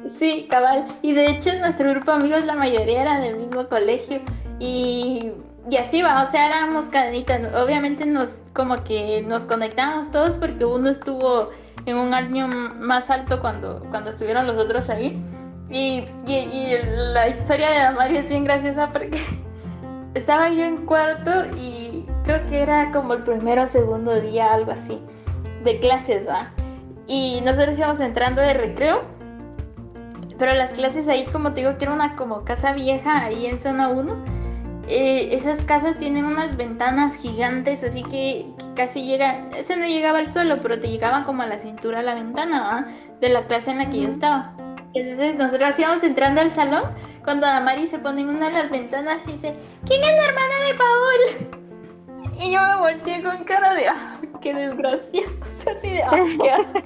Sí, 0.08 0.46
cabal. 0.50 0.86
Y 1.02 1.12
de 1.12 1.30
hecho 1.30 1.56
nuestro 1.58 1.90
grupo 1.90 2.10
de 2.10 2.18
amigos 2.18 2.44
la 2.44 2.54
mayoría 2.54 3.02
era 3.02 3.20
del 3.20 3.36
mismo 3.36 3.68
colegio 3.68 4.20
y, 4.58 5.32
y 5.70 5.76
así 5.76 6.02
va, 6.02 6.22
o 6.22 6.26
sea, 6.26 6.46
éramos 6.46 6.86
cadenitas. 6.86 7.54
Obviamente 7.54 8.06
nos 8.06 8.42
como 8.54 8.82
que 8.84 9.22
nos 9.22 9.44
conectamos 9.44 10.10
todos 10.10 10.34
porque 10.34 10.64
uno 10.64 10.90
estuvo 10.90 11.50
en 11.86 11.96
un 11.96 12.14
año 12.14 12.48
más 12.48 13.10
alto 13.10 13.40
cuando, 13.40 13.84
cuando 13.90 14.10
estuvieron 14.10 14.46
los 14.46 14.56
otros 14.56 14.90
ahí. 14.90 15.20
Y, 15.70 16.06
y, 16.26 16.78
la 17.12 17.28
historia 17.28 17.70
de 17.70 17.94
Mario 17.94 18.20
es 18.20 18.28
bien 18.28 18.44
graciosa 18.44 18.90
porque 18.90 19.20
estaba 20.14 20.48
yo 20.48 20.64
en 20.64 20.86
cuarto 20.86 21.30
y 21.56 22.06
creo 22.24 22.44
que 22.46 22.62
era 22.62 22.90
como 22.90 23.14
el 23.14 23.22
primero 23.22 23.64
o 23.64 23.66
segundo 23.66 24.18
día, 24.20 24.52
algo 24.52 24.72
así, 24.72 24.98
de 25.64 25.78
clases, 25.80 26.26
¿va? 26.26 26.52
Y 27.06 27.40
nosotros 27.42 27.76
íbamos 27.78 28.00
entrando 28.00 28.40
de 28.40 28.54
recreo, 28.54 29.02
pero 30.38 30.54
las 30.54 30.72
clases 30.72 31.08
ahí, 31.08 31.26
como 31.26 31.52
te 31.52 31.60
digo, 31.60 31.76
que 31.76 31.84
era 31.84 31.92
una 31.92 32.16
como 32.16 32.44
casa 32.44 32.72
vieja 32.72 33.24
ahí 33.24 33.46
en 33.46 33.60
zona 33.60 33.88
1. 33.88 34.38
Eh, 34.90 35.34
esas 35.34 35.62
casas 35.64 35.98
tienen 35.98 36.24
unas 36.24 36.56
ventanas 36.56 37.14
gigantes, 37.14 37.84
así 37.84 38.02
que, 38.04 38.46
casi 38.74 39.04
llega, 39.04 39.46
ese 39.56 39.76
no 39.76 39.86
llegaba 39.86 40.18
al 40.18 40.28
suelo, 40.28 40.60
pero 40.62 40.80
te 40.80 40.88
llegaba 40.88 41.24
como 41.24 41.42
a 41.42 41.46
la 41.46 41.58
cintura 41.58 42.02
la 42.02 42.14
ventana, 42.14 42.60
¿va? 42.62 42.86
De 43.20 43.28
la 43.28 43.46
clase 43.46 43.70
en 43.70 43.78
la 43.78 43.90
que 43.90 44.00
yo 44.00 44.08
estaba. 44.08 44.54
Entonces 44.94 45.36
nosotros 45.36 45.78
íbamos 45.78 46.02
entrando 46.02 46.40
al 46.40 46.50
salón 46.50 46.84
cuando 47.24 47.46
Damari 47.46 47.86
se 47.86 47.98
pone 47.98 48.22
en 48.22 48.30
una 48.30 48.46
de 48.46 48.52
las 48.54 48.70
ventanas 48.70 49.22
y 49.26 49.32
dice, 49.32 49.54
¿quién 49.86 50.02
es 50.02 50.16
la 50.16 50.24
hermana 50.24 50.54
de 50.66 50.74
Paul? 50.74 51.58
Y 52.40 52.52
yo 52.52 52.60
me 52.62 52.76
volteé 52.76 53.20
con 53.20 53.42
cara 53.42 53.74
de, 53.74 53.88
ah, 53.88 54.20
qué 54.40 54.54
desgracia. 54.54 55.22
Así 55.66 55.90
de, 55.90 56.02
ah, 56.04 56.24
qué 56.40 56.50
asco. 56.50 56.80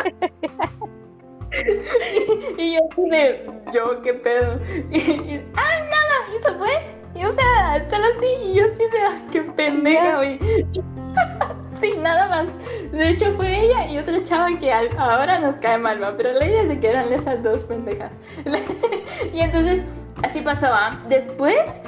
y, 2.58 2.72
yo 2.72 2.80
de, 3.10 3.50
yo, 3.70 4.00
qué 4.00 4.14
pedo. 4.14 4.58
Y, 4.90 5.42
ah, 5.54 5.80
nada, 5.90 6.34
y 6.34 6.42
se 6.42 6.54
fue. 6.54 6.70
Y 7.14 7.24
o 7.26 7.32
sea, 7.32 7.86
solo 7.90 8.06
así, 8.16 8.26
y 8.42 8.54
yo 8.54 8.64
así 8.64 8.82
de, 8.84 9.02
ah, 9.02 9.20
qué 9.30 9.42
pendeja, 9.42 10.16
güey. 10.16 10.38
Sí, 11.82 11.94
nada 11.98 12.28
más. 12.28 12.46
De 12.92 13.10
hecho, 13.10 13.34
fue 13.36 13.66
ella 13.66 13.86
y 13.88 13.98
otra 13.98 14.22
chava 14.22 14.58
que 14.58 14.72
ahora 14.72 15.38
nos 15.40 15.56
cae 15.56 15.76
mal, 15.78 16.02
¿va? 16.02 16.16
pero 16.16 16.32
la 16.32 16.46
idea 16.46 16.62
es 16.62 16.78
que 16.78 16.88
eran 16.88 17.12
esas 17.12 17.42
dos 17.42 17.64
pendejas. 17.64 18.12
y 19.32 19.40
entonces, 19.40 19.84
así 20.22 20.40
pasaba. 20.40 20.98
Después, 21.08 21.80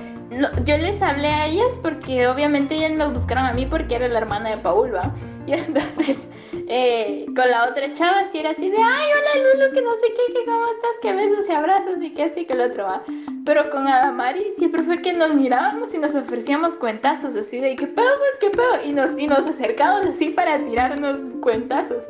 yo 0.64 0.76
les 0.76 1.00
hablé 1.00 1.28
a 1.28 1.46
ellas 1.46 1.78
porque 1.80 2.26
obviamente 2.26 2.74
ellas 2.74 2.92
me 2.92 3.06
buscaron 3.08 3.44
a 3.44 3.52
mí 3.52 3.66
porque 3.66 3.94
era 3.94 4.08
la 4.08 4.18
hermana 4.18 4.50
de 4.50 4.58
Paul, 4.58 4.94
¿va? 4.94 5.12
Y 5.46 5.52
entonces, 5.52 6.26
eh, 6.68 7.26
con 7.36 7.50
la 7.50 7.68
otra 7.68 7.92
chava, 7.92 8.24
sí 8.32 8.38
era 8.38 8.50
así 8.50 8.70
de, 8.70 8.78
ay, 8.78 9.08
hola 9.12 9.44
Lulu, 9.44 9.74
que 9.74 9.82
no 9.82 9.94
sé 9.96 10.06
qué, 10.08 10.32
que 10.32 10.44
cómo 10.46 10.64
estás, 10.66 10.96
que 11.02 11.12
besos 11.12 11.48
y 11.48 11.52
abrazos 11.52 12.02
y 12.02 12.14
que 12.14 12.22
así 12.24 12.46
que 12.46 12.54
el 12.54 12.62
otro 12.62 12.84
va. 12.84 13.02
Pero 13.44 13.68
con 13.70 13.86
Adamari 13.86 14.52
siempre 14.56 14.82
fue 14.82 15.02
que 15.02 15.12
nos 15.12 15.34
mirábamos 15.34 15.92
y 15.94 15.98
nos 15.98 16.14
ofrecíamos 16.14 16.76
cuentazos 16.76 17.36
así 17.36 17.60
de, 17.60 17.76
¿qué 17.76 17.86
pedo, 17.86 18.08
pues, 18.18 18.38
qué 18.40 18.50
pedo? 18.50 18.84
Y 18.84 18.92
nos, 18.92 19.18
y 19.18 19.26
nos 19.26 19.46
acercábamos 19.46 20.14
así 20.14 20.30
para 20.30 20.58
tirarnos 20.64 21.18
cuentazos. 21.42 22.04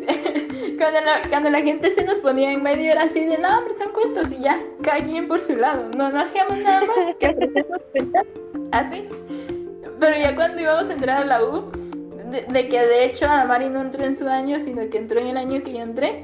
cuando, 0.78 1.00
la, 1.00 1.22
cuando 1.28 1.50
la 1.50 1.60
gente 1.60 1.90
se 1.92 2.04
nos 2.04 2.18
ponía 2.18 2.52
en 2.52 2.62
medio 2.62 2.90
era 2.90 3.02
así 3.02 3.24
de, 3.24 3.38
no, 3.38 3.58
hombre, 3.58 3.78
son 3.78 3.92
cuentos 3.92 4.32
y 4.32 4.40
ya, 4.40 4.60
cada 4.82 4.98
quien 4.98 5.28
por 5.28 5.40
su 5.40 5.56
lado. 5.56 5.90
No, 5.96 6.10
no 6.10 6.20
hacíamos 6.20 6.58
nada 6.58 6.80
más 6.80 7.14
que 7.16 7.28
ofrecernos 7.28 7.82
cuentazos, 7.92 8.40
así. 8.72 9.08
Pero 10.00 10.18
ya 10.18 10.34
cuando 10.34 10.60
íbamos 10.60 10.88
a 10.88 10.92
entrar 10.92 11.22
a 11.22 11.26
la 11.26 11.44
U, 11.44 11.70
de, 12.30 12.68
que 12.68 12.80
de 12.80 13.04
hecho 13.04 13.26
Adamari 13.26 13.68
no 13.68 13.80
entró 13.80 14.04
en 14.04 14.16
su 14.16 14.28
año, 14.28 14.58
sino 14.58 14.88
que 14.88 14.98
entró 14.98 15.20
en 15.20 15.28
el 15.28 15.36
año 15.36 15.62
que 15.62 15.72
yo 15.72 15.80
entré, 15.80 16.22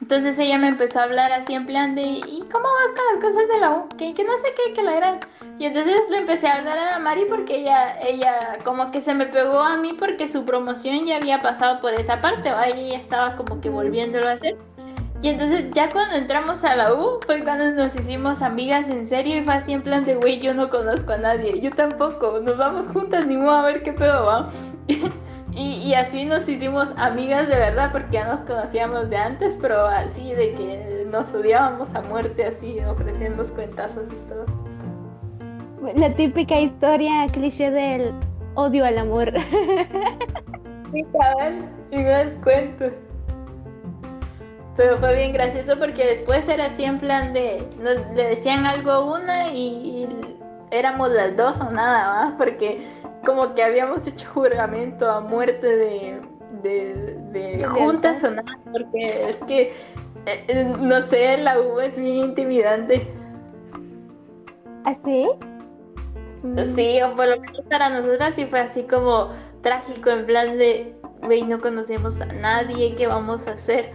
entonces 0.00 0.38
ella 0.38 0.58
me 0.58 0.68
empezó 0.68 1.00
a 1.00 1.04
hablar 1.04 1.32
así 1.32 1.54
en 1.54 1.66
plan 1.66 1.94
de, 1.94 2.02
¿y 2.02 2.44
cómo 2.52 2.64
vas 2.64 2.92
con 2.94 3.04
las 3.12 3.24
cosas 3.24 3.48
de 3.48 3.60
la 3.60 3.70
U? 3.72 3.88
Que, 3.96 4.14
que 4.14 4.24
no 4.24 4.36
sé 4.38 4.48
qué, 4.56 4.72
que 4.72 4.82
la 4.82 4.96
eran. 4.96 5.20
Y 5.58 5.66
entonces 5.66 5.96
le 6.08 6.18
empecé 6.18 6.46
a 6.46 6.58
hablar 6.58 6.78
a 6.78 6.98
Mari 7.00 7.24
porque 7.28 7.56
ella, 7.56 8.00
ella 8.00 8.58
como 8.64 8.92
que 8.92 9.00
se 9.00 9.12
me 9.14 9.26
pegó 9.26 9.58
a 9.58 9.76
mí 9.76 9.92
porque 9.98 10.28
su 10.28 10.44
promoción 10.44 11.04
ya 11.04 11.16
había 11.16 11.42
pasado 11.42 11.80
por 11.80 11.94
esa 11.94 12.20
parte, 12.20 12.52
¿va? 12.52 12.68
Y 12.70 12.88
ella 12.88 12.98
estaba 12.98 13.34
como 13.34 13.60
que 13.60 13.68
volviéndolo 13.68 14.28
a 14.28 14.32
hacer. 14.32 14.56
Y 15.20 15.28
entonces 15.28 15.64
ya 15.72 15.88
cuando 15.90 16.14
entramos 16.14 16.62
a 16.62 16.76
la 16.76 16.94
U 16.94 17.18
fue 17.26 17.42
cuando 17.42 17.72
nos 17.72 17.96
hicimos 17.96 18.40
amigas 18.40 18.88
en 18.88 19.04
serio 19.04 19.38
y 19.38 19.42
fue 19.42 19.54
así 19.54 19.72
en 19.72 19.82
plan 19.82 20.04
de, 20.04 20.14
güey, 20.14 20.38
yo 20.38 20.54
no 20.54 20.70
conozco 20.70 21.12
a 21.12 21.18
nadie, 21.18 21.60
yo 21.60 21.70
tampoco, 21.72 22.38
nos 22.40 22.56
vamos 22.56 22.86
juntas 22.92 23.26
ni 23.26 23.36
modo 23.36 23.56
a 23.56 23.62
ver 23.62 23.82
qué 23.82 23.92
pedo 23.92 24.26
va. 24.26 24.48
Y, 25.52 25.94
así 25.94 26.24
nos 26.24 26.48
hicimos 26.48 26.92
amigas 26.96 27.48
de 27.48 27.56
verdad 27.56 27.90
porque 27.90 28.12
ya 28.12 28.28
nos 28.28 28.40
conocíamos 28.40 29.10
de 29.10 29.16
antes, 29.16 29.58
pero 29.60 29.86
así 29.86 30.32
de 30.34 30.52
que 30.52 31.06
nos 31.10 31.34
odiábamos 31.34 31.94
a 31.94 32.02
muerte, 32.02 32.44
así 32.44 32.78
ofreciendo 32.80 33.42
cuentazos 33.54 34.04
y 34.06 34.28
todo. 34.28 34.46
La 35.96 36.14
típica 36.14 36.60
historia 36.60 37.26
cliché 37.32 37.70
del 37.70 38.12
odio 38.54 38.84
al 38.84 38.98
amor. 38.98 39.32
Sí, 40.90 41.04
cabal, 41.12 41.68
y 41.90 41.96
me 41.98 42.24
cuento. 42.42 42.86
Pero 44.74 44.96
fue 44.96 45.16
bien 45.16 45.32
gracioso 45.34 45.78
porque 45.78 46.06
después 46.06 46.48
era 46.48 46.66
así 46.66 46.84
en 46.84 46.98
plan 46.98 47.34
de, 47.34 47.62
le 48.14 48.28
decían 48.28 48.64
algo 48.64 48.90
a 48.90 49.04
una 49.04 49.48
y, 49.48 50.08
éramos 50.70 51.10
las 51.10 51.36
dos 51.36 51.60
o 51.60 51.70
nada, 51.70 52.08
más 52.08 52.34
Porque 52.38 52.80
como 53.28 53.54
que 53.54 53.62
habíamos 53.62 54.06
hecho 54.06 54.26
juramento 54.32 55.06
a 55.06 55.20
muerte 55.20 55.66
de, 55.66 56.20
de, 56.62 57.62
juntas 57.66 58.24
o 58.24 58.30
nada, 58.30 58.58
porque 58.72 59.28
es 59.28 59.36
que, 59.46 59.62
eh, 60.24 60.44
eh, 60.48 60.74
no 60.80 60.98
sé, 61.02 61.36
la 61.36 61.60
U 61.60 61.78
es 61.78 61.94
bien 61.98 62.16
intimidante. 62.16 63.06
¿Así? 64.86 65.28
¿Ah, 66.56 66.64
sí, 66.74 67.02
o 67.02 67.14
por 67.16 67.28
lo 67.28 67.38
menos 67.38 67.60
para 67.68 67.90
nosotras 67.90 68.34
sí 68.34 68.46
fue 68.46 68.60
así 68.60 68.84
como 68.84 69.28
trágico, 69.60 70.08
en 70.08 70.24
plan 70.24 70.56
de, 70.56 70.96
güey, 71.20 71.42
no 71.42 71.60
conocemos 71.60 72.22
a 72.22 72.26
nadie, 72.32 72.94
¿qué 72.94 73.08
vamos 73.08 73.46
a 73.46 73.50
hacer? 73.50 73.92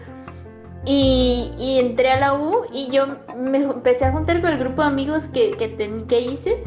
Y, 0.86 1.54
y, 1.58 1.80
entré 1.80 2.12
a 2.12 2.20
la 2.20 2.36
U 2.36 2.66
y 2.72 2.92
yo 2.92 3.08
me 3.36 3.64
empecé 3.64 4.06
a 4.06 4.12
juntar 4.12 4.42
con 4.42 4.52
el 4.52 4.60
grupo 4.60 4.84
de 4.84 4.90
amigos 4.90 5.28
que, 5.30 5.58
que, 5.58 5.76
que 6.08 6.22
hice 6.22 6.64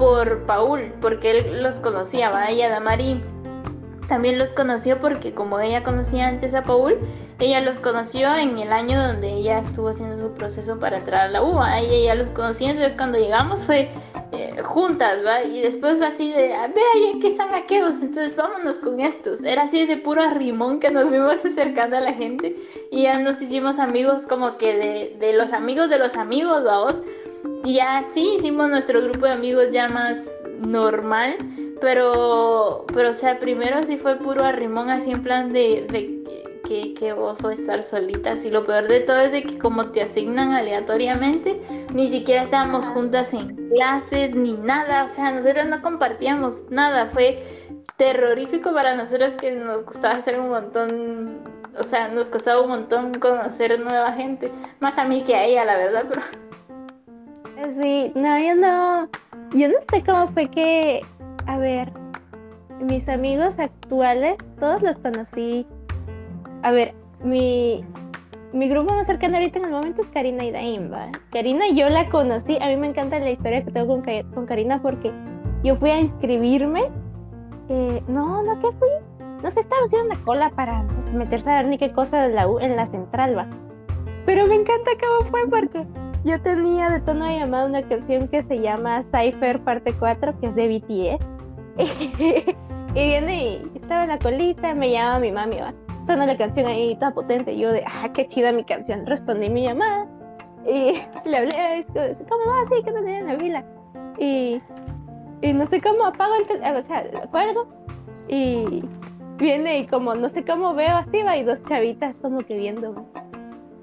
por 0.00 0.46
Paul, 0.46 0.94
porque 1.02 1.30
él 1.30 1.62
los 1.62 1.76
conocía, 1.76 2.30
¿va? 2.30 2.50
Y 2.50 2.62
Adamari 2.62 3.22
también 4.08 4.38
los 4.38 4.50
conoció 4.54 4.98
porque 4.98 5.34
como 5.34 5.60
ella 5.60 5.84
conocía 5.84 6.26
antes 6.26 6.54
a 6.54 6.64
Paul, 6.64 6.98
ella 7.38 7.60
los 7.60 7.78
conoció 7.78 8.34
en 8.34 8.58
el 8.58 8.72
año 8.72 8.98
donde 8.98 9.28
ella 9.28 9.58
estuvo 9.58 9.90
haciendo 9.90 10.16
su 10.16 10.32
proceso 10.32 10.78
para 10.78 10.96
entrar 10.96 11.26
a 11.26 11.28
la 11.28 11.42
UBA. 11.42 11.80
Ella 11.80 12.14
los 12.14 12.30
conocía, 12.30 12.70
entonces 12.70 12.94
cuando 12.96 13.18
llegamos 13.18 13.62
fue 13.62 13.90
eh, 14.32 14.62
juntas, 14.62 15.18
¿va? 15.24 15.42
Y 15.44 15.60
después 15.60 15.98
fue 15.98 16.06
así 16.06 16.32
de, 16.32 16.54
ah, 16.54 16.68
ve 16.74 17.20
que 17.20 17.36
son 17.36 17.54
aquellos, 17.54 18.00
entonces 18.00 18.34
vámonos 18.34 18.78
con 18.78 19.00
estos. 19.00 19.44
Era 19.44 19.64
así 19.64 19.84
de 19.84 19.98
puro 19.98 20.22
rimón 20.30 20.80
que 20.80 20.90
nos 20.90 21.08
fuimos 21.10 21.44
acercando 21.44 21.98
a 21.98 22.00
la 22.00 22.14
gente 22.14 22.56
y 22.90 23.02
ya 23.02 23.18
nos 23.18 23.40
hicimos 23.42 23.78
amigos 23.78 24.26
como 24.26 24.56
que 24.56 24.76
de, 24.78 25.16
de 25.20 25.34
los 25.34 25.52
amigos 25.52 25.90
de 25.90 25.98
los 25.98 26.16
amigos, 26.16 26.64
vamos. 26.64 27.02
Y 27.64 27.78
así 27.80 28.36
hicimos 28.36 28.70
nuestro 28.70 29.02
grupo 29.02 29.26
de 29.26 29.32
amigos 29.32 29.72
ya 29.72 29.88
más 29.88 30.30
normal, 30.66 31.36
pero, 31.80 32.84
pero 32.92 33.10
o 33.10 33.14
sea, 33.14 33.38
primero 33.38 33.82
sí 33.82 33.96
fue 33.96 34.16
puro 34.16 34.44
arrimón, 34.44 34.90
así 34.90 35.10
en 35.10 35.22
plan 35.22 35.52
de, 35.52 35.86
que, 36.66 36.94
que 36.94 37.12
oso 37.12 37.50
estar 37.50 37.82
solitas. 37.82 38.44
Y 38.44 38.50
lo 38.50 38.64
peor 38.64 38.88
de 38.88 39.00
todo 39.00 39.20
es 39.20 39.32
de 39.32 39.42
que 39.42 39.58
como 39.58 39.86
te 39.90 40.02
asignan 40.02 40.52
aleatoriamente, 40.52 41.60
ni 41.92 42.08
siquiera 42.08 42.42
estábamos 42.42 42.86
juntas 42.88 43.32
en 43.34 43.56
clases 43.70 44.34
ni 44.34 44.52
nada, 44.52 45.08
o 45.10 45.14
sea, 45.14 45.30
nosotros 45.30 45.66
no 45.66 45.82
compartíamos 45.82 46.62
nada, 46.70 47.06
fue 47.06 47.42
terrorífico 47.96 48.72
para 48.72 48.96
nosotros 48.96 49.34
que 49.34 49.52
nos 49.52 49.82
costaba 49.82 50.14
hacer 50.14 50.40
un 50.40 50.48
montón, 50.48 51.38
o 51.78 51.82
sea, 51.82 52.08
nos 52.08 52.30
costaba 52.30 52.62
un 52.62 52.70
montón 52.70 53.14
conocer 53.14 53.78
nueva 53.78 54.12
gente, 54.12 54.50
más 54.80 54.96
a 54.96 55.04
mí 55.04 55.22
que 55.22 55.36
a 55.36 55.44
ella, 55.44 55.64
la 55.64 55.76
verdad, 55.76 56.04
pero... 56.08 56.49
Sí, 57.62 58.10
no, 58.14 58.38
yo 58.38 58.54
no, 58.54 59.08
yo 59.54 59.68
no 59.68 59.74
sé 59.92 60.02
cómo 60.02 60.28
fue 60.28 60.48
que, 60.48 61.02
a 61.46 61.58
ver, 61.58 61.92
mis 62.80 63.06
amigos 63.06 63.58
actuales, 63.58 64.36
todos 64.58 64.80
los 64.80 64.96
conocí. 64.96 65.66
A 66.62 66.70
ver, 66.70 66.94
mi, 67.22 67.84
mi 68.54 68.68
grupo 68.68 68.94
más 68.94 69.06
cercano 69.06 69.36
ahorita 69.36 69.58
en 69.58 69.66
el 69.66 69.72
momento 69.72 70.00
es 70.00 70.08
Karina 70.08 70.42
y 70.44 70.52
Daim, 70.52 70.90
¿va? 70.90 71.10
Karina 71.32 71.68
yo 71.74 71.90
la 71.90 72.08
conocí, 72.08 72.56
a 72.62 72.66
mí 72.66 72.76
me 72.76 72.88
encanta 72.88 73.18
la 73.18 73.30
historia 73.30 73.62
que 73.62 73.70
tengo 73.70 73.88
con, 73.88 74.02
con 74.32 74.46
Karina 74.46 74.80
porque 74.80 75.12
yo 75.62 75.76
fui 75.76 75.90
a 75.90 76.00
inscribirme, 76.00 76.84
eh, 77.68 78.02
no, 78.08 78.42
no, 78.42 78.58
¿qué 78.60 78.72
fui? 78.78 78.88
No 79.42 79.50
sé, 79.50 79.60
estaba 79.60 79.82
haciendo 79.84 80.14
una 80.14 80.24
cola 80.24 80.50
para 80.50 80.82
meterse 81.12 81.50
a 81.50 81.56
ver 81.56 81.66
ni 81.66 81.76
qué 81.76 81.92
cosa 81.92 82.22
de 82.22 82.32
la 82.32 82.48
U 82.48 82.58
en 82.58 82.74
la 82.76 82.86
central, 82.86 83.36
va. 83.36 83.46
Pero 84.24 84.46
me 84.46 84.54
encanta 84.54 84.90
cómo 84.98 85.30
fue 85.30 85.40
porque 85.48 85.86
yo 86.24 86.40
tenía 86.42 86.90
de 86.90 87.00
tono 87.00 87.24
de 87.24 87.38
llamada 87.38 87.66
una 87.66 87.82
canción 87.82 88.28
que 88.28 88.42
se 88.44 88.60
llama 88.60 89.04
Cypher 89.12 89.60
Parte 89.60 89.92
4, 89.98 90.40
que 90.40 90.46
es 90.46 90.54
de 90.54 90.68
BTS. 90.68 91.26
y 92.94 93.04
viene 93.04 93.44
y 93.44 93.70
estaba 93.74 94.02
en 94.02 94.08
la 94.10 94.18
colita, 94.18 94.74
me 94.74 94.90
llama 94.90 95.20
mi 95.20 95.32
mami, 95.32 95.56
va. 95.56 95.72
Suena 96.06 96.26
la 96.26 96.36
canción 96.36 96.66
ahí 96.66 96.94
toda 96.96 97.12
potente. 97.12 97.56
Yo 97.56 97.72
de, 97.72 97.84
ah, 97.86 98.10
qué 98.12 98.26
chida 98.28 98.52
mi 98.52 98.64
canción. 98.64 99.06
Respondí 99.06 99.48
mi 99.48 99.64
llamada. 99.64 100.06
Y 100.66 101.00
le 101.28 101.36
hablé, 101.36 101.86
¿cómo 101.94 102.44
va? 102.46 102.68
Sí, 102.70 102.82
que 102.84 102.90
no 102.90 103.02
tenía 103.02 103.24
una 103.24 103.36
vila. 103.36 103.64
Y, 104.18 104.58
y 105.40 105.52
no 105.52 105.66
sé 105.66 105.80
cómo 105.80 106.04
apago 106.04 106.34
el 106.34 106.46
teléfono, 106.46 106.80
o 106.80 106.82
sea, 106.82 107.04
lo 107.04 107.30
cuelgo. 107.30 107.66
Y 108.28 108.82
viene 109.38 109.78
y 109.78 109.86
como 109.86 110.14
no 110.14 110.28
sé 110.28 110.44
cómo 110.44 110.74
veo 110.74 110.96
así, 110.96 111.22
va, 111.22 111.36
y 111.36 111.44
dos 111.44 111.62
chavitas 111.64 112.14
como 112.20 112.40
que 112.40 112.58
viendo. 112.58 113.06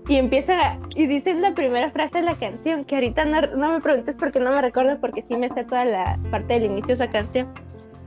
Y 0.09 0.15
empieza, 0.15 0.77
y 0.95 1.05
dicen 1.05 1.41
la 1.41 1.53
primera 1.53 1.91
frase 1.91 2.19
de 2.19 2.23
la 2.23 2.35
canción, 2.35 2.85
que 2.85 2.95
ahorita 2.95 3.25
no, 3.25 3.41
no 3.57 3.73
me 3.73 3.81
preguntes 3.81 4.15
porque 4.17 4.39
no 4.39 4.51
me 4.51 4.61
recuerdo, 4.61 4.97
porque 5.01 5.23
sí 5.27 5.35
me 5.35 5.49
sé 5.49 5.65
toda 5.65 5.83
la 5.83 6.17
parte 6.31 6.53
del 6.53 6.65
inicio 6.65 6.87
de 6.87 6.93
esa 6.93 7.11
canción. 7.11 7.47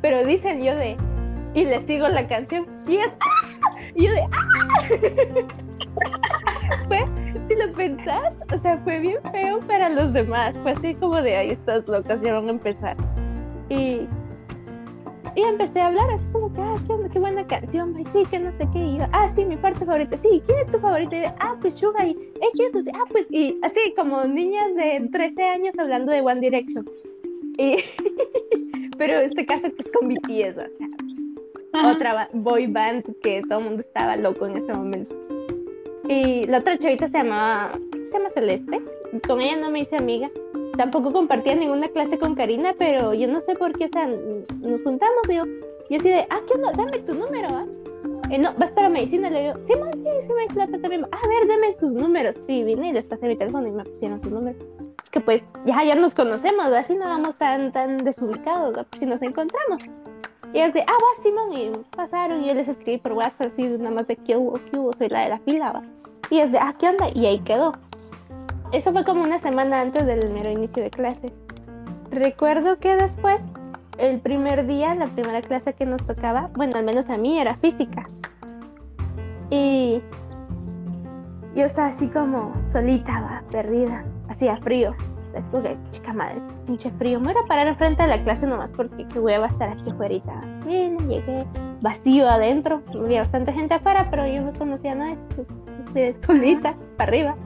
Pero 0.01 0.25
dicen 0.25 0.63
yo 0.63 0.75
de, 0.77 0.97
y 1.55 1.65
le 1.65 1.87
sigo 1.87 2.09
la 2.09 2.27
canción, 2.27 2.67
y 2.89 2.97
es, 2.97 3.11
y 3.95 4.07
yo 4.07 4.13
de, 4.13 4.23
¡ah! 4.23 5.59
fue, 6.89 7.05
si 7.49 7.55
lo 7.57 7.73
pensás, 7.75 8.33
o 8.53 8.59
sea, 8.59 8.79
fue 8.79 9.01
bien 9.01 9.19
feo 9.33 9.61
para 9.67 9.89
los 9.89 10.13
demás. 10.13 10.55
Fue 10.63 10.73
así 10.73 10.95
como 10.95 11.21
de, 11.21 11.37
ay, 11.37 11.51
estas 11.51 11.87
locas 11.87 12.21
ya 12.23 12.35
van 12.35 12.49
a 12.49 12.51
empezar. 12.53 12.97
Y 13.69 14.09
y 15.37 15.43
empecé 15.43 15.81
a 15.81 15.89
hablar 15.89 16.11
así 16.11 16.25
como 16.33 16.53
que, 16.53 16.61
ah, 16.61 16.77
qué, 16.87 16.95
qué 17.13 17.19
buena 17.19 17.47
canción, 17.47 17.95
sí, 18.13 18.23
que 18.31 18.39
no 18.39 18.51
sé 18.53 18.67
qué. 18.73 18.79
Y 18.79 18.99
yo, 18.99 19.07
ah, 19.13 19.31
sí, 19.35 19.45
mi 19.45 19.57
parte 19.57 19.85
favorita, 19.85 20.19
sí, 20.23 20.43
¿quién 20.47 20.59
es 20.61 20.73
tu 20.73 20.79
favorita? 20.79 21.17
Y 21.17 21.23
yo, 21.23 21.29
ah, 21.41 21.57
pues 21.61 21.75
Suga, 21.75 22.07
y, 22.07 22.15
¿quién 22.55 22.69
es 22.69 22.73
tu? 22.73 22.91
Ah, 22.95 23.05
pues, 23.11 23.27
y 23.31 23.59
así 23.63 23.81
como 23.97 24.25
niñas 24.25 24.75
de 24.75 25.09
13 25.11 25.43
años 25.43 25.75
hablando 25.79 26.13
de 26.13 26.21
One 26.21 26.41
Direction. 26.41 26.89
Y, 27.59 27.77
pero 28.99 29.19
este 29.19 29.47
caso 29.47 29.67
es 29.67 29.75
con 29.93 30.09
BTS, 30.09 30.59
o 30.59 30.77
sea, 31.73 31.91
otra 31.91 32.29
boy 32.33 32.67
band 32.67 33.05
que 33.23 33.43
todo 33.49 33.61
el 33.61 33.65
mundo 33.65 33.83
estaba 33.83 34.17
loco 34.17 34.47
en 34.47 34.59
ese 34.59 34.73
momento. 34.73 35.17
Y 36.09 36.45
la 36.47 36.59
otra 36.59 36.77
chavita 36.77 37.07
se 37.09 37.19
llamaba, 37.19 37.73
se 37.93 38.13
llama 38.13 38.31
Celeste, 38.35 38.81
con 39.27 39.41
ella 39.41 39.57
no 39.57 39.71
me 39.71 39.81
hice 39.81 39.97
amiga 39.97 40.31
tampoco 40.81 41.13
compartía 41.13 41.55
ninguna 41.55 41.89
clase 41.89 42.19
con 42.19 42.35
Karina, 42.35 42.75
pero 42.79 43.13
yo 43.13 43.29
no 43.29 43.41
sé 43.41 43.55
por 43.55 43.77
qué, 43.77 43.85
o 43.85 43.89
sea, 43.91 44.07
nos 44.07 44.83
juntamos, 44.83 45.23
yo, 45.29 45.45
yo 45.91 45.99
así 45.99 46.09
de, 46.09 46.27
ah, 46.31 46.41
¿qué 46.49 46.55
onda? 46.55 46.73
Dame 46.73 47.01
tu 47.01 47.15
número, 47.15 47.49
¿ah? 47.51 47.67
Eh, 48.31 48.39
no, 48.39 48.55
vas 48.55 48.73
para 48.73 48.89
medicina, 48.89 49.29
le 49.29 49.43
digo, 49.43 49.55
sí, 49.67 49.75
sí, 49.75 50.27
sí, 50.27 50.33
me 50.33 50.45
explota 50.45 50.81
también, 50.81 51.05
a 51.05 51.29
ver, 51.29 51.49
dame 51.49 51.77
sus 51.79 51.93
números, 51.93 52.35
sí, 52.47 52.65
vine 52.65 52.89
y 52.89 52.93
les 52.93 53.05
pasé 53.05 53.29
mi 53.29 53.37
teléfono 53.37 53.69
y 53.69 53.73
me 53.73 53.85
pusieron 53.85 54.23
sus 54.23 54.33
números, 54.33 54.63
que 55.11 55.21
pues, 55.21 55.43
ya, 55.67 55.85
ya 55.85 55.97
nos 55.97 56.15
conocemos, 56.15 56.73
así 56.73 56.95
no 56.95 57.05
vamos 57.05 57.37
tan, 57.37 57.73
tan 57.73 57.99
desubicados, 57.99 58.87
si 58.99 59.05
nos 59.05 59.21
encontramos. 59.21 59.83
Y 60.55 60.61
es 60.61 60.73
de, 60.73 60.81
ah, 60.81 60.87
va, 60.87 61.23
Simón, 61.23 61.53
y 61.59 61.73
pasaron, 61.95 62.43
y 62.43 62.49
yo 62.49 62.55
les 62.55 62.69
escribí 62.69 62.97
por 62.97 63.13
WhatsApp, 63.13 63.53
así, 63.53 63.65
nada 63.65 63.91
más 63.91 64.07
de, 64.07 64.17
¿qué 64.17 64.35
hubo, 64.35 64.55
qué 64.55 64.79
hubo? 64.79 64.95
Soy 64.95 65.11
la 65.11 65.25
de 65.25 65.29
la 65.29 65.39
fila, 65.41 65.73
va. 65.73 65.83
Y 66.31 66.39
es 66.39 66.51
de, 66.51 66.59
ah, 66.59 66.75
¿qué 66.79 66.89
onda? 66.89 67.11
Y 67.15 67.27
ahí 67.27 67.39
quedó. 67.41 67.75
Eso 68.73 68.93
fue 68.93 69.05
como 69.05 69.23
una 69.23 69.41
semana 69.41 69.81
antes 69.81 70.07
del 70.07 70.31
mero 70.33 70.51
inicio 70.51 70.85
de 70.85 70.91
clases. 70.91 71.33
Recuerdo 72.11 72.79
que 72.79 72.95
después, 72.95 73.41
el 73.99 74.21
primer 74.21 74.67
día, 74.67 74.95
la 74.95 75.09
primera 75.09 75.43
clase 75.43 75.73
que 75.75 75.85
nos 75.85 76.01
tocaba, 76.07 76.51
bueno, 76.55 76.77
al 76.77 76.85
menos 76.85 77.09
a 77.11 77.17
mí 77.17 77.41
era 77.41 77.57
física. 77.57 78.09
Y 79.51 80.01
yo 81.57 81.65
estaba 81.65 81.89
así 81.89 82.07
como 82.09 82.53
solita, 82.71 83.43
perdida, 83.51 84.05
hacía 84.29 84.57
frío. 84.59 84.95
Después 85.33 85.65
que, 85.65 85.77
chica 85.91 86.13
madre, 86.13 86.41
pinche 86.67 86.91
frío. 86.93 87.19
Me 87.19 87.33
voy 87.33 87.43
a 87.43 87.47
parar 87.47 87.67
enfrente 87.67 88.03
de 88.03 88.09
la 88.09 88.23
clase 88.23 88.47
nomás 88.47 88.71
porque 88.77 89.07
qué 89.09 89.19
hueva 89.19 89.47
estar 89.47 89.69
aquí 89.69 89.91
afuera. 89.91 90.15
Llegué 90.65 91.45
vacío 91.81 92.29
adentro. 92.29 92.83
Había 92.95 93.21
bastante 93.21 93.53
gente 93.53 93.75
afuera, 93.75 94.09
pero 94.11 94.27
yo 94.27 94.43
no 94.43 94.53
conocía 94.53 94.93
a 94.93 94.95
nadie. 94.95 95.17
Solita, 96.25 96.75
para 96.97 97.09
arriba. 97.09 97.37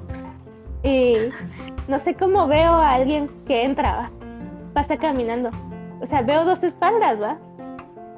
Y 0.84 1.16
no 1.88 1.98
sé 1.98 2.14
cómo 2.14 2.46
veo 2.46 2.72
a 2.72 2.92
alguien 2.92 3.30
que 3.46 3.64
entra, 3.64 4.10
pasa 4.74 4.98
caminando. 4.98 5.50
O 6.00 6.06
sea, 6.06 6.20
veo 6.20 6.44
dos 6.44 6.62
espaldas, 6.62 7.20
¿va? 7.20 7.38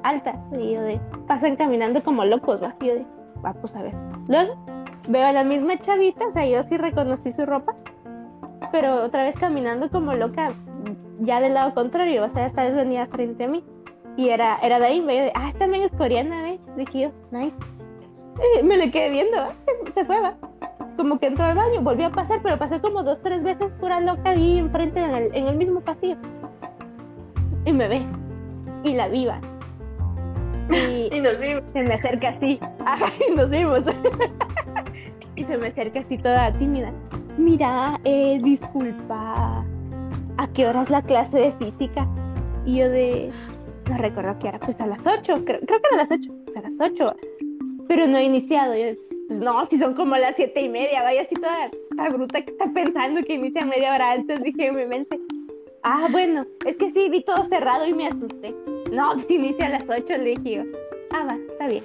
Altas. 0.03 0.35
Y 0.59 0.75
yo 0.75 0.81
de, 0.81 0.99
pasan 1.27 1.55
caminando 1.55 2.03
como 2.03 2.25
locos, 2.25 2.61
¿va? 2.61 2.75
Y 2.81 2.87
yo 2.87 2.95
de, 2.95 3.05
va, 3.43 3.53
pues 3.53 3.73
a 3.73 3.81
ver. 3.81 3.93
Luego 4.27 4.55
veo 5.07 5.25
a 5.25 5.31
la 5.31 5.45
misma 5.45 5.79
chavita, 5.79 6.27
o 6.27 6.33
sea, 6.33 6.45
yo 6.45 6.61
sí 6.63 6.75
reconocí 6.75 7.31
su 7.31 7.45
ropa, 7.45 7.73
pero 8.73 9.03
otra 9.03 9.23
vez 9.23 9.37
caminando 9.37 9.89
como 9.89 10.13
loca, 10.13 10.51
ya 11.19 11.39
del 11.39 11.53
lado 11.53 11.73
contrario, 11.73 12.25
o 12.25 12.33
sea, 12.33 12.47
esta 12.47 12.63
vez 12.63 12.75
venía 12.75 13.07
frente 13.07 13.45
a 13.45 13.47
mí. 13.47 13.63
Y 14.17 14.29
era, 14.29 14.55
era 14.61 14.79
de 14.79 14.87
ahí, 14.87 15.01
me 15.01 15.13
de, 15.13 15.31
ah, 15.35 15.47
esta 15.47 15.59
también 15.59 15.83
es 15.83 15.91
coreana, 15.93 16.41
¿ves? 16.41 16.59
Dije 16.75 16.99
yo, 16.99 17.11
nice. 17.31 17.55
Me 18.63 18.75
le 18.75 18.91
quedé 18.91 19.09
viendo, 19.09 19.37
se, 19.85 19.93
se 19.93 20.05
fue, 20.05 20.19
va 20.19 20.35
como 20.97 21.19
que 21.19 21.27
entró 21.27 21.45
al 21.45 21.55
baño, 21.55 21.81
volvió 21.81 22.07
a 22.07 22.11
pasar, 22.11 22.41
pero 22.43 22.57
pasé 22.57 22.81
como 22.81 23.03
dos, 23.03 23.21
tres 23.21 23.43
veces 23.43 23.71
pura 23.79 23.99
loca 23.99 24.31
ahí 24.31 24.57
enfrente 24.57 24.99
en 24.99 25.11
el, 25.11 25.35
en 25.35 25.47
el 25.47 25.55
mismo 25.55 25.79
pasillo. 25.79 26.17
Y 27.65 27.71
me 27.71 27.87
ve. 27.87 28.05
Y 28.83 28.93
la 28.95 29.07
viva. 29.07 29.39
Y, 31.11 31.21
nos 31.21 31.39
vimos. 31.39 31.63
Se 31.71 31.81
me 31.81 31.93
acerca 31.93 32.29
así. 32.29 32.59
y 33.29 33.35
nos 33.35 33.49
vimos. 33.49 33.83
y 35.35 35.43
se 35.43 35.57
me 35.57 35.67
acerca 35.67 36.01
así 36.01 36.17
toda 36.17 36.51
tímida. 36.57 36.91
Mira, 37.37 37.99
eh, 38.03 38.39
disculpa. 38.43 39.63
¿A 40.37 40.47
qué 40.53 40.67
hora 40.67 40.81
es 40.81 40.89
la 40.89 41.01
clase 41.01 41.37
de 41.37 41.51
física? 41.53 42.07
Y 42.65 42.79
yo 42.79 42.89
de... 42.89 43.31
No 43.89 43.97
recuerdo 43.97 44.37
que 44.39 44.49
era, 44.49 44.59
pues 44.59 44.79
a 44.81 44.87
las 44.87 44.99
8. 45.07 45.45
Creo, 45.45 45.59
creo 45.61 45.65
que 45.65 45.87
era 45.93 46.03
a 46.03 46.05
las 46.05 46.11
8. 46.11 46.31
a 46.57 46.61
las 46.61 46.91
8. 46.91 47.15
Pero 47.87 48.07
no 48.07 48.17
he 48.17 48.25
iniciado. 48.25 48.75
Yo, 48.75 48.87
pues 49.27 49.41
no, 49.41 49.65
si 49.65 49.77
son 49.77 49.93
como 49.93 50.15
las 50.15 50.35
siete 50.35 50.61
y 50.61 50.69
media, 50.69 51.03
vaya 51.03 51.21
así 51.21 51.35
toda, 51.35 51.69
toda 51.89 52.09
bruta 52.09 52.41
que 52.41 52.51
está 52.51 52.71
pensando 52.73 53.21
que 53.23 53.33
inicia 53.33 53.65
media 53.65 53.93
hora 53.93 54.13
antes, 54.13 54.41
dije 54.41 54.67
en 54.67 54.75
mi 54.75 54.85
mente. 54.85 55.19
Ah, 55.83 56.07
bueno, 56.11 56.45
es 56.65 56.75
que 56.77 56.91
sí, 56.91 57.09
vi 57.09 57.23
todo 57.23 57.43
cerrado 57.45 57.85
y 57.87 57.93
me 57.93 58.07
asusté. 58.07 58.55
No, 58.91 59.19
si 59.19 59.35
inicia 59.35 59.67
a 59.67 59.69
las 59.69 59.83
ocho, 59.83 60.17
le 60.17 60.35
dije 60.35 60.65
Ah, 61.11 61.25
va, 61.25 61.37
está 61.51 61.67
bien, 61.67 61.83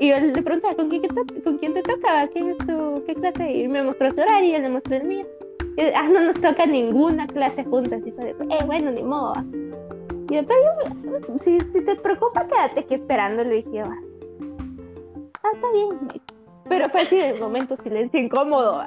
Y 0.00 0.08
yo 0.08 0.18
le 0.18 0.42
preguntaba, 0.42 0.74
¿con 0.74 0.88
quién, 0.88 1.02
¿con 1.44 1.58
te 1.58 1.82
toca? 1.82 2.28
¿Qué 2.28 3.14
clase? 3.14 3.52
Y 3.52 3.68
me 3.68 3.82
mostró 3.82 4.10
su 4.12 4.20
horario 4.20 4.50
y 4.50 4.54
él 4.54 4.62
le 4.62 4.68
mostró 4.68 4.96
el 4.96 5.04
mío. 5.04 5.26
Y, 5.76 5.80
ah, 5.94 6.08
no 6.08 6.20
nos 6.20 6.40
toca 6.40 6.66
ninguna 6.66 7.26
clase 7.26 7.64
juntas. 7.64 8.02
Y 8.04 8.12
fue, 8.12 8.30
eh, 8.30 8.64
bueno, 8.66 8.90
ni 8.90 9.02
modo. 9.02 9.34
Y 10.30 10.34
yo, 10.34 10.42
pero 10.46 11.38
si, 11.44 11.58
si 11.60 11.84
te 11.84 11.96
preocupa, 11.96 12.46
quédate 12.46 12.80
aquí 12.80 12.94
esperando, 12.94 13.44
le 13.44 13.62
dije, 13.62 13.82
va 13.82 13.96
ah, 15.46 15.54
está 15.54 15.72
bien. 15.72 16.22
Pero 16.68 16.88
fue 16.90 17.02
así 17.02 17.16
de 17.16 17.34
momento 17.34 17.76
silencio 17.82 18.20
incómodo. 18.20 18.84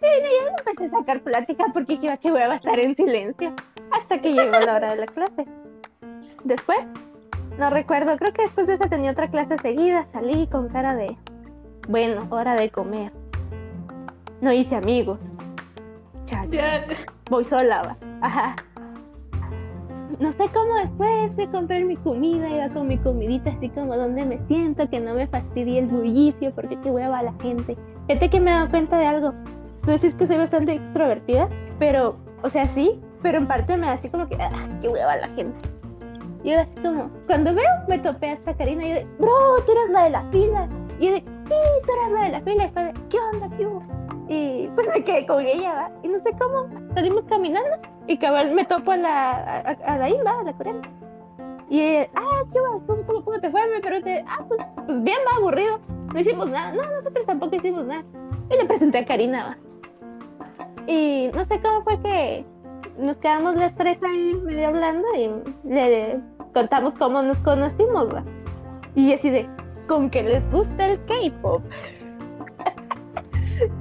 Sí, 0.00 0.08
yo 0.22 0.50
no 0.50 0.58
empecé 0.58 0.86
a 0.86 0.98
sacar 0.98 1.20
plática 1.20 1.66
porque 1.72 1.98
iba 2.00 2.16
que 2.16 2.30
voy 2.30 2.40
a 2.40 2.54
estar 2.54 2.78
en 2.78 2.94
silencio 2.96 3.54
hasta 3.90 4.18
que 4.20 4.32
llegó 4.32 4.58
la 4.58 4.76
hora 4.76 4.90
de 4.90 4.96
la 4.96 5.06
clase. 5.06 5.46
Después, 6.44 6.78
no 7.58 7.70
recuerdo, 7.70 8.16
creo 8.16 8.32
que 8.32 8.42
después 8.42 8.66
de 8.66 8.74
esa 8.74 8.88
tenía 8.88 9.12
otra 9.12 9.28
clase 9.28 9.58
seguida, 9.58 10.06
salí 10.12 10.46
con 10.46 10.68
cara 10.68 10.94
de, 10.94 11.16
bueno, 11.88 12.26
hora 12.30 12.54
de 12.54 12.70
comer. 12.70 13.12
No 14.40 14.52
hice 14.52 14.76
amigos. 14.76 15.18
Chacho. 16.26 16.58
Voy 17.30 17.44
sola, 17.44 17.96
Ajá 18.20 18.56
no 20.18 20.32
sé 20.32 20.48
cómo 20.52 20.76
después 20.76 21.36
de 21.36 21.48
comprar 21.50 21.84
mi 21.84 21.96
comida, 21.96 22.48
iba 22.48 22.68
con 22.70 22.86
mi 22.86 22.98
comidita 22.98 23.50
así 23.50 23.68
como 23.70 23.96
donde 23.96 24.24
me 24.24 24.38
siento, 24.46 24.88
que 24.88 25.00
no 25.00 25.14
me 25.14 25.26
fastidie 25.26 25.78
el 25.78 25.86
bullicio, 25.86 26.52
porque 26.54 26.78
qué 26.80 26.90
hueva 26.90 27.22
la 27.22 27.32
gente. 27.34 27.76
Fíjate 28.06 28.30
que 28.30 28.40
me 28.40 28.50
he 28.50 28.54
dado 28.54 28.70
cuenta 28.70 28.98
de 28.98 29.06
algo. 29.06 29.32
Tú 29.82 29.90
decís 29.90 30.14
que 30.14 30.26
soy 30.26 30.36
bastante 30.36 30.74
extrovertida, 30.74 31.48
pero, 31.78 32.16
o 32.42 32.48
sea, 32.48 32.64
sí, 32.66 33.00
pero 33.22 33.38
en 33.38 33.46
parte 33.46 33.76
me 33.76 33.86
da 33.86 33.92
así 33.94 34.08
como 34.08 34.28
que, 34.28 34.36
ah, 34.36 34.50
qué 34.80 34.88
hueva 34.88 35.16
la 35.16 35.28
gente. 35.28 35.56
Yo 36.44 36.60
así 36.60 36.74
como, 36.76 37.10
cuando 37.26 37.54
veo, 37.54 37.64
me 37.88 37.98
topé 37.98 38.30
hasta 38.30 38.54
Karina 38.54 38.84
y 38.84 38.88
yo 38.88 38.94
de, 38.96 39.06
bro, 39.18 39.56
tú 39.64 39.72
eres 39.72 39.90
la 39.90 40.04
de 40.04 40.10
la 40.10 40.22
fila. 40.30 40.68
Y 41.00 41.06
yo 41.06 41.12
de, 41.12 41.18
sí, 41.20 41.54
tú 41.86 41.92
eres 42.00 42.12
la 42.12 42.24
de 42.24 42.30
la 42.30 42.40
fila. 42.42 42.64
Y 42.64 42.70
fue 42.70 42.84
de, 42.84 42.92
¿qué 43.08 43.18
onda, 43.32 43.56
qué 43.56 43.66
hubo? 43.66 43.82
Y 44.28 44.68
pues 44.74 44.86
me 44.88 45.04
quedé 45.04 45.26
con 45.26 45.40
ella, 45.40 45.74
¿va? 45.74 45.90
Y 46.02 46.08
no 46.08 46.18
sé 46.20 46.30
cómo, 46.38 46.68
salimos 46.94 47.24
caminando 47.24 47.76
y 48.06 48.18
cabal 48.18 48.52
me 48.52 48.64
topo 48.64 48.92
a 48.92 48.96
la, 48.96 49.30
a, 49.32 49.70
a 49.70 49.98
la 49.98 50.22
¿va? 50.24 50.40
A 50.40 50.42
la 50.42 50.52
coreana. 50.52 50.82
Y, 51.70 51.80
ah, 51.80 52.42
¿qué 52.52 52.60
va? 52.60 52.80
¿Cómo, 52.86 53.24
cómo, 53.24 53.40
te 53.40 53.50
fue? 53.50 53.66
Me 53.68 53.80
pregunté, 53.80 54.24
ah, 54.28 54.44
pues, 54.46 54.60
pues 54.86 55.02
bien, 55.02 55.18
va, 55.26 55.36
aburrido. 55.38 55.80
No 56.12 56.20
hicimos 56.20 56.48
nada. 56.48 56.72
No, 56.72 56.82
nosotros 56.82 57.26
tampoco 57.26 57.56
hicimos 57.56 57.84
nada. 57.86 58.04
Y 58.50 58.56
le 58.56 58.66
presenté 58.66 58.98
a 58.98 59.06
Karina, 59.06 59.44
¿va? 59.44 60.84
Y 60.86 61.30
no 61.34 61.44
sé 61.46 61.60
cómo 61.60 61.82
fue 61.82 62.00
que 62.02 62.44
nos 62.98 63.16
quedamos 63.16 63.56
las 63.56 63.74
tres 63.74 63.98
ahí 64.02 64.34
medio 64.34 64.68
hablando 64.68 65.06
y 65.16 65.30
le 65.68 66.20
contamos 66.52 66.94
cómo 66.96 67.22
nos 67.22 67.40
conocimos, 67.40 68.14
¿va? 68.14 68.22
Y 68.94 69.14
así 69.14 69.30
de, 69.30 69.48
con 69.88 70.10
que 70.10 70.22
les 70.22 70.48
gusta 70.52 70.88
el 70.88 71.04
K-pop. 71.06 71.62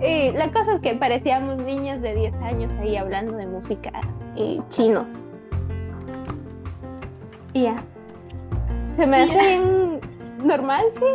Y 0.02 0.32
la 0.32 0.52
cosa 0.52 0.76
es 0.76 0.82
que 0.82 0.94
parecíamos 0.96 1.58
niñas 1.58 2.02
de 2.02 2.16
10 2.16 2.34
años 2.36 2.72
ahí 2.80 2.96
hablando 2.96 3.36
de 3.38 3.48
música 3.48 3.92
y 4.36 4.62
chinos. 4.70 5.06
Y 7.54 7.64
ya. 7.64 7.76
Se 8.98 9.08
me 9.08 9.24
hace 9.24 9.38
bien 9.38 10.00
normal, 10.44 10.86
sí. 10.98 11.06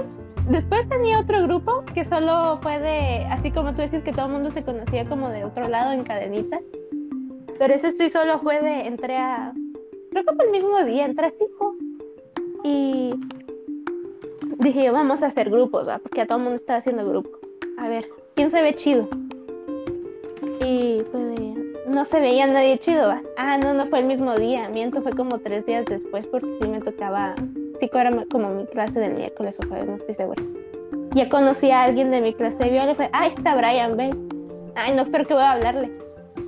después 0.48 0.88
tenía 0.88 1.20
otro 1.20 1.42
grupo 1.42 1.84
que 1.94 2.04
solo 2.04 2.58
fue 2.62 2.78
de, 2.80 3.24
así 3.26 3.50
como 3.50 3.74
tú 3.74 3.82
decís 3.82 4.02
que 4.02 4.12
todo 4.12 4.26
el 4.26 4.32
mundo 4.32 4.50
se 4.50 4.64
conocía 4.64 5.08
como 5.08 5.28
de 5.30 5.44
otro 5.44 5.68
lado 5.68 5.92
en 5.92 6.04
cadenita. 6.04 6.60
Pero 7.58 7.74
ese 7.74 7.92
sí 7.92 8.10
solo 8.10 8.38
fue 8.38 8.60
de, 8.60 8.86
entré 8.86 9.16
a, 9.16 9.52
creo 10.10 10.24
que 10.24 10.34
fue 10.34 10.44
el 10.46 10.50
mismo 10.50 10.84
día, 10.84 11.04
entré 11.04 11.26
a 11.26 11.32
cinco. 11.38 11.76
Y 12.64 13.14
dije, 14.58 14.90
vamos 14.90 15.22
a 15.22 15.26
hacer 15.26 15.50
grupos, 15.50 15.88
¿va? 15.88 15.98
porque 15.98 16.22
a 16.22 16.26
todo 16.26 16.38
el 16.38 16.44
mundo 16.44 16.56
estaba 16.56 16.78
haciendo 16.78 17.08
grupo. 17.08 17.30
A 17.78 17.88
ver, 17.88 18.08
¿quién 18.38 18.50
se 18.50 18.62
ve 18.62 18.72
chido? 18.72 19.08
Y 20.64 21.02
pues 21.10 21.34
no 21.88 22.04
se 22.04 22.20
veía 22.20 22.46
nadie 22.46 22.78
chido, 22.78 23.08
¿va? 23.08 23.20
Ah, 23.36 23.58
no, 23.58 23.74
no 23.74 23.86
fue 23.88 23.98
el 23.98 24.04
mismo 24.04 24.36
día, 24.36 24.68
miento, 24.68 25.02
fue 25.02 25.10
como 25.10 25.40
tres 25.40 25.66
días 25.66 25.84
después 25.86 26.28
porque 26.28 26.46
sí 26.62 26.68
me 26.68 26.78
tocaba, 26.78 27.34
sí 27.80 27.90
era 27.92 28.12
como 28.30 28.50
mi 28.50 28.64
clase 28.66 29.00
del 29.00 29.14
miércoles 29.14 29.58
o 29.58 29.66
jueves, 29.66 29.88
no 29.88 29.96
estoy 29.96 30.14
segura. 30.14 30.40
Ya 31.16 31.28
conocí 31.28 31.72
a 31.72 31.82
alguien 31.82 32.12
de 32.12 32.20
mi 32.20 32.32
clase 32.32 32.58
de 32.58 32.70
viola 32.70 32.92
y 32.92 32.94
fue, 32.94 33.10
ah, 33.12 33.26
está 33.26 33.56
Brian, 33.56 33.96
ve. 33.96 34.10
Ay, 34.76 34.94
no, 34.94 35.04
pero 35.06 35.26
que 35.26 35.34
voy 35.34 35.42
a 35.42 35.52
hablarle. 35.54 35.90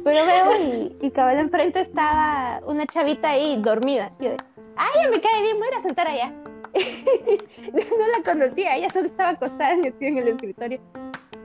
Pero 0.04 0.24
veo 0.24 0.62
y, 0.62 0.96
y 1.04 1.10
cabal 1.10 1.38
enfrente 1.38 1.80
estaba 1.80 2.60
una 2.66 2.86
chavita 2.86 3.30
ahí 3.30 3.60
dormida. 3.60 4.12
Y 4.20 4.26
yo 4.26 4.30
ay, 4.76 4.90
ya 4.94 5.10
me 5.10 5.20
cae 5.20 5.42
bien, 5.42 5.58
voy 5.58 5.66
a 5.66 5.70
ir 5.70 5.76
a 5.76 5.82
sentar 5.82 6.06
allá. 6.06 6.32
no 7.72 8.06
la 8.16 8.22
conocía, 8.24 8.76
ella 8.76 8.90
solo 8.90 9.06
estaba 9.06 9.30
acostada 9.30 9.72
en 9.72 10.18
el 10.18 10.28
escritorio. 10.28 10.80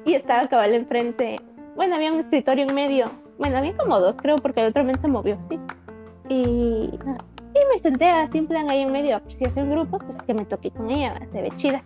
Y 0.06 0.14
estaba 0.14 0.48
cabal 0.48 0.74
enfrente. 0.74 1.40
Bueno, 1.76 1.96
había 1.96 2.14
un 2.14 2.20
escritorio 2.20 2.66
en 2.68 2.76
medio. 2.76 3.12
Bueno, 3.38 3.58
había 3.58 3.76
como 3.76 4.00
dos, 4.00 4.16
creo, 4.16 4.38
porque 4.38 4.62
el 4.62 4.68
otro 4.68 4.84
men 4.84 5.00
se 5.02 5.08
movió, 5.08 5.38
sí. 5.50 5.60
Y, 6.30 6.90
y 7.56 7.60
me 7.72 7.80
senté 7.82 8.10
así 8.10 8.38
en 8.38 8.48
plan 8.48 8.70
ahí 8.70 8.82
en 8.82 8.92
medio. 8.92 9.22
Si 9.28 9.46
hacen 9.46 9.70
grupos, 9.70 10.02
pues 10.06 10.18
que 10.24 10.34
me 10.34 10.46
toqué 10.46 10.72
con 10.72 10.90
ella, 10.90 11.20
se 11.32 11.42
ve 11.42 11.52
chida. 11.56 11.84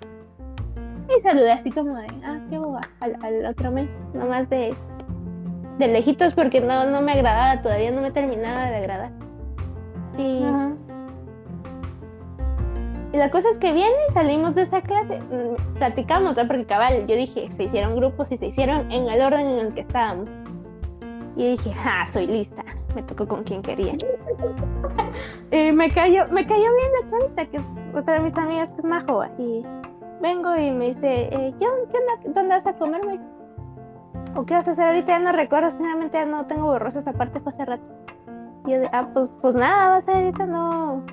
Y 1.16 1.20
saludé 1.22 1.52
así 1.52 1.72
como 1.72 1.96
de, 1.96 2.08
ah, 2.24 2.40
qué 2.50 2.60
boba, 2.60 2.82
al, 3.00 3.18
al 3.24 3.46
otro 3.48 3.72
men, 3.72 3.90
nomás 4.14 4.48
de, 4.50 4.76
de 5.80 5.88
lejitos 5.88 6.34
porque 6.36 6.62
no, 6.62 6.86
no 6.86 7.02
me 7.02 7.14
agradaba, 7.14 7.62
todavía 7.62 7.90
no 7.91 8.02
me 8.02 8.12
terminaba 8.12 8.70
de 8.70 8.76
agradar. 8.76 9.12
Y, 10.18 10.44
y 13.11 13.18
la 13.18 13.31
cosa 13.31 13.49
es 13.49 13.57
que 13.57 13.73
viene, 13.73 13.95
salimos 14.14 14.53
de 14.53 14.64
esa 14.64 14.81
clase, 14.81 15.19
mm, 15.19 15.77
platicamos, 15.77 16.38
¿no? 16.38 16.48
porque 16.48 16.65
cabal, 16.65 17.07
yo 17.07 17.15
dije, 17.15 17.49
se 17.52 17.64
hicieron 17.64 17.95
grupos 17.95 18.31
y 18.31 18.38
se 18.38 18.48
hicieron 18.48 18.91
en 18.91 19.10
el 19.10 19.22
orden 19.22 19.48
en 19.48 19.60
el 19.60 19.73
que 19.73 19.81
estábamos. 19.81 20.30
Y 21.36 21.52
dije, 21.52 21.73
ah, 21.84 22.06
soy 22.11 22.27
lista, 22.27 22.64
me 22.94 23.02
tocó 23.03 23.27
con 23.27 23.44
quien 23.44 23.64
quería. 23.64 23.94
y 25.52 25.72
me 25.72 25.90
cayó, 25.90 26.27
me 26.27 26.45
cayó 26.45 26.64
bien 26.64 26.91
la 27.02 27.10
chavita, 27.10 27.45
que 27.45 27.57
es 27.57 27.64
otra 27.95 28.15
de 28.15 28.19
mis 28.19 28.38
amigas 28.38 28.69
que 28.69 28.81
es 28.81 28.84
majo. 28.84 29.23
Y 29.40 29.64
vengo 30.22 30.56
y 30.56 30.69
me 30.69 30.90
dice, 30.90 31.30
eh, 31.31 31.53
¿qué 31.57 31.65
onda? 31.65 32.31
¿Dónde 32.36 32.56
vas 32.56 32.68
a 32.68 32.73
comerme? 32.73 33.19
¿O 34.36 34.45
qué 34.45 34.53
vas 34.53 34.68
a 34.68 34.72
hacer 34.72 34.86
ahorita? 34.86 35.07
Ya 35.07 35.19
no 35.19 35.31
recuerdo, 35.31 35.72
sinceramente 35.72 36.18
ya 36.18 36.26
no 36.26 36.45
tengo 36.45 36.68
borroso 36.68 36.99
esa 36.99 37.14
parte, 37.14 37.40
fue 37.40 37.53
hace 37.53 37.65
rato. 37.65 37.84
Y 38.68 38.72
yo 38.72 38.80
de, 38.81 38.90
ah, 38.91 39.10
pues, 39.14 39.31
pues 39.41 39.56
nada, 39.56 39.98
vas 39.98 40.07
a 40.07 40.11
ahorita 40.11 40.45
no. 40.45 41.03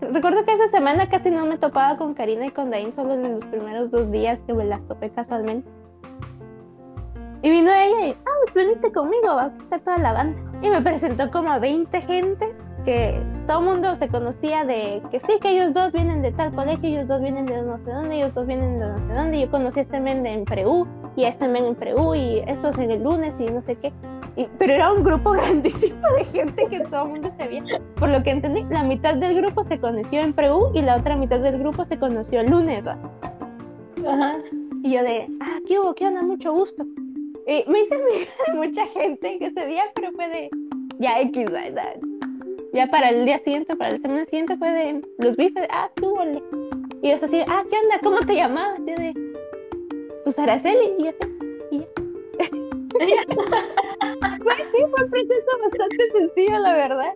Recuerdo 0.00 0.44
que 0.44 0.52
esa 0.52 0.68
semana 0.68 1.08
casi 1.08 1.30
no 1.30 1.44
me 1.46 1.58
topaba 1.58 1.96
con 1.96 2.14
Karina 2.14 2.46
y 2.46 2.50
con 2.50 2.70
Dain, 2.70 2.92
solo 2.92 3.14
en 3.14 3.34
los 3.34 3.44
primeros 3.46 3.90
dos 3.90 4.10
días 4.10 4.38
que 4.46 4.54
me 4.54 4.64
las 4.64 4.80
topé 4.86 5.10
casualmente. 5.10 5.68
Y 7.42 7.50
vino 7.50 7.70
ella 7.70 8.06
y, 8.06 8.10
ah, 8.12 8.30
pues 8.42 8.54
veniste 8.54 8.92
conmigo, 8.92 9.30
aquí 9.30 9.62
está 9.62 9.78
toda 9.78 9.98
la 9.98 10.12
banda. 10.12 10.40
Y 10.62 10.70
me 10.70 10.80
presentó 10.82 11.30
como 11.30 11.50
a 11.50 11.58
20 11.58 12.00
gente 12.02 12.54
que 12.88 13.20
todo 13.46 13.58
el 13.58 13.66
mundo 13.66 13.94
se 13.96 14.08
conocía 14.08 14.64
de 14.64 15.02
que 15.10 15.20
sí, 15.20 15.34
que 15.42 15.50
ellos 15.50 15.74
dos 15.74 15.92
vienen 15.92 16.22
de 16.22 16.32
tal 16.32 16.52
colegio, 16.52 16.88
ellos 16.88 17.06
dos 17.06 17.20
vienen 17.20 17.44
de 17.44 17.60
no 17.60 17.76
sé 17.76 17.90
dónde, 17.90 18.16
ellos 18.16 18.32
dos 18.32 18.46
vienen 18.46 18.80
de 18.80 18.88
no 18.88 18.96
sé 18.96 19.12
dónde. 19.12 19.40
Yo 19.40 19.50
conocí 19.50 19.80
a 19.80 19.82
este 19.82 20.00
men 20.00 20.24
en 20.24 20.46
Preú 20.46 20.86
y 21.14 21.24
a 21.24 21.28
este 21.28 21.46
men 21.48 21.66
en 21.66 21.74
Preú 21.74 22.14
y 22.14 22.38
estos 22.46 22.78
en 22.78 22.90
el 22.90 23.02
lunes 23.02 23.34
y 23.38 23.44
no 23.44 23.60
sé 23.60 23.76
qué. 23.76 23.92
pero 24.58 24.72
era 24.72 24.90
un 24.90 25.04
grupo 25.04 25.32
grandísimo 25.32 26.00
de 26.16 26.24
gente 26.24 26.66
que 26.70 26.80
todo 26.80 27.02
el 27.02 27.08
mundo 27.10 27.30
sabía. 27.38 27.62
Por 27.96 28.08
lo 28.08 28.22
que 28.22 28.30
entendí, 28.30 28.64
la 28.70 28.82
mitad 28.82 29.16
del 29.16 29.36
grupo 29.36 29.64
se 29.64 29.78
conoció 29.78 30.20
en 30.22 30.32
Preú 30.32 30.70
y 30.72 30.80
la 30.80 30.96
otra 30.96 31.14
mitad 31.14 31.40
del 31.40 31.58
grupo 31.58 31.84
se 31.84 31.98
conoció 31.98 32.40
el 32.40 32.50
lunes. 32.50 32.86
Ajá. 32.86 34.38
Y 34.82 34.92
yo 34.94 35.02
de, 35.02 35.28
ah, 35.42 35.58
¿qué 35.66 35.78
hubo? 35.78 35.94
¿Qué 35.94 36.06
onda? 36.06 36.22
Mucho 36.22 36.54
gusto. 36.54 36.86
Y 37.46 37.70
me 37.70 37.80
hice 37.80 37.98
de 37.98 38.54
mucha 38.54 38.86
gente 38.86 39.38
que 39.38 39.46
ese 39.48 39.66
día, 39.66 39.82
pero 39.94 40.10
fue 40.12 40.26
de, 40.30 40.48
ya 40.98 41.20
X, 41.20 41.50
¿verdad? 41.50 41.96
Ya 42.72 42.86
para 42.86 43.10
el 43.10 43.24
día 43.24 43.38
siguiente, 43.38 43.74
para 43.76 43.92
la 43.92 43.98
semana 43.98 44.24
siguiente 44.26 44.56
fue 44.56 44.70
de 44.70 45.02
los 45.18 45.36
bifes, 45.36 45.66
ah, 45.70 45.90
tú, 45.94 46.18
ole. 46.18 46.42
Y 47.02 47.08
yo 47.08 47.14
así, 47.14 47.42
ah, 47.48 47.64
¿qué 47.70 47.76
onda? 47.76 47.98
¿Cómo 48.02 48.18
te 48.20 48.34
llamabas? 48.34 48.78
Yo 48.80 48.94
de, 48.94 49.14
pues 50.24 50.38
Araceli, 50.38 50.94
y 50.98 51.08
así, 51.08 51.18
y 51.70 51.78
ya. 51.78 51.86
pues 54.42 54.56
sí, 54.74 54.84
fue 54.90 55.04
un 55.04 55.10
proceso 55.10 55.58
bastante 55.62 56.10
sencillo, 56.12 56.58
la 56.58 56.74
verdad. 56.74 57.12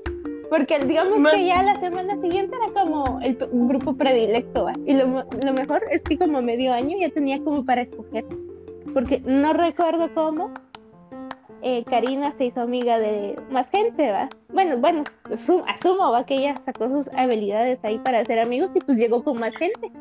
Porque 0.48 0.78
digamos 0.80 1.18
que 1.32 1.46
ya 1.46 1.62
la 1.62 1.76
semana 1.76 2.20
siguiente 2.20 2.56
era 2.56 2.72
como 2.72 3.20
el, 3.22 3.36
grupo 3.36 3.94
predilecto, 3.94 4.64
¿va? 4.64 4.72
Y 4.86 4.94
lo, 4.94 5.24
lo 5.42 5.52
mejor 5.52 5.82
es 5.90 6.02
que 6.02 6.18
como 6.18 6.42
medio 6.42 6.72
año 6.72 6.96
ya 6.98 7.10
tenía 7.10 7.42
como 7.42 7.64
para 7.64 7.82
escoger. 7.82 8.24
Porque 8.92 9.22
no 9.24 9.52
recuerdo 9.54 10.12
cómo, 10.14 10.52
eh, 11.62 11.84
Karina 11.84 12.34
se 12.36 12.47
hizo 12.47 12.60
amiga 12.60 12.98
de 12.98 13.40
más 13.51 13.68
gente, 13.70 14.10
¿va? 14.10 14.28
Bueno, 14.52 14.78
bueno, 14.78 15.05
asumo, 15.66 16.10
¿va? 16.10 16.26
Que 16.26 16.34
ella 16.34 16.56
sacó 16.64 16.89
sus 16.89 17.09
habilidades 17.14 17.78
ahí 17.84 17.98
para 18.01 18.18
hacer 18.18 18.40
amigos 18.40 18.70
y 18.74 18.80
pues 18.80 18.98
llegó 18.98 19.22
con 19.22 19.39
más 19.39 19.55
gente. 19.56 19.93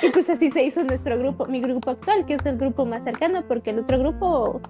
Y 0.00 0.08
pues 0.10 0.30
así 0.30 0.50
se 0.52 0.62
hizo 0.62 0.84
nuestro 0.84 1.18
grupo, 1.18 1.46
mi 1.46 1.60
grupo 1.60 1.90
actual, 1.90 2.24
que 2.24 2.34
es 2.34 2.46
el 2.46 2.56
grupo 2.56 2.86
más 2.86 3.02
cercano, 3.02 3.42
porque 3.48 3.70
el 3.70 3.80
otro 3.80 3.98
grupo, 3.98 4.60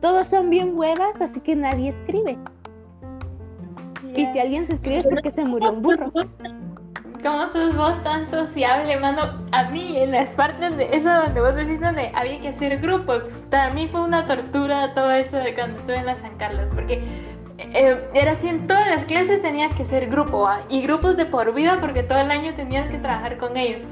todos 0.00 0.28
son 0.28 0.48
bien 0.48 0.76
huevas, 0.76 1.20
así 1.20 1.38
que 1.40 1.54
nadie 1.54 1.90
escribe. 1.90 2.38
Y 4.16 4.26
si 4.26 4.38
alguien 4.38 4.66
se 4.66 4.74
escribe 4.74 4.98
es 4.98 5.04
porque 5.04 5.30
se 5.30 5.44
murió 5.44 5.72
un 5.72 5.82
burro. 5.82 6.10
¿Cómo 7.22 7.46
sos 7.46 7.76
vos 7.76 8.02
tan 8.02 8.26
sociable, 8.26 8.98
mano? 8.98 9.46
A 9.52 9.70
mí, 9.70 9.96
en 9.96 10.10
las 10.10 10.34
partes 10.34 10.76
de 10.76 10.88
eso 10.92 11.08
donde 11.08 11.40
vos 11.40 11.54
decís 11.54 11.80
donde 11.80 12.10
había 12.16 12.40
que 12.40 12.48
hacer 12.48 12.80
grupos, 12.80 13.22
para 13.48 13.70
mí 13.72 13.86
fue 13.86 14.00
una 14.00 14.26
tortura 14.26 14.92
todo 14.92 15.12
eso 15.12 15.36
de 15.36 15.54
cuando 15.54 15.78
estuve 15.78 15.98
en 15.98 16.06
la 16.06 16.16
San 16.16 16.36
Carlos, 16.36 16.70
porque 16.74 17.00
eh, 17.58 17.96
era 18.12 18.32
así, 18.32 18.48
en 18.48 18.66
todas 18.66 18.88
las 18.88 19.04
clases 19.04 19.40
tenías 19.40 19.72
que 19.72 19.84
ser 19.84 20.08
grupo, 20.08 20.48
y 20.68 20.82
grupos 20.82 21.16
de 21.16 21.24
por 21.24 21.54
vida, 21.54 21.78
porque 21.80 22.02
todo 22.02 22.18
el 22.18 22.30
año 22.32 22.54
tenías 22.56 22.90
que 22.90 22.98
trabajar 22.98 23.36
con 23.36 23.56
ellos. 23.56 23.82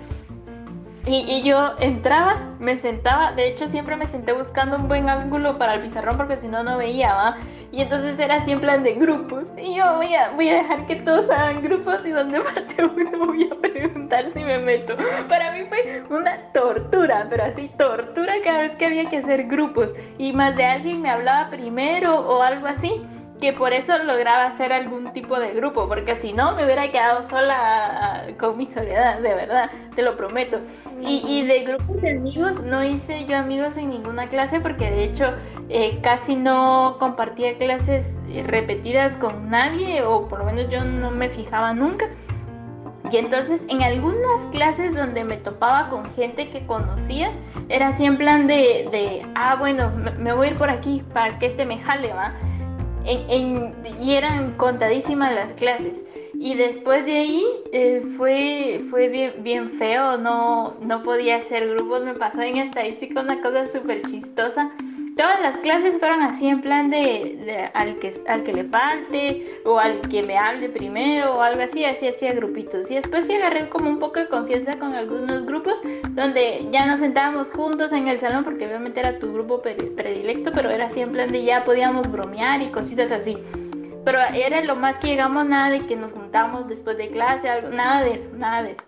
Y, 1.07 1.43
yo 1.43 1.75
entraba, 1.81 2.55
me 2.59 2.77
sentaba, 2.77 3.33
de 3.33 3.49
hecho 3.49 3.67
siempre 3.67 3.97
me 3.97 4.07
senté 4.07 4.33
buscando 4.33 4.77
un 4.77 4.87
buen 4.87 5.09
ángulo 5.09 5.57
para 5.57 5.75
el 5.75 5.81
pizarrón 5.81 6.17
porque 6.17 6.37
si 6.37 6.47
no, 6.47 6.63
no 6.63 6.77
veía, 6.77 7.15
¿va? 7.15 7.37
Y 7.73 7.81
entonces 7.81 8.19
era 8.19 8.37
así 8.37 8.53
en 8.53 8.61
de 8.61 8.95
grupos. 8.95 9.47
Y 9.57 9.77
yo 9.77 9.97
voy 9.97 10.15
a, 10.15 10.31
voy 10.33 10.51
a 10.51 10.57
dejar 10.57 10.87
que 10.87 10.97
todos 10.97 11.31
hagan 11.31 11.63
grupos 11.63 12.05
y 12.05 12.11
donde 12.11 12.41
parte 12.55 12.85
uno 12.85 13.27
voy 13.27 13.51
a 13.51 13.61
preguntar 13.61 14.31
si 14.33 14.41
me 14.41 14.59
meto. 14.59 14.95
Para 15.29 15.53
mí 15.53 15.65
fue 15.69 16.05
una 16.11 16.37
tortura, 16.53 17.27
pero 17.31 17.45
así 17.45 17.71
tortura 17.79 18.35
cada 18.45 18.61
vez 18.61 18.77
que 18.77 18.87
había 18.87 19.09
que 19.09 19.19
hacer 19.19 19.47
grupos. 19.47 19.95
Y 20.19 20.33
más 20.33 20.55
de 20.57 20.67
alguien 20.67 21.01
me 21.01 21.11
hablaba 21.11 21.51
primero 21.51 22.15
o 22.15 22.43
algo 22.43 22.67
así 22.67 23.03
que 23.41 23.53
por 23.53 23.73
eso 23.73 23.97
lograba 24.05 24.45
hacer 24.47 24.73
algún 24.73 25.13
tipo 25.13 25.39
de 25.41 25.53
grupo, 25.53 25.89
porque 25.89 26.15
si 26.15 26.33
no 26.33 26.55
me 26.55 26.65
hubiera 26.65 26.91
quedado 26.91 27.25
sola 27.25 28.27
con 28.39 28.59
mi 28.59 28.67
soledad, 28.67 29.19
de 29.21 29.35
verdad, 29.35 29.71
te 29.95 30.03
lo 30.03 30.17
prometo. 30.17 30.61
Y, 31.01 31.43
de 31.47 31.61
grupos 31.65 32.01
de 32.03 32.11
amigos 32.11 32.63
no 32.63 32.85
hice 32.85 33.25
yo 33.25 33.39
amigos 33.39 33.77
en 33.77 33.91
ninguna 33.91 34.29
clase, 34.29 34.61
porque 34.61 34.91
de 34.91 35.05
hecho 35.05 35.35
eh, 35.69 35.99
casi 36.03 36.37
no 36.37 36.97
compartía 36.99 37.57
clases 37.57 38.21
repetidas 38.47 39.17
con 39.17 39.49
nadie, 39.49 40.03
o 40.03 40.29
por 40.29 40.41
lo 40.41 40.45
menos 40.45 40.69
yo 40.71 40.85
no 40.85 41.11
me 41.11 41.29
fijaba 41.29 41.73
nunca. 41.73 42.09
Y 43.11 43.17
entonces 43.17 43.65
en 43.69 43.83
algunas 43.83 44.47
clases 44.53 44.95
donde 44.95 45.25
me 45.25 45.37
topaba 45.37 45.89
con 45.89 46.05
gente 46.13 46.51
que 46.51 46.65
conocía, 46.67 47.33
era 47.69 47.89
así 47.89 48.05
en 48.05 48.19
plan 48.19 48.47
de, 48.47 48.89
de 48.93 49.27
ah, 49.35 49.57
bueno, 49.57 49.91
me 50.19 50.33
voy 50.33 50.49
a 50.49 50.51
ir 50.51 50.59
por 50.59 50.71
aquí 50.71 51.03
para 51.13 51.39
que 51.39 51.47
este 51.47 51.65
me 51.65 51.79
jale, 51.79 52.13
¿va? 52.13 52.35
Y 53.07 54.13
eran 54.13 54.57
contadísimas 54.57 55.35
las 55.35 55.53
clases. 55.53 56.03
Y 56.35 56.55
después 56.55 57.05
de 57.05 57.19
ahí 57.19 57.45
eh, 57.73 58.03
fue, 58.17 58.81
fue 58.89 59.09
bien, 59.09 59.35
bien, 59.41 59.71
feo, 59.71 60.17
no, 60.17 60.75
no 60.81 61.03
podía 61.03 61.37
hacer 61.37 61.69
grupos, 61.69 62.03
me 62.05 62.15
pasó 62.15 62.41
en 62.41 62.57
estadística 62.57 63.21
una 63.21 63.43
cosa 63.43 63.67
súper 63.67 64.03
chistosa 64.03 64.73
todas 65.17 65.41
las 65.41 65.57
clases 65.59 65.99
fueron 65.99 66.23
así 66.23 66.49
en 66.49 66.61
plan 66.61 66.91
de, 66.91 67.71
al, 67.75 67.99
que, 67.99 68.13
al 68.27 68.43
que 68.43 68.53
le 68.53 68.65
falte 68.65 69.61
o 69.65 69.79
al 69.79 70.01
que 70.03 70.23
me 70.23 70.37
hable 70.37 70.69
primero 70.69 71.37
o 71.37 71.41
algo 71.41 71.63
así, 71.63 71.85
así 71.85 72.09
hacía 72.09 72.33
grupitos. 72.33 72.91
Y 72.91 72.95
después 72.95 73.27
sí 73.27 73.35
agarré 73.35 73.69
como 73.69 73.89
un 73.89 73.99
poco 73.99 74.21
de 74.21 74.29
confianza 74.29 74.79
con 74.79 74.95
algunos 74.95 75.47
grupos 75.47 75.75
donde 76.11 76.67
ya 76.71 76.87
nos 76.87 77.01
sentábamos 77.01 77.51
juntos 77.51 77.93
en 77.93 78.09
el 78.09 78.19
salón 78.19 78.45
porque 78.45 78.67
obviamente 78.67 79.01
era 79.01 79.19
tu 79.19 79.33
grupo 79.33 79.63
predilecto, 79.63 80.53
pero 80.53 80.71
era 80.71 80.87
así 80.87 81.01
en 81.01 81.13
plan 81.13 81.31
de 81.31 81.45
ya 81.45 81.65
podíamos 81.65 82.11
bromear 82.11 82.63
y 82.63 82.71
cositas 82.71 83.11
así. 83.13 83.39
Pero 84.05 84.21
era 84.21 84.63
lo 84.63 84.77
más 84.77 84.99
que 84.99 85.09
llegamos, 85.09 85.45
nada 85.47 85.71
de 85.71 85.87
que 85.87 85.97
nos 85.97 86.13
juntamos 86.13 86.69
después 86.69 86.97
de 86.97 87.11
clase, 87.11 87.49
nada 87.71 88.03
de 88.03 88.15
eso, 88.15 88.31
nada 88.35 88.63
de 88.63 88.73
eso. 88.73 88.85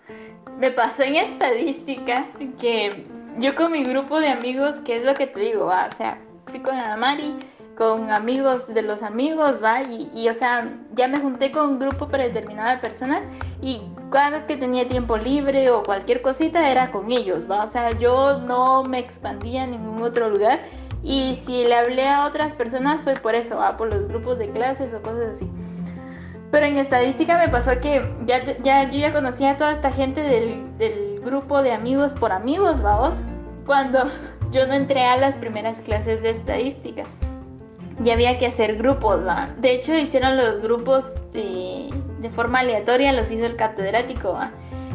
me 0.59 0.71
pasó 0.71 1.03
en 1.03 1.17
estadística 1.17 2.27
que 2.59 3.05
yo 3.39 3.55
con 3.55 3.73
mi 3.73 3.85
grupo 3.85 4.21
de 4.21 4.29
amigos, 4.29 4.77
que 4.85 4.97
es 4.97 5.05
lo 5.05 5.15
que 5.15 5.27
te 5.27 5.41
digo, 5.41 5.67
o 5.67 5.97
sea, 5.97 6.19
fui 6.47 6.61
con 6.61 6.75
Ana 6.75 6.97
Mari, 6.97 7.35
con 7.77 8.11
amigos 8.11 8.73
de 8.73 8.83
los 8.83 9.03
amigos, 9.03 9.63
¿va? 9.63 9.83
Y, 9.83 10.29
o 10.29 10.35
sea, 10.35 10.69
ya 10.95 11.09
me 11.09 11.19
junté 11.19 11.51
con 11.51 11.71
un 11.71 11.79
grupo 11.79 12.09
predeterminado 12.09 12.71
de 12.71 12.79
personas 12.79 13.27
y 13.61 13.83
cada 14.11 14.31
vez 14.31 14.45
que 14.45 14.57
tenía 14.57 14.87
tiempo 14.87 15.17
libre 15.17 15.71
o 15.71 15.83
cualquier 15.83 16.21
cosita 16.21 16.71
era 16.71 16.91
con 16.93 17.11
ellos, 17.11 17.51
¿va? 17.51 17.65
O 17.65 17.69
sea, 17.69 17.91
yo 17.99 18.39
no 18.39 18.85
me 18.85 18.99
expandía 18.99 19.65
en 19.65 19.73
ningún 19.73 20.03
otro 20.03 20.29
lugar 20.29 20.61
y 21.03 21.37
si 21.37 21.65
le 21.65 21.75
hablé 21.75 22.09
a 22.09 22.27
otras 22.27 22.53
personas 22.53 23.01
fue 23.01 23.15
por 23.15 23.35
eso, 23.35 23.57
¿va? 23.57 23.77
Por 23.77 23.89
los 23.89 24.07
grupos 24.07 24.39
de 24.39 24.51
clases 24.51 24.93
o 24.93 25.01
cosas 25.01 25.37
así. 25.37 25.51
Pero 26.51 26.67
en 26.67 26.77
estadística 26.77 27.39
me 27.39 27.49
pasó 27.49 27.81
que 27.81 28.07
ya, 28.27 28.59
ya, 28.59 28.91
yo 28.91 28.99
ya 28.99 29.13
conocía 29.13 29.53
a 29.53 29.57
toda 29.57 29.73
esta 29.73 29.91
gente 29.91 30.21
del 30.21 31.12
grupo 31.23 31.63
de 31.63 31.73
amigos 31.73 32.13
por 32.15 32.33
amigos, 32.33 32.83
vamos, 32.83 33.23
cuando 33.67 34.05
yo 34.53 34.67
no 34.67 34.75
entré 34.75 35.05
a 35.05 35.17
las 35.17 35.37
primeras 35.37 35.79
clases 35.81 36.23
de 36.23 36.31
estadística. 36.31 37.05
Y 38.05 38.11
había 38.11 38.39
que 38.39 38.47
hacer 38.47 38.77
grupos, 38.77 39.27
¿va? 39.27 39.49
De 39.59 39.75
hecho, 39.75 39.95
hicieron 39.95 40.37
los 40.37 40.61
grupos 40.63 41.11
de, 41.33 41.91
de 42.21 42.31
forma 42.31 42.61
aleatoria, 42.61 43.13
los 43.13 43.31
hizo 43.31 43.47
el 43.47 43.57
catedrático, 43.57 44.33
¿va? 44.33 44.51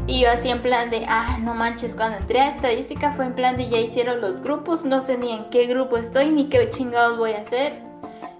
Y 0.07 0.21
yo 0.21 0.31
así 0.31 0.49
en 0.49 0.61
plan 0.61 0.89
de, 0.89 1.05
ah, 1.07 1.37
no 1.41 1.53
manches, 1.53 1.93
cuando 1.93 2.17
entré 2.17 2.39
a 2.39 2.55
estadística 2.55 3.11
fue 3.13 3.25
en 3.25 3.33
plan 3.33 3.57
de 3.57 3.69
ya 3.69 3.77
hicieron 3.77 4.21
los 4.21 4.41
grupos, 4.41 4.85
no 4.85 5.01
sé 5.01 5.17
ni 5.17 5.33
en 5.33 5.49
qué 5.49 5.67
grupo 5.67 5.97
estoy, 5.97 6.31
ni 6.31 6.47
qué 6.47 6.69
chingados 6.69 7.17
voy 7.17 7.33
a 7.33 7.41
hacer, 7.41 7.73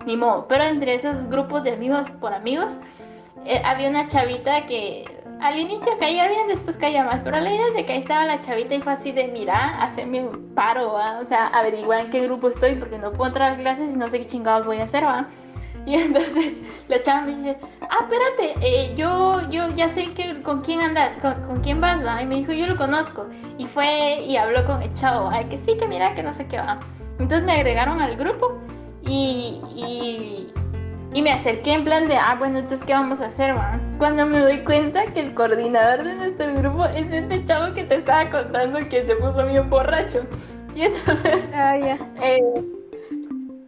ni 0.05 0.15
modo. 0.15 0.47
Pero 0.47 0.63
entre 0.63 0.95
esos 0.95 1.27
grupos 1.29 1.65
de 1.65 1.73
amigos 1.73 2.09
por 2.21 2.33
amigos, 2.33 2.77
eh, 3.45 3.61
había 3.65 3.89
una 3.89 4.07
chavita 4.07 4.65
que 4.65 5.16
al 5.41 5.59
inicio 5.59 5.97
caía 5.99 6.27
bien, 6.27 6.47
después 6.47 6.77
caía 6.77 7.03
mal, 7.03 7.21
pero 7.23 7.39
la 7.39 7.53
idea 7.53 7.67
es 7.67 7.73
de 7.75 7.85
que 7.85 7.93
ahí 7.93 7.99
estaba 7.99 8.25
la 8.25 8.41
chavita 8.41 8.75
y 8.75 8.81
fue 8.81 8.93
así 8.93 9.11
de, 9.11 9.27
mira, 9.27 9.81
hacerme 9.81 10.21
un 10.21 10.53
paro, 10.55 10.93
o 10.93 11.25
sea, 11.25 11.47
averiguar 11.47 12.01
en 12.01 12.09
qué 12.09 12.21
grupo 12.23 12.49
estoy 12.49 12.75
porque 12.75 12.97
no 12.97 13.11
puedo 13.11 13.27
entrar 13.27 13.53
a 13.53 13.55
clases 13.57 13.93
y 13.93 13.97
no 13.97 14.09
sé 14.09 14.19
qué 14.19 14.25
chingados 14.25 14.65
voy 14.65 14.79
a 14.79 14.83
hacer, 14.83 15.03
¿va? 15.03 15.27
Y 15.85 15.93
entonces 16.01 16.53
la 16.87 17.01
chava 17.01 17.21
me 17.21 17.35
dice, 17.35 17.57
ah, 17.81 17.99
espérate, 18.01 18.55
eh, 18.61 18.95
yo, 18.97 19.49
yo 19.49 19.69
ya 19.75 19.89
sé 19.89 20.13
que, 20.13 20.41
con 20.41 20.61
quién 20.61 20.81
anda, 20.81 21.13
con, 21.21 21.61
quién 21.61 21.79
vas, 21.79 22.05
¿va? 22.05 22.21
Y 22.21 22.25
me 22.25 22.35
dijo, 22.35 22.51
yo 22.51 22.67
lo 22.67 22.75
conozco. 22.75 23.27
Y 23.57 23.65
fue 23.65 24.21
y 24.21 24.35
habló 24.37 24.65
con 24.65 24.81
el 24.81 24.93
chavo, 24.95 25.29
ay, 25.29 25.45
que 25.45 25.57
sí, 25.59 25.77
que 25.77 25.87
mira, 25.87 26.13
que 26.13 26.23
no 26.23 26.33
sé 26.33 26.45
qué 26.47 26.57
va. 26.57 26.79
Entonces 27.19 27.43
me 27.43 27.53
agregaron 27.53 28.01
al 28.01 28.17
grupo 28.17 28.59
y, 29.01 29.61
y 29.75 30.53
y 31.13 31.21
me 31.21 31.31
acerqué 31.31 31.73
en 31.73 31.83
plan 31.83 32.07
de, 32.07 32.17
ah, 32.17 32.35
bueno, 32.37 32.59
entonces, 32.59 32.85
¿qué 32.85 32.93
vamos 32.93 33.21
a 33.21 33.27
hacer, 33.27 33.53
man? 33.53 33.95
Cuando 33.97 34.25
me 34.25 34.39
doy 34.39 34.63
cuenta 34.63 35.05
que 35.13 35.21
el 35.21 35.33
coordinador 35.33 36.03
de 36.03 36.13
nuestro 36.15 36.53
grupo 36.53 36.85
es 36.85 37.11
este 37.11 37.43
chavo 37.45 37.73
que 37.73 37.83
te 37.83 37.95
estaba 37.95 38.29
contando 38.29 38.79
que 38.89 39.05
se 39.05 39.15
puso 39.15 39.45
bien 39.45 39.69
borracho. 39.69 40.23
Y 40.75 40.83
entonces, 40.83 41.49
ah, 41.55 41.77
eh, 41.77 42.39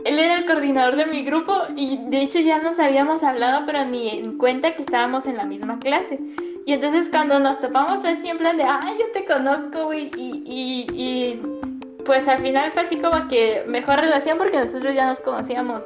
él 0.05 0.19
era 0.19 0.37
el 0.37 0.45
coordinador 0.45 0.95
de 0.95 1.05
mi 1.05 1.23
grupo 1.23 1.53
y 1.75 1.97
de 2.09 2.21
hecho 2.21 2.39
ya 2.39 2.59
nos 2.61 2.79
habíamos 2.79 3.23
hablado, 3.23 3.65
pero 3.65 3.85
ni 3.85 4.09
en 4.09 4.37
cuenta 4.37 4.75
que 4.75 4.81
estábamos 4.81 5.25
en 5.25 5.37
la 5.37 5.45
misma 5.45 5.79
clase. 5.79 6.19
Y 6.65 6.73
entonces 6.73 7.09
cuando 7.09 7.39
nos 7.39 7.59
topamos 7.59 8.01
fue 8.01 8.11
así 8.11 8.29
en 8.29 8.37
plan 8.37 8.57
de, 8.57 8.63
ah, 8.63 8.81
yo 8.99 9.05
te 9.13 9.25
conozco, 9.25 9.85
güey, 9.85 10.11
y, 10.15 10.43
y, 10.45 10.87
y 10.93 11.41
pues 12.05 12.27
al 12.27 12.39
final 12.39 12.71
fue 12.71 12.83
así 12.83 12.97
como 12.97 13.27
que 13.27 13.63
mejor 13.67 13.99
relación 13.99 14.37
porque 14.37 14.59
nosotros 14.59 14.93
ya 14.93 15.07
nos 15.07 15.19
conocíamos 15.21 15.83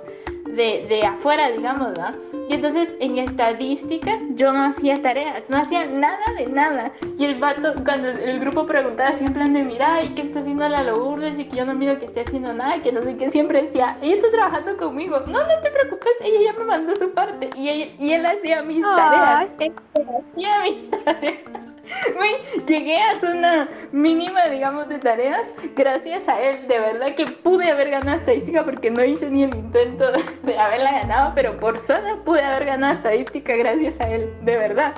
de, 0.55 0.85
de 0.87 1.05
afuera, 1.05 1.49
digamos, 1.49 1.89
¿verdad? 1.89 2.15
Y 2.49 2.55
entonces 2.55 2.93
en 2.99 3.17
estadística 3.17 4.19
yo 4.31 4.51
no 4.51 4.63
hacía 4.63 5.01
tareas, 5.01 5.49
no 5.49 5.57
hacía 5.57 5.85
nada 5.85 6.23
de 6.37 6.47
nada. 6.47 6.91
Y 7.17 7.25
el 7.25 7.39
vato, 7.39 7.73
cuando 7.83 8.09
el 8.09 8.39
grupo 8.39 8.65
preguntaba 8.65 9.11
plan 9.33 9.53
de, 9.53 9.63
mira, 9.63 10.03
¿y 10.03 10.09
qué 10.09 10.23
está 10.23 10.39
haciendo 10.39 10.67
la 10.67 10.83
Lourdes? 10.83 11.39
Y 11.39 11.45
que 11.45 11.57
yo 11.57 11.65
no 11.65 11.73
miro 11.73 11.99
que 11.99 12.05
esté 12.05 12.21
haciendo 12.21 12.53
nada, 12.53 12.81
que 12.81 12.91
no 12.91 13.01
sé 13.03 13.17
qué, 13.17 13.31
siempre 13.31 13.61
decía, 13.61 13.97
ella 14.01 14.15
está 14.15 14.31
trabajando 14.31 14.77
conmigo. 14.77 15.19
No, 15.27 15.39
no 15.39 15.61
te 15.63 15.71
preocupes, 15.71 16.13
ella 16.21 16.51
ya 16.51 16.59
me 16.59 16.65
mandó 16.65 16.95
su 16.95 17.11
parte. 17.11 17.49
Y, 17.55 17.69
y 17.99 18.11
él 18.11 18.25
hacía 18.25 18.61
mis 18.63 18.81
tareas. 18.81 19.49
Él 19.59 19.73
hacía 19.95 20.61
mis 20.63 20.89
tareas. 21.05 21.72
llegué 22.67 22.97
a 22.97 23.13
una 23.23 23.69
mínima, 23.91 24.45
digamos, 24.45 24.87
de 24.87 24.99
tareas 24.99 25.49
gracias 25.75 26.27
a 26.27 26.39
él. 26.41 26.67
De 26.67 26.79
verdad 26.79 27.15
que 27.15 27.25
pude 27.27 27.69
haber 27.69 27.89
ganado 27.89 28.17
estadística 28.17 28.63
porque 28.63 28.89
no 28.91 29.03
hice 29.03 29.29
ni 29.29 29.43
el 29.43 29.53
intento 29.55 30.05
de 30.43 30.57
haberla 30.57 30.91
ganado, 30.93 31.33
pero 31.35 31.59
por 31.59 31.79
zona 31.79 32.17
pude 32.23 32.41
haber 32.41 32.65
ganado 32.65 32.93
estadística 32.93 33.55
gracias 33.55 33.99
a 33.99 34.09
él, 34.09 34.33
de 34.41 34.57
verdad. 34.57 34.93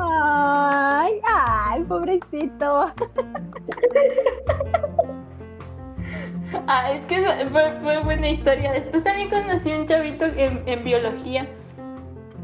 Ay, 0.00 1.20
ay, 1.24 1.82
pobrecito. 1.84 2.92
ah, 6.66 6.92
es 6.92 7.04
que 7.06 7.24
fue, 7.50 7.98
buena 8.04 8.28
historia. 8.28 8.72
Después 8.72 9.02
también 9.02 9.30
conocí 9.30 9.72
un 9.72 9.86
chavito 9.86 10.26
en, 10.26 10.62
en 10.66 10.84
biología 10.84 11.48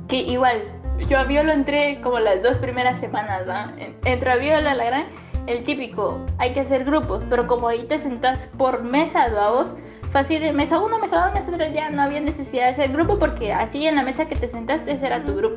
que 0.08 0.16
igual 0.16 0.62
yo 1.08 1.18
a 1.18 1.24
Viola 1.24 1.52
entré 1.52 2.00
como 2.02 2.18
las 2.18 2.42
dos 2.42 2.58
primeras 2.58 2.98
semanas, 2.98 3.48
¿va? 3.48 3.72
Entro 4.04 4.32
a 4.32 4.36
Viola, 4.36 4.74
la 4.74 4.84
gran, 4.84 5.06
el 5.46 5.64
típico, 5.64 6.24
hay 6.38 6.52
que 6.52 6.60
hacer 6.60 6.84
grupos, 6.84 7.24
pero 7.28 7.46
como 7.46 7.68
ahí 7.68 7.84
te 7.84 7.98
sentás 7.98 8.48
por 8.56 8.82
mesas, 8.82 9.34
¿va 9.34 9.50
vos? 9.50 9.74
Fue 10.10 10.20
así 10.20 10.38
de 10.38 10.52
mesa 10.52 10.78
uno, 10.78 10.98
mesa 10.98 11.26
dos, 11.26 11.34
mesa 11.34 11.52
tres, 11.52 11.74
ya 11.74 11.90
no 11.90 12.02
había 12.02 12.20
necesidad 12.20 12.64
de 12.64 12.70
hacer 12.70 12.92
grupo 12.92 13.18
porque 13.18 13.52
así 13.52 13.86
en 13.86 13.96
la 13.96 14.02
mesa 14.02 14.26
que 14.26 14.36
te 14.36 14.48
sentaste 14.48 14.92
ese 14.92 15.06
era 15.06 15.22
tu 15.22 15.34
grupo. 15.34 15.56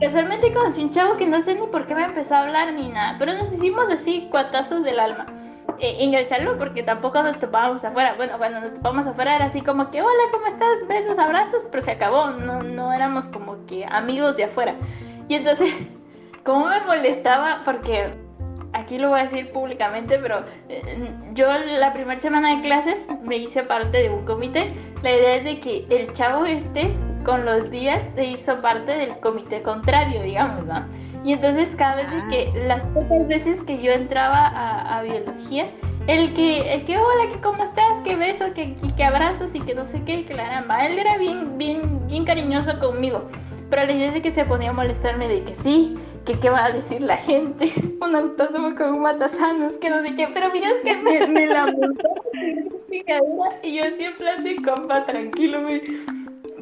Casualmente 0.00 0.52
conocí 0.52 0.82
un 0.82 0.90
chavo 0.90 1.16
que 1.16 1.26
no 1.26 1.40
sé 1.40 1.54
ni 1.54 1.66
por 1.68 1.86
qué 1.86 1.94
me 1.94 2.04
empezó 2.04 2.34
a 2.34 2.42
hablar 2.42 2.72
ni 2.72 2.88
nada, 2.88 3.16
pero 3.18 3.32
nos 3.32 3.52
hicimos 3.52 3.88
así 3.90 4.28
cuatazos 4.30 4.82
del 4.82 4.98
alma. 4.98 5.26
Eh, 5.78 5.96
el 6.00 6.58
porque 6.58 6.82
tampoco 6.82 7.22
nos 7.22 7.38
topábamos 7.38 7.84
afuera. 7.84 8.14
Bueno, 8.16 8.38
cuando 8.38 8.60
nos 8.60 8.74
topábamos 8.74 9.06
afuera 9.06 9.36
era 9.36 9.46
así 9.46 9.60
como 9.60 9.90
que, 9.90 10.02
hola, 10.02 10.22
¿cómo 10.30 10.46
estás? 10.46 10.86
Besos, 10.86 11.18
abrazos, 11.18 11.64
pero 11.70 11.82
se 11.82 11.92
acabó. 11.92 12.30
No, 12.30 12.62
no 12.62 12.92
éramos 12.92 13.28
como 13.28 13.64
que 13.66 13.84
amigos 13.86 14.36
de 14.36 14.44
afuera. 14.44 14.74
Y 15.28 15.34
entonces, 15.34 15.88
como 16.44 16.66
me 16.66 16.80
molestaba, 16.82 17.62
porque 17.64 18.14
aquí 18.72 18.98
lo 18.98 19.10
voy 19.10 19.20
a 19.20 19.22
decir 19.24 19.52
públicamente, 19.52 20.18
pero 20.18 20.44
eh, 20.68 21.10
yo 21.32 21.46
la 21.58 21.92
primera 21.92 22.20
semana 22.20 22.56
de 22.56 22.62
clases 22.62 23.06
me 23.22 23.36
hice 23.36 23.62
parte 23.62 23.98
de 23.98 24.10
un 24.10 24.24
comité. 24.24 24.72
La 25.02 25.12
idea 25.12 25.36
es 25.36 25.44
de 25.44 25.60
que 25.60 25.86
el 25.90 26.12
chavo 26.12 26.44
este, 26.44 26.94
con 27.24 27.44
los 27.44 27.70
días, 27.70 28.04
se 28.14 28.24
hizo 28.26 28.60
parte 28.60 28.92
del 28.92 29.18
comité 29.20 29.62
contrario, 29.62 30.22
digamos, 30.22 30.66
¿no? 30.66 30.84
Y 31.24 31.32
entonces 31.32 31.74
cada 31.76 31.96
vez 31.96 32.06
que 32.30 32.52
ah. 32.54 32.66
las 32.66 32.84
pocas 32.86 33.26
veces 33.26 33.62
que 33.62 33.80
yo 33.80 33.92
entraba 33.92 34.46
a, 34.46 35.02
biología, 35.02 35.70
el 36.06 36.34
que, 36.34 36.74
el 36.74 36.84
que, 36.84 36.98
hola, 36.98 37.32
que 37.32 37.40
cómo 37.40 37.64
estás, 37.64 38.02
que 38.04 38.14
beso, 38.14 38.52
que, 38.54 38.76
que, 38.96 39.04
abrazos 39.04 39.54
y 39.54 39.60
que 39.60 39.74
no 39.74 39.86
sé 39.86 40.02
qué, 40.04 40.26
que 40.26 40.34
la 40.34 40.48
ramba. 40.48 40.86
Él 40.86 40.98
era 40.98 41.16
bien, 41.16 41.56
bien, 41.56 42.06
bien 42.06 42.24
cariñoso 42.26 42.78
conmigo. 42.78 43.28
Pero 43.70 43.86
la 43.86 43.92
idea 43.92 44.14
es 44.14 44.22
que 44.22 44.30
se 44.30 44.44
ponía 44.44 44.70
a 44.70 44.74
molestarme 44.74 45.26
de 45.26 45.42
que 45.44 45.54
sí, 45.54 45.96
que 46.26 46.38
qué 46.38 46.50
va 46.50 46.66
a 46.66 46.70
decir 46.70 47.00
la 47.00 47.16
gente, 47.16 47.72
un 48.02 48.14
autónomo 48.14 48.74
con 48.76 48.92
un 48.92 49.00
matasanos, 49.00 49.78
que 49.78 49.88
no 49.88 50.02
sé 50.02 50.14
qué, 50.14 50.28
pero 50.34 50.50
mira, 50.52 50.68
es 50.68 50.80
que 50.84 50.96
me, 51.02 51.26
me 51.26 51.46
la 51.46 51.66
montó 51.72 52.24
y 53.62 53.74
yo 53.74 53.82
así 53.84 54.04
en 54.04 54.16
plan 54.16 54.44
de 54.44 54.56
compa, 54.56 55.04
tranquilo, 55.04 55.60
me 55.62 55.80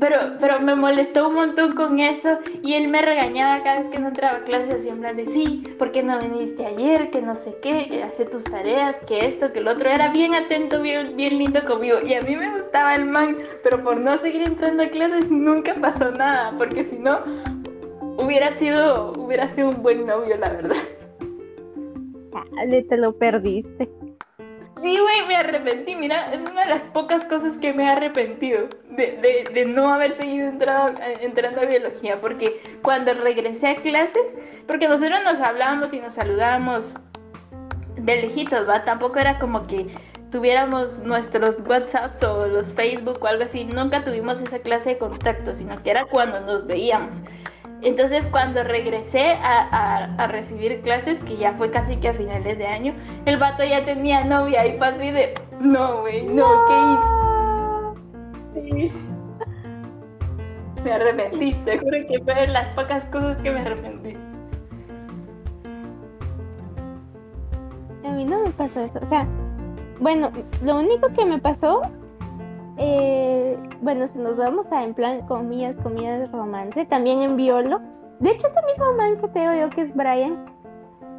pero, 0.02 0.16
pero 0.40 0.58
me 0.58 0.74
molestó 0.74 1.28
un 1.28 1.36
montón 1.36 1.76
con 1.76 2.00
eso 2.00 2.40
y 2.60 2.74
él 2.74 2.88
me 2.88 3.02
regañaba 3.02 3.62
cada 3.62 3.78
vez 3.78 3.88
que 3.88 4.00
no 4.00 4.08
entraba 4.08 4.38
a 4.38 4.42
clases 4.42 4.80
así 4.80 4.88
en 4.88 4.98
plan 4.98 5.16
de 5.16 5.26
sí, 5.28 5.62
¿por 5.78 5.92
qué 5.92 6.02
no 6.02 6.18
viniste 6.18 6.66
ayer? 6.66 7.08
Que 7.10 7.22
no 7.22 7.36
sé 7.36 7.56
qué, 7.62 7.86
que 7.88 8.02
hace 8.02 8.24
tus 8.24 8.42
tareas, 8.42 8.96
que 9.06 9.26
esto, 9.26 9.52
que 9.52 9.60
el 9.60 9.68
otro. 9.68 9.88
Era 9.88 10.08
bien 10.08 10.34
atento, 10.34 10.82
bien, 10.82 11.14
bien 11.16 11.38
lindo 11.38 11.62
conmigo 11.64 12.00
y 12.00 12.14
a 12.14 12.20
mí 12.20 12.34
me 12.34 12.50
gustaba 12.50 12.96
el 12.96 13.04
man, 13.04 13.36
pero 13.62 13.80
por 13.84 13.96
no 13.96 14.18
seguir 14.18 14.42
entrando 14.42 14.82
a 14.82 14.88
clases 14.88 15.30
nunca 15.30 15.76
pasó 15.80 16.10
nada, 16.10 16.52
porque 16.58 16.82
si 16.82 16.98
no 16.98 17.20
hubiera 18.18 18.56
sido, 18.56 19.12
hubiera 19.12 19.46
sido 19.46 19.68
un 19.68 19.84
buen 19.84 20.04
novio, 20.04 20.36
la 20.36 20.50
verdad. 20.50 20.82
Dale, 22.56 22.82
te 22.82 22.96
lo 22.96 23.16
perdiste. 23.16 23.88
Sí, 24.82 24.98
güey, 24.98 25.26
me 25.28 25.36
arrepentí. 25.36 25.94
Mira, 25.94 26.32
es 26.32 26.40
una 26.40 26.64
de 26.64 26.70
las 26.70 26.82
pocas 26.88 27.24
cosas 27.26 27.56
que 27.58 27.72
me 27.72 27.84
he 27.84 27.88
arrepentido 27.88 28.68
de, 28.90 29.48
de, 29.54 29.64
no 29.64 29.94
haber 29.94 30.16
seguido 30.16 30.48
entrando, 30.48 31.00
entrando 31.20 31.60
a 31.60 31.64
biología. 31.66 32.20
Porque 32.20 32.60
cuando 32.82 33.14
regresé 33.14 33.68
a 33.68 33.76
clases, 33.76 34.34
porque 34.66 34.88
nosotros 34.88 35.20
nos 35.24 35.38
hablábamos 35.38 35.92
y 35.92 36.00
nos 36.00 36.14
saludábamos 36.14 36.94
de 37.96 38.22
lejitos, 38.22 38.68
¿va? 38.68 38.84
Tampoco 38.84 39.20
era 39.20 39.38
como 39.38 39.68
que 39.68 39.86
tuviéramos 40.32 40.98
nuestros 40.98 41.60
WhatsApps 41.64 42.24
o 42.24 42.48
los 42.48 42.72
Facebook 42.72 43.18
o 43.20 43.26
algo 43.28 43.44
así. 43.44 43.64
Nunca 43.64 44.02
tuvimos 44.02 44.40
esa 44.40 44.58
clase 44.58 44.90
de 44.90 44.98
contacto, 44.98 45.54
sino 45.54 45.80
que 45.84 45.90
era 45.90 46.06
cuando 46.06 46.40
nos 46.40 46.66
veíamos. 46.66 47.18
Entonces 47.82 48.26
cuando 48.30 48.62
regresé 48.62 49.32
a, 49.42 50.26
recibir 50.28 50.80
clases, 50.82 51.18
que 51.20 51.36
ya 51.36 51.54
fue 51.54 51.70
casi 51.70 51.96
que 51.96 52.08
a 52.08 52.14
finales 52.14 52.56
de 52.58 52.66
año, 52.66 52.94
el 53.26 53.36
vato 53.38 53.64
ya 53.64 53.84
tenía 53.84 54.24
novia 54.24 54.66
y 54.66 54.78
fue 54.78 54.86
así 54.88 55.10
de, 55.10 55.34
no, 55.60 56.02
güey, 56.02 56.22
no, 56.22 56.46
¿qué 58.54 58.62
hice? 58.64 58.90
Sí. 58.90 58.92
Me 60.84 60.92
arrepentí, 60.92 61.54
te 61.64 61.78
juro 61.78 61.98
que 62.08 62.20
fue 62.24 62.34
de 62.34 62.46
las 62.48 62.68
pocas 62.70 63.04
cosas 63.06 63.36
que 63.38 63.50
me 63.50 63.60
arrepentí. 63.60 64.16
a 68.12 68.14
mí 68.14 68.24
no 68.24 68.40
me 68.40 68.50
pasó 68.50 68.80
eso. 68.80 68.98
O 69.02 69.06
sea, 69.06 69.26
bueno, 70.00 70.30
lo 70.62 70.78
único 70.78 71.08
que 71.08 71.24
me 71.24 71.38
pasó, 71.38 71.82
eh, 72.84 73.58
bueno, 73.80 74.08
si 74.08 74.18
nos 74.18 74.36
vamos 74.36 74.66
a 74.72 74.82
en 74.82 74.92
plan 74.92 75.24
comillas, 75.26 75.76
comillas, 75.82 76.30
romance, 76.32 76.84
también 76.86 77.22
en 77.22 77.36
Violo. 77.36 77.80
De 78.18 78.30
hecho, 78.30 78.48
ese 78.48 78.60
mismo 78.66 78.92
man 78.94 79.16
que 79.20 79.28
te 79.28 79.40
digo 79.40 79.52
yo 79.54 79.70
que 79.70 79.82
es 79.82 79.94
Brian, 79.94 80.44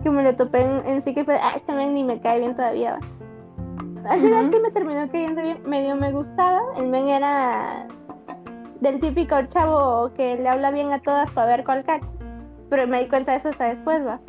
que 0.03 0.09
me 0.09 0.23
lo 0.23 0.35
topé 0.35 0.61
en, 0.61 0.85
en 0.85 1.01
sí 1.01 1.13
que 1.13 1.23
fue, 1.23 1.35
ah, 1.35 1.53
este 1.55 1.71
man 1.71 1.93
ni 1.93 2.03
me 2.03 2.19
cae 2.19 2.39
bien 2.39 2.55
todavía. 2.55 2.99
va. 2.99 4.09
Al 4.11 4.19
final 4.19 4.51
sí 4.51 4.59
me 4.59 4.71
terminó 4.71 5.09
cayendo 5.09 5.41
bien, 5.41 5.61
medio 5.65 5.95
me 5.95 6.11
gustaba. 6.11 6.59
El 6.75 6.89
men 6.89 7.07
era 7.07 7.87
del 8.81 8.99
típico 8.99 9.41
chavo 9.43 10.11
que 10.15 10.35
le 10.35 10.49
habla 10.49 10.71
bien 10.71 10.91
a 10.91 10.99
todas 10.99 11.31
para 11.31 11.47
ver 11.47 11.63
cuál 11.63 11.85
cacha. 11.85 12.13
Pero 12.69 12.87
me 12.87 13.03
di 13.03 13.07
cuenta 13.07 13.31
de 13.31 13.37
eso 13.37 13.49
hasta 13.49 13.65
después, 13.65 14.05
va. 14.05 14.19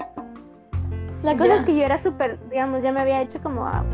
La 1.25 1.37
cosa 1.37 1.57
es 1.57 1.65
que 1.65 1.75
yo 1.75 1.85
era 1.85 1.99
súper, 1.99 2.39
digamos, 2.51 2.83
ya 2.83 2.93
me 2.93 3.01
había 3.01 3.23
hecho 3.23 3.41
como 3.43 3.67
a 3.67 3.85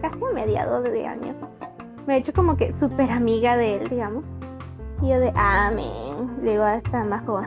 casi 0.00 0.24
a 0.24 0.32
mediados 0.32 0.84
de 0.84 1.06
año. 1.06 1.34
Me 2.06 2.14
he 2.14 2.18
hecho 2.18 2.32
como 2.32 2.56
que 2.56 2.72
súper 2.74 3.10
amiga 3.10 3.56
de 3.56 3.76
él, 3.76 3.88
digamos. 3.88 4.24
Y 5.02 5.08
yo 5.08 5.20
de, 5.20 5.32
ah, 5.34 5.70
men, 5.74 6.42
le 6.42 6.52
digo 6.52 6.62
a 6.62 6.76
esta 6.76 7.04
majo, 7.04 7.40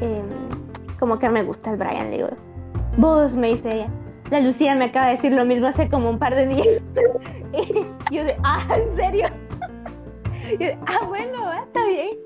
em, 0.00 0.28
como 0.98 1.18
que 1.18 1.28
me 1.28 1.42
gusta 1.42 1.70
el 1.70 1.76
Brian, 1.76 2.10
le 2.10 2.16
digo. 2.16 2.28
Vos, 2.98 3.34
me 3.34 3.48
dice 3.48 3.68
ella. 3.72 3.90
La 4.30 4.40
Lucía 4.40 4.74
me 4.74 4.86
acaba 4.86 5.06
de 5.06 5.12
decir 5.12 5.32
lo 5.32 5.44
mismo 5.44 5.68
hace 5.68 5.88
como 5.88 6.10
un 6.10 6.18
par 6.18 6.34
de 6.34 6.46
días. 6.46 6.82
y 8.10 8.14
yo 8.14 8.24
de, 8.24 8.36
ah, 8.42 8.66
¿en 8.76 8.96
serio? 8.96 9.26
y 10.48 10.52
yo 10.58 10.66
de, 10.66 10.78
ah, 10.86 11.06
bueno, 11.06 11.42
va, 11.42 11.60
está 11.60 11.86
bien. 11.86 12.18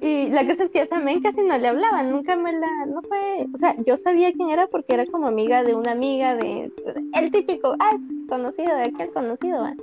Y 0.00 0.30
la 0.30 0.44
cosa 0.46 0.64
es 0.64 0.70
que 0.70 0.80
yo 0.80 0.88
también 0.88 1.22
casi 1.22 1.42
no 1.42 1.56
le 1.56 1.68
hablaba, 1.68 2.02
nunca 2.02 2.34
me 2.34 2.52
la, 2.52 2.86
no 2.86 3.02
fue, 3.02 3.46
o 3.54 3.58
sea, 3.58 3.76
yo 3.86 3.96
sabía 3.98 4.32
quién 4.32 4.50
era 4.50 4.66
porque 4.66 4.94
era 4.94 5.06
como 5.06 5.28
amiga 5.28 5.62
de 5.62 5.76
una 5.76 5.92
amiga 5.92 6.34
de, 6.34 6.72
el 7.14 7.30
típico, 7.30 7.76
ah, 7.78 7.96
conocido 8.28 8.74
de 8.74 8.82
aquel 8.82 9.12
conocido, 9.12 9.62
¿va? 9.62 9.74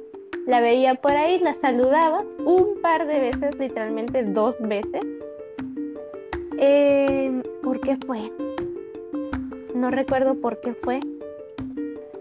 La 0.49 0.61
veía 0.61 0.95
por 0.95 1.11
ahí, 1.11 1.37
la 1.37 1.53
saludaba 1.53 2.23
un 2.43 2.81
par 2.81 3.05
de 3.05 3.19
veces, 3.19 3.59
literalmente 3.59 4.23
dos 4.23 4.57
veces. 4.59 5.03
Eh, 6.57 7.43
¿Por 7.61 7.79
qué 7.79 7.97
fue? 8.07 8.31
No 9.75 9.91
recuerdo 9.91 10.33
por 10.41 10.59
qué 10.59 10.73
fue, 10.73 11.01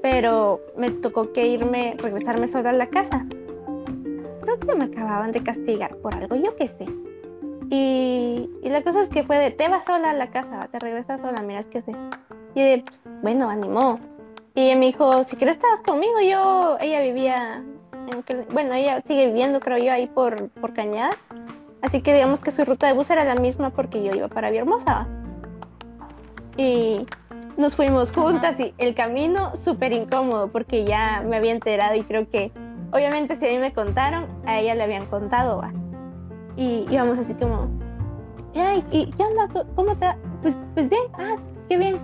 pero 0.02 0.60
me 0.76 0.90
tocó 0.90 1.32
que 1.32 1.46
irme, 1.46 1.94
regresarme 1.96 2.48
sola 2.48 2.68
a 2.68 2.74
la 2.74 2.88
casa. 2.88 3.24
Creo 4.42 4.60
que 4.60 4.74
me 4.74 4.84
acababan 4.84 5.32
de 5.32 5.42
castigar 5.42 5.96
por 5.96 6.14
algo, 6.14 6.36
yo 6.36 6.54
qué 6.54 6.68
sé. 6.68 6.84
Y, 7.70 8.50
y 8.62 8.68
la 8.68 8.82
cosa 8.82 9.04
es 9.04 9.08
que 9.08 9.22
fue 9.22 9.38
de, 9.38 9.52
te 9.52 9.68
vas 9.70 9.86
sola 9.86 10.10
a 10.10 10.12
la 10.12 10.30
casa, 10.30 10.68
te 10.70 10.78
regresas 10.78 11.22
sola, 11.22 11.40
mira, 11.40 11.64
qué 11.64 11.80
sé. 11.80 11.92
Y 12.54 12.60
de, 12.62 12.84
"Pues, 12.84 13.00
bueno, 13.22 13.48
animó. 13.48 13.98
Y 14.54 14.74
me 14.76 14.84
dijo, 14.84 15.24
si 15.24 15.36
quieres 15.36 15.56
estabas 15.56 15.80
conmigo, 15.80 16.20
yo, 16.20 16.76
ella 16.78 17.00
vivía, 17.00 17.64
en 18.10 18.46
bueno, 18.52 18.74
ella 18.74 19.00
sigue 19.06 19.26
viviendo, 19.26 19.60
creo 19.60 19.78
yo, 19.78 19.92
ahí 19.92 20.06
por, 20.06 20.48
por 20.50 20.72
Cañada. 20.74 21.10
Así 21.82 22.00
que 22.02 22.12
digamos 22.14 22.40
que 22.40 22.50
su 22.50 22.64
ruta 22.64 22.86
de 22.88 22.92
bus 22.92 23.08
era 23.10 23.24
la 23.24 23.36
misma 23.36 23.70
porque 23.70 24.02
yo 24.02 24.10
iba 24.12 24.28
para 24.28 24.50
Villahermosa. 24.50 25.06
Y 26.56 27.06
nos 27.56 27.76
fuimos 27.76 28.10
juntas 28.12 28.58
y 28.58 28.74
el 28.78 28.94
camino 28.94 29.54
súper 29.56 29.92
incómodo 29.92 30.48
porque 30.48 30.84
ya 30.84 31.22
me 31.24 31.36
había 31.36 31.52
enterado 31.52 31.94
y 31.94 32.02
creo 32.02 32.28
que, 32.28 32.50
obviamente, 32.92 33.36
si 33.38 33.46
a 33.46 33.50
mí 33.50 33.58
me 33.58 33.72
contaron, 33.72 34.26
a 34.46 34.58
ella 34.58 34.74
le 34.74 34.82
habían 34.82 35.06
contado. 35.06 35.58
¿va? 35.58 35.72
Y 36.56 36.84
íbamos 36.90 37.18
así 37.18 37.34
como, 37.34 37.68
ay, 38.56 38.84
¿y 38.90 39.10
qué 39.12 39.22
onda? 39.22 39.48
¿Cómo- 39.52 39.74
¿Cómo 39.76 39.94
te 39.94 40.06
va? 40.06 40.16
Pues, 40.42 40.56
pues 40.74 40.88
bien, 40.88 41.02
ah, 41.14 41.36
qué 41.68 41.76
bien. 41.76 42.00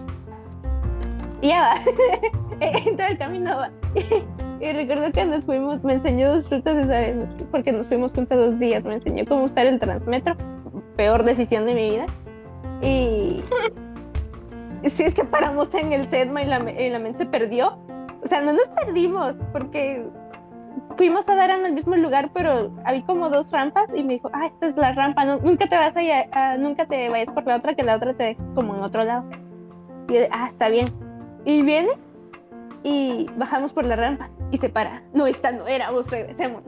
Y 1.41 1.49
ya 1.49 1.61
va, 1.61 1.75
en 2.61 2.97
todo 2.97 3.07
el 3.09 3.19
camino 3.19 3.57
va. 3.57 3.71
Y 4.61 4.73
recuerdo 4.73 5.13
que 5.13 5.25
nos 5.25 5.45
fuimos, 5.45 5.83
me 5.85 5.95
enseñó 5.95 6.33
dos 6.33 6.49
rutas 6.49 6.77
esa 6.77 6.89
vez, 7.01 7.17
porque 7.51 7.73
nos 7.73 7.87
fuimos 7.87 8.13
juntas 8.13 8.39
dos 8.39 8.59
días, 8.59 8.85
me 8.85 8.95
enseñó 8.95 9.25
cómo 9.27 9.45
usar 9.45 9.67
el 9.67 9.79
transmetro, 9.79 10.37
peor 10.97 11.25
decisión 11.25 11.67
de 11.67 11.75
mi 11.75 11.91
vida. 11.91 12.07
Y 12.83 13.43
si 14.91 15.03
es 15.03 15.15
que 15.15 15.25
paramos 15.25 15.75
en 15.75 15.93
el 15.93 16.09
Sedma 16.09 16.43
y 16.43 16.47
la, 16.47 16.59
mente 16.61 17.19
se 17.19 17.27
perdió, 17.27 17.79
o 18.23 18.27
sea, 18.27 18.41
no 18.41 18.53
nos 18.53 18.69
perdimos, 18.69 19.35
porque 19.53 20.05
fuimos 20.97 21.29
a 21.29 21.35
dar 21.35 21.51
en 21.51 21.67
el 21.67 21.73
mismo 21.73 21.97
lugar, 21.97 22.31
pero 22.33 22.71
había 22.85 23.05
como 23.05 23.29
dos 23.29 23.51
rampas 23.51 23.89
y 23.95 24.03
me 24.03 24.15
dijo, 24.15 24.31
ah, 24.33 24.47
esta 24.47 24.67
es 24.69 24.77
la 24.77 24.93
rampa, 24.93 25.25
nunca 25.25 25.67
te 25.67 25.77
vas 25.77 25.95
a, 25.97 26.03
ir 26.03 26.13
a- 26.13 26.53
a- 26.53 26.57
nunca 26.59 26.87
te 26.87 27.09
vayas 27.09 27.33
por 27.35 27.47
la 27.47 27.57
otra, 27.57 27.75
que 27.75 27.83
la 27.83 27.97
otra 27.97 28.15
te 28.15 28.25
deja 28.25 28.43
como 28.55 28.75
en 28.77 28.83
otro 28.83 29.05
lado. 29.05 29.25
Y 30.09 30.15
yo 30.15 30.21
ah, 30.31 30.49
está 30.51 30.69
bien. 30.69 30.87
Y 31.45 31.63
viene 31.63 31.91
y 32.83 33.27
bajamos 33.37 33.73
por 33.73 33.85
la 33.87 33.97
rampa 33.97 34.29
y 34.55 34.59
se 34.59 34.69
para. 34.69 35.03
No, 35.13 35.27
esta 35.27 35.51
no 35.51 35.67
era, 35.67 35.91
vos 35.91 36.09
regresemos. 36.11 36.63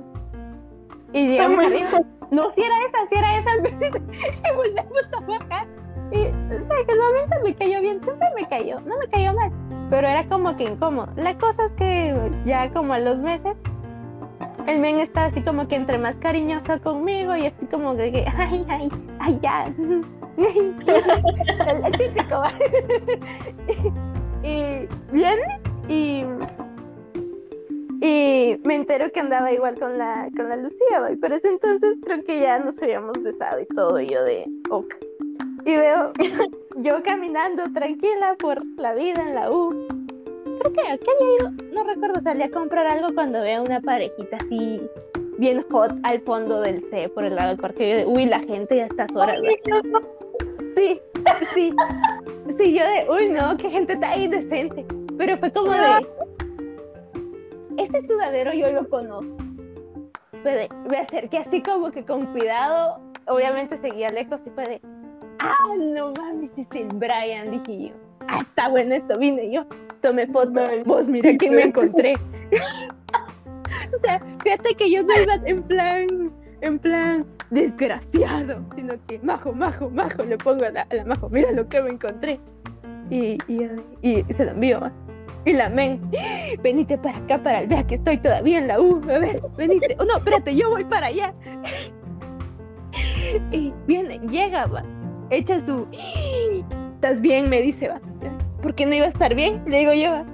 Y 1.12 1.28
llegamos 1.28 1.64
arriba. 1.64 2.00
No, 2.32 2.52
si 2.52 2.60
era 2.60 2.74
esa, 2.88 3.06
si 3.08 3.14
era 3.14 3.38
esa. 3.38 3.50
y 4.48 4.56
volvemos 4.56 5.02
a 5.16 5.20
bajar. 5.20 5.68
Y, 6.10 6.18
o 6.18 6.66
sea, 6.66 6.84
que 6.84 6.92
el 6.92 6.98
momento 6.98 7.36
me 7.44 7.54
cayó 7.54 7.80
bien, 7.80 8.02
siempre 8.02 8.28
me 8.34 8.48
cayó, 8.48 8.80
no 8.80 8.98
me 8.98 9.08
cayó 9.08 9.32
mal, 9.34 9.52
pero 9.90 10.06
era 10.06 10.28
como 10.28 10.56
que 10.56 10.64
incómodo. 10.64 11.08
La 11.16 11.36
cosa 11.38 11.66
es 11.66 11.72
que 11.72 12.14
ya 12.44 12.72
como 12.72 12.92
a 12.92 12.98
los 12.98 13.18
meses, 13.20 13.56
el 14.66 14.78
men 14.80 14.98
estaba 14.98 15.28
así 15.28 15.42
como 15.42 15.66
que 15.68 15.76
entre 15.76 15.98
más 15.98 16.16
cariñoso 16.16 16.80
conmigo 16.80 17.36
y 17.36 17.46
así 17.46 17.66
como 17.66 17.96
que, 17.96 18.24
ay, 18.36 18.66
ay, 18.68 18.90
ay, 19.20 19.38
ya. 19.42 19.66
el, 20.36 21.84
el 21.84 21.92
típico. 21.98 22.42
y 24.42 24.88
viene 25.12 25.60
y, 25.88 26.24
y 28.00 28.58
me 28.64 28.74
entero 28.76 29.10
que 29.12 29.20
andaba 29.20 29.52
igual 29.52 29.78
con 29.78 29.98
la, 29.98 30.28
con 30.36 30.48
la 30.48 30.56
Lucía, 30.56 31.10
y 31.12 31.16
por 31.16 31.32
ese 31.32 31.48
entonces 31.48 31.94
creo 32.04 32.24
que 32.24 32.40
ya 32.40 32.58
nos 32.58 32.80
habíamos 32.82 33.22
besado 33.22 33.60
y 33.60 33.66
todo, 33.66 34.00
y 34.00 34.08
yo 34.08 34.22
de, 34.24 34.46
ok. 34.70 34.94
Y 35.64 35.76
veo 35.76 36.12
yo 36.76 37.02
caminando 37.02 37.64
tranquila 37.72 38.36
por 38.38 38.62
la 38.76 38.94
vida 38.94 39.22
en 39.22 39.34
la 39.34 39.50
U. 39.50 39.70
Creo 40.60 40.72
que, 40.72 40.80
¿qué 40.80 41.10
había 41.10 41.36
ido? 41.40 41.50
No 41.72 41.84
recuerdo, 41.84 42.20
salí 42.20 42.42
a 42.42 42.50
comprar 42.50 42.86
algo 42.86 43.08
cuando 43.14 43.40
veo 43.40 43.62
una 43.62 43.80
parejita 43.80 44.36
así 44.36 44.80
bien 45.38 45.62
hot 45.70 45.92
al 46.04 46.20
fondo 46.20 46.60
del 46.60 46.84
C, 46.90 47.08
por 47.08 47.24
el 47.24 47.34
lado 47.34 47.48
del 47.48 47.58
parque. 47.58 47.90
Yo 47.90 47.96
de, 47.96 48.06
uy, 48.06 48.26
la 48.26 48.40
gente 48.40 48.76
ya 48.76 48.84
a 48.84 48.86
estas 48.86 49.14
horas. 49.14 49.40
¿va?". 49.40 50.00
Sí, 50.76 51.00
sí. 51.54 51.74
Sí, 52.58 52.72
yo 52.72 52.84
de, 52.84 53.06
uy, 53.10 53.28
no, 53.30 53.56
qué 53.56 53.68
gente 53.68 53.96
tan 53.96 54.22
indecente. 54.22 54.86
Pero 55.18 55.36
fue 55.38 55.50
como 55.52 55.72
de, 55.72 56.06
este 57.78 58.06
sudadero 58.06 58.52
yo 58.52 58.70
lo 58.70 58.88
conozco. 58.88 59.36
De, 60.44 60.68
me 60.88 60.98
acerqué 60.98 61.38
así 61.38 61.62
como 61.62 61.90
que 61.90 62.04
con 62.04 62.26
cuidado. 62.26 63.00
Obviamente 63.26 63.78
seguía 63.78 64.10
lejos 64.10 64.40
y 64.46 64.50
fue 64.50 64.64
de, 64.64 64.80
ah, 65.40 65.74
no 65.76 66.12
mames, 66.12 66.50
es 66.56 66.66
el 66.72 66.88
Brian, 66.94 67.50
dije 67.50 67.88
yo. 67.88 67.94
Ah, 68.28 68.40
está 68.40 68.68
bueno 68.68 68.94
esto, 68.94 69.18
vine 69.18 69.50
yo. 69.50 69.66
Tomé 70.02 70.26
foto. 70.28 70.50
Nice. 70.50 70.84
Vos, 70.84 71.08
mira 71.08 71.36
quién 71.36 71.54
me 71.54 71.62
encontré. 71.64 72.14
o 73.94 73.96
sea, 73.98 74.20
fíjate 74.42 74.74
que 74.74 74.90
yo 74.90 75.02
no 75.02 75.20
iba 75.20 75.34
en 75.44 75.62
plan, 75.64 76.32
en 76.60 76.78
plan 76.78 77.26
desgraciado, 77.50 78.64
sino 78.76 78.94
que 79.06 79.18
majo, 79.20 79.52
majo, 79.52 79.90
majo, 79.90 80.24
le 80.24 80.36
pongo 80.38 80.64
a 80.64 80.70
la, 80.70 80.82
a 80.82 80.94
la 80.94 81.04
majo, 81.04 81.28
mira 81.28 81.50
lo 81.52 81.68
que 81.68 81.82
me 81.82 81.90
encontré. 81.90 82.40
Y, 83.10 83.38
y, 83.48 83.68
y 84.02 84.24
se 84.32 84.44
lo 84.44 84.52
envío. 84.52 84.80
La 85.52 85.68
men, 85.68 86.00
venite 86.62 86.98
para 86.98 87.18
acá, 87.18 87.42
para 87.42 87.60
el, 87.60 87.68
vea 87.68 87.86
que 87.86 87.96
estoy 87.96 88.18
todavía 88.18 88.58
en 88.58 88.68
la 88.68 88.80
U, 88.80 89.00
a 89.10 89.18
ver, 89.18 89.40
venite. 89.56 89.96
Oh, 89.98 90.04
no, 90.04 90.16
espérate, 90.16 90.54
yo 90.54 90.70
voy 90.70 90.84
para 90.84 91.06
allá. 91.06 91.34
Y 93.52 93.72
viene, 93.86 94.18
llega, 94.28 94.66
va, 94.66 94.82
echa 95.30 95.64
su, 95.64 95.86
¿estás 96.94 97.20
bien? 97.20 97.48
Me 97.50 97.60
dice, 97.60 97.88
va. 97.88 98.00
¿Por 98.62 98.74
qué 98.74 98.86
no 98.86 98.94
iba 98.94 99.06
a 99.06 99.10
estar 99.10 99.34
bien? 99.34 99.62
Le 99.66 99.78
digo 99.78 99.92
yo, 99.92 100.10
va. 100.10 100.26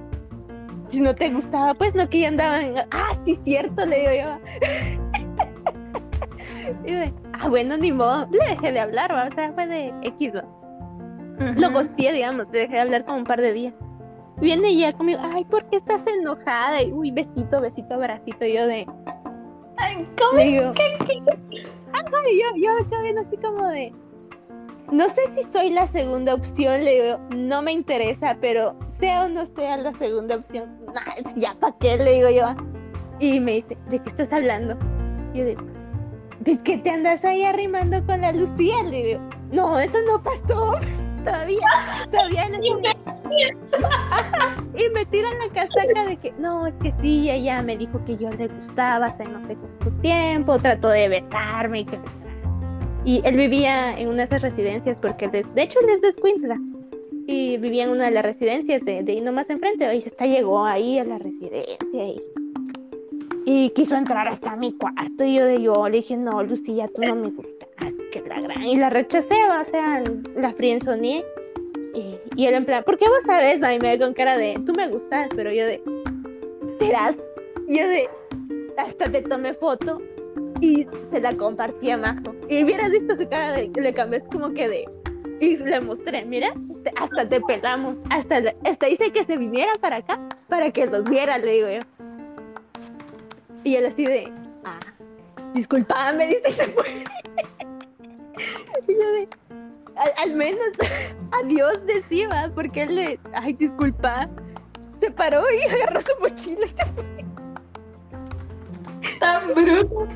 Si 0.90 1.01
no 1.01 1.14
te 1.14 1.30
gustaba, 1.30 1.74
pues 1.74 1.94
no 1.94 2.09
que 2.09 2.20
ya 2.20 2.28
andaban. 2.28 2.74
Ah, 2.90 3.12
sí, 3.24 3.39
cierto, 3.44 3.84
le 3.84 3.98
digo 3.98 4.10
yo. 4.12 4.28
va. 4.28 4.40
Y 6.86 6.93
de, 6.93 7.12
ah, 7.32 7.48
bueno, 7.48 7.76
ni 7.76 7.93
modo. 7.93 8.28
Le 8.30 8.51
dejé 8.51 8.72
de 8.72 8.80
hablar, 8.80 9.12
va. 9.12 9.28
O 9.30 9.34
sea, 9.34 9.52
fue 9.52 9.66
de 9.66 9.93
X, 10.02 10.32
va. 10.34 10.44
Lo 11.56 11.70
gosteé, 11.72 12.12
digamos, 12.12 12.47
le 12.52 12.60
dejé 12.60 12.74
de 12.74 12.80
hablar 12.80 13.05
como 13.05 13.18
un 13.18 13.24
par 13.24 13.40
de 13.40 13.52
días. 13.52 13.74
Viene 14.43 14.77
ya 14.77 14.93
conmigo, 14.93 15.20
ay, 15.23 15.44
¿por 15.44 15.64
qué 15.70 15.77
estás 15.77 16.05
enojada? 16.05 16.82
Y 16.82 16.93
uy, 16.93 17.12
besito, 17.12 17.60
besito, 17.60 17.94
abracito. 17.94 18.44
Y 18.44 18.55
yo 18.55 18.66
de, 18.66 18.85
Ay, 19.77 20.09
¿Cómo? 20.19 20.36
le 20.36 20.44
digo, 20.44 20.73
Ajá, 21.93 22.28
y 22.28 22.40
yo, 22.40 22.47
yo 22.56 22.85
acá 22.85 23.01
viendo 23.02 23.20
así 23.20 23.36
como 23.36 23.69
de, 23.69 23.93
no 24.90 25.09
sé 25.09 25.20
si 25.36 25.44
soy 25.52 25.70
la 25.70 25.86
segunda 25.86 26.35
opción, 26.35 26.85
le 26.85 27.02
digo, 27.02 27.19
no 27.36 27.62
me 27.62 27.70
interesa, 27.70 28.36
pero 28.40 28.77
sea 28.98 29.27
o 29.27 29.28
no 29.28 29.47
sea 29.47 29.77
la 29.77 29.93
segunda 29.98 30.35
opción, 30.35 30.77
nah, 30.93 31.14
ya 31.36 31.55
para 31.60 31.77
qué, 31.78 31.97
le 31.98 32.14
digo 32.14 32.31
yo. 32.31 32.47
Y 33.20 33.39
me 33.39 33.52
dice, 33.52 33.78
¿de 33.90 34.01
qué 34.01 34.10
estás 34.10 34.32
hablando? 34.32 34.77
Y 35.35 35.39
yo 35.39 35.44
digo, 35.44 35.62
¿de 36.40 36.59
qué 36.64 36.78
te 36.78 36.90
andas 36.90 37.24
ahí 37.24 37.44
arrimando 37.44 38.05
con 38.06 38.20
la 38.20 38.32
Lucía? 38.32 38.82
Le 38.82 39.05
digo, 39.05 39.20
no, 39.52 39.78
eso 39.78 39.98
no 40.05 40.20
pasó, 40.20 40.74
todavía, 41.24 41.66
todavía 42.10 42.46
en 42.46 42.54
ese- 42.54 42.96
y 44.76 44.90
me 44.90 45.04
tiran 45.06 45.38
la 45.38 45.48
casaca 45.54 46.06
de 46.06 46.16
que 46.16 46.32
no, 46.38 46.66
es 46.66 46.74
que 46.82 46.92
sí, 47.00 47.30
ella 47.30 47.62
me 47.62 47.76
dijo 47.76 48.04
que 48.04 48.16
yo 48.16 48.30
le 48.30 48.48
gustaba 48.48 49.06
hace 49.06 49.24
no 49.24 49.42
sé 49.42 49.56
cuánto 49.56 49.90
tiempo, 50.00 50.58
trató 50.58 50.88
de 50.88 51.08
besarme 51.08 51.80
y 51.80 51.84
que 51.84 51.98
y 53.04 53.20
él 53.24 53.36
vivía 53.36 53.98
en 53.98 54.08
una 54.08 54.18
de 54.18 54.24
esas 54.24 54.42
residencias 54.42 54.96
porque 54.98 55.26
de, 55.28 55.42
de 55.42 55.62
hecho 55.62 55.80
él 55.80 55.88
es 55.90 56.00
de 56.02 56.08
Escuintla. 56.08 56.56
Y 57.26 57.56
vivía 57.56 57.84
en 57.84 57.90
una 57.90 58.04
de 58.06 58.10
las 58.12 58.24
residencias 58.24 58.84
de, 58.84 59.02
de 59.02 59.20
nomás 59.20 59.48
enfrente. 59.50 59.92
Y 59.94 59.98
hasta 59.98 60.26
llegó 60.26 60.64
ahí 60.64 60.98
a 60.98 61.04
la 61.04 61.18
residencia 61.18 61.76
y, 61.92 62.20
y 63.44 63.70
quiso 63.70 63.94
entrar 63.96 64.28
hasta 64.28 64.54
mi 64.56 64.72
cuarto. 64.72 65.24
Y 65.24 65.34
yo 65.36 65.46
de 65.46 65.60
yo 65.62 65.88
le 65.88 65.96
dije 65.98 66.16
no 66.16 66.42
Lucía 66.44 66.86
tú 66.94 67.02
no 67.02 67.14
me 67.16 67.30
gustas 67.30 67.61
que 68.12 68.20
la 68.28 68.40
gran 68.40 68.62
y 68.64 68.76
la 68.76 68.90
rechacé 68.90 69.34
o 69.60 69.64
sea 69.64 70.02
la 70.34 70.52
frienzoneé 70.52 71.24
y, 71.94 72.16
y 72.36 72.46
él 72.46 72.54
en 72.54 72.64
plan 72.64 72.82
¿por 72.84 72.98
qué 72.98 73.09
vos 73.09 73.22
sabes? 73.24 73.62
a 73.62 73.70
mí 73.70 73.78
me 73.80 73.96
ve 73.96 74.04
con 74.04 74.14
cara 74.14 74.36
de 74.36 74.54
tú 74.66 74.72
me 74.74 74.88
gustas 74.88 75.28
pero 75.34 75.52
yo 75.52 75.66
de 75.66 75.80
serás 76.78 77.14
yo 77.68 77.88
de 77.88 78.09
hasta 78.76 79.10
te 79.10 79.22
tomé 79.22 79.54
foto 79.54 80.00
y 80.60 80.86
se 81.10 81.20
la 81.20 81.36
compartí 81.36 81.90
a 81.90 81.96
Majo. 81.96 82.34
Y 82.48 82.62
hubieras 82.62 82.92
visto 82.92 83.16
su 83.16 83.28
cara 83.28 83.50
de 83.52 83.68
le 83.74 83.92
cambié 83.92 84.20
como 84.30 84.52
que 84.52 84.68
de 84.68 84.84
y 85.40 85.56
le 85.56 85.80
mostré, 85.80 86.24
mira, 86.24 86.54
te- 86.84 86.92
hasta 86.96 87.28
te 87.28 87.40
pelamos, 87.40 87.96
hasta, 88.10 88.54
hasta 88.64 88.88
hice 88.88 89.10
que 89.10 89.24
se 89.24 89.36
viniera 89.36 89.72
para 89.80 89.96
acá 89.96 90.20
para 90.48 90.70
que 90.70 90.86
los 90.86 91.02
viera, 91.10 91.36
le 91.38 91.52
digo 91.52 91.68
yo. 91.68 92.04
Y 93.64 93.74
él 93.74 93.86
así 93.86 94.06
de, 94.06 94.30
ah, 94.64 94.78
disculpame, 95.52 96.26
dice 96.44 96.52
se 96.52 96.68
fue. 96.68 97.04
y 98.89 98.93
yo 98.93 99.12
de, 99.12 99.28
al, 99.97 100.12
al 100.16 100.36
menos 100.36 100.64
adiós 101.44 101.85
decía, 101.86 102.51
porque 102.55 102.82
él 102.82 102.94
le, 102.97 103.20
ay, 103.35 103.52
disculpa, 103.55 104.28
se 105.01 105.10
paró 105.10 105.43
y 105.51 105.62
agarró 105.74 106.01
su 106.01 106.12
mochila 106.20 106.64
y 106.64 106.69
se 106.69 106.85
fue. 106.86 107.24
Tan 109.20 109.55
bruto. 109.55 110.06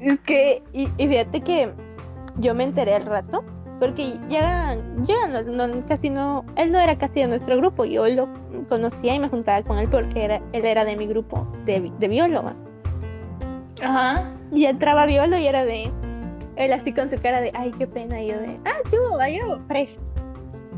Es 0.00 0.20
que, 0.20 0.62
y, 0.72 0.88
y 0.98 1.08
fíjate 1.08 1.40
que 1.40 1.72
yo 2.38 2.54
me 2.54 2.64
enteré 2.64 2.94
al 2.94 3.06
rato, 3.06 3.42
porque 3.80 4.18
ya, 4.28 4.76
ya 5.04 5.26
no, 5.44 5.66
no- 5.66 5.86
casi 5.86 6.10
no, 6.10 6.44
él 6.56 6.70
no 6.70 6.78
era 6.78 6.96
casi 6.98 7.20
de 7.20 7.28
nuestro 7.28 7.56
grupo, 7.56 7.84
yo 7.84 8.06
lo 8.08 8.26
conocía 8.68 9.14
y 9.14 9.18
me 9.18 9.28
juntaba 9.28 9.62
con 9.62 9.78
él 9.78 9.88
porque 9.88 10.24
era, 10.24 10.40
él 10.52 10.64
era 10.64 10.84
de 10.84 10.96
mi 10.96 11.06
grupo 11.06 11.46
de, 11.64 11.90
de 11.98 12.08
bióloga. 12.08 12.54
Ajá. 13.82 14.22
Y 14.52 14.66
entraba 14.66 15.06
biólogo 15.06 15.40
y 15.42 15.46
era 15.46 15.64
de, 15.64 15.90
él 16.56 16.72
así 16.72 16.92
con 16.92 17.08
su 17.08 17.20
cara 17.20 17.40
de, 17.40 17.50
ay, 17.54 17.72
qué 17.78 17.86
pena, 17.86 18.20
y 18.20 18.28
yo 18.28 18.38
de, 18.38 18.58
ah, 18.64 18.78
yo, 18.90 19.18
yo, 19.28 19.60
fresh. 19.68 19.98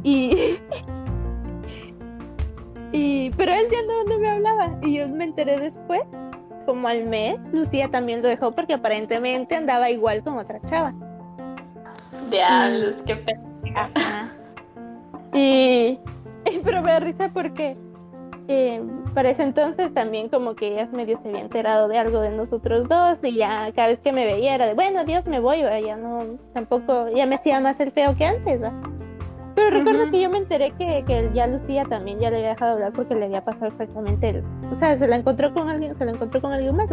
Y, 0.03 0.59
y, 2.93 3.31
pero 3.31 3.53
él 3.53 3.67
ya 3.71 3.83
no, 3.87 4.05
no 4.05 4.19
me 4.19 4.29
hablaba, 4.29 4.79
y 4.83 4.99
yo 4.99 5.09
me 5.09 5.25
enteré 5.25 5.59
después, 5.59 6.03
como 6.67 6.87
al 6.87 7.07
mes, 7.07 7.39
Lucía 7.53 7.89
también 7.89 8.21
lo 8.21 8.29
dejó 8.29 8.53
porque 8.53 8.75
aparentemente 8.75 9.57
andaba 9.57 9.91
igual 9.91 10.23
con 10.23 10.37
otra 10.37 10.61
chava. 10.67 10.93
Diablos, 12.31 12.97
qué 13.07 13.17
pena. 13.17 14.35
Y, 15.33 15.99
pero 16.65 16.83
me 16.83 16.93
da 16.93 17.01
risa 17.01 17.31
porque 17.33 17.77
eh, 18.49 18.83
para 19.15 19.31
ese 19.31 19.43
entonces 19.43 19.93
también 19.93 20.29
como 20.31 20.55
que 20.55 20.69
ella 20.73 20.89
medio 20.91 21.17
se 21.19 21.29
había 21.29 21.43
enterado 21.43 21.87
de 21.87 21.99
algo 21.99 22.21
de 22.21 22.31
nosotros 22.31 22.89
dos 22.89 23.19
y 23.23 23.35
ya 23.35 23.71
cada 23.77 23.89
vez 23.89 23.99
que 24.01 24.11
me 24.11 24.25
veía 24.25 24.55
era 24.55 24.67
de, 24.67 24.75
bueno, 24.75 25.05
Dios 25.05 25.27
me 25.27 25.39
voy, 25.39 25.61
ya 25.61 25.97
no, 25.97 26.25
tampoco, 26.55 27.09
ya 27.15 27.27
me 27.27 27.35
hacía 27.35 27.61
más 27.61 27.79
el 27.79 27.93
feo 27.93 28.17
que 28.17 28.25
antes. 28.25 28.63
Pero 29.55 29.71
recuerdo 29.71 30.03
Ujú. 30.05 30.13
que 30.13 30.21
yo 30.23 30.31
me 30.31 30.39
enteré 30.39 30.71
que, 30.79 31.05
que 31.07 31.31
ya 31.33 31.47
Lucía 31.47 31.85
también 31.85 32.21
ya 32.21 32.31
le 32.31 32.37
había 32.37 32.51
dejado 32.51 32.75
hablar 32.75 32.93
porque 32.93 33.15
le 33.15 33.27
había 33.27 33.45
pasado 33.45 33.67
exactamente 33.67 34.29
el, 34.31 34.45
o 34.73 34.77
sea, 34.77 34.97
se 34.97 35.07
la 35.07 35.17
encontró 35.17 35.53
con 35.53 35.69
alguien, 35.69 35.95
se 35.95 36.05
la 36.05 36.13
encontró 36.13 36.41
con 36.41 36.53
alguien 36.53 36.77
más. 36.77 36.89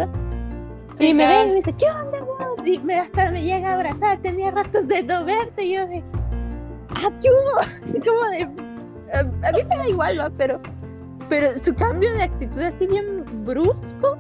Sí, 0.98 1.10
y 1.10 1.14
me 1.14 1.24
cabal. 1.24 1.38
ve 1.38 1.44
y 1.44 1.50
me 1.50 1.56
dice, 1.56 1.74
¿qué 1.74 1.86
onda 1.90 2.22
vos? 2.22 2.66
Y 2.66 2.80
me, 2.80 3.00
hasta 3.00 3.30
me 3.32 3.44
llega 3.44 3.72
a 3.72 3.76
abrazar, 3.76 4.18
tenía 4.22 4.52
ratos 4.52 4.88
de 4.88 5.04
no 5.04 5.24
verte. 5.26 5.64
Y 5.64 5.74
yo 5.76 5.86
de, 5.88 6.04
¿ah, 6.90 7.10
qué 7.22 7.30
hubo? 7.30 7.60
Así 7.84 8.00
como 8.00 8.26
de, 8.30 8.44
a, 9.14 9.20
a 9.20 9.52
mí 9.52 9.64
me 9.70 9.78
da 9.78 9.88
igual, 9.88 10.20
¿va? 10.20 10.30
Pero, 10.38 10.60
pero 11.30 11.58
su 11.58 11.74
cambio 11.76 12.12
de 12.14 12.24
actitud 12.24 12.62
así 12.62 12.88
bien 12.88 13.24
brusco. 13.46 14.18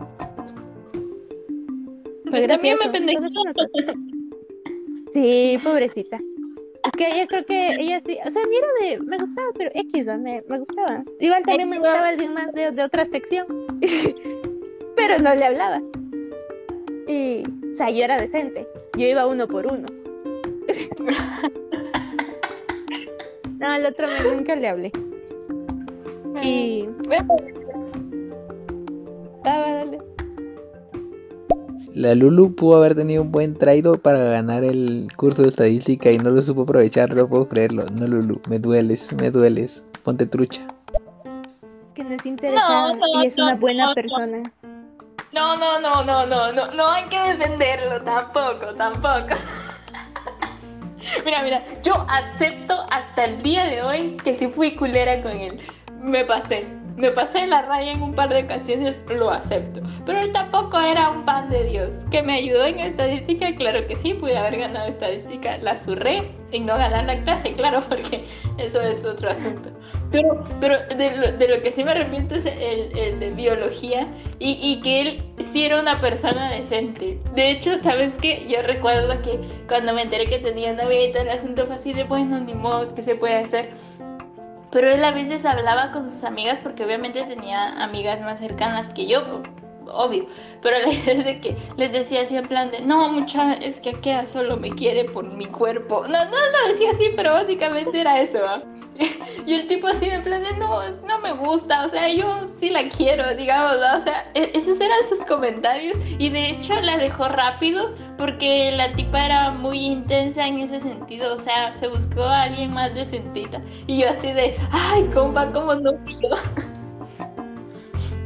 fue 2.30 2.48
También 2.48 2.77
me 2.84 2.90
pendejó. 2.90 3.26
Sí, 5.14 5.60
pobrecita. 5.64 6.19
Es 6.86 6.91
que 6.91 7.07
ella 7.07 7.26
creo 7.27 7.45
que 7.45 7.69
ella 7.80 8.02
sí, 8.06 8.18
o 8.23 8.30
sea, 8.30 8.44
a 8.44 8.48
mí 8.48 8.56
era 8.56 8.68
de, 8.82 8.99
me 9.02 9.18
gustaba, 9.18 9.48
pero 9.57 9.72
X, 9.73 10.06
me, 10.19 10.44
me 10.48 10.60
gustaba. 10.60 11.03
Igual 11.19 11.41
también 11.44 11.69
me 11.69 11.80
gustaba 11.80 12.10
alguien 12.10 12.34
más 12.34 12.52
de, 12.53 12.69
de 12.72 12.84
otra 12.84 13.06
sección, 13.06 13.48
pero 14.95 15.18
no 15.19 15.34
le 15.34 15.45
hablaba. 15.45 15.82
Y, 17.07 17.44
o 17.72 17.76
sea, 17.76 17.90
yo 17.90 18.03
era 18.03 18.19
decente, 18.19 18.68
yo 18.98 19.07
iba 19.07 19.26
uno 19.26 19.48
por 19.48 19.65
uno. 19.65 19.88
no, 23.60 23.68
al 23.68 23.86
otro 23.86 24.07
me 24.07 24.22
nunca 24.36 24.56
le 24.56 24.68
hablé. 24.68 24.91
Y, 26.41 26.87
Bueno, 27.07 27.35
ah, 29.45 29.59
dale. 29.59 29.99
La 31.93 32.13
Lulu 32.13 32.53
pudo 32.55 32.77
haber 32.77 32.93
tenido 32.93 33.21
un 33.21 33.31
buen 33.31 33.57
traído 33.57 33.97
para 33.97 34.19
ganar 34.19 34.65
el 34.65 35.07
curso 35.15 35.43
de 35.43 35.49
estadística 35.49 36.11
y 36.11 36.17
no 36.17 36.29
lo 36.29 36.41
supo 36.41 36.63
aprovechar, 36.63 37.15
no 37.15 37.27
puedo 37.27 37.47
creerlo. 37.47 37.85
No, 37.97 38.05
Lulu, 38.07 38.41
me 38.49 38.59
dueles, 38.59 39.13
me 39.13 39.31
dueles. 39.31 39.81
Ponte 40.03 40.25
trucha. 40.25 40.61
Que 41.93 42.03
no 42.03 42.11
es 42.11 42.25
interesante 42.25 42.99
no, 42.99 43.23
y 43.23 43.27
es 43.27 43.37
una 43.37 43.55
buena 43.55 43.85
no. 43.85 43.93
persona. 43.93 44.43
No, 45.31 45.57
no, 45.57 45.79
no, 45.79 46.03
no, 46.03 46.25
no, 46.25 46.51
no, 46.51 46.71
no 46.71 46.87
hay 46.91 47.05
que 47.05 47.17
defenderlo 47.17 48.01
tampoco, 48.03 48.73
tampoco. 48.77 49.35
Mira, 51.23 51.43
mira, 51.43 51.63
yo 51.83 52.05
acepto 52.09 52.75
hasta 52.89 53.25
el 53.25 53.41
día 53.41 53.65
de 53.65 53.83
hoy 53.83 54.17
que 54.23 54.35
sí 54.35 54.47
fui 54.47 54.75
culera 54.75 55.21
con 55.21 55.33
él. 55.33 55.59
Me 56.06 56.23
pasé, 56.23 56.68
me 56.98 57.10
pasé 57.10 57.40
en 57.40 57.49
la 57.49 57.64
raya 57.64 57.91
en 57.91 58.03
un 58.03 58.14
par 58.14 58.32
de 58.32 58.45
canciones, 58.45 59.02
lo 59.10 59.32
acepto. 59.32 59.82
Pero 60.06 60.19
él 60.19 60.32
tampoco 60.32 60.80
era 60.80 61.10
un 61.10 61.26
pan 61.26 61.49
de 61.49 61.64
Dios. 61.64 61.95
Que 62.11 62.22
me 62.22 62.34
ayudó 62.34 62.64
en 62.64 62.80
estadística, 62.80 63.56
claro 63.56 63.88
que 63.88 63.95
sí, 63.95 64.14
pude 64.14 64.38
haber 64.38 64.60
ganado 64.60 64.88
estadística. 64.88 65.57
La 65.57 65.76
zurré 65.77 66.30
en 66.52 66.68
no 66.68 66.77
ganar 66.77 67.06
la 67.06 67.23
clase, 67.23 67.53
claro, 67.53 67.82
porque 67.90 68.23
eso 68.60 68.82
es 68.82 69.03
otro 69.03 69.32
asunto. 69.32 69.69
Pero, 70.11 70.40
pero 70.61 70.77
de, 70.95 71.18
lo, 71.18 71.32
de 71.32 71.48
lo 71.48 71.61
que 71.64 71.72
sí 71.72 71.84
me 71.84 71.91
arrepiento 71.91 72.36
es 72.36 72.45
el, 72.45 72.95
el 72.95 73.19
de 73.19 73.32
biología 73.32 74.07
y, 74.40 74.60
y 74.61 74.80
que 74.82 75.02
él 75.02 75.23
sí 75.52 75.65
era 75.65 75.82
una 75.82 75.99
persona 75.99 76.52
decente. 76.52 77.19
De 77.34 77.49
hecho, 77.49 77.82
¿sabes 77.84 78.15
qué? 78.22 78.45
Yo 78.48 78.61
recuerdo 78.61 79.22
que 79.23 79.40
cuando 79.68 79.91
me 79.91 80.03
enteré 80.03 80.26
que 80.26 80.38
tenía 80.38 80.73
y 80.73 81.11
todo 81.11 81.23
el 81.23 81.30
asunto 81.30 81.65
fue 81.65 81.76
así 81.76 81.94
de, 81.94 82.03
bueno, 82.03 82.40
ni 82.40 82.53
modo, 82.53 82.94
¿qué 82.94 83.02
se 83.02 83.15
puede 83.15 83.36
hacer? 83.36 83.72
Pero 84.76 84.91
él 84.91 85.06
a 85.06 85.14
veces 85.14 85.45
hablaba 85.45 85.93
con 85.93 86.10
sus 86.10 86.26
amigas 86.26 86.60
porque 86.61 86.84
obviamente 86.84 87.23
tenía 87.23 87.81
amigas 87.81 88.19
más 88.19 88.39
cercanas 88.39 88.93
que 88.93 89.07
yo, 89.07 89.41
obvio. 89.91 90.25
Pero 90.61 90.77
la 90.79 90.85
les 91.77 91.91
decía 91.91 92.21
así 92.21 92.35
en 92.35 92.47
plan 92.47 92.71
de, 92.71 92.81
no, 92.81 93.09
mucha, 93.09 93.53
es 93.55 93.79
que 93.79 93.91
Akea 93.91 94.25
solo 94.27 94.57
me 94.57 94.69
quiere 94.71 95.05
por 95.05 95.25
mi 95.25 95.45
cuerpo. 95.45 96.05
No, 96.07 96.25
no 96.25 96.31
lo 96.31 96.67
decía 96.69 96.91
así, 96.91 97.11
pero 97.15 97.33
básicamente 97.33 97.99
era 97.99 98.21
eso, 98.21 98.39
¿va? 98.41 98.63
Y 99.45 99.53
el 99.53 99.67
tipo 99.67 99.87
así 99.87 100.09
en 100.09 100.23
plan 100.23 100.43
de, 100.43 100.53
no, 100.57 100.89
no 101.07 101.19
me 101.19 101.33
gusta, 101.33 101.85
o 101.85 101.89
sea, 101.89 102.07
yo 102.11 102.47
sí 102.57 102.69
la 102.69 102.89
quiero, 102.89 103.35
digamos. 103.35 103.75
O 103.75 104.03
sea, 104.03 104.31
e- 104.33 104.51
esos 104.53 104.79
eran 104.79 104.97
sus 105.07 105.19
comentarios 105.25 105.97
y 106.17 106.29
de 106.29 106.49
hecho 106.51 106.79
la 106.81 106.97
dejó 106.97 107.27
rápido 107.27 107.93
porque 108.17 108.71
la 108.71 108.93
tipa 108.93 109.25
era 109.25 109.51
muy 109.51 109.79
intensa 109.79 110.47
en 110.47 110.59
ese 110.59 110.79
sentido, 110.79 111.35
o 111.35 111.39
sea, 111.39 111.73
se 111.73 111.87
buscó 111.87 112.23
a 112.23 112.43
alguien 112.43 112.73
más 112.73 112.93
decentita 112.95 113.61
y 113.87 113.99
yo 113.99 114.09
así 114.09 114.31
de, 114.31 114.57
ay, 114.71 115.03
compa, 115.13 115.51
¿cómo 115.51 115.75
no? 115.75 115.91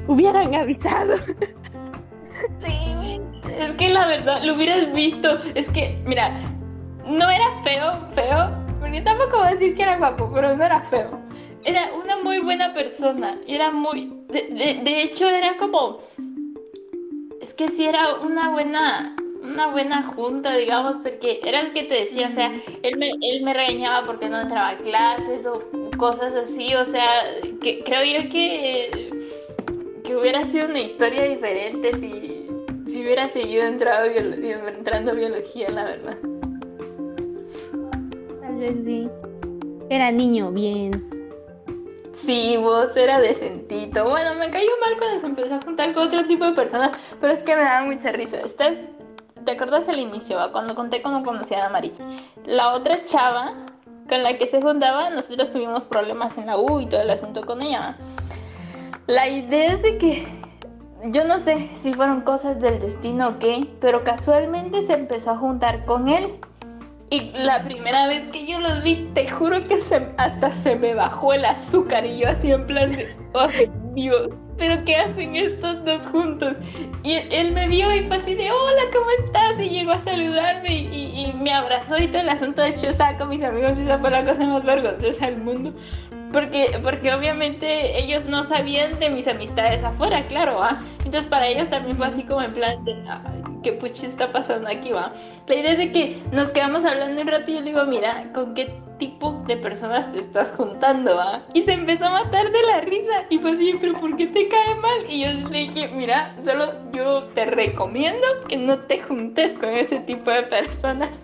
Hubieran 0.10 0.56
avisado. 0.56 1.18
Sí. 2.58 3.20
Es 3.58 3.72
que 3.74 3.90
la 3.90 4.08
verdad, 4.08 4.42
lo 4.44 4.56
hubieras 4.56 4.92
visto. 4.94 5.38
Es 5.56 5.70
que, 5.70 6.02
mira, 6.06 6.32
no 7.06 7.30
era 7.30 7.46
feo, 7.64 8.08
feo. 8.16 8.50
Porque 8.80 9.02
tampoco 9.02 9.38
voy 9.40 9.48
a 9.48 9.52
decir 9.52 9.76
que 9.76 9.84
era 9.84 9.98
guapo, 9.98 10.32
pero 10.34 10.56
no 10.56 10.64
era 10.66 10.82
feo. 10.84 11.20
Era 11.64 11.90
una 12.02 12.18
muy 12.24 12.40
buena 12.40 12.74
persona. 12.74 13.38
Era 13.48 13.72
muy. 13.72 14.12
De, 14.30 14.44
de- 14.44 14.82
de 14.84 15.02
hecho, 15.04 15.30
era 15.30 15.58
como. 15.58 16.00
Es 17.42 17.54
que 17.54 17.68
sí 17.70 17.86
era 17.86 18.16
una 18.16 18.50
buena. 18.50 19.16
Una 19.42 19.68
buena 19.68 20.04
junta, 20.04 20.56
digamos, 20.56 20.98
porque 20.98 21.40
era 21.44 21.62
el 21.62 21.72
que 21.72 21.84
te 21.84 21.94
decía, 21.96 22.28
o 22.28 22.32
sea, 22.32 22.52
él 22.84 22.98
me, 22.98 23.10
él 23.22 23.42
me 23.42 23.54
regañaba 23.54 24.06
porque 24.06 24.28
no 24.30 24.42
entraba 24.42 24.70
a 24.72 24.78
clases 24.78 25.46
o 25.48 25.64
cosas 25.98 26.36
así, 26.36 26.76
o 26.76 26.84
sea, 26.86 27.08
que 27.64 27.82
creo 27.86 28.04
yo 28.04 28.30
que 28.30 29.09
que 30.10 30.18
hubiera 30.18 30.44
sido 30.46 30.66
una 30.66 30.80
historia 30.80 31.22
diferente 31.26 31.94
si, 31.94 32.48
si 32.88 33.04
hubiera 33.04 33.28
seguido 33.30 33.62
entrado 33.62 34.08
biolo- 34.08 34.68
entrando 34.76 35.12
a 35.12 35.14
biología, 35.14 35.70
la 35.70 35.84
verdad. 35.86 36.18
Tal 38.42 38.56
vez 38.56 38.74
sí. 38.84 39.08
Era 39.92 40.12
niño, 40.12 40.52
bien. 40.52 41.08
Sí, 42.16 42.58
vos 42.58 42.98
era 42.98 43.20
decentito. 43.20 44.10
Bueno, 44.10 44.34
me 44.34 44.50
cayó 44.50 44.72
mal 44.82 44.98
cuando 44.98 45.20
se 45.20 45.28
empezó 45.28 45.56
a 45.56 45.62
juntar 45.62 45.94
con 45.94 46.08
otro 46.08 46.26
tipo 46.26 46.44
de 46.44 46.54
personas, 46.54 46.92
pero 47.20 47.32
es 47.32 47.44
que 47.44 47.56
me 47.56 47.62
daba 47.62 47.86
mucha 47.86 48.12
risa. 48.12 48.40
Estás, 48.40 48.80
¿Te 49.46 49.52
acuerdas 49.52 49.88
al 49.90 50.00
inicio, 50.00 50.38
va? 50.38 50.52
cuando 50.52 50.74
conté 50.74 51.04
cómo 51.04 51.24
conocía 51.24 51.68
a 51.68 51.70
Mari? 51.70 51.92
La 52.48 52.74
otra 52.74 53.06
chava 53.06 53.54
con 54.10 54.24
la 54.24 54.40
que 54.40 54.48
se 54.48 54.60
juntaba, 54.60 55.12
nosotros 55.12 55.52
tuvimos 55.52 55.84
problemas 55.86 56.36
en 56.40 56.48
la 56.48 56.58
U 56.58 56.80
y 56.80 56.88
todo 56.88 57.02
el 57.02 57.12
asunto 57.12 57.46
con 57.46 57.62
ella. 57.62 57.80
¿va? 57.80 57.96
La 59.10 59.28
idea 59.28 59.74
es 59.74 59.82
de 59.82 59.98
que 59.98 60.28
yo 61.06 61.24
no 61.24 61.40
sé 61.40 61.68
si 61.76 61.96
fueron 61.96 62.22
cosas 62.22 62.60
del 62.60 62.78
destino 62.78 63.30
o 63.30 63.40
qué, 63.40 63.66
pero 63.82 64.04
casualmente 64.04 64.84
se 64.84 64.94
empezó 64.94 65.32
a 65.32 65.38
juntar 65.38 65.84
con 65.86 66.10
él. 66.10 66.40
Y 67.10 67.32
la 67.32 67.64
primera 67.64 68.06
vez 68.06 68.28
que 68.28 68.46
yo 68.46 68.60
los 68.60 68.84
vi, 68.84 69.10
te 69.16 69.28
juro 69.28 69.64
que 69.64 69.80
hasta 70.18 70.52
se 70.52 70.76
me 70.76 70.94
bajó 70.94 71.34
el 71.34 71.44
azúcar 71.44 72.06
y 72.06 72.20
yo 72.20 72.30
así 72.30 72.52
en 72.52 72.68
plan 72.68 72.92
de, 72.92 73.18
¡ay 73.34 73.72
Dios! 73.94 74.30
¿Pero 74.58 74.84
qué 74.86 74.96
hacen 74.98 75.36
estos 75.36 75.84
dos 75.86 76.06
juntos? 76.08 76.58
Y 77.04 77.14
él, 77.14 77.52
me 77.54 77.68
vio 77.68 77.94
y 77.96 78.02
fue 78.04 78.18
así 78.18 78.36
de, 78.36 78.52
hola, 78.52 78.82
¿cómo 78.94 79.10
estás? 79.26 79.60
Y 79.60 79.70
llegó 79.70 79.92
a 79.92 80.02
saludarme 80.02 80.74
y, 80.74 81.34
me 81.40 81.54
abrazó 81.54 81.98
y 81.98 82.08
todo 82.08 82.22
el 82.22 82.30
asunto. 82.30 82.62
De 82.62 82.70
hecho, 82.70 82.88
estaba 82.88 83.18
con 83.18 83.30
mis 83.30 83.44
amigos 83.44 83.74
y 83.78 83.84
esa 83.84 84.00
fue 84.00 84.12
la 84.12 84.26
cosa 84.26 84.46
más 84.46 84.64
vergonzosa 84.64 85.26
del 85.28 85.38
mundo. 85.38 85.74
Porque, 86.34 86.80
porque 86.84 87.14
obviamente 87.14 87.98
ellos 87.98 88.28
no 88.28 88.44
sabían 88.44 89.00
de 89.00 89.10
mis 89.10 89.28
amistades 89.28 89.84
afuera, 89.84 90.28
claro, 90.28 90.58
¿va? 90.58 90.80
Entonces 91.04 91.26
para 91.26 91.48
ellos 91.48 91.70
también 91.70 91.98
fue 91.98 92.06
así 92.06 92.22
como 92.22 92.44
en 92.44 92.54
plan 92.54 92.84
de, 92.86 92.94
"Ay, 93.08 93.42
¿qué 93.64 93.74
puchi 93.74 94.06
está 94.06 94.32
pasando 94.32 94.70
aquí, 94.70 94.92
va? 94.92 95.12
La 95.48 95.56
idea 95.56 95.72
es 95.72 95.92
que 95.92 96.22
nos 96.32 96.50
quedamos 96.50 96.86
hablando 96.86 97.20
un 97.20 97.28
rato 97.28 97.50
y 97.50 97.56
yo 97.56 97.62
le 97.62 97.72
digo, 97.72 97.84
mira, 97.86 98.32
¿con 98.32 98.54
qué 98.54 98.72
tipo 99.00 99.42
de 99.48 99.58
personas 99.58 100.12
te 100.12 100.20
estás 100.20 100.52
juntando, 100.56 101.16
va? 101.16 101.44
Y 101.54 101.64
se 101.64 101.72
empezó 101.72 102.06
a 102.06 102.12
matar 102.24 102.52
de 102.52 102.62
la 102.64 102.82
risa 102.82 103.26
y 103.30 103.40
fue 103.40 103.54
así, 103.54 103.76
pero 103.82 103.94
¿por 103.94 104.16
qué 104.16 104.28
te 104.28 104.48
cae 104.48 104.76
mal? 104.76 105.10
Y 105.10 105.22
yo 105.22 105.50
le 105.50 105.60
dije, 105.60 105.88
mira, 105.88 106.36
solo 106.44 106.74
yo 106.92 107.24
te 107.34 107.46
recomiendo 107.46 108.28
que 108.48 108.58
no 108.58 108.78
te 108.78 109.00
juntes 109.00 109.58
con 109.58 109.70
ese 109.70 110.00
tipo 110.02 110.30
de 110.30 110.44
personas. 110.44 111.10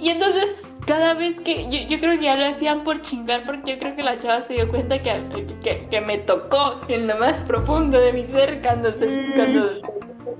Y 0.00 0.10
entonces, 0.10 0.56
cada 0.86 1.14
vez 1.14 1.38
que 1.40 1.64
yo, 1.70 1.88
yo 1.88 2.00
creo 2.00 2.18
que 2.18 2.24
ya 2.24 2.36
lo 2.36 2.44
hacían 2.46 2.82
por 2.84 3.00
chingar, 3.00 3.46
porque 3.46 3.72
yo 3.72 3.78
creo 3.78 3.96
que 3.96 4.02
la 4.02 4.18
chava 4.18 4.42
se 4.42 4.54
dio 4.54 4.68
cuenta 4.68 5.00
que, 5.00 5.22
que, 5.62 5.86
que 5.88 6.00
me 6.00 6.18
tocó 6.18 6.80
en 6.88 7.06
lo 7.06 7.16
más 7.16 7.42
profundo 7.44 7.98
de 7.98 8.12
mi 8.12 8.26
ser 8.26 8.60
cuando, 8.60 8.92
se, 8.92 9.06
Mm. 9.06 9.34
cuando 9.36 9.70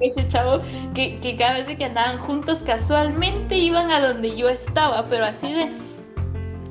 ese 0.01 0.27
chavo, 0.27 0.61
que, 0.95 1.19
que 1.21 1.37
cada 1.37 1.63
vez 1.63 1.79
que 1.79 1.85
andaban 1.85 2.19
juntos 2.19 2.63
casualmente 2.67 3.57
iban 3.57 3.91
a 3.91 4.07
donde 4.07 4.37
yo 4.37 4.49
estaba, 4.49 5.07
pero 5.07 5.25
así 5.25 5.53
de... 5.53 5.71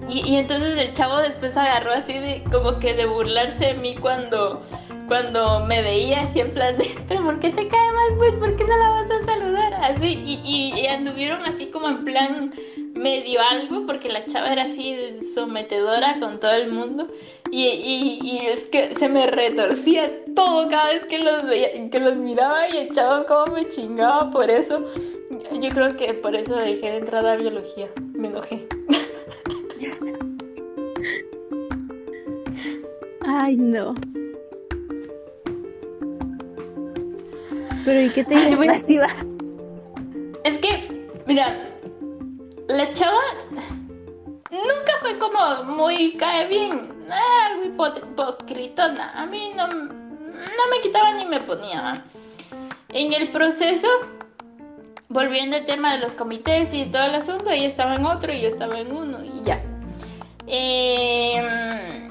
Y, 0.10 0.36
entonces 0.36 0.80
el 0.80 0.94
chavo 0.94 1.18
después 1.18 1.56
agarró 1.58 1.92
así 1.92 2.14
de 2.14 2.44
como 2.52 2.80
que 2.80 2.94
de 2.94 3.06
burlarse 3.06 3.68
de 3.68 3.74
mí 3.74 3.96
cuando, 3.96 4.62
cuando 5.08 5.60
me 5.62 5.82
veía 5.82 6.22
así 6.22 6.40
en 6.40 6.54
plan 6.54 6.78
de, 6.78 6.96
pero 7.08 7.24
¿por 7.24 7.40
qué 7.40 7.50
te 7.50 7.68
cae 7.68 7.92
mal 7.92 8.18
pues? 8.18 8.34
¿Por 8.34 8.56
qué 8.56 8.64
no 8.64 8.78
la 8.78 8.90
vas 8.90 9.12
a 9.12 9.26
saludar? 9.26 9.74
Así, 9.74 10.24
y, 10.26 10.74
y, 10.80 10.88
anduvieron 10.88 11.44
así 11.44 11.68
como 11.68 11.90
en 11.90 12.06
plan 12.06 12.54
medio 12.96 13.40
algo, 13.42 13.86
porque 13.86 14.10
la 14.10 14.26
chava 14.26 14.52
era 14.52 14.64
así 14.64 14.96
sometedora 15.34 16.20
con 16.20 16.40
todo 16.40 16.54
el 16.54 16.72
mundo. 16.72 17.10
Y, 17.52 17.64
y, 17.66 18.20
y 18.24 18.38
es 18.48 18.68
que 18.68 18.94
se 18.96 19.08
me 19.10 19.28
retorcía 19.28 20.10
todo 20.36 20.70
cada 20.70 20.88
vez 20.88 21.06
que 21.06 21.20
los, 21.20 21.46
veía, 21.46 21.90
que 21.90 22.00
los 22.00 22.16
miraba 22.16 22.68
y 22.70 22.78
el 22.78 22.92
chavo 22.92 23.26
como 23.26 23.56
me 23.56 23.70
chingaba 23.70 24.32
por 24.32 24.50
eso. 24.50 24.84
Yo 25.52 25.70
creo 25.70 25.96
que 25.96 26.14
por 26.14 26.36
eso 26.36 26.56
dejé 26.56 26.92
de 26.92 26.98
entrar 26.98 27.26
a 27.26 27.36
biología. 27.36 27.90
Me 28.14 28.30
enojé. 28.30 28.68
Ay, 33.26 33.56
no. 33.58 33.94
Pero 37.86 38.02
¿y 38.02 38.10
qué 38.10 38.24
te 38.24 38.36
Ay, 38.36 38.56
voy- 38.56 38.68
motiva? 38.68 39.08
Es 40.44 40.58
que, 40.60 41.06
mira, 41.26 41.70
la 42.68 42.92
chava 42.94 43.22
nunca 44.52 44.94
fue 45.02 45.18
como 45.18 45.64
muy 45.66 46.14
cae 46.18 46.48
bien. 46.48 46.90
Era 47.06 47.46
algo 47.48 47.64
hipo- 47.66 47.98
hipocritona. 47.98 49.12
A 49.14 49.26
mí 49.26 49.52
no, 49.56 49.68
no 49.68 50.64
me 50.72 50.82
quitaba 50.82 51.14
ni 51.14 51.26
me 51.26 51.40
ponía. 51.42 52.04
En 52.90 53.14
el 53.14 53.32
proceso, 53.32 53.88
volviendo 55.10 55.56
al 55.58 55.66
tema 55.66 55.94
de 55.94 56.00
los 56.00 56.14
comités 56.14 56.74
y 56.74 56.86
todo 56.86 57.04
el 57.06 57.16
asunto, 57.16 57.50
ella 57.50 57.68
estaba 57.68 57.96
en 57.96 58.06
otro 58.06 58.34
y 58.34 58.42
yo 58.42 58.48
estaba 58.50 58.80
en 58.80 58.92
uno 58.94 59.24
y 59.24 59.37
Em, 60.48 62.10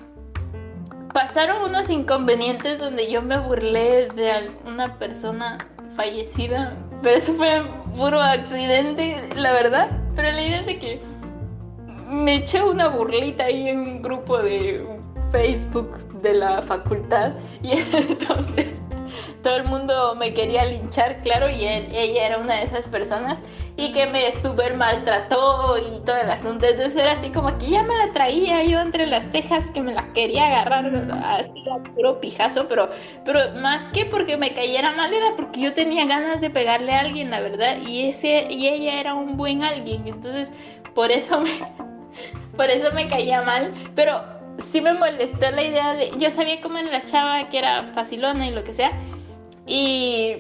pasaron 1.14 1.62
unos 1.70 1.88
inconvenientes 1.88 2.78
donde 2.78 3.10
yo 3.10 3.22
me 3.22 3.38
burlé 3.38 4.08
de 4.08 4.30
alguna 4.30 4.98
persona 4.98 5.56
fallecida, 5.94 6.76
pero 7.02 7.16
eso 7.16 7.32
fue 7.32 7.64
puro 7.96 8.20
accidente, 8.20 9.22
la 9.34 9.52
verdad. 9.52 9.88
Pero 10.14 10.32
la 10.32 10.42
idea 10.42 10.60
es 10.60 10.66
de 10.66 10.78
que 10.78 11.00
me 12.06 12.36
eché 12.36 12.62
una 12.62 12.88
burlita 12.88 13.44
ahí 13.44 13.70
en 13.70 13.80
un 13.80 14.02
grupo 14.02 14.38
de 14.38 14.86
Facebook 15.32 16.20
de 16.20 16.34
la 16.34 16.60
facultad 16.60 17.32
y 17.62 17.72
entonces 17.92 18.74
todo 19.42 19.56
el 19.56 19.64
mundo 19.64 20.14
me 20.16 20.34
quería 20.34 20.64
linchar, 20.64 21.20
claro, 21.22 21.48
y 21.48 21.64
ella 21.64 22.26
era 22.26 22.38
una 22.38 22.56
de 22.56 22.64
esas 22.64 22.86
personas 22.86 23.40
y 23.78 23.92
que 23.92 24.06
me 24.06 24.32
súper 24.32 24.74
maltrató 24.74 25.76
y 25.76 26.00
todo 26.04 26.16
el 26.16 26.30
asunto. 26.30 26.66
Entonces 26.66 26.96
era 26.96 27.12
así 27.12 27.28
como 27.30 27.56
que 27.58 27.70
ya 27.70 27.82
me 27.82 27.94
la 27.94 28.12
traía 28.12 28.64
yo 28.64 28.80
entre 28.80 29.06
las 29.06 29.24
cejas 29.26 29.70
que 29.70 29.82
me 29.82 29.92
la 29.92 30.12
quería 30.14 30.46
agarrar 30.46 30.86
así 31.24 31.62
a 31.68 31.82
puro 31.92 32.18
pijazo, 32.18 32.66
pero, 32.68 32.88
pero 33.24 33.54
más 33.60 33.82
que 33.92 34.06
porque 34.06 34.36
me 34.36 34.54
cayera 34.54 34.92
mal 34.92 35.12
era 35.12 35.36
porque 35.36 35.60
yo 35.60 35.74
tenía 35.74 36.06
ganas 36.06 36.40
de 36.40 36.48
pegarle 36.48 36.92
a 36.92 37.00
alguien, 37.00 37.30
la 37.30 37.40
verdad, 37.40 37.76
y, 37.86 38.08
ese, 38.08 38.46
y 38.50 38.66
ella 38.66 38.98
era 38.98 39.14
un 39.14 39.36
buen 39.36 39.62
alguien. 39.62 40.08
Entonces 40.08 40.52
por 40.94 41.12
eso 41.12 41.40
me, 41.42 41.50
por 42.56 42.70
eso 42.70 42.90
me 42.92 43.08
caía 43.08 43.42
mal, 43.42 43.74
pero 43.94 44.22
sí 44.70 44.80
me 44.80 44.94
molestó 44.94 45.50
la 45.50 45.62
idea 45.62 45.92
de, 45.92 46.12
yo 46.18 46.30
sabía 46.30 46.62
cómo 46.62 46.78
era 46.78 46.90
la 46.90 47.04
chava 47.04 47.48
que 47.50 47.58
era 47.58 47.90
facilona 47.94 48.46
y 48.46 48.52
lo 48.52 48.64
que 48.64 48.72
sea, 48.72 48.92
y 49.66 50.36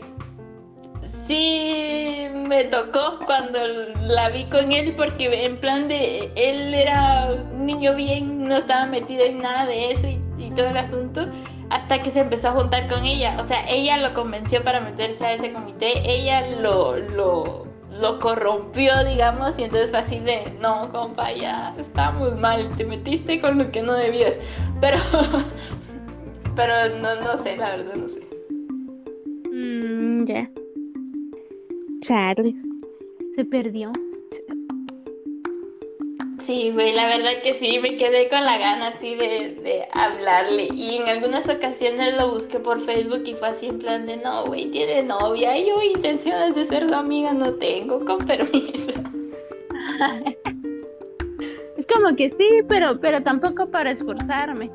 sí 1.26 2.28
me 2.34 2.64
tocó 2.64 3.18
cuando 3.26 3.58
la 4.00 4.30
vi 4.30 4.44
con 4.44 4.72
él 4.72 4.94
porque 4.96 5.44
en 5.44 5.58
plan 5.58 5.88
de 5.88 6.30
él 6.36 6.74
era 6.74 7.30
un 7.52 7.66
niño 7.66 7.94
bien, 7.94 8.46
no 8.46 8.56
estaba 8.56 8.86
metido 8.86 9.24
en 9.24 9.38
nada 9.38 9.66
de 9.66 9.90
eso 9.90 10.08
y, 10.08 10.20
todo 10.54 10.68
el 10.68 10.76
asunto 10.78 11.26
hasta 11.68 12.02
que 12.02 12.10
se 12.10 12.20
empezó 12.20 12.48
a 12.48 12.52
juntar 12.52 12.88
con 12.88 13.04
ella. 13.04 13.36
O 13.40 13.44
sea, 13.44 13.68
ella 13.68 13.98
lo 13.98 14.14
convenció 14.14 14.62
para 14.64 14.80
meterse 14.80 15.26
a 15.26 15.34
ese 15.34 15.52
comité, 15.52 16.00
ella 16.08 16.48
lo, 16.62 16.96
lo, 16.96 17.66
lo 17.90 18.18
corrompió, 18.20 19.04
digamos, 19.04 19.58
y 19.58 19.64
entonces 19.64 19.90
fue 19.90 19.98
así 19.98 20.18
de, 20.20 20.56
no, 20.60 20.88
compa, 20.90 21.32
ya 21.32 21.74
estamos 21.78 22.38
mal, 22.38 22.74
te 22.76 22.84
metiste 22.84 23.40
con 23.40 23.58
lo 23.58 23.70
que 23.70 23.82
no 23.82 23.94
debías. 23.94 24.38
Pero, 24.80 24.98
pero 26.56 26.96
no, 27.00 27.20
no 27.20 27.36
sé, 27.36 27.56
la 27.56 27.76
verdad, 27.76 27.94
no 27.94 28.08
sé. 28.08 28.20
Mm, 29.52 30.24
ya. 30.24 30.48
Charlie. 32.06 32.54
Se 33.34 33.44
perdió. 33.44 33.90
Sí, 36.38 36.70
güey, 36.72 36.94
la 36.94 37.06
verdad 37.06 37.42
que 37.42 37.52
sí, 37.52 37.80
me 37.80 37.96
quedé 37.96 38.28
con 38.28 38.44
la 38.44 38.58
gana 38.58 38.88
así 38.88 39.16
de, 39.16 39.58
de 39.64 39.88
hablarle. 39.92 40.68
Y 40.72 40.98
en 40.98 41.08
algunas 41.08 41.48
ocasiones 41.48 42.14
lo 42.14 42.32
busqué 42.32 42.60
por 42.60 42.80
Facebook 42.80 43.22
y 43.26 43.34
fue 43.34 43.48
así 43.48 43.66
en 43.66 43.80
plan 43.80 44.06
de, 44.06 44.18
no, 44.18 44.44
güey, 44.44 44.70
tiene 44.70 45.02
novia. 45.02 45.58
Y 45.58 45.66
yo 45.66 45.82
intenciones 45.82 46.54
de 46.54 46.64
ser 46.66 46.88
su 46.88 46.94
amiga 46.94 47.32
no 47.32 47.52
tengo, 47.54 48.04
con 48.04 48.18
permiso. 48.24 48.92
Es 51.76 51.86
como 51.86 52.16
que 52.16 52.30
sí, 52.30 52.62
pero, 52.68 53.00
pero 53.00 53.22
tampoco 53.22 53.70
para 53.70 53.90
esforzarme. 53.90 54.70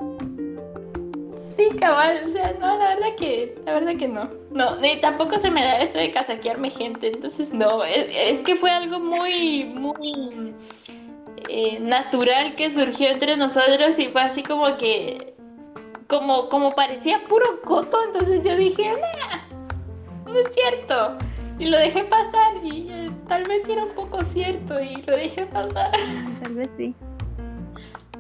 Sí, 1.58 1.70
cabal, 1.78 2.24
o 2.26 2.30
sea, 2.30 2.54
no, 2.60 2.78
la 2.78 2.96
verdad 2.96 3.16
que, 3.18 3.56
la 3.66 3.74
verdad 3.74 3.98
que 3.98 4.08
no. 4.08 4.41
No, 4.52 4.76
ni 4.78 5.00
tampoco 5.00 5.40
se 5.40 5.50
me 5.50 5.64
da 5.64 5.80
eso 5.82 5.98
de 5.98 6.12
casaquearme 6.12 6.70
gente, 6.70 7.08
entonces 7.08 7.54
no, 7.54 7.84
es, 7.86 8.06
es 8.10 8.42
que 8.42 8.56
fue 8.58 8.70
algo 8.70 9.00
muy, 9.00 9.64
muy 9.64 10.54
eh, 11.48 11.80
natural 11.80 12.56
que 12.56 12.70
surgió 12.70 13.10
entre 13.10 13.38
nosotros 13.38 13.98
y 13.98 14.10
fue 14.10 14.22
así 14.22 14.44
como 14.44 14.76
que, 14.78 15.34
como, 16.08 16.50
como 16.50 16.72
parecía 16.72 17.24
puro 17.30 17.62
coto, 17.64 17.98
entonces 18.06 18.42
yo 18.44 18.56
dije, 18.58 18.92
nah, 18.92 20.32
no 20.32 20.38
es 20.38 20.50
cierto. 20.54 21.18
Y 21.58 21.66
lo 21.68 21.78
dejé 21.78 22.04
pasar 22.06 22.56
y 22.64 22.88
eh, 22.92 23.12
tal 23.28 23.44
vez 23.46 23.68
era 23.70 23.84
un 23.86 23.94
poco 23.94 24.22
cierto 24.26 24.82
y 24.82 24.96
lo 25.04 25.16
dejé 25.16 25.46
pasar. 25.46 25.92
Tal 26.44 26.56
vez 26.56 26.70
sí. 26.76 26.96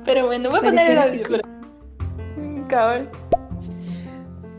Pero 0.05 0.27
bueno, 0.27 0.49
voy 0.49 0.59
a 0.59 0.61
Parece 0.61 0.77
poner 0.77 0.91
el 0.91 0.97
audio. 0.99 1.23
pero- 1.27 2.67
Cabal. 2.67 3.09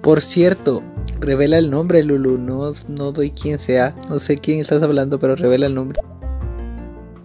Por 0.02 0.20
cierto, 0.20 0.82
revela 1.22 1.58
el 1.58 1.70
nombre, 1.70 2.02
Lulu. 2.02 2.36
No, 2.38 2.72
no 2.88 3.12
doy 3.12 3.30
quién 3.30 3.58
sea. 3.58 3.94
No 4.10 4.18
sé 4.18 4.36
quién 4.36 4.60
estás 4.60 4.82
hablando, 4.82 5.18
pero 5.18 5.34
revela 5.36 5.66
el 5.66 5.74
nombre. 5.74 6.00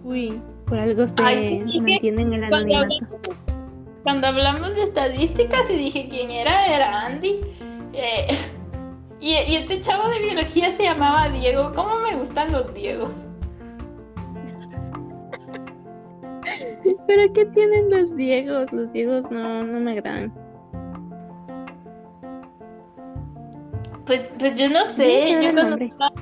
Uy, 0.04 0.40
por 0.66 0.78
algo 0.78 1.06
se 1.06 1.14
Ay, 1.18 1.38
sí, 1.70 1.80
mantienen 1.80 2.32
el 2.32 2.48
Cuando 2.48 2.74
anonimato. 2.76 3.04
hablamos, 3.04 3.38
cuando 4.02 4.26
hablamos 4.26 4.74
de 4.74 4.82
estadísticas 4.82 5.68
y 5.70 5.76
dije 5.76 6.06
quién 6.08 6.30
era, 6.30 6.66
era 6.74 7.06
Andy. 7.06 7.40
Eh, 7.92 8.28
y, 9.20 9.32
y 9.32 9.56
este 9.56 9.80
chavo 9.80 10.08
de 10.08 10.20
biología 10.20 10.70
se 10.70 10.84
llamaba 10.84 11.28
Diego. 11.28 11.72
¿Cómo 11.74 11.98
me 12.00 12.16
gustan 12.16 12.50
los 12.52 12.72
Diegos? 12.74 13.26
¿Pero 17.06 17.32
qué 17.32 17.46
tienen 17.46 17.90
los 17.90 18.16
Diegos? 18.16 18.72
Los 18.72 18.92
Diegos 18.92 19.30
no, 19.30 19.62
no 19.62 19.80
me 19.80 19.92
agradan. 19.92 20.32
Pues, 24.08 24.32
pues 24.38 24.58
yo 24.58 24.70
no 24.70 24.86
sé. 24.86 25.38
Yo 25.42 25.52
cuando 25.52 25.76
estaba, 25.76 26.12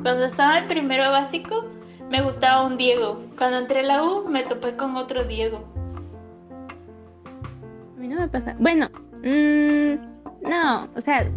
cuando 0.00 0.24
estaba 0.24 0.58
en 0.58 0.68
primero 0.68 1.10
básico 1.10 1.66
me 2.08 2.22
gustaba 2.22 2.64
un 2.64 2.76
Diego. 2.76 3.24
Cuando 3.36 3.58
entré 3.58 3.80
a 3.80 3.82
la 3.82 4.04
U 4.04 4.28
me 4.28 4.44
topé 4.44 4.76
con 4.76 4.96
otro 4.96 5.24
Diego. 5.24 5.68
A 7.96 8.00
mí 8.00 8.06
no 8.06 8.20
me 8.20 8.28
pasa. 8.28 8.54
Bueno, 8.60 8.88
mm, 9.24 10.48
no, 10.48 10.88
o 10.94 11.00
sea, 11.00 11.28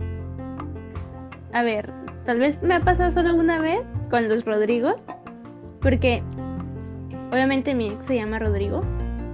a 1.53 1.63
ver, 1.63 1.91
tal 2.25 2.39
vez 2.39 2.61
me 2.61 2.75
ha 2.75 2.79
pasado 2.79 3.11
solo 3.11 3.33
una 3.33 3.59
vez 3.59 3.81
con 4.11 4.29
los 4.29 4.45
Rodrigos, 4.45 5.03
porque 5.81 6.21
obviamente 7.31 7.73
mi 7.73 7.87
ex 7.87 8.05
se 8.05 8.15
llama 8.15 8.37
Rodrigo, 8.37 8.83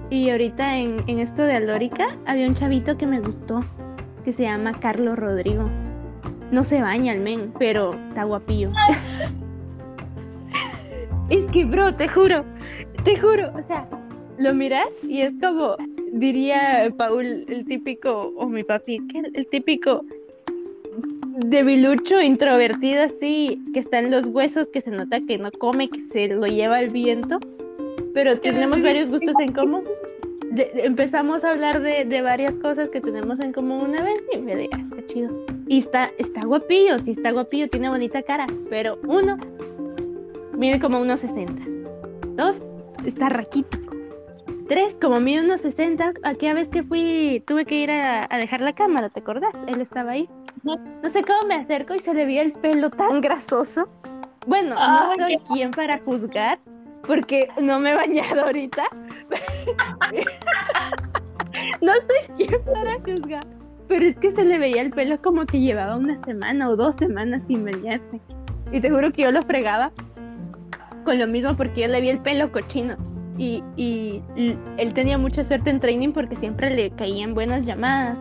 y 0.09 0.29
ahorita 0.29 0.77
en, 0.77 1.03
en 1.07 1.19
esto 1.19 1.43
de 1.43 1.57
Alórica 1.57 2.17
había 2.25 2.47
un 2.47 2.55
chavito 2.55 2.97
que 2.97 3.05
me 3.05 3.19
gustó, 3.19 3.63
que 4.23 4.31
se 4.31 4.43
llama 4.43 4.71
Carlos 4.71 5.19
Rodrigo. 5.19 5.69
No 6.51 6.63
se 6.63 6.81
baña 6.81 7.13
el 7.13 7.19
men, 7.21 7.53
pero 7.59 7.93
está 8.09 8.23
guapillo. 8.23 8.71
es 11.29 11.45
que, 11.51 11.65
bro, 11.65 11.93
te 11.93 12.07
juro, 12.07 12.43
te 13.03 13.17
juro, 13.19 13.51
o 13.55 13.61
sea, 13.67 13.87
lo 14.37 14.53
miras 14.53 14.87
y 15.03 15.21
es 15.21 15.33
como, 15.41 15.75
diría 16.13 16.91
Paul, 16.97 17.45
el 17.47 17.65
típico, 17.65 18.33
o 18.35 18.47
mi 18.47 18.63
papi, 18.63 18.99
que 19.07 19.19
el, 19.19 19.31
el 19.35 19.47
típico 19.47 20.03
debilucho, 21.45 22.19
introvertido 22.19 23.03
así, 23.03 23.61
que 23.73 23.79
está 23.79 23.99
en 23.99 24.11
los 24.11 24.25
huesos, 24.25 24.67
que 24.67 24.81
se 24.81 24.91
nota 24.91 25.19
que 25.27 25.37
no 25.37 25.51
come, 25.51 25.89
que 25.89 26.01
se 26.11 26.27
lo 26.33 26.47
lleva 26.47 26.81
el 26.81 26.91
viento, 26.91 27.39
pero 28.13 28.39
tenemos 28.39 28.81
varios 28.81 29.09
gustos 29.09 29.35
en 29.39 29.53
común. 29.53 29.83
De- 30.51 30.71
empezamos 30.83 31.43
a 31.43 31.51
hablar 31.51 31.79
de, 31.81 32.05
de 32.05 32.21
varias 32.23 32.53
cosas 32.55 32.89
que 32.89 33.01
tenemos 33.01 33.39
en 33.39 33.53
común 33.53 33.81
una 33.91 34.01
vez 34.03 34.21
y 34.33 34.39
me 34.39 34.55
dije, 34.55 34.69
ah, 34.73 34.83
está 34.91 35.05
chido. 35.05 35.45
Y 35.69 35.77
está, 35.81 36.09
está 36.17 36.43
guapillo, 36.45 36.97
sí 36.97 37.11
está 37.11 37.29
guapillo, 37.29 37.69
tiene 37.69 37.89
bonita 37.89 38.23
cara, 38.23 38.47
pero 38.71 38.97
uno, 39.03 39.37
mide 40.57 40.79
como 40.79 40.99
unos 40.99 41.19
60. 41.19 41.61
Dos, 42.29 42.59
está 43.05 43.29
raquítico. 43.29 43.95
Tres, 44.67 44.97
como 44.99 45.19
mide 45.19 45.45
unos 45.45 45.61
60, 45.61 46.13
aquella 46.23 46.55
vez 46.55 46.69
que 46.69 46.81
fui, 46.81 47.43
tuve 47.45 47.65
que 47.65 47.75
ir 47.75 47.91
a, 47.91 48.25
a 48.27 48.37
dejar 48.37 48.61
la 48.61 48.73
cámara, 48.73 49.09
¿te 49.09 49.19
acordás? 49.19 49.53
Él 49.67 49.79
estaba 49.79 50.13
ahí. 50.13 50.27
No, 50.63 50.75
no 51.03 51.09
sé 51.09 51.23
cómo 51.23 51.45
me 51.47 51.53
acerco 51.53 51.93
y 51.93 51.99
se 51.99 52.15
le 52.15 52.25
veía 52.25 52.41
el 52.41 52.53
pelo 52.53 52.89
tan 52.89 53.21
grasoso. 53.21 53.87
Bueno, 54.47 54.73
no 54.73 55.11
Ay, 55.11 55.17
soy 55.19 55.37
quien 55.53 55.69
para 55.69 55.99
juzgar, 55.99 56.57
porque 57.05 57.47
no 57.61 57.77
me 57.79 57.91
he 57.91 57.93
bañado 57.93 58.41
ahorita. 58.41 58.85
no 61.81 61.93
soy 61.93 62.35
quien 62.37 62.59
para 62.65 62.95
juzgar. 63.01 63.58
Pero 63.89 64.05
es 64.05 64.15
que 64.17 64.31
se 64.31 64.45
le 64.45 64.59
veía 64.59 64.81
el 64.83 64.91
pelo 64.91 65.19
como 65.21 65.45
que 65.45 65.59
llevaba 65.59 65.97
una 65.97 66.23
semana 66.23 66.69
o 66.69 66.75
dos 66.77 66.95
semanas 66.95 67.41
sin 67.47 67.65
bañarse. 67.65 68.21
Y 68.71 68.79
te 68.79 68.89
juro 68.89 69.11
que 69.11 69.23
yo 69.23 69.31
lo 69.31 69.41
fregaba 69.41 69.91
con 71.03 71.17
lo 71.17 71.25
mismo 71.27 71.57
porque 71.57 71.81
yo 71.81 71.87
le 71.87 71.99
vi 71.99 72.09
el 72.09 72.19
pelo 72.19 72.51
cochino. 72.51 72.95
Y, 73.37 73.63
y 73.77 74.21
él 74.77 74.93
tenía 74.93 75.17
mucha 75.17 75.43
suerte 75.43 75.71
en 75.71 75.79
training 75.79 76.11
porque 76.11 76.35
siempre 76.35 76.69
le 76.69 76.91
caían 76.91 77.33
buenas 77.33 77.65
llamadas. 77.65 78.19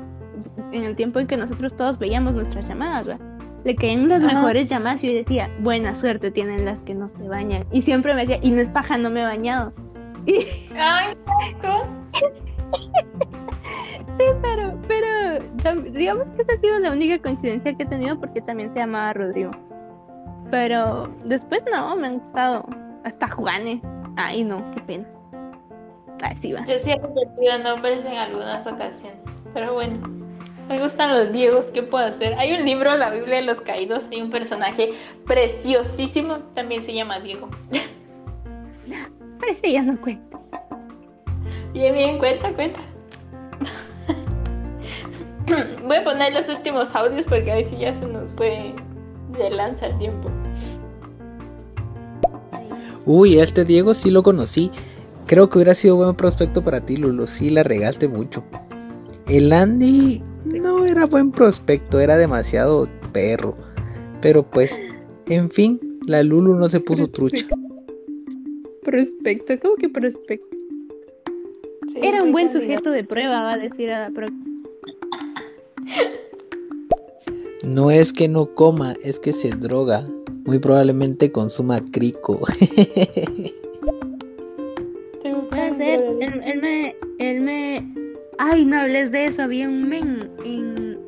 En 0.72 0.84
el 0.84 0.96
tiempo 0.96 1.20
en 1.20 1.26
que 1.26 1.36
nosotros 1.36 1.76
todos 1.76 1.98
veíamos 1.98 2.34
nuestras 2.34 2.66
llamadas, 2.66 3.06
¿verdad? 3.06 3.26
Le 3.64 3.76
caían 3.76 4.08
las 4.08 4.22
Ajá. 4.22 4.34
mejores 4.34 4.68
llamadas 4.68 5.04
y 5.04 5.08
yo 5.08 5.14
decía, 5.14 5.50
buena 5.60 5.94
suerte 5.94 6.30
tienen 6.30 6.64
las 6.64 6.80
que 6.82 6.94
no 6.94 7.10
se 7.18 7.28
bañan. 7.28 7.66
Y 7.72 7.82
siempre 7.82 8.14
me 8.14 8.22
decía, 8.22 8.38
y 8.40 8.50
no 8.50 8.60
es 8.60 8.70
paja, 8.70 8.96
no 8.96 9.10
me 9.10 9.20
he 9.20 9.24
bañado. 9.24 9.72
Y 10.24 10.46
Ay. 10.78 11.14
Sí, 14.18 14.24
pero, 14.42 14.76
pero 14.88 15.44
digamos 15.92 16.26
que 16.34 16.42
esa 16.42 16.52
ha 16.52 16.60
sido 16.60 16.78
la 16.80 16.92
única 16.92 17.20
coincidencia 17.20 17.72
que 17.74 17.84
he 17.84 17.86
tenido 17.86 18.18
porque 18.18 18.40
también 18.40 18.72
se 18.72 18.80
llamaba 18.80 19.12
Rodrigo. 19.12 19.52
Pero 20.50 21.08
después 21.24 21.62
no, 21.70 21.94
me 21.96 22.08
han 22.08 22.18
gustado. 22.18 22.66
Hasta 23.04 23.28
Juanes. 23.28 23.80
Ay, 24.16 24.42
no, 24.42 24.62
qué 24.74 24.80
pena. 24.80 25.06
Ay, 26.22 26.36
sí 26.36 26.52
va. 26.52 26.64
Yo 26.64 26.78
sí 26.78 26.90
he 26.90 26.96
repetido 26.96 27.58
nombres 27.62 28.04
en 28.04 28.16
algunas 28.16 28.66
ocasiones. 28.66 29.20
Pero 29.54 29.74
bueno, 29.74 29.98
me 30.68 30.80
gustan 30.80 31.10
los 31.10 31.32
Diegos. 31.32 31.66
¿Qué 31.66 31.82
puedo 31.82 32.04
hacer? 32.04 32.34
Hay 32.34 32.52
un 32.52 32.64
libro, 32.64 32.96
La 32.96 33.10
Biblia 33.10 33.36
de 33.36 33.42
los 33.42 33.60
Caídos, 33.60 34.08
y 34.10 34.20
un 34.20 34.30
personaje 34.30 34.90
preciosísimo. 35.26 36.38
También 36.54 36.82
se 36.82 36.92
llama 36.92 37.20
Diego. 37.20 37.48
Pero 39.40 39.52
ese 39.52 39.72
ya 39.72 39.82
no 39.82 40.00
cuenta. 40.00 40.40
Bien, 41.72 41.94
bien, 41.94 42.18
cuenta, 42.18 42.52
cuenta. 42.52 42.80
Voy 45.86 45.96
a 45.96 46.04
poner 46.04 46.32
los 46.32 46.48
últimos 46.48 46.94
audios 46.94 47.26
porque 47.26 47.50
a 47.50 47.56
ver 47.56 47.64
si 47.64 47.78
ya 47.78 47.92
se 47.92 48.06
nos 48.06 48.32
fue 48.34 48.74
de 49.38 49.50
lanza 49.50 49.86
el 49.86 49.98
tiempo. 49.98 50.30
Uy, 53.04 53.38
este 53.38 53.64
Diego 53.64 53.94
sí 53.94 54.10
lo 54.10 54.22
conocí. 54.22 54.70
Creo 55.26 55.48
que 55.48 55.58
hubiera 55.58 55.74
sido 55.74 55.96
buen 55.96 56.14
prospecto 56.14 56.62
para 56.62 56.80
ti, 56.80 56.96
Lulu. 56.96 57.26
Sí 57.26 57.50
la 57.50 57.62
regaste 57.62 58.08
mucho. 58.08 58.44
El 59.28 59.52
Andy 59.52 60.22
no 60.44 60.84
era 60.86 61.06
buen 61.06 61.30
prospecto, 61.30 62.00
era 62.00 62.16
demasiado 62.16 62.88
perro. 63.12 63.56
Pero 64.20 64.42
pues, 64.42 64.78
en 65.26 65.50
fin, 65.50 65.80
la 66.06 66.22
Lulu 66.22 66.54
no 66.54 66.68
se 66.68 66.80
puso 66.80 67.08
trucha. 67.08 67.46
Prospecto, 68.82 69.54
¿cómo 69.60 69.74
que 69.76 69.88
prospecto? 69.88 70.46
Sí, 71.88 72.00
Era 72.02 72.22
un 72.22 72.32
buen 72.32 72.50
sujeto 72.50 72.90
de 72.90 73.04
prueba, 73.04 73.42
va 73.42 73.52
a 73.52 73.58
decir 73.58 73.90
a 73.90 74.08
la 74.08 74.10
próxima. 74.10 74.57
No 77.65 77.90
es 77.90 78.12
que 78.12 78.28
no 78.28 78.47
coma, 78.55 78.94
es 79.02 79.19
que 79.19 79.32
se 79.32 79.51
droga. 79.51 80.05
Muy 80.47 80.59
probablemente 80.59 81.31
consuma 81.32 81.81
crico. 81.93 82.40
¿Te 85.23 85.32
gusta 85.35 85.74
ser, 85.77 86.01
él, 86.20 86.40
él 86.44 86.60
me, 86.60 86.97
él 87.19 87.40
me... 87.43 87.94
Ay, 88.39 88.65
no 88.65 88.78
hables 88.78 89.10
de 89.12 89.27
eso, 89.27 89.43
había 89.43 89.69
un 89.69 89.89
men 89.89 90.31
en 90.44 90.98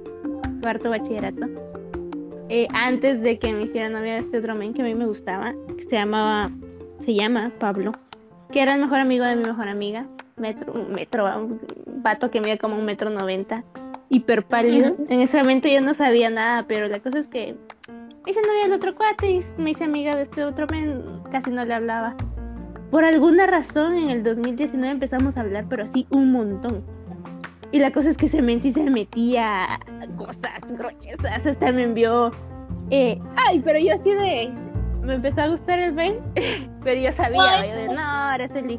cuarto 0.61 0.91
bachillerato. 0.91 1.47
eh, 2.51 2.67
antes 2.75 3.23
de 3.23 3.39
que 3.39 3.53
me 3.55 3.63
hiciera 3.63 3.89
novia 3.89 4.15
de 4.15 4.19
este 4.21 4.39
otro 4.39 4.55
men 4.55 4.75
que 4.75 4.83
a 4.83 4.85
mí 4.85 4.95
me 4.95 5.07
gustaba, 5.07 5.55
que 5.79 5.85
se 5.85 5.93
llamaba, 5.97 6.51
se 6.99 7.15
llama 7.15 7.53
Pablo, 7.61 7.93
que 8.53 8.61
era 8.61 8.75
el 8.75 8.81
mejor 8.81 8.99
amigo 8.99 9.25
de 9.25 9.37
mi 9.37 9.45
mejor 9.45 9.69
amiga, 9.69 10.07
metro, 10.37 10.73
un 10.73 10.93
metro, 10.93 11.25
un 11.39 11.61
vato 12.03 12.31
que 12.31 12.41
mide 12.41 12.59
como 12.59 12.77
un 12.77 12.85
metro 12.85 13.09
noventa, 13.09 13.65
hiper 14.11 14.45
pálido. 14.45 14.93
Ujú. 14.93 15.07
En 15.09 15.21
ese 15.21 15.39
momento 15.39 15.69
yo 15.69 15.81
no 15.81 15.95
sabía 15.95 16.29
nada, 16.29 16.67
pero 16.69 16.89
la 16.89 17.01
cosa 17.01 17.21
es 17.21 17.27
que 17.29 17.57
me 18.25 18.33
hice 18.33 18.41
novia 18.43 18.65
del 18.65 18.73
otro 18.75 18.95
cuate 18.95 19.31
y 19.31 19.45
me 19.57 19.71
hice 19.71 19.85
amiga 19.85 20.15
de 20.15 20.25
este 20.25 20.45
otro 20.45 20.67
men, 20.71 21.03
casi 21.33 21.51
no 21.51 21.65
le 21.65 21.73
hablaba. 21.73 22.15
Por 22.91 23.05
alguna 23.05 23.47
razón 23.47 23.97
en 23.97 24.11
el 24.11 24.23
2019 24.23 24.93
empezamos 24.93 25.37
a 25.37 25.41
hablar, 25.41 25.65
pero 25.69 25.85
así 25.85 26.07
un 26.11 26.33
montón. 26.33 26.85
Y 27.73 27.79
la 27.79 27.93
cosa 27.93 28.11
es 28.11 28.17
que 28.17 28.27
ese 28.27 28.43
men 28.43 28.61
sí 28.61 28.73
se 28.73 28.83
metía 28.83 29.79
cosas 30.17 30.61
gruesas, 30.69 31.47
hasta 31.47 31.73
me 31.73 31.85
envió... 31.85 32.33
eh, 32.91 33.19
ay, 33.49 33.63
pero 33.65 33.79
yo 33.79 33.95
así 33.95 34.11
de... 34.11 34.53
Me 35.03 35.15
empezó 35.15 35.41
a 35.41 35.49
gustar 35.49 35.79
el 35.79 35.93
men, 35.95 36.19
pero 36.85 37.01
yo 37.01 37.13
sabía, 37.13 37.65
yo 37.65 37.75
de, 37.75 37.89
no, 37.89 38.03
Araceli. 38.03 38.79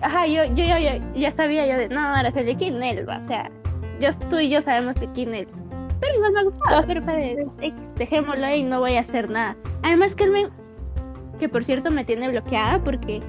Ajá, 0.00 0.26
yo, 0.26 0.44
yo, 0.46 0.64
yo, 0.64 0.76
yo 0.78 1.00
ya 1.14 1.30
sabía 1.32 1.66
yo 1.66 1.78
de, 1.78 1.88
no, 1.88 2.00
Araceli, 2.00 2.56
¿quién 2.56 2.82
él? 2.82 3.06
O 3.08 3.24
sea, 3.24 3.50
yo, 4.00 4.10
tú 4.30 4.38
y 4.38 4.50
yo 4.50 4.60
sabemos 4.62 4.96
que 4.96 5.08
quién 5.08 5.34
él. 5.34 5.48
Pero 6.00 6.14
igual 6.14 6.32
me 6.32 6.44
gustaba, 6.44 6.82
pero 6.86 7.04
para 7.04 7.18
dejémoslo 7.96 8.44
ahí, 8.44 8.62
no 8.62 8.80
voy 8.80 8.96
a 8.96 9.00
hacer 9.00 9.30
nada. 9.30 9.56
Además 9.82 10.14
que 10.14 10.24
el 10.24 10.30
men, 10.30 10.48
que 11.38 11.48
por 11.48 11.64
cierto 11.64 11.90
me 11.90 12.04
tiene 12.04 12.28
bloqueada 12.28 12.82
porque 12.82 13.22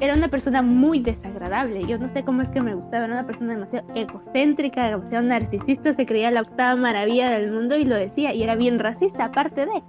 era 0.00 0.14
una 0.14 0.28
persona 0.28 0.62
muy 0.62 1.00
desagradable. 1.00 1.84
Yo 1.86 1.98
no 1.98 2.08
sé 2.08 2.24
cómo 2.24 2.42
es 2.42 2.48
que 2.50 2.60
me 2.60 2.74
gustaba, 2.74 3.04
era 3.04 3.14
una 3.14 3.26
persona 3.26 3.54
demasiado 3.54 3.86
egocéntrica, 3.94 4.86
demasiado 4.90 5.24
narcisista, 5.24 5.92
se 5.92 6.06
creía 6.06 6.30
la 6.30 6.42
octava 6.42 6.76
maravilla 6.76 7.30
del 7.30 7.50
mundo 7.50 7.76
y 7.76 7.84
lo 7.84 7.96
decía, 7.96 8.34
y 8.34 8.42
era 8.42 8.54
bien 8.54 8.78
racista 8.78 9.26
aparte 9.26 9.66
de. 9.66 9.82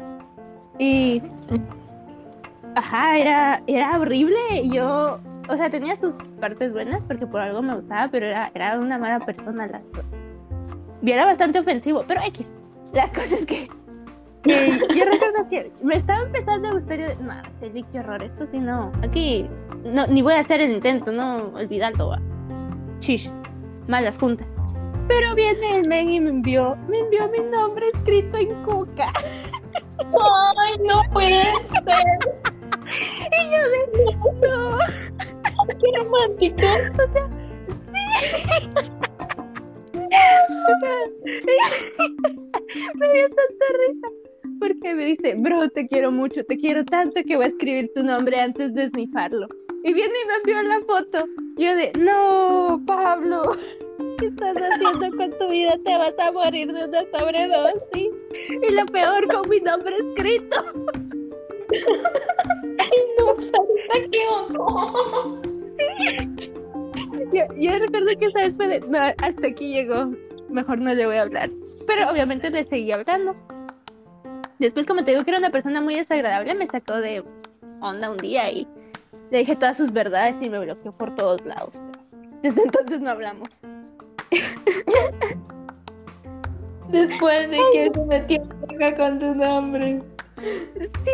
Y 0.77 1.21
ajá, 2.75 3.17
era, 3.17 3.61
era 3.67 3.99
horrible. 3.99 4.37
y 4.63 4.73
Yo, 4.73 5.19
o 5.49 5.57
sea, 5.57 5.69
tenía 5.69 5.95
sus 5.95 6.13
partes 6.39 6.73
buenas 6.73 7.01
porque 7.07 7.27
por 7.27 7.41
algo 7.41 7.61
me 7.61 7.75
gustaba, 7.75 8.09
pero 8.09 8.25
era, 8.25 8.51
era 8.53 8.79
una 8.79 8.97
mala 8.97 9.25
persona. 9.25 9.67
La, 9.67 9.81
y 11.01 11.11
era 11.11 11.25
bastante 11.25 11.59
ofensivo, 11.59 12.03
pero 12.07 12.21
X. 12.23 12.47
La 12.93 13.07
cosa 13.13 13.35
es 13.35 13.45
que 13.45 13.69
eh, 14.47 14.79
yo 14.95 15.05
recuerdo 15.05 15.49
que 15.49 15.63
me 15.83 15.95
estaba 15.95 16.21
empezando 16.21 16.69
a 16.69 16.73
gustar. 16.73 16.99
yo 16.99 17.07
no, 17.21 17.33
Celi, 17.59 17.83
qué 17.91 17.99
horror, 17.99 18.23
esto 18.23 18.47
sí 18.51 18.59
no. 18.59 18.91
Aquí 19.03 19.47
no, 19.83 20.07
ni 20.07 20.21
voy 20.21 20.33
a 20.33 20.39
hacer 20.39 20.61
el 20.61 20.71
intento, 20.71 21.11
no, 21.11 21.37
olvidando. 21.55 22.09
va. 22.09 22.19
Chish. 22.99 23.31
malas 23.87 24.17
juntas. 24.17 24.47
Pero 25.07 25.35
viene 25.35 25.77
el 25.77 25.87
men 25.87 26.09
y 26.09 26.19
me 26.19 26.29
envió, 26.29 26.75
me 26.87 26.99
envió 26.99 27.29
mi 27.29 27.39
nombre 27.51 27.85
escrito 27.93 28.37
en 28.37 28.63
coca. 28.63 29.11
Ay, 29.99 30.75
no 30.83 31.01
puede 31.11 31.45
ser. 31.45 32.54
Y 32.85 33.41
yo 33.51 33.61
de 33.69 33.79
no. 34.47 34.77
Qué 35.67 35.87
romántico. 35.97 36.67
me 42.95 43.13
dio 43.13 43.27
tanta 43.29 43.65
risa. 43.87 44.07
Porque 44.59 44.95
me 44.95 45.05
dice, 45.05 45.35
bro, 45.35 45.67
te 45.69 45.87
quiero 45.87 46.11
mucho, 46.11 46.43
te 46.45 46.57
quiero 46.57 46.85
tanto 46.85 47.21
que 47.23 47.35
voy 47.35 47.45
a 47.45 47.49
escribir 47.49 47.91
tu 47.93 48.03
nombre 48.03 48.39
antes 48.39 48.73
de 48.73 48.89
snifarlo. 48.89 49.47
Y 49.83 49.93
viene 49.93 50.13
y 50.23 50.27
me 50.27 50.35
envió 50.35 50.63
la 50.63 50.79
foto. 50.85 51.27
Yo 51.57 51.75
de, 51.75 51.91
no, 51.99 52.81
Pablo, 52.87 53.55
¿qué 54.17 54.27
estás 54.27 54.55
haciendo 54.57 55.15
con 55.17 55.37
tu 55.37 55.49
vida? 55.51 55.77
Te 55.83 55.97
vas 55.97 56.13
a 56.19 56.31
morir 56.31 56.71
de 56.71 56.85
una 56.85 57.01
sobredosis. 57.17 58.09
Y 58.67 58.73
lo 58.73 58.85
peor, 58.87 59.27
con 59.27 59.49
mi 59.49 59.59
nombre 59.59 59.95
escrito. 59.95 61.04
Ay, 62.79 62.99
no, 63.19 63.39
Sarita, 63.39 64.09
qué 64.11 64.27
oso. 64.27 65.41
Yo, 67.33 67.43
yo 67.57 67.79
recuerdo 67.79 68.07
que 68.19 68.25
esa 68.25 68.39
vez 68.39 68.55
fue 68.55 68.67
de, 68.67 68.79
no, 68.81 68.99
hasta 68.99 69.47
aquí 69.47 69.73
llegó, 69.73 70.11
mejor 70.49 70.79
no 70.79 70.93
le 70.93 71.05
voy 71.05 71.17
a 71.17 71.23
hablar. 71.23 71.49
Pero 71.87 72.09
obviamente 72.09 72.49
le 72.49 72.63
seguí 72.63 72.91
hablando. 72.91 73.35
Después, 74.59 74.85
como 74.85 75.03
te 75.03 75.11
digo 75.11 75.23
que 75.23 75.31
era 75.31 75.39
una 75.39 75.49
persona 75.49 75.81
muy 75.81 75.95
desagradable, 75.95 76.55
me 76.55 76.67
sacó 76.67 76.93
de 76.95 77.23
onda 77.81 78.09
un 78.09 78.17
día 78.17 78.49
y 78.51 78.67
le 79.31 79.39
dije 79.39 79.55
todas 79.55 79.77
sus 79.77 79.91
verdades 79.91 80.35
y 80.41 80.49
me 80.49 80.59
bloqueó 80.59 80.91
por 80.93 81.13
todos 81.15 81.43
lados. 81.45 81.81
Desde 82.41 82.61
entonces 82.61 83.01
no 83.01 83.09
hablamos. 83.11 83.61
Después 86.89 87.49
de 87.49 87.59
que 87.73 87.91
se 87.93 88.05
metió 88.05 88.41
con 88.97 89.19
tu 89.19 89.35
nombre. 89.35 90.01
Sí. 90.45 91.11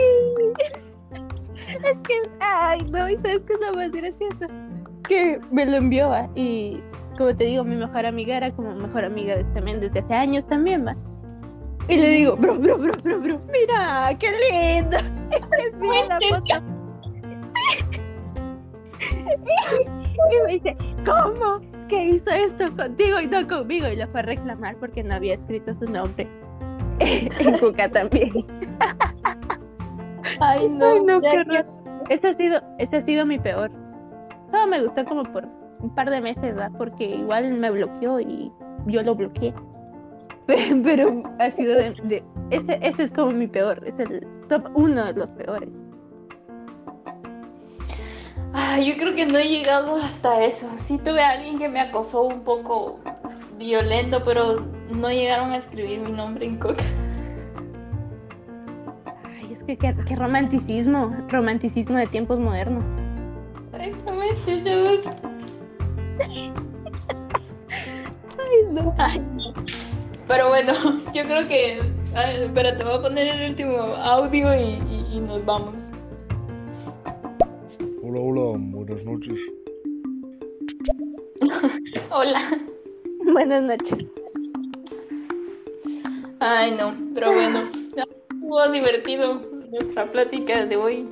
Es 1.70 1.98
que, 2.08 2.30
ay, 2.42 2.82
no, 2.90 3.10
y 3.10 3.18
sabes 3.18 3.44
que 3.46 3.54
es 3.54 3.60
lo 3.62 3.74
más 3.74 3.92
gracioso. 3.92 4.48
Que 5.08 5.40
me 5.52 5.66
lo 5.66 5.78
envió 5.78 6.10
¿va? 6.10 6.30
y, 6.36 6.82
como 7.18 7.36
te 7.36 7.46
digo, 7.46 7.64
mi 7.64 7.76
mejor 7.76 8.06
amiga 8.06 8.38
era 8.38 8.52
como 8.52 8.76
mejor 8.76 9.06
amiga 9.06 9.36
de 9.36 9.42
este 9.42 9.62
men 9.62 9.80
desde 9.80 10.00
hace 10.00 10.14
años 10.14 10.46
también, 10.48 10.86
va. 10.86 10.96
Y 11.88 11.98
le 11.98 12.10
digo, 12.10 12.36
bro, 12.36 12.58
bro, 12.58 12.78
bro, 12.78 12.92
bro, 13.04 13.22
bro, 13.22 13.42
mira, 13.52 14.18
qué 14.20 14.32
lindo. 14.52 14.98
Es 15.58 15.80
bien 15.80 16.08
la 16.10 16.20
foto. 16.30 16.66
Y 20.32 20.46
me 20.46 20.54
dice, 20.54 20.78
¿cómo? 21.06 21.62
¿Qué 21.88 22.06
hizo 22.06 22.30
esto 22.30 22.76
contigo 22.76 23.20
y 23.20 23.28
no 23.28 23.48
conmigo? 23.48 23.88
Y 23.88 23.96
lo 23.96 24.08
fue 24.10 24.20
a 24.20 24.24
reclamar 24.24 24.76
porque 24.78 25.04
no 25.04 25.16
había 25.16 25.34
escrito 25.34 25.74
su 25.80 25.86
nombre 25.86 26.30
en 27.40 27.58
Cuca 27.58 27.90
también. 27.90 28.32
Ay, 30.40 30.70
no, 30.70 30.86
Ay, 30.86 31.02
no, 31.02 31.22
qué 31.22 31.28
horror. 31.30 31.66
Ese 32.10 32.28
ha 32.30 32.34
sido, 32.34 32.62
ese 32.78 32.98
ha 32.98 33.02
sido 33.02 33.26
mi 33.26 33.40
peor. 33.40 33.72
Solo 34.52 34.68
me 34.68 34.82
gustó 34.84 35.06
como 35.06 35.24
por 35.24 35.48
un 35.80 35.94
par 35.96 36.10
de 36.10 36.22
meses, 36.22 36.42
¿verdad? 36.56 36.72
Porque 36.78 37.06
igual 37.06 37.52
me 37.54 37.72
bloqueó 37.72 38.20
y 38.20 38.52
yo 38.88 39.02
lo 39.04 39.16
bloqueé. 39.16 39.54
Pero, 40.48 40.82
pero 40.84 41.22
ha 41.40 41.50
sido 41.52 41.76
de, 41.76 41.94
de- 42.04 42.24
ese, 42.50 42.78
ese 42.82 43.04
es 43.04 43.12
como 43.12 43.32
mi 43.32 43.48
peor, 43.48 43.82
es 43.88 43.98
el 44.00 44.28
top 44.50 44.68
uno 44.74 45.06
de 45.06 45.14
los 45.14 45.30
peores. 45.30 45.70
Ay, 48.52 48.88
yo 48.88 48.98
creo 48.98 49.16
que 49.16 49.26
no 49.26 49.38
he 49.38 49.48
llegado 49.48 49.96
hasta 49.96 50.44
eso. 50.44 50.68
Sí 50.76 50.98
tuve 50.98 51.22
a 51.22 51.30
alguien 51.30 51.58
que 51.58 51.70
me 51.70 51.80
acosó 51.80 52.24
un 52.24 52.42
poco 52.42 53.00
violento, 53.62 54.22
pero 54.26 54.66
no 54.94 55.10
llegaron 55.10 55.52
a 55.52 55.58
escribir 55.58 56.00
mi 56.02 56.12
nombre 56.12 56.46
en 56.46 56.58
coca. 56.58 56.84
Ay, 59.40 59.52
es 59.52 59.64
que 59.64 59.78
qué, 59.78 59.96
qué 60.08 60.16
romanticismo, 60.16 61.16
romanticismo 61.30 61.98
de 61.98 62.08
tiempos 62.08 62.40
modernos. 62.40 62.84
Exactamente, 63.74 64.62
yo. 64.62 65.12
Ay, 68.38 68.58
no. 68.72 68.94
Ay, 68.98 69.20
no. 69.20 69.54
Pero 70.28 70.50
bueno, 70.50 70.74
yo 71.14 71.24
creo 71.24 71.48
que. 71.48 71.82
Ay, 72.14 72.44
espera, 72.44 72.76
te 72.76 72.84
voy 72.84 72.96
a 72.96 73.02
poner 73.02 73.28
el 73.28 73.50
último 73.52 73.78
audio 73.78 74.54
y, 74.56 74.64
y- 74.64 75.08
y 75.14 75.20
nos 75.22 75.46
vamos. 75.46 75.90
Hola, 78.04 78.20
hola, 78.20 78.58
buenas 78.58 79.04
noches. 79.06 79.40
Hola. 82.12 82.40
Buenas 83.34 83.64
noches. 83.64 84.06
Ay, 86.40 86.72
no, 86.72 86.94
pero 87.14 87.32
bueno. 87.34 87.68
Estuvo 87.68 88.70
divertido 88.70 89.42
nuestra 89.72 90.12
plática 90.12 90.66
de 90.66 90.76
hoy. 90.76 91.08